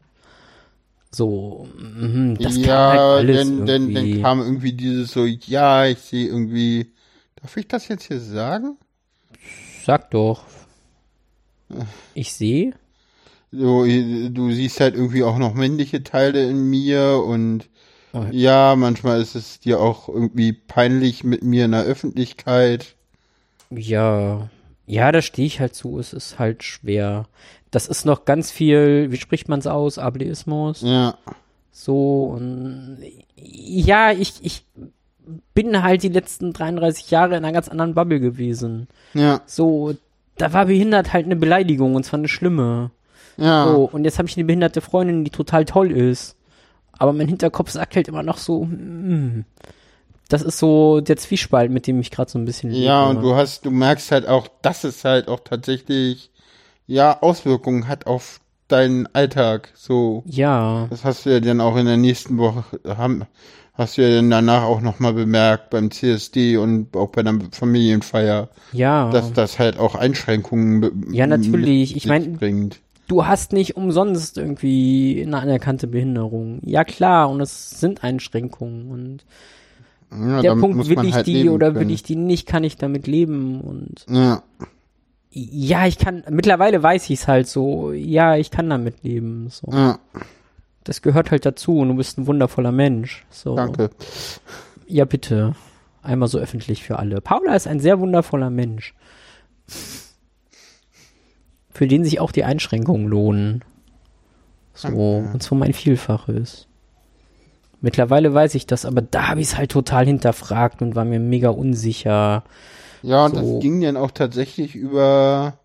so, 1.11 1.68
mhm, 1.77 2.38
das 2.38 2.55
kam 2.55 2.63
ja, 2.63 2.89
halt 2.89 2.99
alles 2.99 3.47
denn, 3.47 3.65
denn, 3.65 3.89
irgendwie. 3.89 4.13
dann 4.13 4.22
kam 4.23 4.39
irgendwie 4.39 4.73
dieses 4.73 5.11
so, 5.11 5.26
ja, 5.26 5.85
ich 5.85 5.99
sehe 5.99 6.27
irgendwie, 6.27 6.91
darf 7.35 7.55
ich 7.57 7.68
das 7.68 7.88
jetzt 7.88 8.05
hier 8.05 8.19
sagen? 8.19 8.77
Sag 9.85 10.11
doch. 10.11 10.43
Ich 12.13 12.34
sehe. 12.34 12.73
So, 13.51 13.85
du 13.85 14.51
siehst 14.51 14.80
halt 14.80 14.95
irgendwie 14.95 15.23
auch 15.23 15.38
noch 15.38 15.53
männliche 15.53 16.03
Teile 16.03 16.49
in 16.49 16.69
mir 16.69 17.22
und 17.26 17.69
Oh. 18.14 18.26
ja, 18.32 18.76
manchmal 18.76 19.22
ist 19.22 19.36
es 19.36 19.60
dir 19.60 19.80
auch 19.80 20.10
irgendwie 20.10 20.52
peinlich 20.54 21.24
mit 21.24 21.44
mir 21.44 21.66
in 21.66 21.72
der 21.72 21.84
Öffentlichkeit. 21.84 22.96
Ja, 23.70 24.50
ja, 24.86 25.12
da 25.14 25.22
stehe 25.22 25.46
ich 25.46 25.60
halt 25.62 25.76
zu. 25.76 25.98
Es 26.00 26.12
ist 26.12 26.38
halt 26.40 26.64
schwer. 26.64 27.28
Das 27.70 27.88
ist 27.88 28.06
noch 28.06 28.26
ganz 28.26 28.52
viel, 28.52 29.12
wie 29.12 29.18
spricht 29.18 29.48
man 29.48 29.60
es 29.60 29.68
aus? 29.68 29.98
Ableismus. 29.98 30.82
Ja, 30.82 31.16
So 31.72 32.26
und 32.36 32.98
ja, 33.38 34.12
ich, 34.12 34.34
ich 34.42 34.66
bin 35.54 35.82
halt 35.82 36.04
die 36.04 36.10
letzten 36.10 36.52
33 36.52 37.12
Jahre 37.12 37.38
in 37.38 37.46
einer 37.46 37.54
ganz 37.54 37.70
anderen 37.70 37.94
Bubble 37.94 38.20
gewesen. 38.20 38.88
ja, 39.14 39.42
So, 39.46 39.96
da 40.38 40.52
war 40.52 40.66
behindert 40.66 41.14
halt 41.14 41.26
eine 41.26 41.38
Beleidigung 41.38 41.96
und 41.96 42.04
zwar 42.04 42.20
eine 42.20 42.28
schlimme. 42.28 42.92
ja. 43.38 43.68
So, 43.72 43.90
und 43.90 44.04
jetzt 44.04 44.18
habe 44.18 44.28
ich 44.28 44.36
eine 44.36 44.46
behinderte 44.46 44.82
Freundin, 44.82 45.24
die 45.24 45.32
total 45.32 45.64
toll 45.64 45.92
ist. 45.92 46.36
Aber 46.97 47.13
mein 47.13 47.27
Hinterkopf 47.27 47.72
sagt 47.72 47.95
halt 47.95 48.07
immer 48.07 48.23
noch 48.23 48.38
so, 48.38 48.61
hm, 48.63 49.45
das 50.30 50.41
ist 50.43 50.59
so 50.59 51.01
der 51.01 51.18
Zwiespalt, 51.18 51.72
mit 51.72 51.88
dem 51.88 51.99
ich 51.99 52.11
gerade 52.11 52.30
so 52.31 52.38
ein 52.39 52.45
bisschen 52.45 52.72
Ja, 52.72 53.07
lebe. 53.07 53.18
und 53.18 53.23
du 53.23 53.35
hast, 53.35 53.65
du 53.65 53.72
merkst 53.72 54.11
halt 54.11 54.27
auch, 54.27 54.47
dass 54.61 54.84
es 54.84 55.03
halt 55.03 55.27
auch 55.27 55.41
tatsächlich, 55.41 56.31
ja, 56.88 57.22
Auswirkungen 57.22 57.88
hat 57.88 58.05
auf 58.07 58.39
deinen 58.68 59.07
Alltag. 59.13 59.72
So, 59.76 60.23
Ja, 60.26 60.88
das 60.89 61.03
hast 61.03 61.26
du 61.26 61.31
ja 61.31 61.39
dann 61.39 61.59
auch 61.59 61.76
in 61.76 61.85
der 61.85 61.97
nächsten 61.97 62.38
Woche, 62.38 62.63
haben, 62.85 63.23
hast 63.73 63.97
du 63.97 64.07
ja 64.07 64.15
dann 64.15 64.30
danach 64.30 64.63
auch 64.63 64.80
nochmal 64.80 65.13
bemerkt 65.13 65.69
beim 65.72 65.91
CSD 65.91 66.55
und 66.57 66.95
auch 66.95 67.09
bei 67.09 67.23
der 67.23 67.38
Familienfeier, 67.51 68.49
ja. 68.72 69.09
dass 69.11 69.34
das 69.34 69.59
halt 69.59 69.77
auch 69.77 69.95
Einschränkungen 69.95 71.11
Ja, 71.13 71.27
natürlich. 71.27 71.89
mit 71.89 71.97
Ich 71.97 72.05
mein- 72.05 72.23
sich 72.23 72.34
bringt. 72.38 72.80
Du 73.12 73.26
hast 73.26 73.52
nicht 73.52 73.76
umsonst 73.76 74.38
irgendwie 74.38 75.22
eine 75.26 75.38
anerkannte 75.40 75.88
Behinderung. 75.88 76.60
Ja 76.64 76.86
klar, 76.86 77.30
und 77.30 77.42
es 77.42 77.72
sind 77.72 78.04
Einschränkungen. 78.04 78.90
Und 78.90 79.26
Ja, 80.12 80.42
der 80.42 80.56
Punkt, 80.56 80.88
will 80.88 81.04
ich 81.04 81.14
halt 81.14 81.28
die 81.28 81.50
oder 81.50 81.74
will 81.76 81.82
können. 81.82 81.90
ich 81.90 82.04
die 82.04 82.16
nicht, 82.16 82.48
kann 82.48 82.64
ich 82.64 82.78
damit 82.78 83.08
leben. 83.08 83.60
Und 83.60 84.06
Ja, 84.10 84.44
ja, 85.34 85.88
ich 85.88 85.98
kann, 85.98 86.24
mittlerweile 86.30 86.82
weiß 86.84 87.10
ich 87.10 87.20
es 87.22 87.28
halt 87.28 87.48
so, 87.48 87.92
ja, 87.92 88.36
ich 88.38 88.50
kann 88.52 88.70
damit 88.70 89.04
leben. 89.04 89.48
So. 89.50 89.72
ja, 89.72 90.00
Das 90.84 91.02
gehört 91.02 91.32
halt 91.32 91.46
dazu 91.46 91.80
und 91.80 91.90
du 91.90 91.96
bist 91.96 92.18
ein 92.18 92.28
wundervoller 92.28 92.72
Mensch. 92.72 93.26
So. 93.30 93.56
danke. 93.56 93.90
Ja, 94.88 95.06
bitte. 95.06 95.54
Einmal 96.02 96.28
so 96.30 96.40
öffentlich 96.40 96.84
für 96.84 96.98
alle. 96.98 97.22
Paula 97.22 97.56
ist 97.56 97.68
ein 97.68 97.80
sehr 97.80 98.00
wundervoller 98.00 98.50
Mensch. 98.50 98.94
Für 101.73 101.88
den 101.88 102.03
sich 102.03 102.19
auch 102.19 102.31
die 102.31 102.43
Einschränkungen 102.43 103.07
lohnen. 103.07 103.64
So, 104.73 104.88
Danke. 104.88 105.34
und 105.34 105.43
zwar 105.43 105.57
mein 105.57 105.73
Vielfaches. 105.73 106.68
Mittlerweile 107.81 108.34
weiß 108.34 108.56
ich 108.56 108.68
das, 108.68 108.85
aber 108.85 109.02
da 109.02 109.30
habe 109.30 109.41
ich 109.41 109.48
es 109.48 109.57
halt 109.57 109.72
total 109.72 110.06
hinterfragt 110.06 110.81
und 110.81 110.95
war 110.95 111.03
mir 111.06 111.19
mega 111.19 111.49
unsicher. 111.49 112.43
Ja, 113.02 113.26
und 113.26 113.35
So. 113.35 113.41
das 113.56 113.61
ging 113.61 113.81
dann 113.81 113.98
auch 113.98 114.11
tatsächlich 114.11 114.76
über 114.76 115.57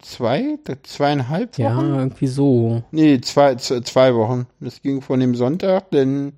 zwei, 0.00 0.58
zweieinhalb 0.82 1.56
Ja, 1.58 1.76
Wochen? 1.76 1.94
irgendwie 1.94 2.26
so. 2.26 2.82
Nee, 2.90 3.20
zwei, 3.22 3.54
zwei 3.56 4.14
Wochen. 4.14 4.46
Das 4.60 4.82
ging 4.82 5.00
von 5.00 5.20
dem 5.20 5.34
Sonntag, 5.34 5.90
dann 5.92 6.34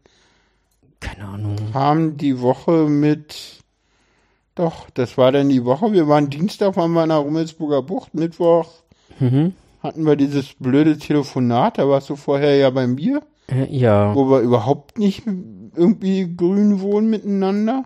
Keine 1.00 1.24
Ahnung. 1.24 1.56
kam 1.72 2.16
die 2.16 2.40
Woche 2.40 2.88
mit, 2.88 3.63
doch, 4.54 4.88
das 4.90 5.16
war 5.18 5.32
dann 5.32 5.48
die 5.48 5.64
Woche. 5.64 5.92
Wir 5.92 6.06
waren 6.08 6.30
Dienstag, 6.30 6.76
waren 6.76 6.92
wir 6.92 7.02
in 7.02 7.08
der 7.10 7.18
Rummelsburger 7.18 7.82
Bucht, 7.82 8.14
Mittwoch 8.14 8.68
Mhm. 9.20 9.52
hatten 9.82 10.04
wir 10.06 10.16
dieses 10.16 10.54
blöde 10.54 10.98
Telefonat, 10.98 11.78
da 11.78 11.88
warst 11.88 12.08
du 12.10 12.16
vorher 12.16 12.56
ja 12.56 12.70
bei 12.70 12.86
mir, 12.86 13.22
Äh, 13.48 13.66
ja. 13.74 14.14
wo 14.14 14.28
wir 14.30 14.40
überhaupt 14.40 14.98
nicht 14.98 15.24
irgendwie 15.26 16.34
grün 16.36 16.80
wohnen 16.80 17.10
miteinander. 17.10 17.84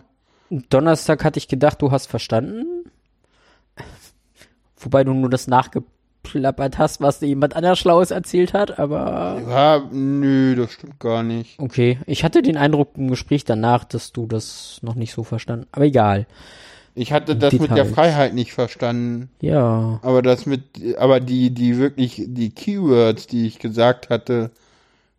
Donnerstag 0.49 1.23
hatte 1.23 1.37
ich 1.37 1.47
gedacht, 1.47 1.81
du 1.81 1.91
hast 1.91 2.07
verstanden. 2.07 2.65
Wobei 4.77 5.03
du 5.03 5.13
nur 5.13 5.29
das 5.29 5.47
nachgeplappert 6.23 6.77
hast, 6.77 7.01
was 7.01 7.19
dir 7.19 7.27
jemand 7.27 7.55
anders 7.55 7.79
Schlaues 7.79 8.11
erzählt 8.11 8.53
hat, 8.53 8.79
aber 8.79 9.41
Ja, 9.47 9.83
nö, 9.91 10.55
das 10.55 10.73
stimmt 10.73 10.99
gar 10.99 11.23
nicht. 11.23 11.59
okay. 11.59 11.99
Ich 12.05 12.23
hatte 12.23 12.41
den 12.41 12.57
Eindruck 12.57 12.89
im 12.97 13.09
Gespräch 13.09 13.45
danach, 13.45 13.83
dass 13.83 14.11
du 14.11 14.25
das 14.27 14.79
noch 14.81 14.95
nicht 14.95 15.13
so 15.13 15.23
verstanden. 15.23 15.67
Aber 15.71 15.85
egal. 15.85 16.25
Ich 16.95 17.13
hatte 17.13 17.35
das 17.35 17.53
mit 17.53 17.69
der 17.69 17.77
Details. 17.77 17.93
Freiheit 17.93 18.33
nicht 18.33 18.53
verstanden. 18.53 19.29
Ja. 19.41 19.99
Aber 20.01 20.21
das 20.21 20.45
mit, 20.45 20.63
aber 20.97 21.19
die, 21.19 21.51
die 21.51 21.77
wirklich, 21.77 22.23
die 22.27 22.49
Keywords, 22.49 23.27
die 23.27 23.47
ich 23.47 23.59
gesagt 23.59 24.09
hatte, 24.09 24.51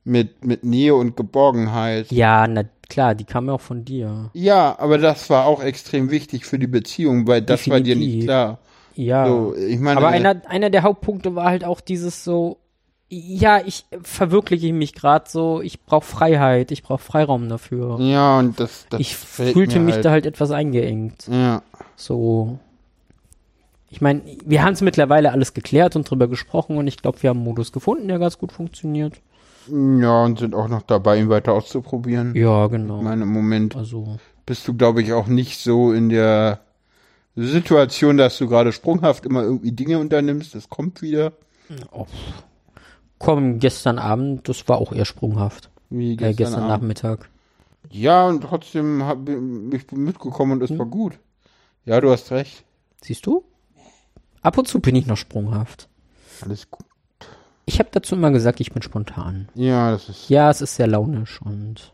mit, 0.05 0.45
mit 0.45 0.65
Nähe 0.65 0.95
und 0.95 1.17
Geborgenheit. 1.17 2.11
Ja, 2.11 2.47
na 2.47 2.65
Klar, 2.89 3.15
die 3.15 3.23
kam 3.25 3.47
ja 3.47 3.53
auch 3.53 3.61
von 3.61 3.85
dir. 3.85 4.31
Ja, 4.35 4.77
aber 4.81 4.99
das 4.99 5.31
war 5.31 5.47
auch 5.47 5.63
extrem 5.63 6.11
wichtig 6.11 6.45
für 6.45 6.59
die 6.59 6.67
Beziehung, 6.67 7.29
weil 7.29 7.41
das 7.41 7.71
war 7.71 7.79
dir 7.79 7.95
nicht 7.95 8.07
Definitiv. 8.07 8.25
klar. 8.27 8.59
Ja. 8.95 9.27
So, 9.27 9.55
ich 9.55 9.79
meine, 9.79 9.99
Aber 9.99 10.09
einer, 10.09 10.43
einer 10.49 10.71
der 10.71 10.83
Hauptpunkte 10.83 11.35
war 11.35 11.47
halt 11.47 11.65
auch 11.65 11.81
dieses 11.81 12.25
so, 12.25 12.59
ja, 13.09 13.61
ich 13.65 13.87
verwirkliche 14.03 14.73
mich 14.73 14.95
gerade 14.95 15.25
so, 15.29 15.61
ich 15.61 15.83
brauche 15.85 16.05
Freiheit, 16.07 16.71
ich 16.71 16.83
brauche 16.83 17.03
Freiraum 17.03 17.49
dafür. 17.49 17.99
ja, 18.01 18.39
und 18.39 18.61
das, 18.61 18.87
das 18.89 19.01
ich 19.01 19.17
fühlte 19.17 19.81
mich 19.81 19.95
halt. 19.97 20.05
da 20.05 20.11
halt 20.11 20.27
etwas 20.27 20.51
eingeengt. 20.51 21.27
Ja, 21.31 21.63
So. 21.97 22.59
Ich 23.93 24.01
meine, 24.01 24.21
wir 24.45 24.63
haben 24.63 24.75
es 24.75 24.83
mittlerweile 24.83 25.33
alles 25.33 25.53
geklärt 25.53 25.97
und 25.97 26.09
drüber 26.09 26.29
gesprochen 26.29 26.77
und 26.79 26.87
ich 26.87 26.99
glaube, 26.99 27.21
wir 27.23 27.31
haben 27.31 27.39
einen 27.39 27.45
Modus 27.47 27.73
gefunden, 27.73 28.07
der 28.07 28.21
ganz 28.21 28.39
gut 28.39 28.53
funktioniert. 28.53 29.15
ja, 29.69 30.23
und 30.23 30.39
sind 30.39 30.55
auch 30.55 30.69
noch 30.69 30.83
dabei, 30.83 31.19
ihn 31.19 31.29
weiter 31.29 31.53
auszuprobieren. 31.53 32.35
Ja, 32.37 32.69
genau. 32.69 32.99
Ich 32.99 33.03
meine, 33.05 33.25
im 33.25 33.33
Moment 33.33 33.75
Also, 33.75 34.19
bist 34.47 34.69
du, 34.69 34.75
glaube 34.75 35.03
ich, 35.03 35.13
auch 35.13 35.27
nicht 35.27 35.59
so 35.59 35.93
in 35.93 36.09
der 36.09 36.61
Situation, 37.47 38.17
dass 38.17 38.39
du 38.39 38.49
gerade 38.49 38.73
sprunghaft 38.73 39.25
immer 39.27 39.43
irgendwie 39.43 39.73
Dinge 39.73 39.99
unternimmst. 39.99 40.55
Das 40.55 40.69
kommt 40.69 41.03
wieder. 41.03 41.33
oh. 41.93 42.07
komm, 43.19 43.59
gestern 43.59 43.99
Abend, 43.99 44.49
das 44.49 44.69
war 44.69 44.79
auch 44.79 44.93
eher 44.93 45.05
sprunghaft. 45.05 45.71
Wie 45.91 46.13
Äh, 46.13 46.17
gestern, 46.17 46.37
gestern 46.37 46.63
Abend. 46.65 46.83
Nachmittag. 46.83 47.29
Ja, 47.91 48.27
und 48.27 48.43
trotzdem 48.43 49.05
hab 49.05 49.29
ich 49.29 49.91
mitgekommen 49.93 50.53
und 50.53 50.63
es 50.63 50.71
Hm. 50.71 50.79
war 50.79 50.87
gut. 50.87 51.19
Ja, 51.85 52.01
du 52.01 52.11
hast 52.11 52.31
recht. 52.31 52.65
Siehst 53.03 53.27
du? 53.27 53.45
Ab 54.43 54.59
und 54.59 54.69
zu 54.69 54.81
bin 54.81 54.95
ich 54.95 55.07
noch 55.07 55.17
sprunghaft. 55.17 55.89
Alles 56.43 56.71
gut. 56.71 56.87
Ich 57.67 57.79
habe 57.79 57.89
dazu 57.93 58.15
immer 58.17 58.31
gesagt, 58.31 58.61
ich 58.61 58.73
bin 58.73 58.83
spontan. 58.83 59.49
Ja, 59.55 59.91
das 59.93 60.09
ist 60.09 60.29
Ja, 60.29 60.51
es 60.51 60.61
ist 60.61 60.77
sehr 60.77 60.87
launisch 60.87 61.41
und 61.43 61.93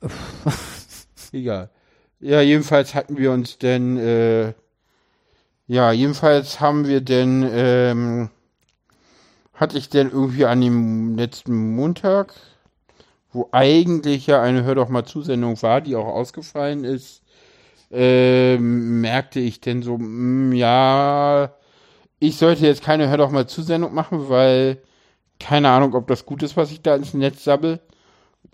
egal. 1.32 1.70
Ja, 2.20 2.40
jedenfalls 2.40 2.94
hatten 2.94 3.16
wir 3.16 3.32
uns 3.32 3.58
denn, 3.58 3.96
äh, 3.96 4.52
ja, 5.68 5.92
jedenfalls 5.92 6.58
haben 6.60 6.86
wir 6.88 7.00
denn, 7.00 7.48
ähm, 7.52 8.30
hatte 9.54 9.78
ich 9.78 9.88
denn 9.90 10.10
irgendwie 10.10 10.44
an 10.46 10.60
dem 10.60 11.16
letzten 11.16 11.74
Montag, 11.74 12.34
wo 13.32 13.48
eigentlich 13.52 14.26
ja 14.26 14.42
eine 14.42 14.64
Hör 14.64 14.74
doch 14.74 14.88
mal 14.88 15.04
Zusendung 15.04 15.60
war, 15.62 15.80
die 15.80 15.96
auch 15.96 16.06
ausgefallen 16.06 16.84
ist, 16.84 17.22
ähm, 17.92 19.00
merkte 19.02 19.40
ich 19.40 19.60
denn 19.60 19.82
so, 19.82 19.98
mh, 19.98 20.56
ja, 20.56 21.54
ich 22.20 22.36
sollte 22.38 22.66
jetzt 22.66 22.82
keine 22.84 23.08
Hör 23.10 23.18
doch 23.18 23.30
mal 23.32 23.48
Zusendung 23.48 23.94
machen, 23.94 24.28
weil 24.30 24.78
keine 25.40 25.70
Ahnung, 25.70 25.94
ob 25.94 26.08
das 26.08 26.26
gut 26.26 26.42
ist, 26.42 26.56
was 26.56 26.72
ich 26.72 26.82
da 26.82 26.96
ins 26.96 27.14
Netz 27.14 27.44
sabbel. 27.44 27.80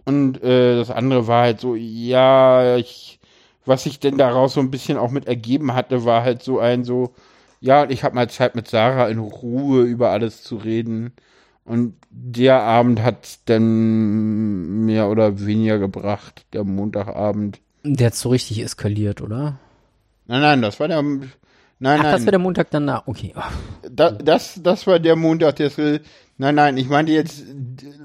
Und 0.06 0.42
äh, 0.42 0.76
das 0.76 0.90
andere 0.90 1.26
war 1.28 1.42
halt 1.44 1.60
so, 1.60 1.74
ja, 1.76 2.76
ich, 2.76 3.20
was 3.66 3.84
sich 3.84 4.00
denn 4.00 4.18
daraus 4.18 4.54
so 4.54 4.60
ein 4.60 4.70
bisschen 4.70 4.98
auch 4.98 5.10
mit 5.10 5.26
ergeben 5.26 5.74
hatte, 5.74 6.04
war 6.04 6.22
halt 6.22 6.42
so 6.42 6.58
ein 6.58 6.84
so, 6.84 7.14
ja, 7.60 7.88
ich 7.88 8.04
habe 8.04 8.14
mal 8.14 8.28
Zeit 8.28 8.54
mit 8.54 8.68
Sarah 8.68 9.08
in 9.08 9.18
Ruhe 9.18 9.82
über 9.84 10.10
alles 10.10 10.42
zu 10.42 10.56
reden. 10.56 11.12
Und 11.64 11.94
der 12.10 12.60
Abend 12.60 13.02
hat's 13.02 13.42
dann 13.46 14.84
mehr 14.84 15.08
oder 15.08 15.40
weniger 15.40 15.78
gebracht, 15.78 16.44
der 16.52 16.64
Montagabend. 16.64 17.60
der 17.82 18.08
hat 18.08 18.14
so 18.14 18.28
richtig 18.28 18.62
eskaliert, 18.62 19.22
oder? 19.22 19.58
Nein, 20.26 20.42
nein, 20.42 20.62
das 20.62 20.78
war 20.78 20.88
der, 20.88 21.02
nein, 21.02 21.30
Ach, 21.80 22.02
das 22.02 22.20
nein, 22.20 22.26
war 22.26 22.30
der 22.32 22.38
Montag 22.38 22.70
danach. 22.70 23.06
Okay. 23.06 23.32
Ach, 23.34 23.50
da, 23.90 24.10
das, 24.10 24.60
das 24.62 24.86
war 24.86 24.98
der 24.98 25.16
Montag, 25.16 25.56
der, 25.56 25.70
nein, 26.36 26.54
nein, 26.54 26.76
ich 26.76 26.88
meinte 26.88 27.12
jetzt 27.12 27.44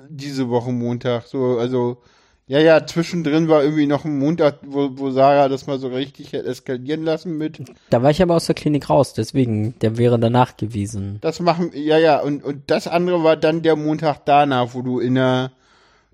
diese 0.10 0.50
Woche 0.50 0.72
Montag, 0.72 1.28
so, 1.28 1.58
also, 1.58 2.02
ja, 2.50 2.58
ja, 2.58 2.84
zwischendrin 2.88 3.48
war 3.48 3.64
irgendwie 3.64 3.86
noch 3.86 4.06
ein 4.06 4.18
Montag, 4.18 4.56
wo, 4.64 4.90
wo 4.98 5.12
Sarah 5.12 5.50
das 5.50 5.68
mal 5.68 5.78
so 5.78 5.90
richtig 5.90 6.34
hat 6.34 6.46
eskalieren 6.46 7.04
lassen 7.04 7.38
mit, 7.38 7.62
Da 7.92 8.02
war 8.02 8.10
ich 8.10 8.24
aber 8.24 8.34
aus 8.34 8.48
der 8.48 8.56
Klinik 8.56 8.90
raus, 8.90 9.14
deswegen, 9.14 9.78
der 9.82 10.00
wäre 10.00 10.18
danach 10.18 10.58
gewesen. 10.58 11.20
das 11.22 11.40
machen, 11.42 11.70
ja, 11.76 12.00
ja, 12.00 12.20
und, 12.20 12.44
und 12.44 12.64
das 12.66 12.88
andere 12.88 13.24
war 13.24 13.38
dann 13.38 13.62
der 13.62 13.76
Montag 13.76 14.26
danach, 14.26 14.74
wo 14.74 14.82
du 14.82 15.00
in 15.00 15.14
der 15.14 15.52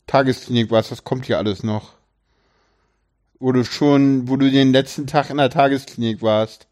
Tagesklinik 0.07 0.71
warst, 0.71 0.91
das 0.91 1.05
kommt 1.05 1.25
ja 1.29 1.37
alles 1.37 1.63
noch. 1.63 1.93
Wo 3.39 3.53
du 3.53 3.63
schon, 3.63 4.27
wo 4.27 4.35
du 4.35 4.51
den 4.51 4.73
letzten 4.73 5.07
Tag 5.07 5.29
in 5.29 5.37
der 5.37 5.49
Tagesklinik 5.49 6.21
warst. 6.21 6.67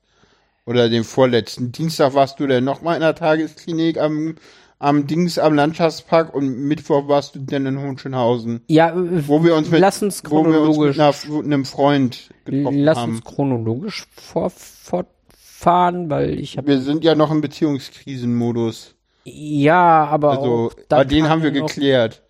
Oder 0.66 0.90
den 0.90 1.06
vorletzten. 1.06 1.72
Dienstag 1.72 2.14
warst 2.14 2.40
du 2.40 2.48
dann 2.48 2.64
nochmal 2.66 2.96
in 2.96 3.02
der 3.02 3.16
Tagesklinik 3.16 3.98
am, 3.98 4.36
am 4.84 5.08
Dings 5.08 5.40
am 5.40 5.54
Landschaftspark 5.56 6.34
und 6.36 6.48
Mittwoch 6.68 7.08
warst 7.08 7.36
du 7.36 7.40
dann 7.40 7.66
in 7.66 7.80
Hohenschönhausen. 7.80 8.62
Ja, 8.68 8.90
äh, 8.90 9.28
Wo 9.28 9.44
wir 9.44 9.56
uns 9.56 9.70
mit, 9.72 9.80
lass 9.80 10.04
uns 10.04 10.22
wo 10.26 10.44
wir 10.46 10.62
uns 10.62 10.78
mit 10.78 10.96
chronologisch, 10.96 11.46
einem 11.46 11.66
Freund 11.66 12.30
getroffen 12.46 12.80
lass 12.80 12.98
haben. 12.98 13.12
uns 13.14 13.24
chronologisch 13.24 14.06
vor, 14.12 14.50
fortfahren, 14.50 16.10
weil 16.10 16.40
ich 16.40 16.58
habe 16.58 16.68
Wir 16.68 16.82
sind 16.82 17.04
ja 17.04 17.16
noch 17.16 17.32
im 17.32 17.42
Beziehungskrisenmodus. 17.42 18.96
ja, 19.26 20.06
aber 20.06 20.32
Also, 20.32 20.72
auch, 20.92 21.04
den 21.06 21.30
haben 21.30 21.44
wir 21.44 21.52
geklärt. 21.52 22.22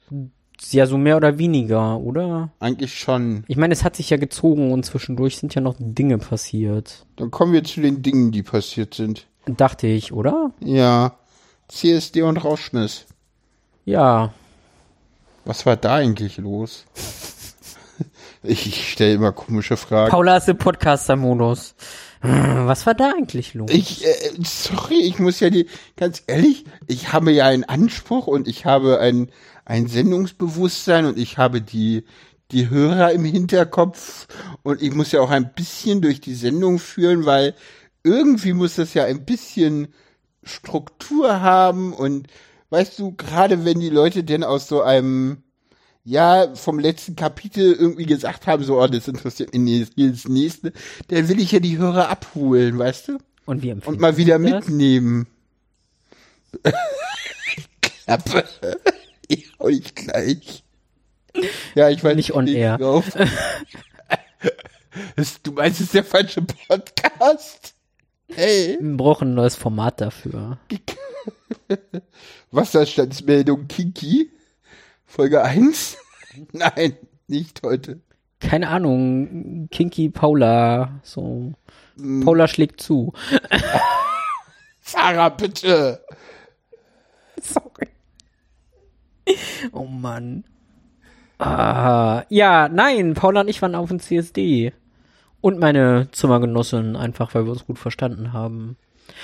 Ja, 0.71 0.85
so 0.85 0.97
mehr 0.97 1.17
oder 1.17 1.37
weniger, 1.39 1.99
oder? 1.99 2.51
Eigentlich 2.59 2.93
schon. 2.97 3.43
Ich 3.47 3.57
meine, 3.57 3.73
es 3.73 3.83
hat 3.83 3.95
sich 3.97 4.09
ja 4.09 4.17
gezogen 4.17 4.71
und 4.71 4.85
zwischendurch 4.85 5.37
sind 5.37 5.53
ja 5.55 5.61
noch 5.61 5.75
Dinge 5.77 6.19
passiert. 6.19 7.05
Dann 7.17 7.31
kommen 7.31 7.51
wir 7.51 7.63
zu 7.65 7.81
den 7.81 8.01
Dingen, 8.01 8.31
die 8.31 8.43
passiert 8.43 8.93
sind. 8.93 9.27
Dachte 9.45 9.87
ich, 9.87 10.13
oder? 10.13 10.51
Ja. 10.63 11.17
CSD 11.67 12.21
und 12.23 12.37
Rauschmiss. 12.37 13.05
Ja. 13.85 14.33
Was 15.45 15.65
war 15.65 15.75
da 15.75 15.95
eigentlich 15.95 16.37
los? 16.37 16.85
Ich 18.45 18.91
stelle 18.91 19.13
immer 19.13 19.31
komische 19.31 19.77
Fragen. 19.77 20.11
Paula 20.11 20.35
ist 20.35 20.49
im 20.49 20.57
Podcaster-Modus. 20.57 21.75
Hm, 22.19 22.67
Was 22.67 22.85
war 22.85 22.93
da 22.93 23.11
eigentlich 23.11 23.53
los? 23.53 23.69
Ich, 23.71 24.05
äh, 24.05 24.31
sorry, 24.43 24.99
ich 24.99 25.17
muss 25.19 25.39
ja 25.39 25.49
die, 25.49 25.67
ganz 25.95 26.23
ehrlich, 26.27 26.65
ich 26.87 27.13
habe 27.13 27.31
ja 27.31 27.45
einen 27.45 27.63
Anspruch 27.63 28.27
und 28.27 28.49
ich 28.49 28.65
habe 28.65 28.99
ein, 28.99 29.29
ein 29.63 29.87
Sendungsbewusstsein 29.87 31.05
und 31.05 31.17
ich 31.17 31.37
habe 31.37 31.61
die, 31.61 32.03
die 32.51 32.69
Hörer 32.69 33.13
im 33.13 33.23
Hinterkopf 33.23 34.27
und 34.61 34.81
ich 34.81 34.93
muss 34.93 35.13
ja 35.13 35.21
auch 35.21 35.31
ein 35.31 35.53
bisschen 35.53 36.01
durch 36.01 36.19
die 36.19 36.35
Sendung 36.35 36.79
führen, 36.79 37.25
weil 37.25 37.55
irgendwie 38.03 38.53
muss 38.53 38.75
das 38.75 38.93
ja 38.93 39.05
ein 39.05 39.23
bisschen 39.23 39.93
Struktur 40.43 41.41
haben 41.41 41.93
und 41.93 42.27
weißt 42.69 42.97
du, 42.99 43.13
gerade 43.13 43.65
wenn 43.65 43.79
die 43.79 43.89
Leute 43.89 44.23
denn 44.23 44.43
aus 44.43 44.67
so 44.67 44.81
einem 44.81 45.43
ja, 46.05 46.53
vom 46.55 46.79
letzten 46.79 47.15
Kapitel 47.15 47.73
irgendwie 47.73 48.05
gesagt 48.05 48.45
haben, 48.45 48.63
so, 48.63 48.81
oh, 48.81 48.87
das 48.87 49.07
interessiert 49.07 49.53
mich 49.53 49.61
nicht, 49.61 49.93
das 49.97 50.27
nächste, 50.27 50.73
dann 51.07 51.29
will 51.29 51.39
ich 51.39 51.53
ja 51.53 51.59
die 51.59 51.77
Hörer 51.77 52.09
abholen, 52.09 52.77
weißt 52.77 53.07
du? 53.09 53.17
und 53.45 53.61
wie 53.61 53.71
Und 53.71 53.77
empfindest 53.77 54.01
mal 54.01 54.17
wieder 54.17 54.39
das? 54.39 54.67
mitnehmen. 54.67 55.27
Klappe. 58.05 58.43
Ich 59.27 59.51
hau 59.59 59.67
dich 59.69 59.95
gleich. 59.95 60.63
Ja, 61.75 61.89
ich 61.89 62.03
weiß 62.03 62.15
Nicht 62.15 62.33
on 62.33 62.47
air. 62.47 62.77
Drauf. 62.77 63.05
Du 65.41 65.53
meinst, 65.53 65.79
es 65.79 65.87
ist 65.87 65.95
der 65.95 66.03
falsche 66.03 66.43
Podcast? 66.43 67.62
Hey, 68.35 68.77
Wir 68.79 68.97
brauchen 68.97 69.29
ein 69.31 69.33
neues 69.35 69.55
Format 69.55 70.01
dafür. 70.01 70.57
Wasserstandsmeldung 72.51 73.67
Kinky? 73.67 74.31
Folge 75.05 75.43
1? 75.43 75.97
Nein, 76.51 76.97
nicht 77.27 77.61
heute. 77.63 78.01
Keine 78.39 78.69
Ahnung, 78.69 79.69
Kinky 79.71 80.09
Paula, 80.09 80.99
so. 81.03 81.53
Hm. 81.97 82.21
Paula 82.25 82.47
schlägt 82.47 82.81
zu. 82.81 83.13
Sarah, 84.81 85.29
bitte. 85.29 86.03
Sorry. 87.41 87.87
Oh 89.71 89.85
Mann. 89.85 90.43
Ah, 91.39 92.23
ja, 92.29 92.67
nein, 92.67 93.13
Paula 93.13 93.41
und 93.41 93.47
ich 93.47 93.61
waren 93.61 93.75
auf 93.75 93.89
dem 93.89 93.99
CSD. 93.99 94.73
Und 95.43 95.59
meine 95.59 96.07
Zimmergenossin, 96.13 96.95
einfach 96.95 97.35
weil 97.35 97.43
wir 97.43 97.51
uns 97.51 97.65
gut 97.65 97.77
verstanden 97.77 98.31
haben. 98.31 98.77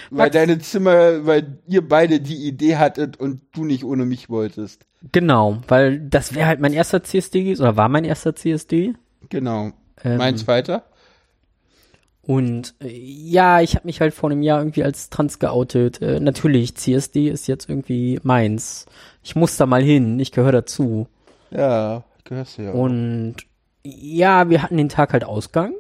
Weil 0.10 0.26
Max- 0.26 0.34
deine 0.34 0.60
Zimmer, 0.60 1.26
weil 1.26 1.60
ihr 1.66 1.88
beide 1.88 2.20
die 2.20 2.46
Idee 2.46 2.76
hattet 2.76 3.18
und 3.18 3.40
du 3.54 3.64
nicht 3.64 3.86
ohne 3.86 4.06
mich 4.06 4.30
wolltest. 4.30 4.86
Genau, 5.14 5.60
weil 5.70 5.98
das 5.98 6.36
wäre 6.36 6.48
halt 6.48 6.60
mein 6.60 6.74
erster 6.74 7.04
CSD 7.04 7.56
oder 7.58 7.78
war 7.78 7.88
mein 7.88 8.04
erster 8.04 8.36
CSD. 8.36 8.96
Genau. 9.30 9.72
Ähm, 10.04 10.18
mein 10.18 10.36
zweiter? 10.36 10.84
Und 12.22 12.76
äh, 12.82 12.90
ja, 12.90 13.62
ich 13.62 13.78
habe 13.78 13.88
mich 13.88 14.02
halt 14.02 14.14
vor 14.14 14.30
einem 14.30 14.44
Jahr 14.44 14.60
irgendwie 14.60 14.84
als 14.84 15.10
trans 15.10 15.40
geoutet. 15.40 16.02
Äh, 16.02 16.20
natürlich, 16.20 16.76
CSD 16.76 17.30
ist 17.30 17.48
jetzt 17.48 17.70
irgendwie 17.70 18.20
meins. 18.24 18.88
Ich 19.24 19.38
muss 19.38 19.56
da 19.56 19.66
mal 19.66 19.82
hin, 19.82 20.20
ich 20.20 20.34
gehöre 20.34 20.52
dazu. 20.52 21.08
Ja, 21.50 22.04
gehörst 22.26 22.58
du 22.58 22.64
ja. 22.64 22.72
auch. 22.72 22.76
Und 22.76 23.38
ja, 23.86 24.50
wir 24.50 24.62
hatten 24.64 24.76
den 24.76 24.90
Tag 24.90 25.14
halt 25.14 25.24
Ausgang. 25.24 25.72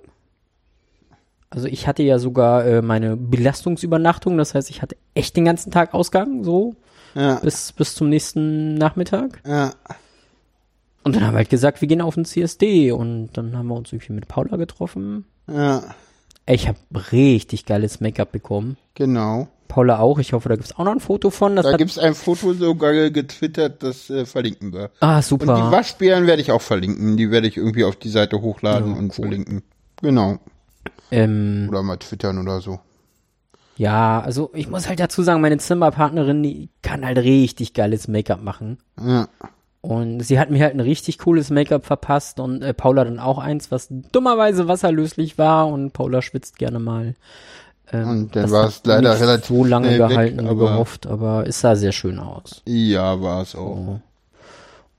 Also 1.51 1.67
ich 1.67 1.87
hatte 1.87 2.03
ja 2.03 2.19
sogar 2.19 2.65
äh, 2.65 2.81
meine 2.81 3.17
Belastungsübernachtung, 3.17 4.37
das 4.37 4.53
heißt, 4.53 4.69
ich 4.69 4.81
hatte 4.81 4.95
echt 5.15 5.35
den 5.35 5.45
ganzen 5.45 5.71
Tag 5.71 5.93
Ausgang, 5.93 6.43
so 6.43 6.75
Ja, 7.15 7.35
bis 7.39 7.71
bis 7.71 7.95
zum 7.95 8.09
nächsten 8.09 8.75
Nachmittag. 8.75 9.41
ja. 9.45 9.73
Und 11.03 11.15
dann 11.15 11.25
haben 11.25 11.33
wir 11.33 11.37
halt 11.39 11.49
gesagt, 11.49 11.79
wir 11.81 11.87
gehen 11.87 12.01
auf 12.01 12.15
den 12.15 12.25
CSD 12.25 12.91
und 12.91 13.29
dann 13.33 13.57
haben 13.57 13.67
wir 13.67 13.75
uns 13.75 13.91
irgendwie 13.91 14.13
mit 14.13 14.27
Paula 14.27 14.57
getroffen. 14.57 15.25
Ja, 15.47 15.81
Ich 16.45 16.67
habe 16.67 16.77
richtig 17.11 17.65
geiles 17.65 17.99
Make-up 18.01 18.31
bekommen. 18.31 18.77
genau. 18.95 19.47
Paula 19.69 19.99
auch. 19.99 20.17
Ich 20.17 20.33
hoffe, 20.33 20.49
da 20.49 20.55
gibt's 20.55 20.75
auch 20.77 20.83
noch 20.83 20.91
ein 20.93 20.99
Foto 20.99 21.29
von. 21.29 21.55
Da 21.55 21.63
hat, 21.63 21.77
gibt's 21.77 21.99
ein 21.99 22.15
Foto 22.15 22.53
sogar 22.53 22.91
getwittert, 23.11 23.83
das 23.83 24.09
äh, 24.09 24.25
verlinken 24.25 24.73
wir. 24.73 24.89
ah, 24.99 25.17
Und 25.17 25.23
die 25.23 25.27
super. 25.29 25.71
Waschbären 25.71 26.25
werde 26.25 26.41
ich 26.41 26.51
auch 26.51 26.61
verlinken. 26.61 27.17
Die 27.17 27.29
werde 27.29 27.47
ich 27.47 27.55
irgendwie 27.57 27.83
auf 27.83 27.95
die 27.95 28.09
Seite 28.09 28.41
hochladen 28.41 28.91
Ja, 28.93 28.97
und 28.97 29.09
cool. 29.09 29.25
verlinken. 29.27 29.61
Genau. 30.01 30.39
Ähm, 31.11 31.67
Oder 31.69 31.83
mal 31.83 31.97
twittern 31.97 32.37
oder 32.37 32.61
so. 32.61 32.79
ja, 33.77 34.21
also 34.21 34.51
ich 34.53 34.69
muss 34.69 34.87
halt 34.87 34.99
dazu 34.99 35.23
sagen, 35.23 35.41
meine 35.41 35.57
Zimmerpartnerin, 35.57 36.43
die 36.43 36.69
kann 36.81 37.05
halt 37.05 37.17
richtig 37.17 37.73
geiles 37.73 38.07
Make-up 38.07 38.41
machen. 38.43 38.77
Ja. 39.03 39.27
Und 39.81 40.19
sie 40.21 40.39
hat 40.39 40.49
mir 40.51 40.61
halt 40.63 40.73
ein 40.73 40.81
richtig 40.81 41.19
cooles 41.19 41.49
Make-up 41.49 41.85
verpasst 41.85 42.39
und 42.41 42.61
äh, 42.61 42.73
Paula 42.73 43.05
dann 43.05 43.19
auch 43.19 43.37
eins, 43.37 43.71
was 43.71 43.87
dummerweise 43.89 44.67
wasserlöslich 44.67 45.37
war 45.37 45.67
und 45.69 45.93
Paula 45.93 46.21
schwitzt 46.21 46.57
gerne 46.59 46.79
mal. 46.79 47.15
Ähm, 47.91 48.07
Und 48.09 48.35
dann 48.35 48.43
das 48.43 48.51
war 48.51 48.67
es 48.67 48.81
leider 48.83 49.13
nicht 49.13 49.21
relativ 49.21 49.47
so 49.47 49.63
lange 49.63 49.89
weg, 49.91 49.97
gehalten 49.97 50.43
wie 50.43 50.47
aber- 50.49 50.55
gehofft, 50.71 51.07
aber 51.07 51.45
es 51.47 51.61
sah 51.61 51.75
sehr 51.77 51.93
schön 51.93 52.19
aus. 52.19 52.61
Ja, 52.67 53.21
war 53.21 53.41
es 53.41 53.55
auch. 53.55 53.99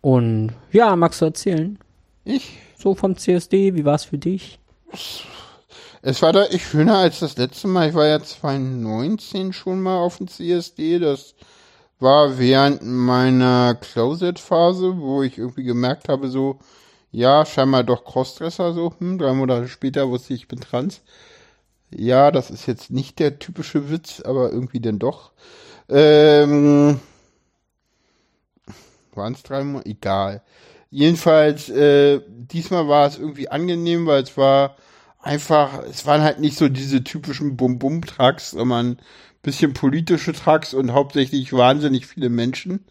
Und 0.01 0.53
ja, 0.73 0.97
magst 0.97 1.21
du 1.21 1.27
erzählen? 1.27 1.79
Ich? 2.25 2.59
So 2.79 2.95
vom 2.95 3.17
CSD, 3.17 3.75
wie 3.75 3.85
war's 3.85 4.05
für 4.05 4.17
dich? 4.19 4.59
Es 6.03 6.23
war 6.23 6.33
deutlich 6.33 6.67
schöner 6.67 6.97
als 6.99 7.21
das 7.21 7.37
letzte 7.37 7.69
Mal. 7.69 7.91
Ich 7.91 7.95
war 7.95 8.07
ja 8.07 8.23
2019 8.23 9.53
schon 9.53 9.83
mal 9.83 9.99
auf 9.99 10.17
dem 10.17 10.29
CSD. 10.29 10.99
Das 10.99 11.35
war 11.99 12.39
während 12.39 12.83
meiner 12.85 13.75
Closet-Phase, 13.75 14.99
wo 14.99 15.23
ich 15.23 15.37
irgendwie 15.39 15.65
gemerkt 15.65 16.09
habe, 16.09 16.29
so, 16.31 16.59
ja, 17.13 17.45
scheinbar 17.45 17.85
doch 17.85 18.05
Crossdresser, 18.05 18.73
so, 18.73 18.95
hm, 18.99 19.19
drei 19.19 19.35
Monate 19.35 19.69
später 19.69 20.09
wusste 20.09 20.35
ich, 20.35 20.43
ich 20.43 20.49
bin 20.49 20.61
trans. 20.61 21.03
Ja, 21.91 22.31
das 22.31 22.51
ist 22.51 22.67
jetzt 22.67 22.91
nicht 22.91 23.19
der 23.19 23.39
typische 23.39 23.91
Witz, 23.91 24.21
aber 24.23 24.51
irgendwie 24.53 24.81
denn 24.81 24.99
doch. 24.99 25.33
Ähm, 25.89 27.01
waren 29.15 29.35
es 29.35 29.43
drei 29.43 29.65
Monate? 29.65 29.91
Egal. 29.91 30.43
Jedenfalls, 30.91 31.69
äh, 31.69 32.21
diesmal 32.29 32.89
war 32.89 33.07
es 33.07 33.19
irgendwie 33.19 33.49
angenehm, 33.51 34.07
weil 34.07 34.23
es 34.23 34.37
war 34.37 34.77
einfach, 35.23 35.83
es 35.85 36.07
waren 36.07 36.23
halt 36.23 36.41
nicht 36.41 36.57
so 36.57 36.69
diese 36.69 37.05
typischen 37.05 37.57
Bum-Bum-Trucks, 37.57 38.53
sondern 38.53 38.99
bisschen 39.43 39.73
politische 39.73 40.33
Trucks 40.33 40.75
und 40.75 40.93
hauptsächlich 40.93 41.53
wahnsinnig 41.53 42.07
viele 42.07 42.29
Menschen. 42.29 42.85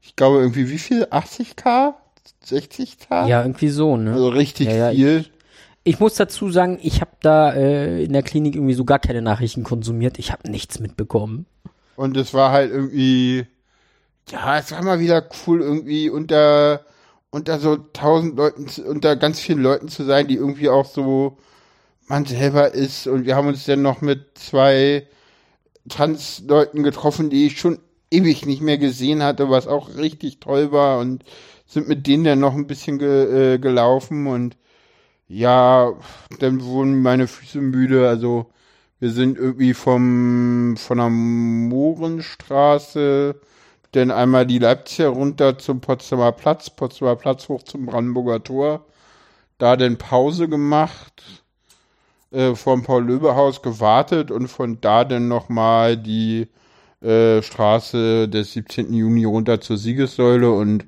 Ich 0.00 0.16
glaube 0.16 0.38
irgendwie 0.38 0.70
wie 0.70 0.78
viel? 0.78 1.04
80k? 1.04 1.94
60k? 2.46 3.26
Ja, 3.26 3.42
irgendwie 3.42 3.68
so, 3.68 3.96
ne? 3.96 4.12
Also 4.12 4.28
richtig 4.28 4.68
Ja, 4.68 4.90
ja, 4.90 4.90
viel. 4.90 5.26
Ich 5.82 5.98
muss 5.98 6.14
dazu 6.14 6.50
sagen, 6.50 6.78
ich 6.82 7.00
habe 7.00 7.12
da 7.22 7.52
äh, 7.52 8.04
in 8.04 8.12
der 8.12 8.22
Klinik 8.22 8.54
irgendwie 8.54 8.74
so 8.74 8.84
gar 8.84 8.98
keine 8.98 9.22
Nachrichten 9.22 9.64
konsumiert. 9.64 10.18
Ich 10.18 10.30
habe 10.30 10.50
nichts 10.50 10.78
mitbekommen. 10.78 11.46
Und 11.96 12.16
es 12.16 12.32
war 12.34 12.52
halt 12.52 12.70
irgendwie, 12.70 13.46
ja, 14.30 14.58
es 14.58 14.72
war 14.72 14.82
mal 14.82 15.00
wieder 15.00 15.28
cool, 15.46 15.60
irgendwie 15.60 16.10
unter, 16.10 16.84
unter 17.30 17.58
so 17.58 17.76
tausend 17.76 18.36
Leuten, 18.36 18.66
unter 18.82 19.16
ganz 19.16 19.40
vielen 19.40 19.62
Leuten 19.62 19.88
zu 19.88 20.04
sein, 20.04 20.28
die 20.28 20.36
irgendwie 20.36 20.68
auch 20.68 20.86
so 20.86 21.38
man 22.10 22.26
selber 22.26 22.74
ist. 22.74 23.06
Und 23.06 23.24
wir 23.24 23.36
haben 23.36 23.48
uns 23.48 23.64
dann 23.64 23.80
noch 23.82 24.00
mit 24.02 24.38
zwei 24.38 25.06
Trans-Leuten 25.88 26.82
getroffen, 26.82 27.30
die 27.30 27.46
ich 27.46 27.58
schon 27.58 27.78
ewig 28.10 28.44
nicht 28.44 28.60
mehr 28.60 28.76
gesehen 28.78 29.22
hatte, 29.22 29.48
was 29.48 29.66
auch 29.68 29.96
richtig 29.96 30.40
toll 30.40 30.72
war 30.72 30.98
und 30.98 31.24
sind 31.66 31.88
mit 31.88 32.06
denen 32.06 32.24
dann 32.24 32.40
noch 32.40 32.54
ein 32.54 32.66
bisschen 32.66 32.98
ge, 32.98 33.54
äh, 33.54 33.58
gelaufen 33.58 34.26
und 34.26 34.56
ja, 35.28 35.92
dann 36.40 36.62
wurden 36.64 37.02
meine 37.02 37.28
Füße 37.28 37.60
müde, 37.60 38.08
also 38.08 38.50
wir 38.98 39.10
sind 39.12 39.38
irgendwie 39.38 39.74
vom, 39.74 40.76
von 40.76 40.98
der 40.98 41.08
Mohrenstraße, 41.08 43.40
dann 43.92 44.10
einmal 44.10 44.46
die 44.46 44.58
Leipziger 44.58 45.10
runter 45.10 45.58
zum 45.58 45.80
Potsdamer 45.80 46.32
Platz, 46.32 46.70
Potsdamer 46.70 47.16
Platz 47.16 47.48
hoch 47.48 47.62
zum 47.62 47.86
Brandenburger 47.86 48.42
Tor, 48.42 48.86
da 49.58 49.76
dann 49.76 49.98
Pause 49.98 50.48
gemacht, 50.48 51.39
äh, 52.32 52.54
vom 52.54 52.82
Paul-Löbe-Haus 52.82 53.62
gewartet 53.62 54.30
und 54.30 54.48
von 54.48 54.80
da 54.80 55.04
dann 55.04 55.28
nochmal 55.28 55.96
die 55.96 56.48
äh, 57.02 57.42
Straße 57.42 58.28
des 58.28 58.52
17. 58.52 58.92
Juni 58.92 59.24
runter 59.24 59.60
zur 59.60 59.76
Siegessäule 59.76 60.50
und 60.52 60.86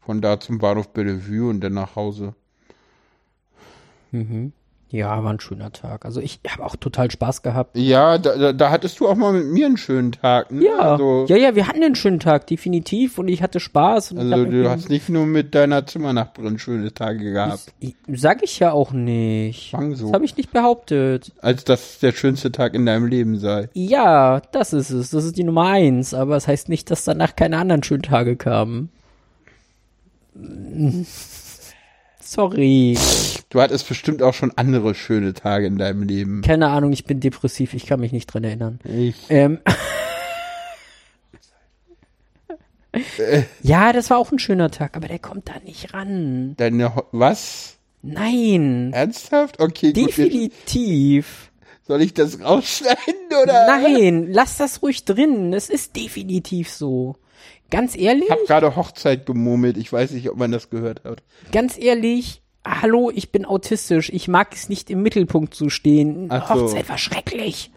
von 0.00 0.20
da 0.20 0.38
zum 0.40 0.58
Bahnhof 0.58 0.88
Bellevue 0.92 1.48
und 1.48 1.60
dann 1.60 1.74
nach 1.74 1.96
Hause. 1.96 2.34
Ja, 4.96 5.22
war 5.22 5.32
ein 5.32 5.40
schöner 5.40 5.72
Tag. 5.72 6.04
Also 6.04 6.20
ich 6.20 6.40
habe 6.48 6.64
auch 6.64 6.76
total 6.76 7.10
Spaß 7.10 7.42
gehabt. 7.42 7.76
Ja, 7.76 8.16
da, 8.16 8.36
da, 8.36 8.52
da 8.54 8.70
hattest 8.70 8.98
du 8.98 9.06
auch 9.08 9.14
mal 9.14 9.32
mit 9.32 9.46
mir 9.46 9.66
einen 9.66 9.76
schönen 9.76 10.12
Tag, 10.12 10.50
ne? 10.50 10.64
Ja, 10.64 10.78
Also, 10.92 11.26
ja, 11.28 11.36
ja, 11.36 11.54
wir 11.54 11.68
hatten 11.68 11.82
einen 11.82 11.94
schönen 11.94 12.18
Tag, 12.18 12.46
definitiv. 12.46 13.18
Und 13.18 13.28
ich 13.28 13.42
hatte 13.42 13.60
Spaß. 13.60 14.12
Ich 14.12 14.18
also 14.18 14.44
du 14.46 14.68
hast 14.70 14.88
nicht 14.88 15.08
nur 15.08 15.26
mit 15.26 15.54
deiner 15.54 15.84
Zimmernachbarin 15.86 16.58
schöne 16.58 16.94
Tage 16.94 17.32
gehabt. 17.32 17.72
Ich- 17.80 17.94
Sag 18.14 18.42
ich 18.42 18.58
ja 18.58 18.72
auch 18.72 18.92
nicht. 18.92 19.70
Fang 19.72 19.94
so. 19.94 20.06
Das 20.06 20.14
habe 20.14 20.24
ich 20.24 20.36
nicht 20.36 20.52
behauptet. 20.52 21.32
Als 21.42 21.64
das 21.64 21.98
der 21.98 22.12
schönste 22.12 22.50
Tag 22.50 22.74
in 22.74 22.86
deinem 22.86 23.06
Leben 23.06 23.38
sei. 23.38 23.68
Ja, 23.74 24.40
das 24.52 24.72
ist 24.72 24.90
es. 24.90 25.10
Das 25.10 25.24
ist 25.24 25.36
die 25.36 25.44
Nummer 25.44 25.66
eins. 25.66 26.14
Aber 26.14 26.36
es 26.36 26.44
das 26.44 26.48
heißt 26.52 26.68
nicht, 26.68 26.90
dass 26.90 27.04
danach 27.04 27.36
keine 27.36 27.58
anderen 27.58 27.82
schönen 27.82 28.02
Tage 28.02 28.36
kamen. 28.36 28.90
Sorry. 32.26 32.98
Du 33.50 33.60
hattest 33.60 33.88
bestimmt 33.88 34.20
auch 34.20 34.34
schon 34.34 34.52
andere 34.56 34.96
schöne 34.96 35.32
Tage 35.32 35.66
in 35.66 35.78
deinem 35.78 36.02
Leben. 36.02 36.42
Keine 36.42 36.68
Ahnung, 36.68 36.92
ich 36.92 37.04
bin 37.04 37.20
depressiv. 37.20 37.72
Ich 37.72 37.86
kann 37.86 38.00
mich 38.00 38.10
nicht 38.10 38.26
dran 38.26 38.42
erinnern. 38.42 38.80
Ich, 38.84 39.14
Ähm. 39.28 39.60
ja, 43.62 43.92
das 43.92 44.10
war 44.10 44.18
auch 44.18 44.32
ein 44.32 44.38
schöner 44.38 44.70
Tag, 44.70 44.96
aber 44.96 45.06
der 45.06 45.18
kommt 45.18 45.48
da 45.48 45.54
nicht 45.64 45.94
ran. 45.94 46.54
deine, 46.56 46.96
Ho 46.96 47.04
was? 47.12 47.76
Nein. 48.02 48.90
Ernsthaft? 48.92 49.60
Okay, 49.60 49.92
gut. 49.92 50.08
Definitiv. 50.08 51.52
Soll 51.86 52.02
ich 52.02 52.14
das 52.14 52.40
rausschneiden 52.40 52.96
oder? 53.42 53.66
Nein, 53.68 54.32
lass 54.32 54.56
das 54.56 54.82
ruhig 54.82 55.04
drin. 55.04 55.52
Es 55.52 55.70
ist 55.70 55.94
definitiv 55.94 56.70
so. 56.70 57.16
Ganz 57.70 57.96
ehrlich, 57.96 58.24
Ich 58.26 58.30
habe 58.30 58.44
gerade 58.46 58.76
Hochzeit 58.76 59.26
gemurmelt. 59.26 59.76
Ich 59.76 59.92
weiß 59.92 60.12
nicht, 60.12 60.30
ob 60.30 60.36
man 60.36 60.52
das 60.52 60.70
gehört 60.70 61.02
hat. 61.04 61.22
ganz 61.52 61.76
ehrlich, 61.78 62.42
hallo, 62.64 63.10
ich 63.14 63.32
bin 63.32 63.44
autistisch. 63.44 64.10
Ich 64.10 64.28
mag 64.28 64.54
es 64.54 64.68
nicht 64.68 64.90
im 64.90 65.02
Mittelpunkt 65.02 65.54
zu 65.54 65.68
stehen. 65.70 66.26
Ach 66.30 66.54
so. 66.54 66.62
Hochzeit 66.62 66.88
war 66.88 66.98
schrecklich. 66.98 67.70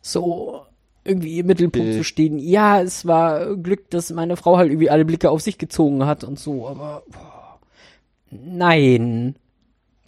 So 0.00 0.62
irgendwie 1.04 1.38
im 1.38 1.46
Mittelpunkt 1.46 1.88
Okay. 1.88 1.98
zu 1.98 2.04
stehen. 2.04 2.38
Ja, 2.38 2.80
es 2.80 3.06
war 3.06 3.56
Glück, 3.56 3.90
dass 3.90 4.10
meine 4.10 4.36
Frau 4.36 4.56
halt 4.56 4.70
irgendwie 4.70 4.90
alle 4.90 5.04
Blicke 5.04 5.30
auf 5.30 5.42
sich 5.42 5.58
gezogen 5.58 6.06
hat 6.06 6.24
und 6.24 6.38
so, 6.38 6.66
aber 6.66 7.02
boah, 7.10 7.58
nein. 8.30 9.36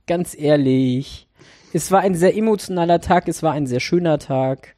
Ganz 0.06 0.36
ehrlich. 0.38 1.28
Es 1.72 1.90
war 1.90 2.00
ein 2.00 2.14
sehr 2.14 2.36
emotionaler 2.36 3.00
Tag, 3.00 3.28
es 3.28 3.42
war 3.42 3.52
ein 3.52 3.66
sehr 3.66 3.80
schöner 3.80 4.18
Tag, 4.18 4.74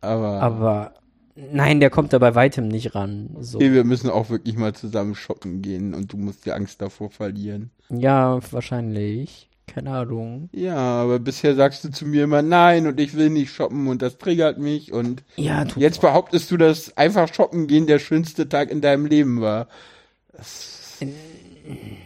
Aber, 0.00 0.40
aber 0.40 0.94
nein, 1.36 1.80
der 1.80 1.90
kommt 1.90 2.12
da 2.12 2.18
bei 2.18 2.34
weitem 2.34 2.68
nicht 2.68 2.94
ran. 2.94 3.36
So. 3.40 3.58
okay, 3.58 3.72
wir 3.72 3.84
müssen 3.84 4.10
auch 4.10 4.30
wirklich 4.30 4.56
mal 4.56 4.74
zusammen 4.74 5.14
shoppen 5.14 5.62
gehen 5.62 5.94
und 5.94 6.12
du 6.12 6.16
musst 6.16 6.46
die 6.46 6.52
Angst 6.52 6.80
davor 6.82 7.10
verlieren. 7.10 7.70
Ja, 7.90 8.38
wahrscheinlich. 8.50 9.48
Keine 9.68 9.90
Ahnung. 9.90 10.48
Ja, 10.52 10.76
aber 10.76 11.18
bisher 11.18 11.54
sagst 11.56 11.82
du 11.84 11.90
zu 11.90 12.06
mir 12.06 12.24
immer 12.24 12.40
nein 12.40 12.86
und 12.86 13.00
ich 13.00 13.14
will 13.16 13.30
nicht 13.30 13.52
shoppen 13.52 13.88
und 13.88 14.00
das 14.00 14.16
triggert 14.16 14.58
mich 14.58 14.92
und 14.92 15.24
Ja, 15.36 15.64
jetzt 15.76 16.00
behauptest 16.00 16.50
du, 16.52 16.56
dass 16.56 16.96
einfach 16.96 17.32
shoppen 17.34 17.66
gehen 17.66 17.86
der 17.88 17.98
schönste 17.98 18.48
Tag 18.48 18.70
in 18.70 18.80
deinem 18.80 19.06
Leben 19.06 19.40
war. 19.40 19.66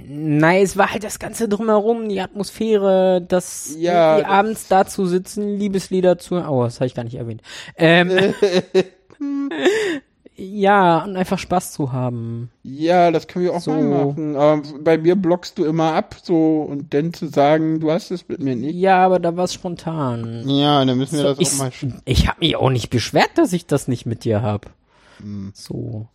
Nein, 0.08 0.62
es 0.62 0.76
war 0.76 0.90
halt 0.90 1.04
das 1.04 1.18
Ganze 1.18 1.48
drumherum, 1.48 2.08
die 2.08 2.20
Atmosphäre, 2.20 3.20
das 3.26 3.74
Ja, 3.78 4.18
das- 4.20 4.26
abends 4.28 4.68
da 4.68 4.86
zu 4.86 5.06
sitzen, 5.06 5.58
Liebeslieder 5.58 6.18
zu. 6.18 6.36
Oh, 6.36 6.64
das 6.64 6.76
habe 6.76 6.86
ich 6.86 6.94
gar 6.94 7.04
nicht 7.04 7.16
erwähnt. 7.16 7.42
Ähm, 7.76 8.10
ja, 10.36 11.04
und 11.04 11.16
einfach 11.16 11.38
Spaß 11.38 11.72
zu 11.72 11.92
haben. 11.92 12.50
Ja, 12.62 13.10
das 13.10 13.26
können 13.28 13.44
wir 13.44 13.54
auch 13.54 13.60
So. 13.60 13.72
mal 13.72 14.06
machen. 14.06 14.36
Aber 14.36 14.62
bei 14.80 14.96
mir 14.98 15.16
blockst 15.16 15.58
du 15.58 15.64
immer 15.64 15.92
ab 15.94 16.16
so 16.22 16.62
und 16.62 16.94
dann 16.94 17.12
zu 17.12 17.26
sagen, 17.26 17.80
du 17.80 17.90
hast 17.90 18.10
es 18.10 18.26
mit 18.28 18.40
mir 18.40 18.56
nicht. 18.56 18.74
Ja, 18.74 19.04
aber 19.04 19.18
da 19.18 19.36
war 19.36 19.44
es 19.44 19.54
spontan. 19.54 20.48
Ja, 20.48 20.84
dann 20.84 20.96
müssen 20.98 21.16
wir 21.18 21.24
das 21.24 21.38
ich 21.38 21.52
auch 21.52 21.58
mal. 21.58 21.70
ich 22.04 22.28
habe 22.28 22.40
mich 22.40 22.56
auch 22.56 22.70
nicht 22.70 22.90
beschwert, 22.90 23.30
dass 23.36 23.52
ich 23.52 23.66
das 23.66 23.88
nicht 23.88 24.06
mit 24.06 24.24
dir 24.24 24.42
hab. 24.42 24.70
Hm. 25.18 25.52
So, 25.54 26.06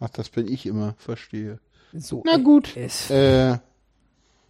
Ach, 0.00 0.08
das 0.10 0.28
bin 0.30 0.48
ich 0.48 0.66
immer, 0.66 0.94
verstehe. 0.98 1.58
so. 1.92 2.22
Na 2.26 2.36
gut. 2.38 2.74
Äh, 2.76 3.58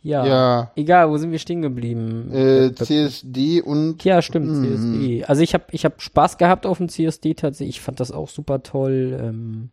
ja. 0.02 0.26
ja. 0.26 0.70
Egal, 0.76 1.10
wo 1.10 1.16
sind 1.18 1.30
wir 1.30 1.38
stehen 1.38 1.62
geblieben? 1.62 2.30
Äh, 2.32 2.72
CSD 2.74 3.60
und 3.62 4.02
Ja, 4.04 4.22
stimmt, 4.22 4.48
Mhm. 4.48 4.64
CSD. 4.64 5.24
Also 5.24 5.42
ich 5.42 5.54
habe 5.54 5.64
ich 5.72 5.84
hab 5.84 6.00
Spaß 6.00 6.38
gehabt 6.38 6.66
auf 6.66 6.78
dem 6.78 6.88
CSD 6.88 7.34
tatsächlich. 7.34 7.76
Ich 7.76 7.80
fand 7.82 8.00
das 8.00 8.10
auch 8.12 8.28
super 8.28 8.62
toll. 8.62 9.18
Ähm, 9.20 9.70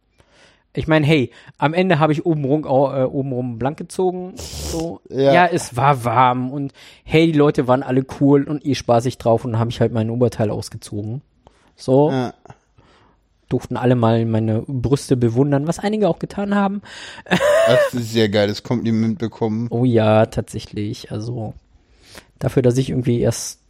Ich 0.73 0.87
meine, 0.87 1.07
hey, 1.07 1.31
am 1.57 1.73
Ende 1.73 1.97
habe 1.97 2.13
ich 2.13 2.25
obenrum, 2.27 2.65
äh, 2.65 3.03
obenrum 3.03 3.57
blank 3.57 3.77
gezogen. 3.77 4.33
So. 4.35 5.01
Ja. 5.09 5.33
Ja. 5.33 5.45
es 5.51 5.75
war 5.75 6.03
warm 6.05 6.51
und 6.51 6.71
hey, 7.03 7.31
die 7.31 7.37
Leute 7.37 7.67
waren 7.67 7.81
alle 7.81 8.05
cool 8.19 8.43
und 8.43 8.63
eh 8.63 8.75
spaßig 8.75 9.17
drauf 9.17 9.43
und 9.43 9.53
dann 9.53 9.59
habe 9.59 9.71
ich 9.71 9.81
halt 9.81 9.91
mein 9.91 10.11
Oberteil 10.11 10.51
ausgezogen. 10.51 11.21
So, 11.75 12.11
Ja. 12.11 12.33
Durften 13.49 13.77
alle 13.77 13.95
mal 13.95 14.25
meine 14.25 14.63
Brüste 14.67 15.17
bewundern, 15.17 15.67
was 15.67 15.79
einige 15.79 16.09
auch 16.09 16.19
getan 16.19 16.55
haben. 16.55 16.81
Das 17.25 17.93
ist 17.93 18.11
sehr 18.11 18.29
geiles 18.29 18.63
Kompliment 18.63 19.19
bekommen. 19.19 19.67
Oh 19.69 19.85
ja, 19.85 20.25
tatsächlich. 20.25 21.11
Also 21.11 21.53
dafür, 22.39 22.61
dass 22.61 22.77
ich 22.77 22.89
irgendwie 22.89 23.21
erst, 23.21 23.61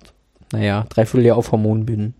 naja, 0.51 0.85
dreiviertel 0.89 1.25
Jahr 1.25 1.37
auf 1.37 1.51
Hormonen 1.51 1.85
bin. 1.85 2.13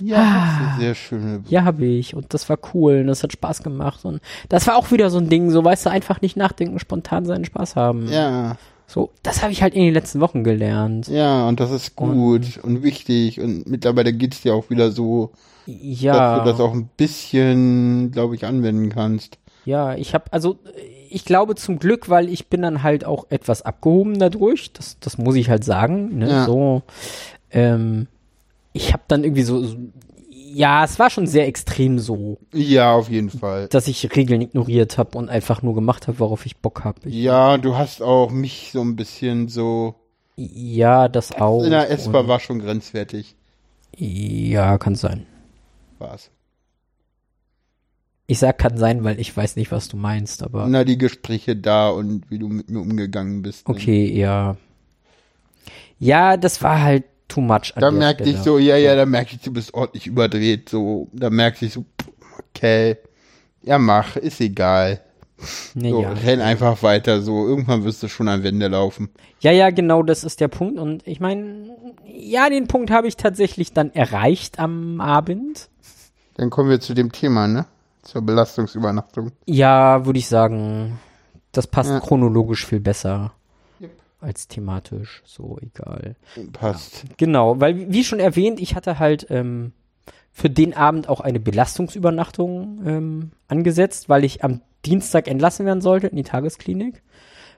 Ja, 0.00 0.72
eine 0.72 0.80
sehr 0.80 0.94
schöne. 0.94 1.44
Ja, 1.48 1.64
habe 1.64 1.84
ich. 1.84 2.14
Und 2.14 2.34
das 2.34 2.48
war 2.48 2.58
cool 2.74 3.00
und 3.00 3.06
das 3.06 3.22
hat 3.22 3.32
Spaß 3.32 3.62
gemacht. 3.62 4.04
Und 4.04 4.20
das 4.48 4.66
war 4.66 4.76
auch 4.76 4.90
wieder 4.90 5.10
so 5.10 5.18
ein 5.18 5.28
Ding, 5.28 5.50
so 5.50 5.64
weißt 5.64 5.86
du, 5.86 5.90
einfach 5.90 6.20
nicht 6.22 6.36
nachdenken, 6.36 6.78
spontan 6.78 7.24
seinen 7.24 7.44
Spaß 7.44 7.76
haben. 7.76 8.08
Ja, 8.08 8.56
So, 8.86 9.10
das 9.22 9.42
habe 9.42 9.52
ich 9.52 9.62
halt 9.62 9.74
in 9.74 9.82
den 9.82 9.94
letzten 9.94 10.20
Wochen 10.20 10.44
gelernt. 10.44 11.08
ja, 11.08 11.48
und 11.48 11.60
das 11.60 11.70
ist 11.70 11.96
gut 11.96 12.60
und 12.62 12.82
wichtig. 12.82 13.40
Und 13.40 13.66
mittlerweile 13.66 14.12
geht's 14.12 14.42
dir 14.42 14.54
auch 14.54 14.68
wieder 14.70 14.90
so, 14.90 15.30
dass 15.66 15.74
Ja. 16.00 16.38
du 16.40 16.44
das 16.50 16.60
auch 16.60 16.72
ein 16.74 16.88
bisschen, 16.96 18.10
glaube 18.10 18.34
ich, 18.34 18.44
anwenden 18.44 18.90
kannst. 18.90 19.38
Ja, 19.64 19.94
ich 19.94 20.12
habe 20.12 20.24
also 20.32 20.58
ich 21.08 21.24
glaube 21.24 21.54
zum 21.54 21.78
Glück, 21.78 22.08
weil 22.08 22.28
ich 22.28 22.48
bin 22.48 22.62
dann 22.62 22.82
halt 22.82 23.04
auch 23.04 23.26
etwas 23.30 23.62
abgehoben 23.62 24.18
dadurch. 24.18 24.72
Das 24.72 24.98
das 24.98 25.18
muss 25.18 25.36
ich 25.36 25.48
halt 25.48 25.62
sagen. 25.64 26.18
Ne? 26.18 26.28
Ja. 26.28 26.44
So, 26.46 26.82
ähm, 27.50 28.08
ich 28.72 28.92
habe 28.92 29.04
dann 29.08 29.22
irgendwie 29.22 29.42
so, 29.44 29.62
so, 29.62 29.76
ja, 30.54 30.84
es 30.84 30.98
war 30.98 31.10
schon 31.10 31.26
sehr 31.26 31.46
extrem 31.46 31.98
so, 31.98 32.38
Ja, 32.52 32.94
auf 32.94 33.08
jeden 33.08 33.30
Fall. 33.30 33.68
dass 33.68 33.88
ich 33.88 34.14
Regeln 34.16 34.40
ignoriert 34.40 34.98
habe 34.98 35.16
und 35.18 35.28
einfach 35.28 35.62
nur 35.62 35.74
gemacht 35.74 36.08
habe, 36.08 36.18
worauf 36.18 36.46
ich 36.46 36.56
Bock 36.58 36.84
habe. 36.84 37.08
Ja, 37.08 37.58
du 37.58 37.76
hast 37.76 38.02
auch 38.02 38.30
mich 38.30 38.70
so 38.72 38.80
ein 38.82 38.96
bisschen 38.96 39.48
so. 39.48 39.94
Ja, 40.36 41.08
das 41.08 41.32
auch. 41.32 41.62
In 41.64 41.70
der 41.70 41.90
S-Bahn 41.90 42.26
war 42.28 42.40
schon 42.40 42.58
grenzwertig. 42.58 43.36
Ja, 43.96 44.78
kann 44.78 44.94
sein. 44.94 45.26
War's. 45.98 46.30
Ich 48.26 48.38
sag 48.38 48.56
kann 48.58 48.78
sein, 48.78 49.04
weil 49.04 49.20
ich 49.20 49.36
weiß 49.36 49.56
nicht, 49.56 49.72
was 49.72 49.88
du 49.88 49.96
meinst, 49.96 50.42
aber 50.42 50.66
Na, 50.68 50.84
die 50.84 50.96
Gespräche 50.96 51.54
da 51.56 51.90
und 51.90 52.30
wie 52.30 52.38
du 52.38 52.48
mit 52.48 52.70
mir 52.70 52.80
umgegangen 52.80 53.42
bist. 53.42 53.68
ne? 53.68 53.74
okay, 53.74 54.06
ja. 54.10 54.56
Ja, 55.98 56.36
das 56.36 56.62
war 56.62 56.80
halt 56.80 57.04
too 57.32 57.40
much. 57.40 57.72
Da 57.76 57.90
merkte 57.90 58.24
ich 58.28 58.38
so, 58.38 58.58
ja, 58.58 58.76
ja, 58.76 58.94
da 58.96 59.06
merkte 59.06 59.36
ich, 59.36 59.42
du 59.42 59.52
bist 59.52 59.74
ordentlich 59.74 60.06
überdreht. 60.06 60.68
So, 60.68 61.08
da 61.12 61.30
merkte 61.30 61.64
ich 61.66 61.72
so, 61.72 61.84
okay, 62.54 62.96
ja, 63.62 63.78
mach, 63.78 64.16
ist 64.16 64.40
egal. 64.40 65.00
Nee, 65.74 65.90
So, 65.90 66.02
ja. 66.02 66.12
renn 66.12 66.40
einfach 66.40 66.82
weiter. 66.82 67.20
So, 67.20 67.46
irgendwann 67.46 67.84
wirst 67.84 68.02
du 68.02 68.08
schon 68.08 68.28
an 68.28 68.42
Wände 68.44 68.68
laufen. 68.68 69.08
Ja, 69.40 69.50
ja, 69.50 69.70
genau, 69.70 70.02
das 70.02 70.22
ist 70.22 70.40
der 70.40 70.48
Punkt. 70.48 70.78
Und 70.78 71.06
ich 71.06 71.18
meine, 71.18 71.76
ja, 72.06 72.48
den 72.48 72.68
Punkt 72.68 72.90
habe 72.90 73.08
ich 73.08 73.16
tatsächlich 73.16 73.72
dann 73.72 73.92
erreicht 73.92 74.58
am 74.60 75.00
Abend. 75.00 75.68
Dann 76.34 76.50
kommen 76.50 76.70
wir 76.70 76.80
zu 76.80 76.94
dem 76.94 77.10
Thema, 77.12 77.48
ne? 77.48 77.66
Zur 78.02 78.22
Belastungsübernachtung. 78.22 79.32
Ja, 79.46 80.06
würde 80.06 80.18
ich 80.18 80.28
sagen, 80.28 80.98
das 81.52 81.66
passt 81.66 81.90
Ja. 81.90 82.00
chronologisch 82.00 82.64
viel 82.66 82.80
besser. 82.80 83.32
Als 84.22 84.48
thematisch. 84.48 85.22
So, 85.24 85.58
egal. 85.60 86.16
Passt. 86.52 87.04
Genau, 87.16 87.60
weil, 87.60 87.92
wie 87.92 88.04
schon 88.04 88.20
erwähnt, 88.20 88.60
ich 88.60 88.74
hatte 88.74 88.98
halt 88.98 89.26
ähm, 89.30 89.72
für 90.32 90.50
den 90.50 90.74
Abend 90.74 91.08
auch 91.08 91.20
eine 91.20 91.40
Belastungsübernachtung 91.40 92.80
ähm, 92.86 93.30
angesetzt, 93.48 94.08
weil 94.08 94.24
ich 94.24 94.42
am 94.42 94.60
Dienstag 94.84 95.28
entlassen 95.28 95.66
werden 95.66 95.82
sollte 95.82 96.08
in 96.08 96.16
die 96.16 96.22
Tagesklinik. 96.22 97.02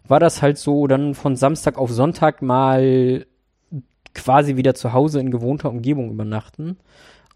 War 0.06 0.20
das 0.20 0.42
halt 0.42 0.58
so, 0.58 0.86
dann 0.86 1.14
von 1.14 1.36
Samstag 1.36 1.78
auf 1.78 1.90
Sonntag 1.90 2.42
mal 2.42 3.26
quasi 4.14 4.56
wieder 4.56 4.74
zu 4.74 4.92
Hause 4.92 5.20
in 5.20 5.30
gewohnter 5.30 5.70
Umgebung 5.70 6.10
übernachten, 6.10 6.78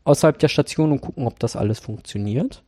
außerhalb 0.05 0.39
der 0.39 0.49
Station 0.49 0.93
und 0.93 1.01
gucken, 1.01 1.27
ob 1.27 1.39
das 1.39 1.57
alles 1.57 1.79
funktioniert. 1.81 2.63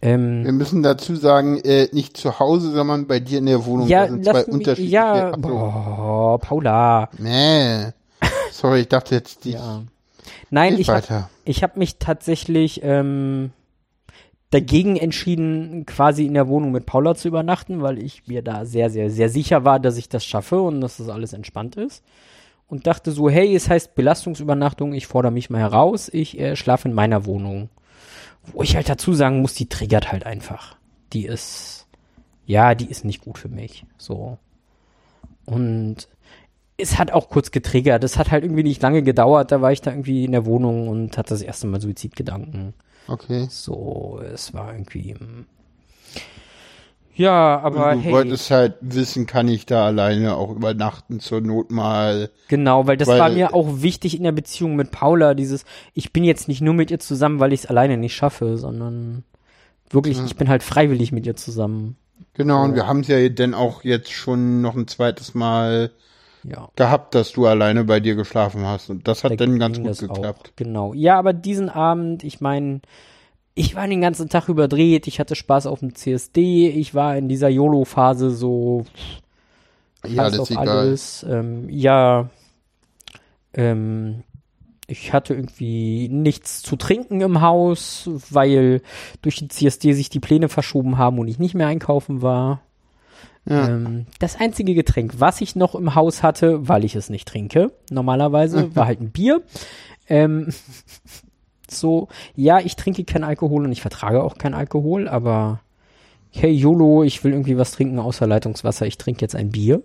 Ähm, 0.00 0.44
Wir 0.44 0.52
müssen 0.52 0.82
dazu 0.82 1.16
sagen, 1.16 1.58
äh, 1.58 1.88
nicht 1.92 2.16
zu 2.16 2.38
Hause, 2.38 2.70
sondern 2.70 3.06
bei 3.06 3.20
dir 3.20 3.38
in 3.38 3.46
der 3.46 3.64
Wohnung. 3.64 3.88
ja, 3.88 4.06
da 4.06 4.12
sind 4.12 4.24
zwei 4.24 4.38
mich, 4.38 4.48
unterschiedliche. 4.48 4.94
ja, 4.94 5.32
boah, 5.36 6.38
Paula. 6.38 7.08
Nee. 7.18 7.92
Sorry, 8.52 8.80
ich 8.80 8.88
dachte 8.88 9.14
jetzt 9.14 9.44
die. 9.44 9.52
Ja. 9.52 9.82
Nein, 10.50 10.78
ich 10.78 10.88
habe 10.88 11.26
habe 11.62 11.78
mich 11.78 11.98
tatsächlich 11.98 12.80
ähm, 12.82 13.50
dagegen 14.50 14.96
entschieden, 14.96 15.84
quasi 15.84 16.26
in 16.26 16.34
der 16.34 16.48
Wohnung 16.48 16.72
mit 16.72 16.86
Paula 16.86 17.14
zu 17.14 17.28
übernachten, 17.28 17.82
weil 17.82 17.98
ich 17.98 18.26
mir 18.26 18.42
da 18.42 18.64
sehr, 18.64 18.90
sehr, 18.90 19.10
sehr 19.10 19.28
sicher 19.28 19.64
war, 19.64 19.78
dass 19.80 19.96
ich 19.96 20.08
das 20.08 20.24
schaffe 20.24 20.60
und 20.60 20.80
dass 20.80 20.96
das 20.98 21.08
alles 21.08 21.32
entspannt 21.32 21.76
ist. 21.76 22.02
Und 22.66 22.86
dachte 22.86 23.12
so, 23.12 23.30
hey, 23.30 23.54
es 23.54 23.68
heißt 23.68 23.94
Belastungsübernachtung, 23.94 24.92
ich 24.92 25.06
fordere 25.06 25.32
mich 25.32 25.48
mal 25.48 25.60
heraus, 25.60 26.10
ich 26.12 26.38
äh, 26.38 26.54
schlafe 26.54 26.88
in 26.88 26.94
meiner 26.94 27.24
Wohnung. 27.24 27.70
Wo 28.52 28.62
ich 28.62 28.76
halt 28.76 28.88
dazu 28.88 29.12
sagen 29.12 29.40
muss, 29.40 29.54
die 29.54 29.68
triggert 29.68 30.12
halt 30.12 30.26
einfach. 30.26 30.76
Die 31.12 31.26
ist, 31.26 31.86
ja, 32.46 32.74
die 32.74 32.90
ist 32.90 33.04
nicht 33.04 33.22
gut 33.22 33.38
für 33.38 33.48
mich. 33.48 33.84
So. 33.96 34.38
Und 35.44 36.08
es 36.76 36.98
hat 36.98 37.10
auch 37.10 37.28
kurz 37.28 37.50
getriggert. 37.50 38.04
Es 38.04 38.18
hat 38.18 38.30
halt 38.30 38.44
irgendwie 38.44 38.62
nicht 38.62 38.82
lange 38.82 39.02
gedauert. 39.02 39.50
Da 39.52 39.60
war 39.60 39.72
ich 39.72 39.80
da 39.80 39.90
irgendwie 39.90 40.24
in 40.24 40.32
der 40.32 40.46
Wohnung 40.46 40.88
und 40.88 41.18
hatte 41.18 41.30
das 41.30 41.42
erste 41.42 41.66
Mal 41.66 41.80
Suizidgedanken. 41.80 42.74
Okay. 43.06 43.46
So, 43.50 44.20
es 44.32 44.54
war 44.54 44.72
irgendwie. 44.72 45.14
mm. 45.14 45.46
Ja, 47.18 47.58
aber 47.60 47.94
du 47.94 48.00
hey, 48.00 48.12
wolltest 48.12 48.50
halt 48.50 48.74
wissen, 48.80 49.26
kann 49.26 49.48
ich 49.48 49.66
da 49.66 49.84
alleine 49.84 50.36
auch 50.36 50.50
übernachten, 50.50 51.18
zur 51.20 51.40
Not 51.40 51.70
mal. 51.70 52.30
genau, 52.46 52.86
weil 52.86 52.96
das 52.96 53.08
weil- 53.08 53.18
war 53.18 53.28
mir 53.28 53.52
auch 53.54 53.82
wichtig 53.82 54.16
in 54.16 54.22
der 54.22 54.32
Beziehung 54.32 54.76
mit 54.76 54.92
Paula. 54.92 55.34
Dieses, 55.34 55.64
ich 55.94 56.12
bin 56.12 56.22
jetzt 56.24 56.46
nicht 56.48 56.60
nur 56.60 56.74
mit 56.74 56.90
ihr 56.92 57.00
zusammen, 57.00 57.40
weil 57.40 57.52
ich 57.52 57.60
es 57.60 57.66
alleine 57.66 57.96
nicht 57.96 58.14
schaffe, 58.14 58.56
sondern 58.56 59.24
wirklich, 59.90 60.18
ich 60.24 60.36
bin 60.36 60.48
halt 60.48 60.62
freiwillig 60.62 61.10
mit 61.12 61.26
ihr 61.26 61.34
zusammen. 61.36 61.96
Genau, 62.34 62.62
und 62.64 62.76
wir 62.76 62.86
haben 62.86 63.00
es 63.00 63.08
ja 63.08 63.28
dann 63.28 63.52
auch 63.52 63.82
jetzt 63.82 64.12
schon 64.12 64.60
noch 64.60 64.76
ein 64.76 64.86
zweites 64.86 65.34
Mal 65.34 65.90
Ja. 66.44 66.68
gehabt, 66.76 67.16
dass 67.16 67.32
du 67.32 67.46
alleine 67.46 67.82
bei 67.84 67.98
dir 67.98 68.14
geschlafen 68.14 68.64
hast. 68.64 68.90
Und 68.90 69.08
das 69.08 69.24
hat 69.24 69.32
Da 69.32 69.36
dann 69.36 69.58
ganz 69.58 69.78
gut 69.80 69.98
geklappt. 69.98 70.50
Auch. 70.52 70.56
Genau. 70.56 70.94
Ja, 70.94 71.18
aber 71.18 71.32
diesen 71.32 71.68
Abend, 71.68 72.22
ich 72.22 72.40
meine, 72.40 72.80
ich 73.58 73.74
war 73.74 73.88
den 73.88 74.00
ganzen 74.00 74.28
Tag 74.28 74.48
überdreht, 74.48 75.06
ich 75.08 75.18
hatte 75.18 75.34
Spaß 75.34 75.66
auf 75.66 75.80
dem 75.80 75.94
CSD, 75.94 76.68
ich 76.68 76.94
war 76.94 77.16
in 77.16 77.28
dieser 77.28 77.48
YOLO-Phase 77.48 78.30
so 78.30 78.84
Ja, 80.06 80.30
das 80.30 80.38
auf 80.38 80.50
egal. 80.50 80.68
alles. 80.68 81.26
Ähm, 81.28 81.68
ja, 81.68 82.30
ähm, 83.54 84.22
ich 84.86 85.12
hatte 85.12 85.34
irgendwie 85.34 86.08
nichts 86.08 86.62
zu 86.62 86.76
trinken 86.76 87.20
im 87.20 87.40
Haus, 87.40 88.08
weil 88.30 88.80
durch 89.22 89.36
die 89.36 89.48
CSD 89.48 89.92
sich 89.92 90.08
die 90.08 90.20
Pläne 90.20 90.48
verschoben 90.48 90.96
haben 90.96 91.18
und 91.18 91.26
ich 91.26 91.40
nicht 91.40 91.54
mehr 91.54 91.66
einkaufen 91.66 92.22
war. 92.22 92.62
Ja. 93.44 93.68
Ähm, 93.68 94.06
das 94.20 94.36
einzige 94.36 94.74
Getränk, 94.74 95.14
was 95.18 95.40
ich 95.40 95.56
noch 95.56 95.74
im 95.74 95.96
Haus 95.96 96.22
hatte, 96.22 96.68
weil 96.68 96.84
ich 96.84 96.94
es 96.94 97.10
nicht 97.10 97.26
trinke, 97.26 97.72
normalerweise, 97.90 98.72
war 98.76 98.86
halt 98.86 99.00
ein 99.00 99.10
Bier. 99.10 99.42
Ähm, 100.08 100.54
so, 101.70 102.08
ja, 102.34 102.58
ich 102.60 102.76
trinke 102.76 103.04
keinen 103.04 103.24
Alkohol 103.24 103.64
und 103.64 103.72
ich 103.72 103.80
vertrage 103.82 104.22
auch 104.22 104.36
keinen 104.38 104.54
Alkohol, 104.54 105.08
aber 105.08 105.60
hey 106.30 106.50
YOLO, 106.52 107.02
ich 107.04 107.22
will 107.24 107.32
irgendwie 107.32 107.56
was 107.58 107.72
trinken 107.72 107.98
außer 107.98 108.26
Leitungswasser, 108.26 108.86
ich 108.86 108.98
trinke 108.98 109.22
jetzt 109.22 109.34
ein 109.34 109.50
Bier. 109.50 109.82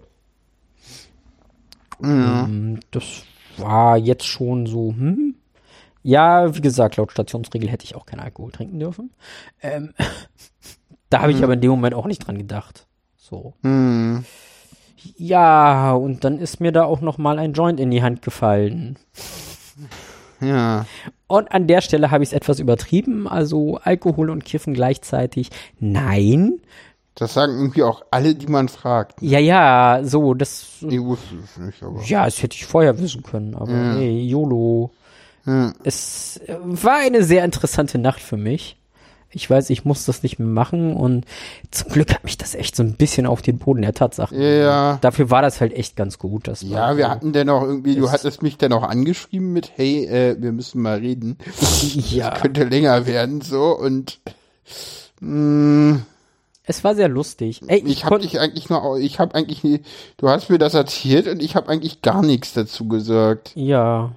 Ja. 2.02 2.44
Ähm, 2.46 2.80
das 2.92 3.24
war 3.58 3.98
jetzt 3.98 4.26
schon 4.26 4.66
so, 4.66 4.90
hm? 4.92 5.36
Ja, 6.02 6.54
wie 6.54 6.62
gesagt, 6.62 6.98
laut 6.98 7.12
Stationsregel 7.14 7.70
hätte 7.70 7.86
ich 7.86 7.96
auch 7.96 8.06
keinen 8.06 8.20
Alkohol 8.20 8.52
trinken 8.52 8.80
dürfen. 8.80 9.12
Ähm, 9.62 9.94
da 11.10 11.22
habe 11.22 11.32
ich 11.32 11.38
Mhm. 11.38 11.44
aber 11.46 11.54
in 11.54 11.62
dem 11.62 11.72
Moment 11.72 11.96
auch 11.96 12.06
nicht 12.08 12.28
dran 12.28 12.38
gedacht. 12.38 12.88
So. 13.16 13.54
Hm. 13.64 14.26
Ja, 15.18 15.94
und 15.94 16.24
dann 16.24 16.40
ist 16.40 16.60
mir 16.60 16.72
da 16.72 16.84
auch 16.86 17.02
noch 17.02 17.18
mal 17.18 17.40
ein 17.40 17.54
Joint 17.54 17.80
in 17.80 17.92
die 17.92 18.04
Hand 18.04 18.22
gefallen. 18.22 18.98
Ja. 20.42 20.86
Und 21.34 21.52
an 21.52 21.66
der 21.66 21.82
Stelle 21.82 22.12
habe 22.12 22.24
ich 22.24 22.30
es 22.30 22.34
etwas 22.34 22.60
übertrieben, 22.60 23.28
also 23.28 23.80
Alkohol 23.84 24.30
und 24.30 24.46
Kiffen 24.46 24.76
gleichzeitig. 24.76 25.50
Nein. 25.80 26.62
Das 27.16 27.34
sagen 27.34 27.54
irgendwie 27.58 27.82
auch 27.82 28.04
alle, 28.12 28.36
die 28.36 28.46
man 28.46 28.70
fragt. 28.70 29.20
Ja, 29.20 29.40
ja, 29.40 30.02
so, 30.04 30.36
das, 30.36 30.78
Ich 30.88 31.02
wusste 31.02 31.36
es 31.44 31.58
nicht, 31.58 31.82
aber. 31.82 32.02
ja, 32.04 32.26
das 32.26 32.44
hätte 32.44 32.56
ich 32.56 32.68
vorher 32.68 33.00
wissen 33.00 33.24
können, 33.24 33.56
aber 33.56 33.72
Ja. 33.72 33.96
nee, 33.96 34.22
YOLO. 34.22 34.92
Ja. 35.48 35.74
Es 35.84 36.40
war 36.48 36.98
eine 36.98 37.24
sehr 37.24 37.44
interessante 37.44 37.98
Nacht 37.98 38.22
für 38.22 38.38
mich. 38.38 38.78
Ich 39.34 39.50
weiß, 39.50 39.70
ich 39.72 39.84
muss 39.86 40.06
das 40.06 40.24
nicht 40.24 40.40
mehr 40.40 40.48
machen 40.48 40.96
und 40.96 41.26
zum 41.72 41.90
Glück 41.92 42.14
hat 42.14 42.24
mich 42.24 42.38
das 42.38 42.56
echt 42.56 42.76
so 42.76 42.84
ein 42.84 42.94
bisschen 42.94 43.26
auf 43.26 43.42
den 43.42 43.58
Boden 43.58 43.82
der 43.82 43.94
Tatsachen. 43.94 44.40
Ja. 44.40 44.98
Dafür 45.02 45.30
war 45.30 45.42
das 45.42 45.60
halt 45.60 45.74
echt 45.74 45.96
ganz 45.96 46.20
gut. 46.20 46.48
Das 46.48 46.70
war 46.70 46.92
Ja, 46.92 46.98
wir 46.98 47.06
so- 47.06 47.10
hatten 47.12 47.34
dann 47.34 47.50
auch 47.50 47.64
irgendwie, 47.64 47.96
du 47.96 48.06
Es- 48.06 48.12
hattest 48.12 48.44
mich 48.44 48.58
dann 48.58 48.74
auch 48.74 48.84
angeschrieben 48.84 49.52
mit, 49.54 49.72
hey, 49.76 50.06
äh, 50.06 50.36
wir 50.40 50.52
müssen 50.52 50.82
mal 50.82 51.00
reden. 51.00 51.38
ja. 52.10 52.32
Könnte 52.32 52.64
länger 52.66 53.06
werden, 53.08 53.42
so, 53.42 53.78
und 53.78 54.20
Mh, 55.20 56.00
Es 56.66 56.84
war 56.84 56.96
sehr 56.96 57.10
lustig. 57.10 57.62
Ey, 57.68 57.80
ich, 57.80 57.86
ich 57.92 58.06
habe 58.06 58.20
dich 58.20 58.40
eigentlich 58.40 58.70
nur, 58.70 58.98
ich 59.00 59.20
habe 59.20 59.36
eigentlich 59.36 59.64
nie, 59.64 59.82
du 60.18 60.30
hast 60.30 60.50
mir 60.50 60.58
das 60.58 60.74
erzählt 60.74 61.28
und 61.28 61.42
ich 61.42 61.56
habe 61.56 61.68
eigentlich 61.70 62.02
gar 62.02 62.22
nichts 62.22 62.54
dazu 62.54 62.88
gesagt. 62.88 63.52
Ja. 63.56 64.12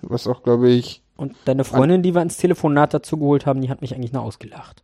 Was 0.00 0.26
auch, 0.26 0.42
glaube 0.42 0.70
ich, 0.70 1.01
Und 1.22 1.34
deine 1.44 1.62
Freundin, 1.64 2.02
die 2.02 2.14
wir 2.14 2.20
ins 2.22 2.36
Telefonat 2.36 2.92
dazu 2.94 3.16
geholt 3.16 3.46
haben, 3.46 3.60
die 3.60 3.70
hat 3.70 3.80
mich 3.80 3.94
eigentlich 3.94 4.12
nur 4.12 4.22
ausgelacht. 4.22 4.82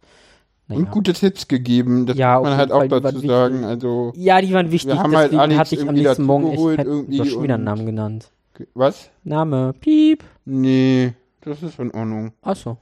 Naja. 0.69 0.81
und 0.83 0.91
gute 0.91 1.15
Tipps 1.15 1.49
gegeben. 1.49 2.05
Das 2.07 2.17
Ja, 2.17 2.39
muss 2.39 2.49
man 2.51 2.59
halt 2.59 2.71
auch 2.73 2.79
Fall, 2.81 2.89
die 2.89 3.01
dazu 3.01 3.19
sagen. 3.27 3.55
wichtig. 3.55 3.67
Also, 3.69 4.13
Ja, 4.15 4.41
die 4.41 4.53
waren 4.53 4.71
wichtig, 4.71 4.93
Wir 4.95 5.03
haben 5.03 5.17
halt 5.17 5.33
deswegen 5.33 5.41
Alex 5.41 5.59
hatte 5.59 5.75
ich 5.75 5.89
am 5.89 5.95
nächsten 5.95 6.23
Morgen 6.25 6.53
echt 6.53 6.79
irgendwie 6.87 7.27
schon 7.29 7.43
wieder 7.43 7.55
einen 7.55 7.65
Namen 7.65 7.87
genannt. 7.87 8.31
was? 8.75 9.09
Name, 9.25 9.73
piep. 9.81 10.23
Nee, 10.45 11.15
das 11.41 11.63
ist 11.63 11.79
in 11.79 11.91
Ordnung. 11.93 12.33
Achso. 12.43 12.77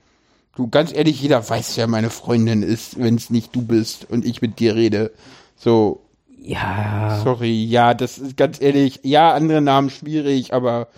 Du, 0.57 0.69
ganz 0.69 0.93
ehrlich, 0.93 1.21
jeder 1.23 1.49
weiß, 1.49 1.77
wer 1.77 1.87
meine 1.87 2.11
Freundin 2.11 2.63
ist, 2.63 3.01
wenn 3.01 3.15
es 3.15 3.31
nicht 3.31 3.55
du 3.55 3.63
bist 3.63 4.11
und 4.11 4.25
ich 4.25 4.43
mit 4.43 4.59
dir 4.59 4.75
rede. 4.75 5.13
So, 5.55 6.01
Ja. 6.39 7.21
sorry, 7.23 7.65
ja, 7.65 7.95
das 7.95 8.19
ist 8.19 8.37
ganz 8.37 8.61
ehrlich, 8.61 9.01
ja, 9.05 9.33
andere 9.33 9.61
Namen 9.63 9.91
schwierig, 9.91 10.53
aber 10.53 10.89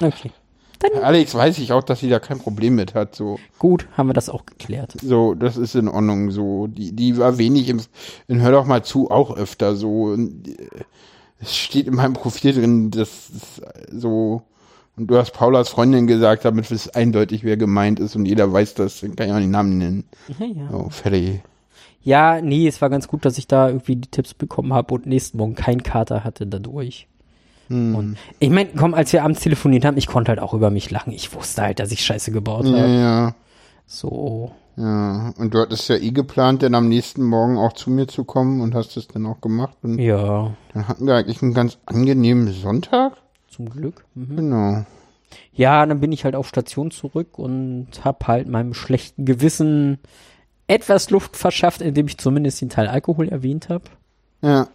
Okay. 0.00 0.30
Alex 1.02 1.34
weiß 1.34 1.58
ich 1.58 1.72
auch, 1.72 1.82
dass 1.82 2.00
sie 2.00 2.08
da 2.08 2.18
kein 2.18 2.38
Problem 2.38 2.74
mit 2.74 2.94
hat. 2.94 3.14
So, 3.14 3.38
Gut, 3.58 3.86
haben 3.96 4.08
wir 4.08 4.14
das 4.14 4.28
auch 4.28 4.46
geklärt. 4.46 4.94
so, 5.02 5.34
das 5.34 5.56
ist 5.56 5.74
in 5.74 5.88
Ordnung. 5.88 6.30
So, 6.30 6.66
die, 6.66 6.92
die 6.92 7.16
war 7.18 7.38
wenig 7.38 7.68
im, 7.68 7.80
in 8.28 8.40
Hör 8.42 8.52
doch 8.52 8.66
mal 8.66 8.82
zu 8.84 9.10
auch 9.10 9.36
öfter 9.36 9.76
so. 9.76 10.04
Und, 10.04 10.48
äh, 10.48 10.54
es 11.38 11.54
steht 11.54 11.86
in 11.86 11.94
meinem 11.94 12.14
Profil 12.14 12.54
drin, 12.54 12.90
das 12.90 13.28
ist 13.30 13.62
so. 13.92 14.42
Und 14.96 15.08
du 15.08 15.18
hast 15.18 15.32
Paulas 15.32 15.68
Freundin 15.68 16.06
gesagt, 16.06 16.46
damit 16.46 16.70
ist 16.70 16.96
eindeutig, 16.96 17.44
wer 17.44 17.58
gemeint 17.58 18.00
ist 18.00 18.16
und 18.16 18.24
jeder 18.24 18.50
weiß 18.50 18.72
das. 18.74 19.00
Dann 19.00 19.14
kann 19.14 19.26
ich 19.26 19.32
auch 19.34 19.38
den 19.38 19.50
Namen 19.50 19.76
nennen. 19.76 20.04
Ja, 20.38 20.46
ja. 20.46 20.70
Oh, 20.72 20.88
fertig. 20.88 21.42
ja, 22.02 22.40
nee, 22.40 22.66
es 22.66 22.80
war 22.80 22.88
ganz 22.88 23.06
gut, 23.06 23.26
dass 23.26 23.36
ich 23.36 23.46
da 23.46 23.68
irgendwie 23.68 23.96
die 23.96 24.10
Tipps 24.10 24.32
bekommen 24.32 24.72
habe 24.72 24.94
und 24.94 25.04
nächsten 25.06 25.36
Morgen 25.36 25.54
keinen 25.54 25.82
Kater 25.82 26.24
hatte 26.24 26.46
dadurch. 26.46 27.06
Hm. 27.68 27.94
Und 27.94 28.16
ich 28.38 28.50
meine, 28.50 28.70
komm, 28.76 28.94
als 28.94 29.12
wir 29.12 29.24
abends 29.24 29.40
telefoniert 29.40 29.84
haben, 29.84 29.96
ich 29.96 30.06
konnte 30.06 30.30
halt 30.30 30.40
auch 30.40 30.54
über 30.54 30.70
mich 30.70 30.90
lachen. 30.90 31.12
Ich 31.12 31.34
wusste 31.34 31.62
halt, 31.62 31.78
dass 31.80 31.90
ich 31.92 32.04
Scheiße 32.04 32.30
gebaut 32.32 32.64
Ja, 32.66 32.78
habe. 32.78 32.88
ja, 32.92 33.34
So. 33.86 34.52
ja. 34.76 35.32
Und 35.38 35.54
du 35.54 35.58
hattest 35.60 35.88
ja 35.88 35.96
eh 35.96 36.10
geplant, 36.10 36.62
dann 36.62 36.74
am 36.74 36.88
nächsten 36.88 37.22
Morgen 37.24 37.56
auch 37.58 37.72
zu 37.72 37.90
mir 37.90 38.06
zu 38.06 38.24
kommen 38.24 38.60
und 38.60 38.74
hast 38.74 38.96
es 38.96 39.08
dann 39.08 39.26
auch 39.26 39.40
gemacht. 39.40 39.76
Und 39.82 39.98
Ja, 39.98 40.52
dann 40.74 40.88
hatten 40.88 41.06
wir 41.06 41.14
eigentlich 41.14 41.42
einen 41.42 41.54
ganz 41.54 41.78
angenehmen 41.86 42.52
Sonntag. 42.52 43.14
zum 43.48 43.70
Glück. 43.70 44.04
Mhm. 44.14 44.36
Genau. 44.36 44.84
Ja, 45.52 45.84
dann 45.86 46.00
bin 46.00 46.12
ich 46.12 46.24
halt 46.24 46.36
auf 46.36 46.46
Station 46.48 46.90
zurück 46.90 47.38
und 47.38 47.88
hab 48.04 48.26
halt 48.28 48.48
meinem 48.48 48.74
schlechten 48.74 49.24
Gewissen 49.24 49.98
etwas 50.68 51.10
Luft 51.10 51.36
verschafft, 51.36 51.80
indem 51.80 52.06
ich 52.06 52.18
zumindest 52.18 52.60
den 52.60 52.68
Teil 52.68 52.86
Alkohol 52.88 53.28
erwähnt 53.28 53.68
habe. 53.68 53.84
Ja. 54.46 54.68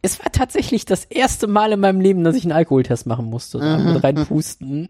Es 0.00 0.18
war 0.18 0.32
tatsächlich 0.32 0.84
das 0.84 1.04
erste 1.04 1.46
Mal 1.46 1.72
in 1.72 1.80
meinem 1.80 2.00
Leben, 2.00 2.24
dass 2.24 2.34
ich 2.34 2.44
einen 2.44 2.52
Alkoholtest 2.52 3.06
machen 3.06 3.26
musste. 3.26 3.58
Mhm. 3.58 3.92
mit 3.92 4.02
reinpusten. 4.04 4.88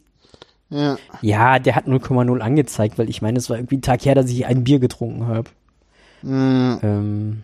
Ja. 0.71 0.97
Ja, 1.21 1.59
der 1.59 1.77
hat 1.77 1.87
0,0 1.87 2.39
angezeigt, 2.41 2.99
weil 2.99 3.11
ich 3.11 3.21
meine, 3.21 3.39
es 3.39 3.51
war 3.51 3.59
irgendwie 3.59 3.77
ein 3.77 3.83
Tag 3.83 4.05
her, 4.07 4.15
dass 4.15 4.31
ich 4.31 4.47
ein 4.47 4.65
Bier 4.65 4.79
getrunken 4.79 5.27
habe. 5.27 5.51
Mm, 6.23 6.79
Ähm, 6.83 7.43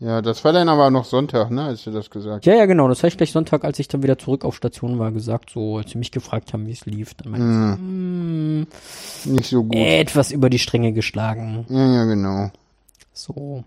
Ja, 0.00 0.20
das 0.20 0.44
war 0.44 0.52
dann 0.52 0.68
aber 0.68 0.90
noch 0.90 1.04
Sonntag, 1.04 1.50
ne, 1.52 1.62
als 1.62 1.84
du 1.84 1.92
das 1.92 2.10
gesagt 2.10 2.44
ja, 2.46 2.54
ja, 2.56 2.66
genau. 2.66 2.88
Das 2.88 3.04
ich 3.04 3.16
gleich 3.16 3.30
Sonntag, 3.30 3.64
als 3.64 3.78
ich 3.78 3.86
dann 3.86 4.02
wieder 4.02 4.18
zurück 4.18 4.44
auf 4.44 4.56
Station 4.56 4.98
war, 4.98 5.12
gesagt, 5.12 5.50
so, 5.50 5.76
als 5.78 5.90
sie 5.92 5.98
mich 5.98 6.10
gefragt 6.10 6.52
haben, 6.52 6.66
wie 6.66 6.72
es 6.72 6.84
lief. 6.86 7.14
Dann 7.14 7.30
meinte 7.30 7.46
ich, 7.46 7.54
so, 7.54 7.82
"Mm, 7.82 8.66
hast. 9.22 9.26
Nicht 9.26 9.50
so 9.50 9.62
gut. 9.62 9.76
etwas 9.76 10.32
über 10.32 10.50
die 10.50 10.58
Stränge 10.58 10.92
geschlagen. 10.92 11.64
Ja, 11.68 11.86
ja, 11.94 12.04
genau. 12.04 12.50
So. 13.12 13.62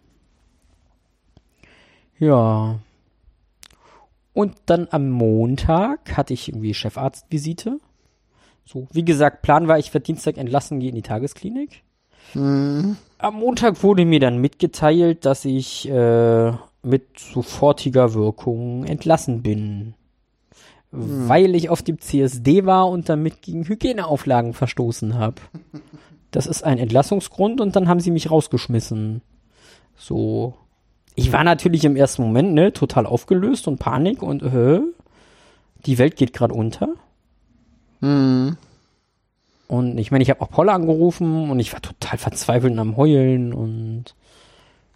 Ja. 2.20 2.80
Und 4.34 4.56
dann 4.68 4.88
am 4.92 5.10
Montag 5.10 6.16
hatte 6.16 6.34
ich 6.34 6.50
irgendwie 6.50 6.74
Chefarztvisite. 6.74 7.80
So, 8.66 8.88
wie 8.92 9.06
gesagt, 9.06 9.42
Plan 9.42 9.68
war, 9.68 9.80
ich 9.80 9.94
werde 9.94 10.06
Dienstag 10.06 10.38
entlassen, 10.38 10.80
gehe 10.80 10.90
in 10.90 10.96
die 10.96 11.02
Tagesklinik. 11.02 11.84
Mhm. 12.34 12.98
Am 13.18 13.36
Montag 13.36 13.82
wurde 13.82 14.06
mir 14.06 14.20
dann 14.20 14.40
mitgeteilt, 14.40 15.26
dass 15.26 15.46
ich 15.46 15.90
äh, 15.90 16.52
mit 16.84 17.18
sofortiger 17.18 18.14
Wirkung 18.14 18.84
entlassen 18.84 19.42
bin. 19.42 19.94
Weil 20.92 21.56
ich 21.56 21.70
auf 21.70 21.82
dem 21.82 22.00
CSD 22.00 22.66
war 22.66 22.90
und 22.90 23.10
damit 23.10 23.42
gegen 23.42 23.68
Hygieneauflagen 23.68 24.54
verstoßen 24.54 25.16
habe. 25.16 25.42
Das 26.32 26.46
ist 26.46 26.62
ein 26.62 26.78
Entlassungsgrund 26.78 27.62
und 27.62 27.78
dann 27.78 27.88
haben 27.88 28.02
sie 28.02 28.12
mich 28.12 28.30
rausgeschmissen. 28.30 29.22
So. 29.96 30.56
Ich 31.20 31.34
war 31.34 31.44
natürlich 31.44 31.84
im 31.84 31.96
ersten 31.96 32.22
Moment, 32.22 32.54
ne, 32.54 32.72
total 32.72 33.08
aufgelöst 33.08 33.68
und 33.68 33.80
Panik 33.80 34.22
und 34.22 34.44
äh, 34.44 34.82
die 35.88 35.98
Welt 35.98 36.16
geht 36.16 36.32
gerade 36.32 36.54
unter. 36.54 36.90
Mhm. 38.02 38.56
Und 39.68 39.98
ich 39.98 40.12
meine, 40.12 40.22
ich 40.22 40.30
habe 40.30 40.42
auch 40.42 40.52
Paula 40.52 40.76
angerufen 40.76 41.50
und 41.50 41.60
ich 41.60 41.74
war 41.74 41.82
total 41.82 42.20
verzweifelt 42.20 42.72
und 42.72 42.78
am 42.78 42.98
Heulen 42.98 43.52
und 43.52 44.14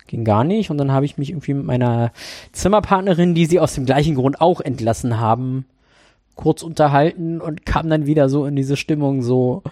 ging 0.06 0.24
gar 0.24 0.44
nicht. 0.44 0.70
Und 0.70 0.78
dann 0.78 0.92
habe 0.92 1.06
ich 1.06 1.18
mich 1.18 1.32
irgendwie 1.32 1.56
mit 1.56 1.66
meiner 1.66 2.12
Zimmerpartnerin, 2.52 3.34
die 3.34 3.48
sie 3.48 3.60
aus 3.60 3.74
dem 3.74 3.88
gleichen 3.88 4.14
Grund 4.14 4.42
auch 4.42 4.62
entlassen 4.62 5.20
haben, 5.20 5.66
kurz 6.36 6.62
unterhalten 6.62 7.42
und 7.42 7.66
kam 7.66 7.90
dann 7.90 8.06
wieder 8.06 8.30
so 8.30 8.46
in 8.46 8.56
diese 8.56 8.78
Stimmung 8.78 9.24
so, 9.24 9.64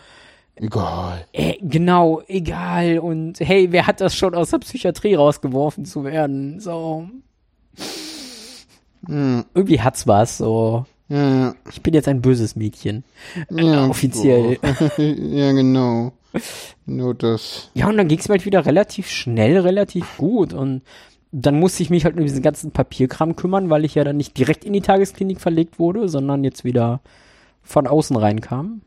Egal. 0.60 1.26
äh, 1.34 1.56
genau, 1.62 2.22
egal 2.28 3.00
und 3.00 3.40
hey, 3.40 3.72
wer 3.72 3.88
hat 3.88 4.02
das 4.02 4.16
schon 4.16 4.36
aus 4.36 4.50
der 4.50 4.60
Psychiatrie 4.60 5.16
rausgeworfen 5.16 5.86
zu 5.86 6.04
werden? 6.04 6.60
So. 6.60 7.08
Mhm. 9.08 9.46
Irgendwie 9.54 9.82
hat's 9.82 10.08
was, 10.08 10.38
so. 10.38 10.86
Ja, 11.08 11.56
Ich 11.72 11.82
bin 11.82 11.94
jetzt 11.94 12.08
ein 12.08 12.22
böses 12.22 12.56
Mädchen. 12.56 13.04
ja. 13.50 13.88
offiziell. 13.88 14.60
ja, 14.98 15.52
genau. 15.54 16.12
Nur 16.86 17.16
das. 17.16 17.70
Ja, 17.74 17.88
und 17.88 17.98
dann 17.98 18.08
ging 18.08 18.20
es 18.20 18.28
mir 18.28 18.34
halt 18.34 18.46
wieder 18.46 18.66
relativ 18.66 19.10
schnell, 19.10 19.58
relativ 19.60 20.06
gut. 20.18 20.54
Und 20.54 20.84
dann 21.32 21.60
musste 21.60 21.82
ich 21.82 21.90
mich 21.90 22.06
halt 22.06 22.16
um 22.18 22.24
diesen 22.24 22.44
ganzen 22.44 22.72
Papierkram 22.72 23.36
kümmern, 23.36 23.70
weil 23.70 23.86
ich 23.86 23.96
ja 23.96 24.04
dann 24.04 24.18
nicht 24.18 24.38
direkt 24.38 24.64
in 24.66 24.74
die 24.74 24.82
Tagesklinik 24.82 25.42
verlegt 25.42 25.80
wurde, 25.80 26.10
sondern 26.10 26.44
jetzt 26.44 26.64
wieder 26.64 27.02
von 27.64 27.88
außen 27.88 28.16
reinkam. 28.16 28.82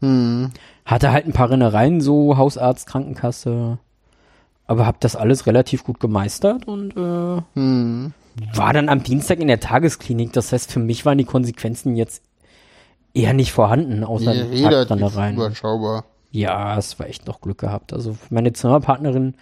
Mhm. 0.00 0.50
Hatte 0.84 1.12
halt 1.12 1.26
ein 1.26 1.32
paar 1.32 1.50
Rennereien, 1.50 2.00
so 2.00 2.36
Hausarzt, 2.36 2.86
Krankenkasse. 2.86 3.78
Aber 4.66 4.86
hab 4.86 5.00
das 5.00 5.16
alles 5.16 5.46
relativ 5.46 5.84
gut 5.84 5.98
gemeistert 6.00 6.66
und 6.68 6.94
äh, 6.96 7.40
Mhm. 7.58 8.12
war 8.54 8.72
dann 8.72 8.88
am 8.88 9.02
Dienstag 9.02 9.40
in 9.40 9.48
der 9.48 9.60
Tagesklinik. 9.60 10.32
Das 10.32 10.52
heißt, 10.52 10.70
für 10.70 10.78
mich 10.80 11.04
waren 11.06 11.18
die 11.18 11.24
Konsequenzen 11.24 11.96
jetzt 11.96 12.22
eher 13.14 13.32
nicht 13.32 13.52
vorhanden, 13.52 14.04
außer 14.04 14.32
Ja, 14.34 14.44
relativ 14.68 14.88
Tagrennereien. 14.88 15.36
überschaubar. 15.36 16.04
Ja, 16.30 16.76
es 16.76 16.98
war 16.98 17.06
echt 17.08 17.26
noch 17.26 17.40
Glück 17.40 17.58
gehabt. 17.58 17.92
Also 17.94 18.16
meine 18.28 18.52
Zimmerpartnerin, 18.52 19.34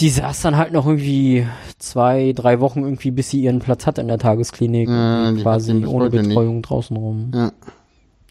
die 0.00 0.08
saß 0.08 0.40
dann 0.40 0.56
halt 0.56 0.72
noch 0.72 0.86
irgendwie 0.86 1.46
zwei, 1.78 2.32
drei 2.34 2.58
Wochen 2.60 2.80
irgendwie, 2.82 3.10
bis 3.10 3.30
sie 3.30 3.42
ihren 3.42 3.60
Platz 3.60 3.86
hat 3.86 3.98
in 3.98 4.08
der 4.08 4.18
Tagesklinik. 4.18 4.88
Ja, 4.88 5.30
die 5.30 5.42
quasi 5.42 5.72
ohne 5.86 6.06
heute 6.06 6.16
nicht. 6.16 6.28
Betreuung 6.30 6.62
draußen 6.62 6.96
rum. 6.96 7.30
Ja. 7.34 7.52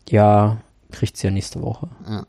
Ja, 0.09 0.57
kriegt 0.93 1.17
sie 1.17 1.27
ja 1.27 1.31
nächste 1.31 1.61
Woche. 1.61 1.89
Ja. 2.07 2.25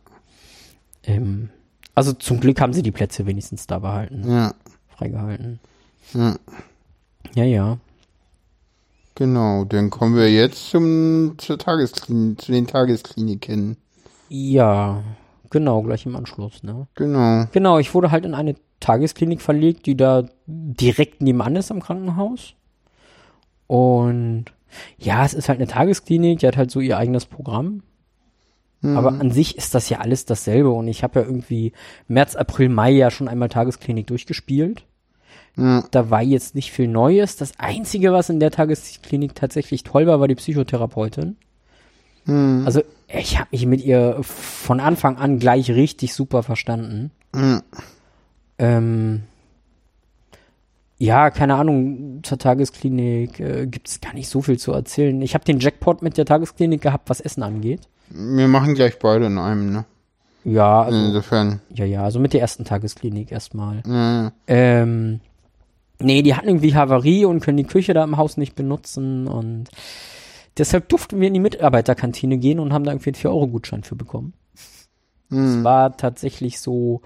Ähm, 1.04 1.50
also 1.94 2.12
zum 2.12 2.40
Glück 2.40 2.60
haben 2.60 2.72
sie 2.72 2.82
die 2.82 2.90
Plätze 2.90 3.26
wenigstens 3.26 3.66
da 3.66 3.78
behalten, 3.78 4.28
Ja. 4.28 4.54
freigehalten. 4.88 5.60
Ja. 6.12 6.34
Ja, 7.34 7.44
ja. 7.44 7.78
Genau, 9.14 9.64
dann 9.64 9.90
kommen 9.90 10.16
wir 10.16 10.30
jetzt 10.32 10.70
zum, 10.70 11.34
zur 11.38 11.56
Tagesklinik, 11.58 12.40
zu 12.40 12.50
den 12.52 12.66
Tageskliniken. 12.66 13.76
Ja, 14.28 15.04
genau, 15.50 15.82
gleich 15.82 16.04
im 16.04 16.16
Anschluss, 16.16 16.64
ne? 16.64 16.88
Genau. 16.96 17.46
Genau, 17.52 17.78
ich 17.78 17.94
wurde 17.94 18.10
halt 18.10 18.24
in 18.24 18.34
eine 18.34 18.56
Tagesklinik 18.80 19.40
verlegt, 19.40 19.86
die 19.86 19.96
da 19.96 20.24
direkt 20.46 21.22
nebenan 21.22 21.54
ist 21.54 21.70
am 21.70 21.80
Krankenhaus. 21.80 22.54
Und 23.68 24.46
ja, 24.98 25.24
es 25.24 25.32
ist 25.34 25.48
halt 25.48 25.58
eine 25.60 25.68
Tagesklinik, 25.68 26.40
die 26.40 26.46
hat 26.48 26.56
halt 26.56 26.72
so 26.72 26.80
ihr 26.80 26.98
eigenes 26.98 27.26
Programm. 27.26 27.82
Aber 28.84 29.08
an 29.08 29.30
sich 29.30 29.56
ist 29.56 29.74
das 29.74 29.88
ja 29.88 30.00
alles 30.00 30.26
dasselbe. 30.26 30.70
Und 30.70 30.88
ich 30.88 31.02
habe 31.02 31.20
ja 31.20 31.26
irgendwie 31.26 31.72
März, 32.06 32.36
April, 32.36 32.68
Mai 32.68 32.90
ja 32.90 33.10
schon 33.10 33.28
einmal 33.28 33.48
Tagesklinik 33.48 34.06
durchgespielt. 34.06 34.84
Ja. 35.56 35.84
Da 35.90 36.10
war 36.10 36.22
jetzt 36.22 36.54
nicht 36.54 36.72
viel 36.72 36.88
Neues. 36.88 37.36
Das 37.36 37.58
Einzige, 37.58 38.12
was 38.12 38.28
in 38.28 38.40
der 38.40 38.50
Tagesklinik 38.50 39.34
tatsächlich 39.34 39.84
toll 39.84 40.06
war, 40.06 40.20
war 40.20 40.28
die 40.28 40.34
Psychotherapeutin. 40.34 41.36
Mhm. 42.24 42.62
Also 42.66 42.82
ich 43.08 43.38
habe 43.38 43.48
mich 43.52 43.66
mit 43.66 43.82
ihr 43.82 44.18
von 44.22 44.80
Anfang 44.80 45.16
an 45.16 45.38
gleich 45.38 45.70
richtig 45.70 46.14
super 46.14 46.42
verstanden. 46.42 47.10
Ja. 47.34 47.62
Ähm, 48.58 49.22
ja, 50.98 51.30
keine 51.30 51.56
Ahnung, 51.56 52.20
zur 52.22 52.38
Tagesklinik 52.38 53.40
äh, 53.40 53.66
gibt 53.66 53.88
es 53.88 54.00
gar 54.00 54.14
nicht 54.14 54.28
so 54.28 54.42
viel 54.42 54.58
zu 54.58 54.72
erzählen. 54.72 55.20
Ich 55.22 55.34
habe 55.34 55.44
den 55.44 55.58
Jackpot 55.58 56.02
mit 56.02 56.16
der 56.16 56.24
Tagesklinik 56.24 56.80
gehabt, 56.80 57.10
was 57.10 57.20
Essen 57.20 57.42
angeht. 57.42 57.88
Wir 58.10 58.48
machen 58.48 58.74
gleich 58.74 58.98
beide 58.98 59.26
in 59.26 59.38
einem, 59.38 59.72
ne? 59.72 59.84
Ja, 60.44 60.82
also, 60.82 60.98
Insofern. 60.98 61.60
ja, 61.70 61.84
ja, 61.86 62.04
also 62.04 62.20
mit 62.20 62.34
der 62.34 62.42
ersten 62.42 62.64
Tagesklinik 62.64 63.32
erstmal. 63.32 63.82
Ja, 63.86 64.32
Ähm, 64.46 65.20
nee, 66.00 66.20
die 66.22 66.34
hatten 66.34 66.48
irgendwie 66.48 66.74
Havarie 66.74 67.24
und 67.24 67.40
können 67.40 67.56
die 67.56 67.64
Küche 67.64 67.94
da 67.94 68.04
im 68.04 68.18
Haus 68.18 68.36
nicht 68.36 68.54
benutzen 68.54 69.26
und 69.26 69.70
deshalb 70.58 70.88
durften 70.90 71.18
wir 71.20 71.28
in 71.28 71.34
die 71.34 71.40
Mitarbeiterkantine 71.40 72.36
gehen 72.36 72.60
und 72.60 72.74
haben 72.74 72.84
da 72.84 72.92
irgendwie 72.92 73.10
einen 73.10 73.16
4-Euro-Gutschein 73.16 73.84
für 73.84 73.96
bekommen. 73.96 74.34
Es 75.30 75.64
war 75.64 75.96
tatsächlich 75.96 76.60
so 76.60 77.00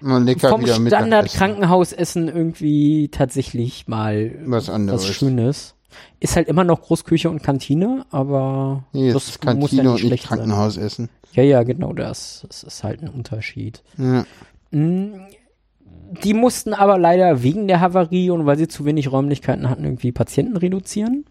man 0.00 0.26
lecker 0.26 0.48
vom 0.50 0.60
wieder 0.60 0.74
Standard 0.74 1.02
Mittagessen. 1.04 1.38
Krankenhausessen 1.38 2.28
irgendwie 2.28 3.08
tatsächlich 3.08 3.86
mal 3.88 4.32
Was 4.44 4.68
anderes. 4.68 5.08
was 5.08 5.14
Schönes. 5.14 5.75
Ist 6.20 6.36
halt 6.36 6.48
immer 6.48 6.64
noch 6.64 6.82
Großküche 6.82 7.28
und 7.30 7.42
Kantine, 7.42 8.06
aber 8.10 8.84
Nee, 8.92 9.12
das 9.12 9.28
ist 9.28 9.44
muss 9.44 9.44
ja 9.44 9.52
Kantine 9.52 9.82
nicht 9.82 9.88
und 9.88 9.94
nicht 9.94 10.06
schlecht 10.06 10.28
sein. 10.28 10.38
Krankenhausessen. 10.38 11.08
Ja, 11.32 11.42
ja, 11.42 11.62
genau 11.62 11.92
das. 11.92 12.44
Das 12.48 12.62
ist 12.62 12.82
halt 12.82 13.02
ein 13.02 13.08
Unterschied. 13.08 13.82
Ja. 13.98 14.24
Die 14.72 16.34
mussten 16.34 16.72
aber 16.72 16.98
leider 16.98 17.42
wegen 17.42 17.68
der 17.68 17.80
Havarie 17.80 18.30
und 18.30 18.46
weil 18.46 18.56
sie 18.56 18.68
zu 18.68 18.84
wenig 18.84 19.10
Räumlichkeiten 19.12 19.68
hatten, 19.68 19.84
irgendwie 19.84 20.12
Patienten 20.12 20.56
reduzieren. 20.56 21.24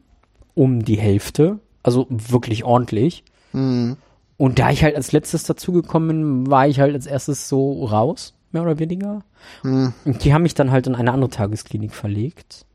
Um 0.53 0.85
die 0.85 0.97
Hälfte. 0.97 1.59
Also 1.83 2.07
wirklich 2.09 2.63
ordentlich. 2.63 3.23
Mhm. 3.51 3.97
Und 4.37 4.59
da 4.59 4.69
ich 4.69 4.83
halt 4.83 4.95
als 4.95 5.11
letztes 5.11 5.43
dazugekommen 5.43 6.43
bin, 6.43 6.51
war 6.51 6.67
ich 6.67 6.79
halt 6.79 6.93
als 6.93 7.05
erstes 7.05 7.47
so 7.47 7.85
raus, 7.85 8.33
mehr 8.51 8.63
oder 8.63 8.79
weniger. 8.79 9.23
Mhm. 9.63 9.93
Und 10.03 10.23
die 10.23 10.33
haben 10.33 10.43
mich 10.43 10.53
dann 10.55 10.71
halt 10.71 10.87
in 10.87 10.95
eine 10.95 11.11
andere 11.11 11.29
Tagesklinik 11.29 11.93
verlegt. 11.93 12.65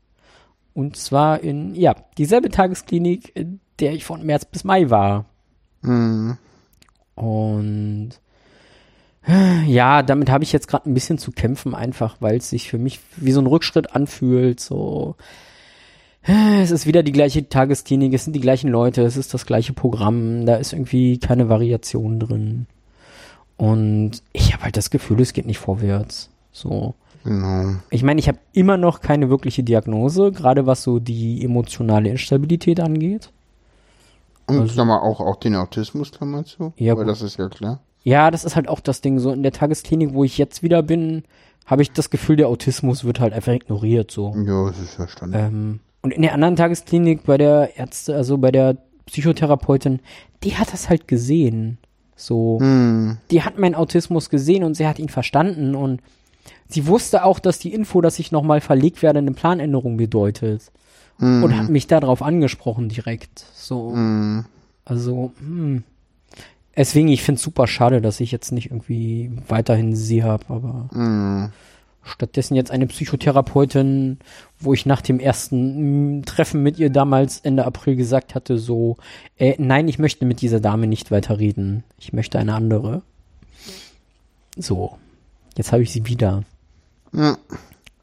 Und 0.73 0.95
zwar 0.95 1.41
in, 1.41 1.75
ja, 1.75 1.95
dieselbe 2.17 2.49
Tagesklinik, 2.49 3.35
in 3.35 3.59
der 3.79 3.93
ich 3.93 4.05
von 4.05 4.25
März 4.25 4.45
bis 4.45 4.63
Mai 4.63 4.89
war. 4.89 5.25
Mhm. 5.81 6.37
Und 7.15 8.11
äh, 9.27 9.63
ja, 9.65 10.01
damit 10.01 10.29
habe 10.29 10.43
ich 10.43 10.51
jetzt 10.51 10.67
gerade 10.67 10.89
ein 10.89 10.93
bisschen 10.93 11.17
zu 11.17 11.31
kämpfen, 11.31 11.75
einfach 11.75 12.17
weil 12.19 12.37
es 12.37 12.49
sich 12.49 12.69
für 12.69 12.77
mich 12.77 12.99
wie 13.17 13.31
so 13.31 13.41
ein 13.41 13.47
Rückschritt 13.47 13.95
anfühlt. 13.95 14.59
So, 14.59 15.15
äh, 16.23 16.61
es 16.61 16.71
ist 16.71 16.85
wieder 16.85 17.03
die 17.03 17.11
gleiche 17.11 17.47
Tagesklinik, 17.47 18.13
es 18.13 18.23
sind 18.23 18.33
die 18.33 18.41
gleichen 18.41 18.69
Leute, 18.69 19.03
es 19.03 19.17
ist 19.17 19.33
das 19.33 19.45
gleiche 19.45 19.73
Programm, 19.73 20.45
da 20.45 20.55
ist 20.55 20.73
irgendwie 20.73 21.19
keine 21.19 21.49
Variation 21.49 22.19
drin. 22.19 22.67
Und 23.57 24.23
ich 24.33 24.53
habe 24.53 24.63
halt 24.63 24.77
das 24.77 24.89
Gefühl, 24.89 25.21
es 25.21 25.33
geht 25.33 25.45
nicht 25.45 25.59
vorwärts. 25.59 26.29
So. 26.51 26.95
Genau. 27.23 27.75
Ich 27.89 28.03
meine, 28.03 28.19
ich 28.19 28.27
habe 28.27 28.39
immer 28.53 28.77
noch 28.77 29.01
keine 29.01 29.29
wirkliche 29.29 29.63
Diagnose, 29.63 30.31
gerade 30.31 30.65
was 30.65 30.83
so 30.83 30.99
die 30.99 31.43
emotionale 31.43 32.09
Instabilität 32.09 32.79
angeht. 32.79 33.29
Und 34.47 34.59
Also- 34.61 34.85
mal, 34.85 34.99
auch, 34.99 35.19
auch 35.21 35.35
den 35.37 35.55
Autismus, 35.55 36.11
Klammer 36.11 36.43
zu? 36.45 36.73
Ja, 36.77 36.93
Aber 36.93 37.03
gut. 37.03 37.11
das 37.11 37.21
ist 37.21 37.37
ja 37.37 37.47
klar. 37.49 37.79
Ja, 38.03 38.31
das 38.31 38.43
ist 38.43 38.55
halt 38.55 38.67
auch 38.67 38.79
das 38.79 39.01
Ding. 39.01 39.19
So 39.19 39.31
in 39.31 39.43
der 39.43 39.51
Tagesklinik, 39.51 40.13
wo 40.13 40.23
ich 40.23 40.37
jetzt 40.37 40.63
wieder 40.63 40.81
bin, 40.81 41.23
habe 41.67 41.83
ich 41.83 41.91
das 41.91 42.09
Gefühl, 42.09 42.35
der 42.35 42.47
Autismus 42.47 43.03
wird 43.03 43.19
halt 43.19 43.33
einfach 43.33 43.53
ignoriert. 43.53 44.09
So. 44.11 44.33
Ja, 44.45 44.67
das 44.67 44.79
ist 44.79 44.97
ja 44.97 45.07
Standard. 45.07 45.49
Ähm, 45.51 45.79
und 46.01 46.11
in 46.11 46.23
der 46.23 46.33
anderen 46.33 46.55
Tagesklinik 46.55 47.23
bei 47.23 47.37
der 47.37 47.77
Ärzte, 47.77 48.15
also 48.15 48.39
bei 48.39 48.51
der 48.51 48.77
Psychotherapeutin, 49.05 49.99
die 50.43 50.55
hat 50.57 50.73
das 50.73 50.89
halt 50.89 51.07
gesehen. 51.07 51.77
So, 52.15 52.57
Hm. 52.59 53.17
die 53.29 53.43
hat 53.43 53.59
meinen 53.59 53.75
Autismus 53.75 54.29
gesehen 54.31 54.63
und 54.63 54.75
sie 54.75 54.87
hat 54.87 54.97
ihn 54.99 55.09
verstanden 55.09 55.75
und 55.75 56.01
sie 56.73 56.87
wusste 56.87 57.23
auch, 57.23 57.39
dass 57.39 57.59
die 57.59 57.73
Info, 57.73 58.01
dass 58.01 58.19
ich 58.19 58.31
nochmal 58.31 58.61
verlegt 58.61 59.01
werde, 59.01 59.19
eine 59.19 59.31
Planänderung 59.31 59.97
bedeutet. 59.97 60.71
Hm. 61.17 61.43
Und 61.43 61.57
hat 61.57 61.69
mich 61.69 61.87
darauf 61.87 62.21
angesprochen 62.21 62.89
direkt. 62.89 63.45
So. 63.53 63.93
Hm. 63.93 64.45
Also, 64.85 65.31
hm. 65.39 65.83
Deswegen, 66.75 67.09
ich 67.09 67.21
finde 67.21 67.37
es 67.37 67.43
super 67.43 67.67
schade, 67.67 68.01
dass 68.01 68.19
ich 68.19 68.31
jetzt 68.31 68.51
nicht 68.51 68.67
irgendwie 68.67 69.31
weiterhin 69.47 69.95
sie 69.95 70.23
habe, 70.23 70.45
aber 70.49 70.89
Hm. 70.93 71.51
stattdessen 72.01 72.55
jetzt 72.55 72.71
eine 72.71 72.87
Psychotherapeutin, 72.87 74.19
wo 74.57 74.73
ich 74.73 74.85
nach 74.85 75.01
dem 75.01 75.19
ersten 75.19 76.19
mm, 76.19 76.25
Treffen 76.25 76.63
mit 76.63 76.79
ihr 76.79 76.89
damals 76.89 77.39
Ende 77.41 77.65
April 77.65 77.95
gesagt 77.95 78.33
hatte, 78.33 78.57
so, 78.57 78.97
äh, 79.37 79.55
nein, 79.59 79.87
ich 79.87 79.99
möchte 79.99 80.25
mit 80.25 80.41
dieser 80.41 80.59
Dame 80.59 80.87
nicht 80.87 81.11
weiter 81.11 81.37
reden. 81.37 81.83
Ich 81.99 82.13
möchte 82.13 82.39
eine 82.39 82.55
andere. 82.55 83.03
So, 84.57 84.97
jetzt 85.57 85.71
habe 85.71 85.83
ich 85.83 85.91
sie 85.91 86.07
wieder. 86.07 86.43
Ja. 87.13 87.37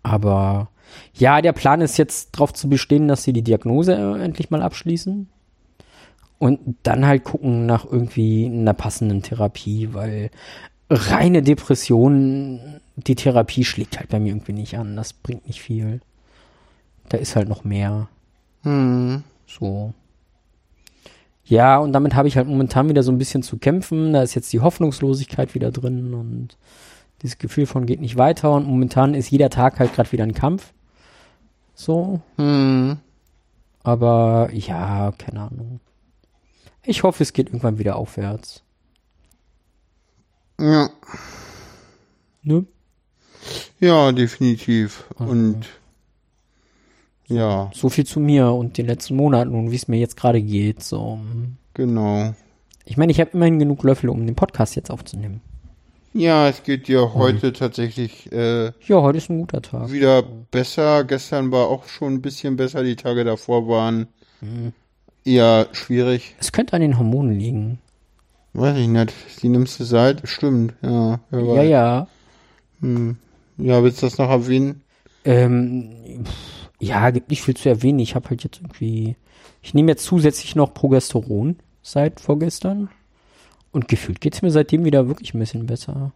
Aber 0.03 0.69
ja, 1.15 1.43
der 1.43 1.53
Plan 1.53 1.81
ist 1.81 1.97
jetzt 1.99 2.35
darauf 2.35 2.53
zu 2.53 2.69
bestehen, 2.69 3.09
dass 3.09 3.23
sie 3.23 3.33
die 3.33 3.43
Diagnose 3.43 3.95
äh, 3.95 4.23
endlich 4.23 4.51
mal 4.51 4.63
abschließen. 4.63 5.29
Und 6.39 6.77
dann 6.85 7.05
halt 7.05 7.25
gucken 7.25 7.67
nach 7.67 7.85
irgendwie 7.85 8.47
einer 8.47 8.75
passenden 8.75 9.23
Therapie, 9.23 9.89
weil 9.93 10.31
reine 10.89 11.43
Depression, 11.43 12.81
die 12.97 13.17
Therapie 13.17 13.65
schlägt 13.65 13.99
halt 13.99 14.09
bei 14.09 14.21
mir 14.21 14.29
irgendwie 14.29 14.53
nicht 14.53 14.79
an. 14.79 14.97
Das 14.97 15.13
bringt 15.13 15.47
nicht 15.47 15.61
viel. 15.61 16.01
Da 17.09 17.19
ist 17.19 17.35
halt 17.35 17.49
noch 17.49 17.65
mehr. 17.65 18.09
Hm. 18.63 19.25
So. 19.47 19.93
Ja, 21.45 21.79
und 21.79 21.93
damit 21.93 22.15
habe 22.15 22.29
ich 22.29 22.37
halt 22.37 22.47
momentan 22.47 22.89
wieder 22.89 23.03
so 23.03 23.11
ein 23.11 23.19
bisschen 23.19 23.43
zu 23.43 23.57
kämpfen. 23.59 24.13
Da 24.13 24.23
ist 24.23 24.35
jetzt 24.35 24.53
die 24.53 24.61
Hoffnungslosigkeit 24.61 25.55
wieder 25.55 25.73
drin 25.73 26.15
und 26.15 26.57
dieses 27.23 27.39
Gefühl 27.39 27.67
von 27.67 27.87
geht 27.87 28.01
nicht 28.01 28.17
weiter. 28.17 28.53
Und 28.53 28.67
momentan 28.67 29.15
ist 29.15 29.31
jeder 29.31 29.51
Tag 29.51 29.79
halt 29.79 29.95
gerade 29.95 30.13
wieder 30.13 30.25
ein 30.25 30.35
Kampf. 30.35 30.73
So. 31.75 32.21
Hm. 32.37 32.99
Aber 33.83 34.51
ja, 34.53 35.13
keine 35.19 35.43
Ahnung. 35.43 35.81
Ich 36.85 37.03
hoffe, 37.03 37.23
es 37.23 37.33
geht 37.33 37.49
irgendwann 37.49 37.79
wieder 37.79 37.97
aufwärts. 37.97 38.63
Ja. 40.61 40.91
Ne? 42.43 42.65
Ja, 43.81 44.13
definitiv. 44.13 45.05
Also- 45.19 45.31
Und 45.33 45.67
ja, 47.29 47.71
So 47.75 47.91
viel 47.91 48.07
zu 48.07 48.21
mir 48.21 48.51
und 48.53 48.79
den 48.79 48.87
letzten 48.87 49.15
Monaten 49.15 49.55
und 49.55 49.71
wie 49.71 49.77
es 49.77 49.87
mir 49.87 49.99
jetzt 49.99 50.17
gerade 50.17 50.41
geht. 50.43 50.83
So. 50.83 51.19
genau. 51.75 52.35
Ich 52.87 52.97
meine, 52.97 53.13
ich 53.13 53.21
habe 53.21 53.31
immerhin 53.35 53.59
genug 53.59 53.83
Löffel, 53.85 54.09
um 54.09 54.25
den 54.25 54.35
Podcast 54.35 54.75
jetzt 54.77 54.91
aufzunehmen. 54.91 55.43
Ja, 56.19 56.49
es 56.49 56.65
geht 56.65 56.89
dir 56.89 57.15
heute 57.15 57.53
tatsächlich 57.53 58.31
äh, 58.33 58.67
Ja, 58.87 59.03
heute 59.03 59.19
ist 59.19 59.31
ein 59.31 59.39
guter 59.39 59.63
Tag. 59.63 59.93
wieder 59.93 60.23
besser. 60.23 61.05
Gestern 61.05 61.53
war 61.53 61.69
auch 61.69 61.87
schon 61.87 62.15
ein 62.15 62.23
bisschen 62.23 62.57
besser. 62.57 62.83
Die 62.83 62.97
Tage 62.97 63.25
davor 63.25 63.69
waren 63.69 64.09
Mhm. 64.41 64.73
eher 65.25 65.69
schwierig. 65.73 66.35
Es 66.41 66.51
könnte 66.53 66.75
an 66.75 66.81
den 66.83 66.99
Hormonen 66.99 67.39
liegen. 67.39 67.79
Weiß 68.53 68.77
ich 68.79 68.89
nicht. 68.89 69.13
Die 69.43 69.49
nimmst 69.49 69.79
du 69.79 69.85
seit? 69.85 70.29
Stimmt, 70.29 70.75
ja. 70.83 71.21
Ja, 71.31 71.63
ja. 71.63 72.07
Hm. 72.81 73.17
Ja, 73.57 73.83
willst 73.85 74.03
du 74.03 74.07
das 74.07 74.19
noch 74.19 74.31
erwähnen? 74.31 74.83
Ähm, 75.25 76.25
pff, 76.25 76.71
ja, 76.81 77.11
gibt 77.11 77.31
nicht 77.31 77.43
viel 77.43 77.57
zu 77.57 77.69
erwähnen. 77.69 77.99
Ich 78.01 78.15
habe 78.17 78.29
halt 78.31 78.43
jetzt 78.43 78.61
irgendwie, 78.61 79.17
ich 79.63 79.75
nehme 79.75 79.91
jetzt 79.93 80.05
zusätzlich 80.05 80.57
noch 80.57 80.75
Progesteron 80.75 81.57
seit 81.83 82.19
vorgestern. 82.21 82.89
Und 83.73 83.89
gefühlt 83.89 84.21
geht's 84.21 84.43
mir 84.43 84.51
seitdem 84.51 84.85
wieder 84.85 85.09
wirklich 85.09 85.35
ein 85.35 85.39
bisschen 85.39 85.67
besser. 85.67 86.13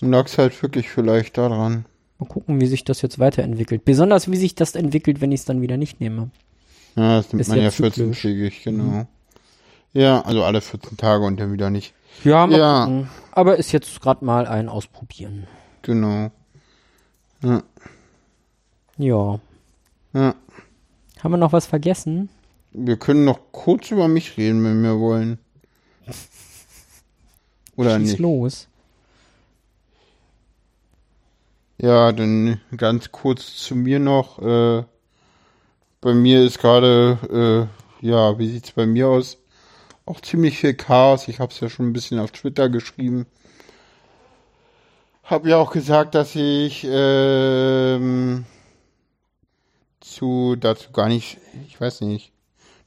Lag's 0.00 0.38
halt 0.38 0.60
wirklich 0.62 0.88
vielleicht 0.90 1.38
daran. 1.38 1.84
Mal 2.18 2.26
gucken, 2.26 2.60
wie 2.60 2.66
sich 2.66 2.84
das 2.84 3.02
jetzt 3.02 3.18
weiterentwickelt. 3.18 3.84
Besonders 3.84 4.30
wie 4.30 4.36
sich 4.36 4.54
das 4.54 4.74
entwickelt, 4.74 5.20
wenn 5.20 5.32
ich 5.32 5.40
es 5.40 5.44
dann 5.46 5.60
wieder 5.60 5.76
nicht 5.76 6.00
nehme. 6.00 6.30
Ja, 6.96 7.16
das 7.16 7.32
nimmt 7.32 7.40
Ist 7.40 7.48
man 7.48 7.58
ja 7.58 7.64
ja 7.64 7.70
zyklisch. 7.70 8.18
14-tägig, 8.24 8.64
genau. 8.64 9.06
Ja, 9.92 10.22
also 10.22 10.42
alle 10.44 10.60
14 10.60 10.96
Tage 10.96 11.24
und 11.24 11.38
dann 11.38 11.52
wieder 11.52 11.70
nicht. 11.70 11.94
Ja, 12.24 12.46
Ja. 12.48 12.84
gucken. 12.84 13.08
Aber 13.32 13.56
ist 13.56 13.72
jetzt 13.72 14.00
gerade 14.00 14.24
mal 14.24 14.46
ein 14.46 14.68
Ausprobieren. 14.68 15.46
Genau. 15.82 16.30
Ja, 17.42 17.62
Ja. 18.98 19.40
ja. 20.14 20.34
Haben 21.22 21.32
wir 21.32 21.38
noch 21.38 21.52
was 21.52 21.66
vergessen? 21.66 22.28
Wir 22.72 22.96
können 22.96 23.24
noch 23.24 23.38
kurz 23.52 23.90
über 23.90 24.08
mich 24.08 24.36
reden, 24.36 24.64
wenn 24.64 24.82
wir 24.82 24.98
wollen. 24.98 25.38
Oder 27.76 27.98
Schieß 27.98 28.10
nicht? 28.10 28.18
los. 28.18 28.68
Ja, 31.78 32.12
dann 32.12 32.60
ganz 32.76 33.10
kurz 33.10 33.56
zu 33.56 33.74
mir 33.74 33.98
noch. 33.98 34.38
Äh, 34.40 34.84
bei 36.00 36.14
mir 36.14 36.44
ist 36.44 36.58
gerade, 36.60 37.68
äh, 38.02 38.06
ja, 38.06 38.38
wie 38.38 38.48
sieht's 38.48 38.72
bei 38.72 38.86
mir 38.86 39.08
aus? 39.08 39.38
Auch 40.06 40.20
ziemlich 40.20 40.58
viel 40.58 40.74
Chaos. 40.74 41.28
Ich 41.28 41.40
habe 41.40 41.52
es 41.52 41.60
ja 41.60 41.68
schon 41.68 41.88
ein 41.88 41.92
bisschen 41.92 42.18
auf 42.18 42.30
Twitter 42.32 42.68
geschrieben. 42.68 43.26
Hab 45.24 45.46
ja 45.46 45.56
auch 45.56 45.70
gesagt, 45.72 46.14
dass 46.14 46.34
ich 46.34 46.86
ähm, 46.88 48.44
zu 50.00 50.56
dazu 50.56 50.90
gar 50.92 51.08
nicht, 51.08 51.38
ich 51.66 51.80
weiß 51.80 52.02
nicht. 52.02 52.32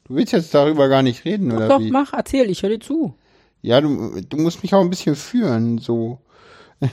Du 0.05 0.15
willst 0.15 0.33
jetzt 0.33 0.53
darüber 0.53 0.87
gar 0.89 1.01
nicht 1.01 1.25
reden, 1.25 1.51
oder 1.51 1.67
Doch, 1.67 1.79
wie? 1.79 1.89
mach, 1.89 2.13
erzähl, 2.13 2.49
ich 2.49 2.61
höre 2.61 2.71
dir 2.71 2.79
zu. 2.79 3.15
Ja, 3.65 3.81
du, 3.81 4.21
du 4.21 4.37
musst 4.37 4.61
mich 4.61 4.75
auch 4.75 4.81
ein 4.81 4.91
bisschen 4.91 5.15
führen, 5.15 5.79
so. 5.79 6.19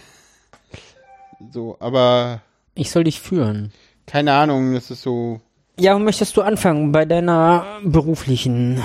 so, 1.53 1.77
aber 1.81 2.41
Ich 2.75 2.91
soll 2.91 3.05
dich 3.05 3.21
führen. 3.21 3.73
keine 4.07 4.33
Ahnung, 4.33 4.73
das 4.73 4.91
ist 4.91 5.03
so, 5.03 5.41
Ja, 5.79 5.95
wo 5.95 5.99
möchtest 5.99 6.35
du 6.37 6.41
anfangen? 6.43 6.91
Bei 6.93 7.05
deiner 7.05 7.81
beruflichen. 7.85 8.83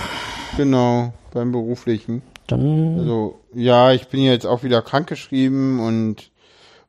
genau, 0.57 1.13
beim 1.33 1.51
Beruflichen. 1.53 2.21
Dann. 2.47 2.99
Also, 2.99 3.39
ja, 3.53 3.91
ich 3.93 4.07
bin 4.07 4.21
jetzt 4.21 4.45
auch 4.45 4.63
wieder 4.63 4.81
krankgeschrieben 4.81 5.79
und 5.79 6.31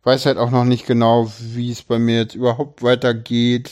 weiß 0.04 0.26
halt 0.26 0.38
auch 0.38 0.50
noch 0.50 0.64
nicht 0.64 0.86
genau, 0.86 1.30
wie 1.52 1.70
es 1.70 1.82
bei 1.82 1.98
mir 1.98 2.16
jetzt 2.22 2.34
überhaupt 2.34 2.82
weitergeht. 2.82 3.70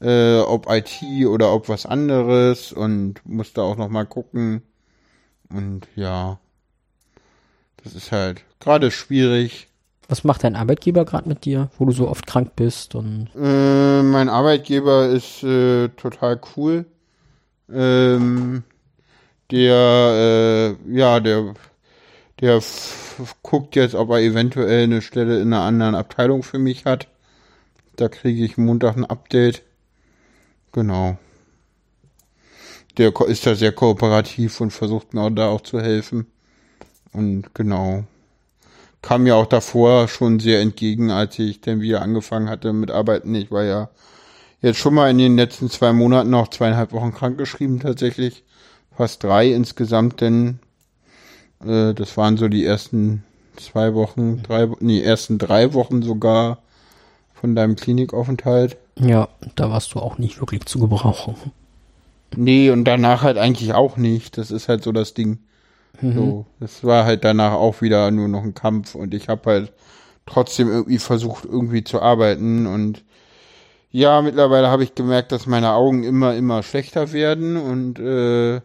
Äh, 0.00 0.38
ob 0.40 0.68
IT 0.70 1.02
oder 1.26 1.52
ob 1.54 1.68
was 1.68 1.86
anderes 1.86 2.72
und 2.72 3.14
muss 3.24 3.52
da 3.54 3.62
auch 3.62 3.76
noch 3.76 3.88
mal 3.88 4.04
gucken. 4.04 4.62
Und 5.48 5.86
ja, 5.94 6.38
das 7.84 7.94
ist 7.94 8.10
halt 8.10 8.42
gerade 8.60 8.90
schwierig. 8.90 9.68
Was 10.08 10.24
macht 10.24 10.44
dein 10.44 10.56
Arbeitgeber 10.56 11.04
gerade 11.04 11.28
mit 11.28 11.44
dir, 11.44 11.70
wo 11.78 11.84
du 11.84 11.92
so 11.92 12.08
oft 12.08 12.26
krank 12.26 12.56
bist 12.56 12.94
und 12.94 13.28
Äh, 13.36 14.02
mein 14.02 14.28
Arbeitgeber 14.28 15.06
ist 15.08 15.42
äh, 15.42 15.88
total 15.90 16.40
cool. 16.56 16.86
Ähm, 17.72 18.64
der, 19.50 20.76
äh, 20.86 20.94
ja, 20.94 21.20
der, 21.20 21.54
der 22.40 22.62
guckt 23.42 23.76
jetzt, 23.76 23.94
ob 23.94 24.10
er 24.10 24.20
eventuell 24.20 24.84
eine 24.84 25.00
Stelle 25.00 25.40
in 25.40 25.52
einer 25.52 25.62
anderen 25.62 25.94
Abteilung 25.94 26.42
für 26.42 26.58
mich 26.58 26.84
hat. 26.84 27.08
Da 27.96 28.08
kriege 28.08 28.44
ich 28.44 28.58
Montag 28.58 28.96
ein 28.96 29.04
Update. 29.04 29.62
Genau. 30.72 31.16
Der 32.98 33.12
ist 33.26 33.46
da 33.46 33.54
sehr 33.54 33.72
kooperativ 33.72 34.60
und 34.60 34.70
versucht 34.70 35.14
mir 35.14 35.30
da 35.30 35.48
auch 35.48 35.62
zu 35.62 35.80
helfen. 35.80 36.26
Und 37.14 37.54
genau. 37.54 38.04
Kam 39.00 39.22
mir 39.24 39.36
auch 39.36 39.46
davor 39.46 40.08
schon 40.08 40.40
sehr 40.40 40.60
entgegen, 40.60 41.10
als 41.10 41.38
ich 41.38 41.60
dann 41.60 41.80
wieder 41.80 42.02
angefangen 42.02 42.48
hatte 42.48 42.72
mit 42.72 42.90
Arbeiten. 42.90 43.34
Ich 43.34 43.50
war 43.50 43.64
ja 43.64 43.88
jetzt 44.60 44.78
schon 44.78 44.94
mal 44.94 45.10
in 45.10 45.18
den 45.18 45.36
letzten 45.36 45.68
zwei 45.68 45.92
Monaten 45.92 46.30
noch 46.30 46.48
zweieinhalb 46.48 46.92
Wochen 46.92 47.12
krankgeschrieben 47.12 47.80
tatsächlich. 47.80 48.44
Fast 48.96 49.22
drei 49.22 49.48
insgesamt, 49.48 50.20
denn 50.20 50.58
äh, 51.64 51.92
das 51.94 52.16
waren 52.16 52.36
so 52.36 52.48
die 52.48 52.64
ersten 52.64 53.24
zwei 53.56 53.94
Wochen, 53.94 54.42
drei, 54.42 54.68
nee, 54.80 55.02
ersten 55.02 55.38
drei 55.38 55.74
Wochen 55.74 56.02
sogar 56.02 56.58
von 57.34 57.54
deinem 57.54 57.76
Klinikaufenthalt. 57.76 58.76
ja, 58.98 59.28
da 59.54 59.70
warst 59.70 59.94
du 59.94 60.00
auch 60.00 60.18
nicht 60.18 60.40
wirklich 60.40 60.64
zu 60.64 60.78
gebrauchen. 60.78 61.34
Nee, 62.36 62.70
und 62.70 62.84
danach 62.84 63.22
halt 63.22 63.36
eigentlich 63.36 63.74
auch 63.74 63.96
nicht. 63.96 64.38
Das 64.38 64.50
ist 64.50 64.68
halt 64.68 64.82
so 64.82 64.92
das 64.92 65.14
Ding. 65.14 65.38
So, 66.00 66.46
das 66.60 66.84
war 66.84 67.04
halt 67.04 67.24
danach 67.24 67.52
auch 67.54 67.80
wieder 67.82 68.10
nur 68.10 68.28
noch 68.28 68.42
ein 68.44 68.54
Kampf 68.54 68.94
und 68.94 69.14
ich 69.14 69.28
habe 69.28 69.50
halt 69.50 69.72
trotzdem 70.26 70.68
irgendwie 70.68 70.98
versucht, 70.98 71.44
irgendwie 71.44 71.84
zu 71.84 72.00
arbeiten 72.02 72.66
und 72.66 73.04
ja, 73.90 74.22
mittlerweile 74.22 74.68
habe 74.68 74.84
ich 74.84 74.94
gemerkt, 74.94 75.32
dass 75.32 75.46
meine 75.46 75.72
Augen 75.72 76.04
immer, 76.04 76.34
immer 76.36 76.62
schlechter 76.62 77.12
werden 77.12 77.56
und 77.56 77.98
äh, 78.00 78.60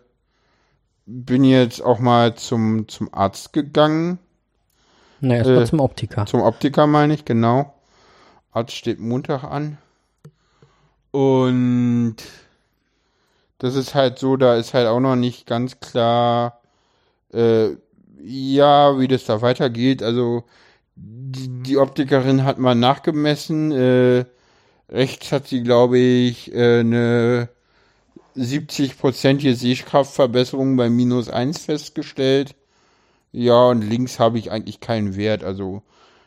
bin 1.06 1.44
jetzt 1.44 1.82
auch 1.82 2.00
mal 2.00 2.36
zum, 2.36 2.88
zum 2.88 3.14
Arzt 3.14 3.52
gegangen. 3.54 4.20
Na, 5.22 5.36
erstmal 5.36 5.64
Äh, 5.64 5.66
zum 5.66 5.80
Optiker. 5.80 6.26
Zum 6.26 6.42
Optiker 6.42 6.88
meine 6.88 7.14
ich, 7.14 7.26
genau. 7.26 7.74
Arzt 8.52 8.74
steht 8.76 9.00
Montag 9.00 9.44
an. 9.44 9.78
Und 11.12 12.18
das 13.60 13.76
ist 13.76 13.96
halt 13.96 14.20
so, 14.20 14.38
da 14.38 14.56
ist 14.56 14.74
halt 14.74 14.88
auch 14.88 15.00
noch 15.00 15.16
nicht 15.16 15.46
ganz 15.46 15.80
klar, 15.80 16.59
äh, 17.34 17.70
ja, 18.22 19.00
wie 19.00 19.08
das 19.08 19.26
da 19.26 19.42
weitergeht. 19.42 20.04
Also 20.04 20.44
die, 20.96 21.50
die 21.64 21.78
Optikerin 21.78 22.44
hat 22.44 22.60
mal 22.60 22.76
nachgemessen. 22.76 23.72
Äh, 23.72 24.26
rechts 24.90 25.32
hat 25.32 25.48
sie, 25.48 25.64
glaube 25.64 25.98
ich, 25.98 26.54
äh, 26.54 26.80
eine 26.80 27.50
70-prozentige 28.36 29.56
Sehkraftverbesserung 29.56 30.76
bei 30.78 30.90
minus 30.90 31.30
eins 31.30 31.66
festgestellt. 31.66 32.56
Ja, 33.32 33.68
und 33.70 33.82
links 33.82 34.20
habe 34.20 34.40
ich 34.40 34.52
eigentlich 34.52 34.80
keinen 34.80 35.16
Wert. 35.16 35.44
Also 35.44 35.84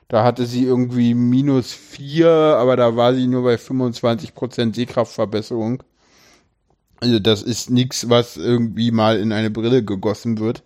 da 0.08 0.24
hatte 0.24 0.46
sie 0.46 0.64
irgendwie 0.64 1.14
minus 1.14 1.72
vier, 1.72 2.28
aber 2.28 2.76
da 2.76 2.96
war 2.96 3.14
sie 3.14 3.26
nur 3.26 3.44
bei 3.44 3.54
25% 3.54 4.74
Sehkraftverbesserung. 4.74 5.82
Also 7.00 7.18
das 7.18 7.42
ist 7.42 7.70
nichts, 7.70 8.08
was 8.08 8.36
irgendwie 8.36 8.92
mal 8.92 9.18
in 9.18 9.32
eine 9.32 9.50
Brille 9.50 9.82
gegossen 9.84 10.38
wird. 10.38 10.62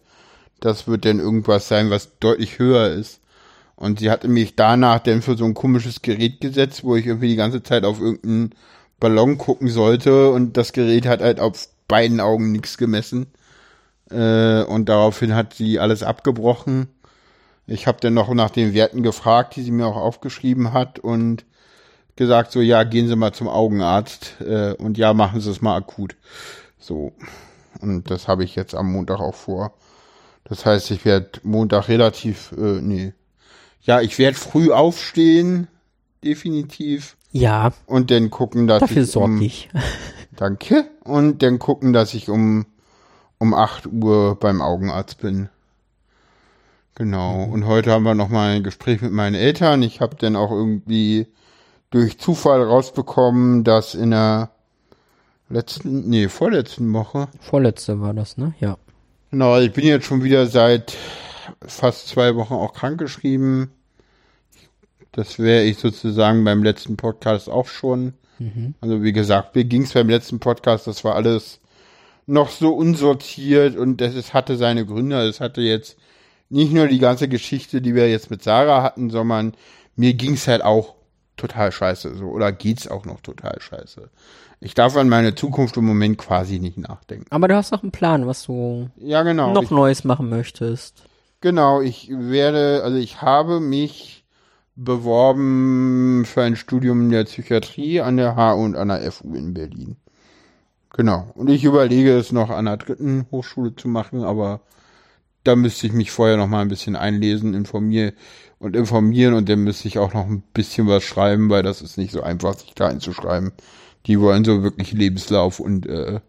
Das 0.61 0.89
wird 0.89 1.05
dann 1.05 1.21
irgendwas 1.21 1.69
sein, 1.69 1.91
was 1.91 2.19
deutlich 2.19 2.59
höher 2.59 2.89
ist. 2.89 3.21
Und 3.77 4.01
sie 4.01 4.11
hatte 4.11 4.29
mich 4.29 4.57
danach 4.57 5.01
dann 5.01 5.23
für 5.23 5.37
so 5.37 5.45
ein 5.45 5.55
komisches 5.55 6.01
Gerät 6.01 6.41
gesetzt, 6.41 6.83
wo 6.83 6.97
ich 6.97 7.07
irgendwie 7.07 7.29
die 7.29 7.37
ganze 7.37 7.63
Zeit 7.63 7.85
auf 7.85 8.01
irgendeinen 8.01 8.51
Ballon 8.99 9.37
gucken 9.37 9.69
sollte 9.69 10.31
und 10.31 10.57
das 10.57 10.73
Gerät 10.73 11.07
hat 11.07 11.21
halt 11.21 11.41
auf 11.41 11.69
beiden 11.87 12.21
Augen 12.21 12.53
nichts 12.53 12.79
gemessen. 12.79 13.27
Äh, 14.11 14.63
und 14.63 14.89
daraufhin 14.89 15.35
hat 15.35 15.55
sie 15.55 15.79
alles 15.79 16.03
abgebrochen. 16.03 16.89
Ich 17.67 17.87
habe 17.87 17.99
dann 18.01 18.15
noch 18.15 18.33
nach 18.33 18.51
den 18.51 18.75
Werten 18.75 19.03
gefragt, 19.03 19.57
die 19.57 19.63
sie 19.63 19.73
mir 19.73 19.87
auch 19.87 19.97
aufgeschrieben 19.97 20.73
hat 20.73 20.99
und 20.99 21.45
gesagt 22.15 22.53
so, 22.53 22.61
ja, 22.61 22.83
gehen 22.85 23.09
Sie 23.09 23.17
mal 23.17 23.33
zum 23.33 23.49
Augenarzt 23.49 24.41
äh, 24.41 24.73
und 24.73 24.97
ja, 24.99 25.13
machen 25.13 25.41
Sie 25.41 25.51
es 25.51 25.61
mal 25.61 25.77
akut. 25.77 26.17
So. 26.79 27.13
Und 27.81 28.11
das 28.11 28.27
habe 28.27 28.45
ich 28.45 28.55
jetzt 28.57 28.75
am 28.75 28.91
Montag 28.91 29.21
auch 29.21 29.35
vor. 29.35 29.75
Das 30.49 30.65
heißt, 30.65 30.91
ich 30.93 31.05
werde 31.05 31.41
Montag 31.43 31.89
relativ, 31.89 32.53
äh, 32.53 32.81
nee. 32.81 33.13
Ja, 33.83 34.01
ich 34.01 34.19
werde 34.19 34.37
früh 34.37 34.73
aufstehen, 34.73 35.69
definitiv. 36.25 37.17
Ja, 37.33 37.73
Und 37.87 38.11
dann 38.11 38.31
gucken, 38.31 38.67
dass 38.67 38.81
dafür 38.81 39.03
ich 39.03 39.11
sorge 39.11 39.35
um, 39.35 39.43
ich. 39.43 39.69
Danke. 40.37 40.89
Und 41.05 41.43
dann 41.43 41.59
gucken, 41.59 41.93
dass 41.93 42.15
ich 42.15 42.29
um, 42.29 42.67
um 43.39 43.55
8 43.55 43.87
Uhr 43.87 44.37
beim 44.39 44.63
Augenarzt 44.63 45.19
bin. 45.19 45.49
Genau. 46.95 47.45
Und 47.45 47.67
heute 47.67 47.91
haben 47.91 48.05
wir 48.05 48.15
nochmal 48.15 48.57
ein 48.57 48.63
Gespräch 48.63 49.03
mit 49.03 49.13
meinen 49.13 49.35
Eltern. 49.35 49.83
Ich 49.83 50.01
habe 50.01 50.17
dann 50.17 50.37
auch 50.37 50.51
irgendwie 50.51 51.27
durch 51.91 52.19
Zufall 52.19 52.63
rausbekommen, 52.63 53.65
dass 53.65 53.95
in 53.95 54.13
der 54.13 54.51
letzten, 55.49 56.09
nee, 56.09 56.29
vorletzten 56.29 56.93
Woche, 56.93 57.29
Vorletzte 57.41 58.01
war 58.01 58.15
das, 58.15 58.37
ne? 58.39 58.55
Ja. 58.61 58.79
Genau, 59.37 59.59
ich 59.61 59.71
bin 59.71 59.85
jetzt 59.85 60.07
schon 60.07 60.25
wieder 60.25 60.47
seit 60.47 60.97
fast 61.61 62.09
zwei 62.09 62.37
Wochen 62.37 62.55
auch 62.55 62.73
krankgeschrieben. 62.73 63.71
Das 65.13 65.39
wäre 65.39 65.65
ich 65.65 65.77
sozusagen 65.77 66.43
beim 66.43 66.63
letzten 66.63 66.97
Podcast 66.97 67.51
auch 67.51 67.69
schon. 67.69 68.15
Also 68.81 69.03
wie 69.03 69.13
gesagt, 69.13 69.55
mir 69.55 69.65
ging 69.65 69.83
es 69.83 69.93
beim 69.93 70.09
letzten 70.09 70.41
Podcast, 70.41 70.87
das 70.87 71.05
war 71.05 71.17
alles 71.17 71.61
noch 72.27 72.49
so 72.49 72.75
unsortiert 72.75 73.77
und 73.77 74.01
das 74.01 74.15
es 74.15 74.33
hatte 74.33 74.57
seine 74.57 74.87
Gründe. 74.87 75.21
Es 75.29 75.41
hatte 75.41 75.61
jetzt 75.61 75.99
nicht 76.49 76.73
nur 76.73 76.87
die 76.89 76.99
ganze 76.99 77.29
Geschichte, 77.29 77.83
die 77.83 77.95
wir 77.95 78.11
jetzt 78.11 78.31
mit 78.31 78.43
Sarah 78.43 78.83
hatten, 78.83 79.11
sondern 79.11 79.53
mir 79.97 80.15
ging 80.15 80.33
es 80.33 80.49
halt 80.49 80.65
auch 80.65 80.95
total 81.37 81.73
scheiße 81.73 82.15
so 82.15 82.25
oder 82.31 82.53
geht's 82.53 82.89
auch 82.89 83.05
noch 83.05 83.21
total 83.21 83.61
scheiße. 83.61 84.09
Ich 84.61 84.75
darf 84.75 84.97
an 84.97 85.09
meine 85.09 85.35
Zukunft 85.35 85.77
im 85.77 85.85
Moment 85.85 86.19
quasi 86.19 86.59
nicht 86.59 86.79
nachdenken. 86.79 87.27
Aber 87.31 87.49
du 87.49 87.55
hast 87.55 87.73
noch 87.73 87.83
einen 87.83 87.93
Plan, 87.93 88.27
was 88.27 88.45
du 88.45 88.89
Ja, 88.97 89.23
genau. 89.23 89.53
noch 89.53 89.65
ich, 89.65 89.71
Neues 89.71 90.05
machen 90.05 90.29
möchtest. 90.29 91.05
Genau, 91.41 91.81
ich 91.83 92.11
werde, 92.11 92.81
also 92.83 92.97
ich 92.97 93.21
habe 93.21 93.61
mich 93.61 94.25
beworben 94.77 96.25
für 96.27 96.43
ein 96.43 96.57
Studium 96.57 97.11
der 97.11 97.25
Psychiatrie 97.25 98.01
an 98.01 98.17
der 98.17 98.37
HU 98.37 98.65
und 98.65 98.77
an 98.77 98.89
der 98.89 99.11
FU 99.13 99.35
in 99.35 99.55
Berlin. 99.55 99.97
Genau. 100.91 101.31
Und 101.35 101.49
ich 101.49 101.65
überlege 101.65 102.17
es 102.17 102.33
noch 102.33 102.51
an 102.51 102.65
der 102.65 102.79
dritten 102.79 103.27
Hochschule 103.31 103.77
zu 103.77 103.89
machen, 103.89 104.25
aber 104.25 104.61
da 105.45 105.55
müsste 105.55 105.87
ich 105.87 105.93
mich 105.93 106.11
vorher 106.11 106.37
noch 106.37 106.49
mal 106.49 106.63
ein 106.63 106.69
bisschen 106.69 106.97
einlesen, 106.97 107.55
informieren 107.55 108.13
und 108.59 108.75
informieren 108.75 109.35
und 109.35 109.49
dann 109.49 109.61
müsste 109.61 109.89
ich 109.89 109.99
auch 109.99 110.15
noch 110.15 110.27
ein 110.27 110.43
bisschen 110.55 110.89
was 110.89 111.05
schreiben, 111.05 111.51
weil 111.51 111.63
das 111.63 111.83
ist 111.83 111.99
nicht 111.99 112.13
so 112.13 112.23
einfach, 112.23 112.55
sich 112.55 112.75
da 112.75 112.89
einzuschreiben. 112.89 113.53
Die 114.07 114.21
wollen 114.21 114.45
so 114.45 114.63
wirklich 114.63 114.93
Lebenslauf 114.93 115.61
und 115.61 115.87
äh, 115.87 116.21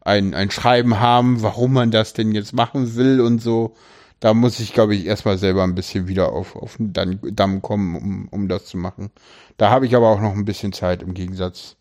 ein, 0.00 0.34
ein 0.34 0.50
Schreiben 0.50 1.00
haben, 1.00 1.42
warum 1.42 1.72
man 1.72 1.90
das 1.90 2.12
denn 2.12 2.32
jetzt 2.32 2.52
machen 2.52 2.96
will 2.96 3.20
und 3.20 3.40
so. 3.40 3.74
Da 4.20 4.34
muss 4.34 4.60
ich, 4.60 4.72
glaube 4.72 4.94
ich, 4.94 5.06
erstmal 5.06 5.38
selber 5.38 5.64
ein 5.64 5.74
bisschen 5.74 6.08
wieder 6.08 6.32
auf, 6.32 6.56
auf 6.56 6.76
den 6.76 6.92
Damm 6.92 7.62
kommen, 7.62 7.96
um, 7.96 8.28
um 8.30 8.48
das 8.48 8.66
zu 8.66 8.76
machen. 8.76 9.10
Da 9.56 9.70
habe 9.70 9.86
ich 9.86 9.96
aber 9.96 10.08
auch 10.08 10.20
noch 10.20 10.32
ein 10.32 10.44
bisschen 10.44 10.72
Zeit 10.72 11.02
im 11.02 11.14
Gegensatz 11.14 11.76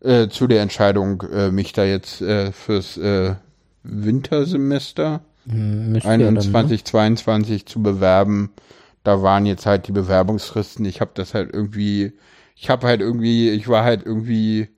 äh, 0.00 0.28
zu 0.28 0.46
der 0.46 0.62
Entscheidung, 0.62 1.22
äh, 1.22 1.50
mich 1.50 1.72
da 1.72 1.84
jetzt 1.84 2.20
äh, 2.20 2.52
fürs 2.52 2.96
äh, 2.96 3.34
Wintersemester 3.82 5.22
Hm, 5.48 5.92
müsst 5.92 6.06
ihr 6.06 6.10
dann, 6.10 6.34
ne? 6.34 6.40
21, 6.40 6.84
22 6.84 7.66
zu 7.66 7.82
bewerben. 7.82 8.50
Da 9.02 9.22
waren 9.22 9.46
jetzt 9.46 9.66
halt 9.66 9.86
die 9.86 9.92
Bewerbungsfristen. 9.92 10.84
Ich 10.86 11.00
habe 11.00 11.10
das 11.14 11.34
halt 11.34 11.52
irgendwie, 11.52 12.12
ich 12.54 12.70
habe 12.70 12.86
halt 12.86 13.00
irgendwie, 13.00 13.50
ich 13.50 13.68
war 13.68 13.84
halt 13.84 14.04
irgendwie 14.04 14.68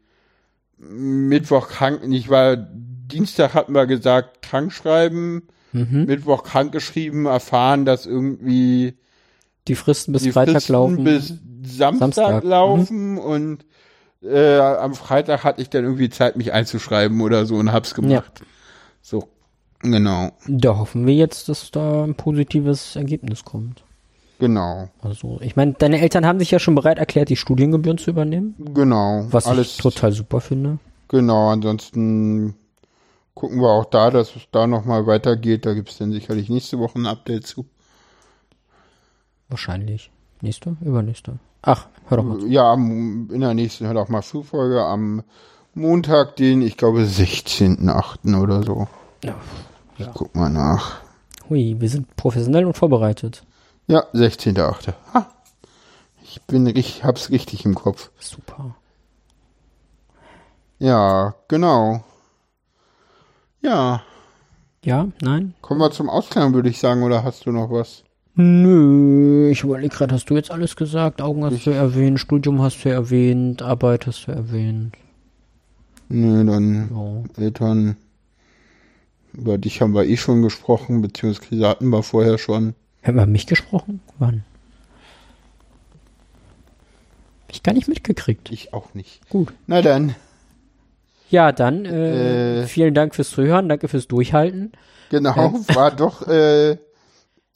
Mittwoch 0.79 1.69
krank. 1.69 2.01
Ich 2.11 2.29
war 2.29 2.57
Dienstag 2.57 3.55
hatten 3.55 3.73
wir 3.73 3.87
gesagt 3.87 4.43
krank 4.43 4.73
schreiben, 4.73 5.43
Mhm. 5.73 6.05
Mittwoch 6.07 6.43
krank 6.43 6.73
geschrieben, 6.73 7.27
erfahren, 7.27 7.85
dass 7.85 8.07
irgendwie 8.07 8.95
Die 9.69 9.75
Fristen 9.75 10.13
bis 10.13 10.23
die 10.23 10.33
Freitag 10.33 10.55
Fristen 10.55 10.73
laufen. 10.73 11.05
bis 11.05 11.35
Samstag, 11.65 12.15
Samstag, 12.15 12.45
mhm. 12.45 12.51
laufen 12.51 13.19
und 13.19 13.67
äh, 14.23 14.59
am 14.59 14.95
Freitag 14.95 15.45
hatte 15.45 15.61
ich 15.61 15.69
dann 15.69 15.85
irgendwie 15.85 16.09
Zeit, 16.09 16.37
mich 16.37 16.53
einzuschreiben 16.53 17.21
oder 17.21 17.45
so 17.47 17.57
und 17.57 17.73
hab's 17.73 17.95
gemacht. 17.95 18.41
So. 19.03 19.29
Genau, 19.83 20.33
Da 20.49 20.79
hoffen 20.79 21.07
wir 21.07 21.15
jetzt, 21.15 21.51
dass 21.51 21.71
da 21.71 22.05
ein 22.05 22.15
positives 22.15 22.97
Ergebnis 22.97 23.45
kommt. 23.45 23.85
Genau, 24.39 24.89
Also, 25.03 25.39
ich 25.41 25.57
meine, 25.57 25.73
deine 25.73 26.01
Eltern 26.01 26.27
haben 26.27 26.39
sich 26.39 26.51
ja 26.51 26.59
schon 26.59 26.75
bereit 26.75 26.99
erklärt, 26.99 27.29
die 27.29 27.37
Studiengebühren 27.37 27.99
zu 27.99 28.11
übernehmen, 28.11 28.55
genau. 28.75 29.27
was 29.31 29.47
Alles 29.47 29.73
ich 29.73 29.77
total 29.79 30.13
super 30.13 30.41
finde. 30.41 30.79
Genau, 31.09 31.51
ansonsten 31.51 32.57
gucken 33.35 33.61
wir 33.61 33.69
auch 33.69 33.85
da, 33.85 34.11
dass 34.11 34.35
es 34.35 34.43
da 34.51 34.67
nochmal 34.67 35.07
weitergeht. 35.07 35.67
Da 35.67 35.75
gibt 35.75 35.91
es 35.91 35.99
dann 35.99 36.11
sicherlich 36.11 36.49
nächste 36.49 36.79
Woche 36.79 36.99
ein 36.99 37.07
Update 37.07 37.47
zu. 37.47 37.67
Wahrscheinlich. 39.49 40.11
Nächste? 40.41 40.77
Übernächste. 40.81 41.39
Ach, 41.63 41.87
hör 42.09 42.19
doch 42.19 42.25
mal 42.25 42.39
zu. 42.41 42.47
Ja, 42.47 42.75
in 42.75 43.41
der 43.41 43.55
nächsten 43.55 43.87
hört 43.87 43.97
auch 43.97 44.09
mal 44.09 44.23
Frühfolge 44.23 44.83
am 44.83 45.23
Montag, 45.75 46.37
den, 46.37 46.63
ich 46.63 46.77
glaube, 46.77 47.03
16.8. 47.03 48.41
oder 48.41 48.63
so. 48.63 48.89
Ja. 49.23 49.35
Ich 49.99 50.09
guck 50.15 50.35
mal 50.35 50.51
nach. 50.51 51.01
Hui, 51.49 51.77
wir 51.79 51.89
sind 51.89 52.17
professionell 52.17 52.65
und 52.65 52.77
vorbereitet. 52.77 53.45
Ja, 53.87 54.05
16.8. 54.13 54.95
Ha. 55.15 55.31
Ich 56.23 56.43
bin, 56.43 56.67
ich 56.67 57.05
hab's 57.05 57.31
richtig 57.31 57.65
im 57.65 57.75
Kopf. 57.75 58.11
Super. 58.19 58.75
Ja, 60.79 61.35
genau. 61.49 62.05
Ja, 63.63 64.03
Ja, 64.85 65.09
nein? 65.23 65.55
kommen 65.63 65.81
wir 65.81 65.91
zum 65.91 66.09
Ausklang, 66.11 66.53
würde 66.55 66.69
ich 66.69 66.79
sagen, 66.79 67.03
oder 67.03 67.25
hast 67.25 67.47
du 67.47 67.53
noch 67.53 67.71
was? 67.71 68.05
Nö, 68.35 69.49
ich 69.51 69.63
überlege 69.65 69.97
gerade, 69.97 70.15
hast 70.15 70.29
du 70.29 70.35
jetzt 70.35 70.51
alles 70.51 70.77
gesagt? 70.77 71.23
Augen 71.23 71.45
hast 71.45 71.65
du 71.65 71.71
erwähnt, 71.71 72.21
Studium 72.21 72.61
hast 72.61 72.85
du 72.85 72.91
erwähnt, 72.91 73.63
Arbeit 73.63 74.07
hast 74.07 74.27
du 74.27 74.33
erwähnt. 74.33 74.95
Nö, 76.09 76.45
dann 76.45 76.91
Ja. 77.37 77.43
Eltern. 77.43 77.97
Über 79.33 79.57
dich 79.59 79.81
haben 79.81 79.95
wir 79.95 80.05
eh 80.05 80.17
schon 80.19 80.43
gesprochen, 80.43 81.01
beziehungsweise 81.03 81.67
hatten 81.69 81.89
wir 81.89 82.03
vorher 82.03 82.37
schon. 82.39 82.75
Haben 83.07 83.17
wir 83.17 83.27
mich 83.27 83.47
gesprochen? 83.47 84.01
Wann? 84.19 84.45
Hab 87.45 87.53
ich 87.53 87.63
gar 87.63 87.73
nicht 87.73 87.89
mitgekriegt. 87.89 88.51
Ich 88.51 88.73
auch 88.75 88.95
nicht. 88.95 89.29
Gut. 89.29 89.53
Na 89.67 89.83
dann, 89.83 90.15
Ja, 91.31 91.53
dann 91.53 91.85
äh, 91.85 92.63
Äh. 92.63 92.67
vielen 92.67 92.95
Dank 92.95 93.15
fürs 93.15 93.31
Zuhören, 93.31 93.69
danke 93.69 93.89
fürs 93.89 94.09
Durchhalten. 94.09 94.73
genau, 95.11 95.35
war 95.75 95.91
doch 95.91 96.27
äh, 96.27 96.79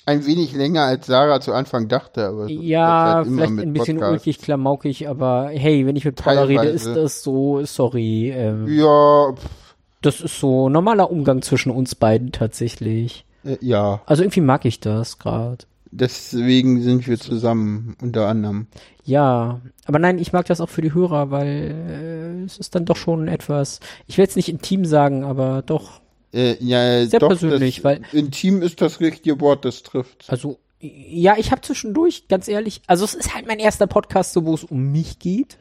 ein 0.06 0.27
wenig 0.27 0.52
länger 0.55 0.82
als 0.85 1.06
Sarah 1.06 1.40
zu 1.40 1.52
Anfang 1.52 1.86
dachte, 1.89 2.27
aber 2.27 2.44
so 2.44 2.48
Ja, 2.51 3.14
halt 3.16 3.28
vielleicht 3.28 3.59
ein 3.59 3.72
bisschen 3.72 3.97
Podcasts. 3.98 4.27
ulkig, 4.27 4.39
klamaukig, 4.40 5.09
aber 5.09 5.51
hey, 5.52 5.86
wenn 5.86 5.97
ich 5.97 6.05
mit 6.05 6.16
Paula 6.16 6.43
rede, 6.44 6.66
ist 6.68 6.86
das 6.86 7.22
so, 7.22 7.64
sorry. 7.64 8.31
Ähm, 8.35 8.66
Ja, 8.68 9.32
pff, 9.35 9.74
Das 10.02 10.20
ist 10.20 10.39
so 10.40 10.68
normaler 10.68 11.10
Umgang 11.10 11.43
zwischen 11.43 11.70
uns 11.70 11.94
beiden 11.94 12.32
tatsächlich. 12.32 13.24
Äh, 13.44 13.56
ja, 13.60 14.00
Also 14.06 14.22
irgendwie 14.22 14.40
mag 14.40 14.64
ich 14.64 14.80
das 14.80 15.18
gerade. 15.18 15.58
deswegen 15.90 16.82
sind 16.82 17.06
wir 17.06 17.18
zusammen, 17.18 17.96
unter 18.00 18.26
anderem. 18.28 18.66
Ja, 19.04 19.60
aber 19.86 19.98
nein, 19.98 20.18
ich 20.18 20.32
mag 20.32 20.46
das 20.46 20.60
auch 20.60 20.68
für 20.68 20.82
die 20.82 20.94
Hörer, 20.94 21.30
weil 21.30 22.40
äh, 22.40 22.44
es 22.44 22.58
ist 22.58 22.74
dann 22.74 22.84
doch 22.84 22.96
schon 22.96 23.28
etwas, 23.28 23.80
ich 24.06 24.16
will 24.18 24.24
jetzt 24.24 24.36
nicht 24.36 24.48
intim 24.48 24.84
sagen, 24.84 25.24
aber 25.24 25.62
doch, 25.62 26.00
Äh, 26.32 26.56
ja, 26.64 27.04
Sehr 27.06 27.18
doch, 27.18 27.28
persönlich, 27.28 27.76
das, 27.76 27.84
weil- 27.84 28.00
intim 28.12 28.62
ist 28.62 28.80
das 28.80 29.00
richtige 29.00 29.40
Wort, 29.40 29.64
das 29.64 29.82
trifft. 29.82 30.26
also 30.28 30.58
ja, 30.80 31.34
ich 31.36 31.50
habe 31.50 31.60
zwischendurch, 31.60 32.28
ganz 32.28 32.46
ehrlich, 32.48 32.80
also 32.86 33.04
es 33.04 33.12
ist 33.14 33.34
halt 33.34 33.46
mein 33.48 33.58
erster 33.58 33.86
Podcast, 33.86 34.32
so 34.32 34.46
wo 34.46 34.54
es 34.54 34.64
um 34.64 34.92
mich 34.92 35.18
geht. 35.18 35.58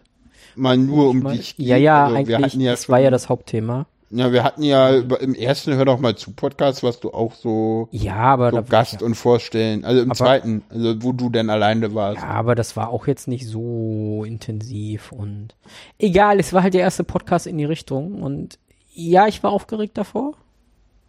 Mal 0.55 0.77
nur 0.77 1.09
um 1.09 1.19
Mal- 1.21 1.35
dich 1.37 1.57
geht. 1.57 1.65
ja, 1.67 1.75
ja, 1.77 2.05
also, 2.05 2.15
eigentlich, 2.33 2.53
ja 2.53 2.71
das 2.71 2.87
war 2.87 2.99
ja 2.99 3.09
das 3.11 3.27
Hauptthema. 3.29 3.85
Ja, 4.11 4.31
wir 4.31 4.43
hatten 4.43 4.63
ja 4.63 4.89
im 4.89 5.35
ersten 5.35 5.75
Hör 5.75 5.85
doch 5.85 5.99
mal 5.99 6.15
zu 6.15 6.31
Podcast, 6.33 6.81
was 6.81 6.99
du 6.99 7.11
auch 7.11 7.35
so, 7.35 7.87
Ja, 7.91 8.15
aber 8.15 8.49
so 8.51 8.63
Gast 8.63 9.03
und 9.03 9.13
Vorstellen. 9.15 9.85
Also 9.85 10.01
im 10.01 10.09
Aber- 10.09 10.17
zweiten, 10.17 10.63
also 10.69 10.95
wo 11.03 11.11
du 11.11 11.29
denn 11.29 11.49
alleine 11.51 11.93
warst. 11.93 12.21
Ja, 12.21 12.29
aber 12.29 12.55
das 12.55 12.75
war 12.75 12.89
auch 12.89 13.05
jetzt 13.05 13.27
nicht 13.27 13.45
so 13.47 14.23
intensiv 14.25 15.11
und 15.11 15.55
egal, 15.99 16.39
es 16.39 16.53
war 16.53 16.63
halt 16.63 16.73
der 16.73 16.81
erste 16.81 17.03
Podcast 17.03 17.45
in 17.45 17.57
die 17.59 17.65
Richtung 17.65 18.21
und 18.23 18.57
ja, 18.93 19.27
ich 19.27 19.43
war 19.43 19.51
aufgeregt 19.51 19.97
davor. 19.97 20.33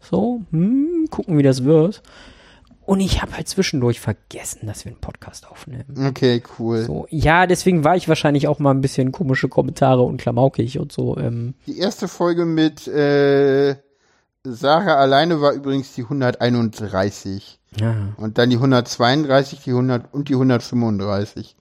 So, 0.00 0.42
hm, 0.50 1.06
gucken, 1.10 1.38
wie 1.38 1.42
das 1.42 1.64
wird. 1.64 2.02
Und 2.90 2.98
ich 2.98 3.22
habe 3.22 3.36
halt 3.36 3.46
zwischendurch 3.46 4.00
vergessen, 4.00 4.66
dass 4.66 4.84
wir 4.84 4.90
einen 4.90 5.00
Podcast 5.00 5.48
aufnehmen. 5.48 6.08
Okay, 6.08 6.42
cool. 6.58 6.82
So, 6.82 7.06
ja, 7.08 7.46
deswegen 7.46 7.84
war 7.84 7.94
ich 7.94 8.08
wahrscheinlich 8.08 8.48
auch 8.48 8.58
mal 8.58 8.72
ein 8.72 8.80
bisschen 8.80 9.12
komische 9.12 9.48
Kommentare 9.48 10.02
und 10.02 10.16
klamaukig 10.16 10.80
und 10.80 10.90
so. 10.90 11.16
Ähm, 11.16 11.54
Die 11.68 11.78
erste 11.78 12.08
Folge 12.08 12.44
mit 12.44 12.88
äh, 12.88 13.76
Sarah 14.42 14.96
alleine 14.96 15.40
war 15.40 15.52
übrigens 15.52 15.94
die 15.94 16.02
131. 16.02 17.60
ja. 17.78 17.94
Und 18.16 18.38
dann 18.38 18.50
die 18.50 18.56
132, 18.56 19.60
die 19.60 19.70
100 19.70 20.12
und 20.12 20.28
die 20.28 20.34
135. 20.34 21.54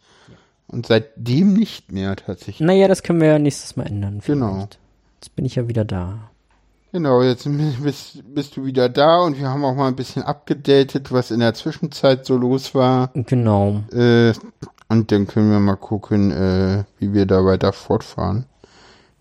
Und 0.65 0.88
seitdem 0.88 1.53
nicht 1.53 1.91
mehr 1.91 2.15
tatsächlich. 2.15 2.61
Naja, 2.61 2.88
das 2.88 3.03
können 3.03 3.22
wir 3.22 3.27
ja 3.27 3.38
nächstes 3.38 3.76
Mal 3.76 3.85
ändern. 3.85 4.23
Genau. 4.26 4.53
vielleicht. 4.53 4.80
Jetzt 5.22 5.35
bin 5.35 5.45
ich 5.45 5.53
ja 5.53 5.68
wieder 5.68 5.85
da. 5.85 6.28
Genau, 6.91 7.22
jetzt 7.22 7.48
bist, 7.84 8.24
bist 8.34 8.57
du 8.57 8.66
wieder 8.66 8.90
da 8.90 9.22
und 9.22 9.38
wir 9.40 9.48
haben 9.49 9.64
auch 9.64 9.76
mal 9.76 9.88
ein 9.88 9.95
bisschen 9.95 10.24
abgedatet, 10.24 11.11
was 11.11 11.30
in 11.30 11.40
der 11.40 11.53
Zwischenzeit 11.53 12.26
so 12.26 12.36
los 12.36 12.74
war. 12.74 13.11
Genau. 13.14 13.84
Äh, 13.94 14.34
und 14.88 15.11
dann 15.11 15.28
können 15.28 15.52
wir 15.52 15.60
mal 15.60 15.76
gucken, 15.76 16.32
äh, 16.32 16.84
wie 16.98 17.14
wir 17.14 17.28
da 17.28 17.45
weiter 17.45 17.74
fortfahren. 17.74 18.45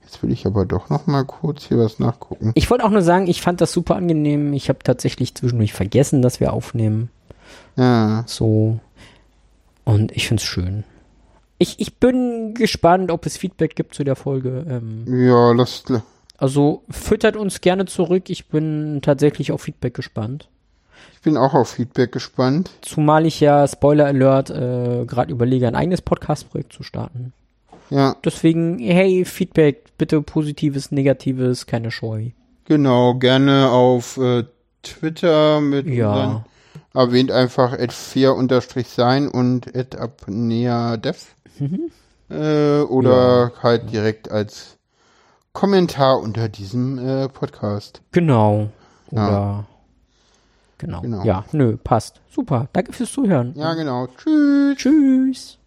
Jetzt 0.02 0.22
will 0.22 0.32
ich 0.32 0.46
aber 0.46 0.64
doch 0.64 0.88
noch 0.88 1.06
mal 1.06 1.24
kurz 1.26 1.64
hier 1.64 1.78
was 1.78 1.98
nachgucken. 1.98 2.52
Ich 2.54 2.70
wollte 2.70 2.84
auch 2.84 2.90
nur 2.90 3.02
sagen, 3.02 3.26
ich 3.26 3.42
fand 3.42 3.60
das 3.60 3.72
super 3.72 3.96
angenehm. 3.96 4.54
Ich 4.54 4.70
habe 4.70 4.78
tatsächlich 4.82 5.34
zwischendurch 5.34 5.74
vergessen, 5.74 6.22
dass 6.22 6.40
wir 6.40 6.54
aufnehmen. 6.54 7.10
Ja, 7.76 8.24
So. 8.26 8.80
Und 9.84 10.12
ich 10.12 10.28
find's 10.28 10.44
schön. 10.44 10.84
Ich, 11.58 11.80
ich 11.80 11.96
bin 11.96 12.54
gespannt, 12.54 13.10
ob 13.10 13.24
es 13.26 13.36
Feedback 13.36 13.74
gibt 13.74 13.94
zu 13.94 14.04
der 14.04 14.16
Folge. 14.16 14.64
Ähm, 14.68 15.04
ja, 15.26 15.52
lass, 15.52 15.84
also 16.38 16.84
füttert 16.88 17.36
uns 17.36 17.60
gerne 17.60 17.84
zurück. 17.84 18.30
Ich 18.30 18.48
bin 18.48 19.00
tatsächlich 19.02 19.52
auf 19.52 19.60
Feedback 19.62 19.92
gespannt. 19.94 20.48
ich 21.12 21.20
bin 21.20 21.36
auch 21.36 21.52
auf 21.54 21.70
Feedback 21.70 22.12
gespannt. 22.12 22.70
Zumal 22.80 23.26
ich 23.26 23.40
ja, 23.40 23.66
Spoiler 23.68 24.06
Alert, 24.06 24.50
äh, 24.50 25.04
gerade 25.04 25.30
überlege, 25.32 25.66
ein 25.68 25.74
eigenes 25.74 26.00
Podcast-Projekt 26.00 26.72
zu 26.72 26.82
starten. 26.82 27.32
Ja, 27.90 28.16
Deswegen, 28.24 28.78
hey, 28.78 29.24
Feedback, 29.24 29.84
bitte 29.98 30.20
positives, 30.22 30.90
negatives, 30.92 31.66
keine 31.66 31.90
Scheu. 31.90 32.30
genau, 32.66 33.14
gerne 33.14 33.70
auf 33.70 34.16
äh, 34.18 34.44
Twitter 34.82 35.60
mit 35.60 35.86
Ja. 35.86 36.10
unseren, 36.12 36.44
erwähnt 36.94 37.30
einfach 37.32 37.72
at 37.72 37.92
fair 37.92 38.34
unterstrich 38.34 38.88
sein 38.88 39.28
und 39.28 39.74
at 39.76 39.96
apneadev. 39.96 41.34
Mhm. 41.58 41.90
Äh, 42.30 42.80
oder 42.82 43.52
halt 43.62 43.90
direkt 43.92 44.30
als 44.30 44.76
Kommentar 45.58 46.20
unter 46.20 46.48
diesem 46.48 46.98
äh, 46.98 47.28
Podcast. 47.28 48.00
Genau. 48.12 48.68
Oder 49.10 49.20
ja. 49.20 49.64
genau. 50.78 51.00
genau. 51.00 51.24
Ja, 51.24 51.44
nö, 51.50 51.76
passt. 51.76 52.20
Super. 52.30 52.68
Danke 52.72 52.92
fürs 52.92 53.10
Zuhören. 53.10 53.54
Ja, 53.56 53.74
genau. 53.74 54.06
Tschüss. 54.06 54.76
Tschüss. 54.78 55.58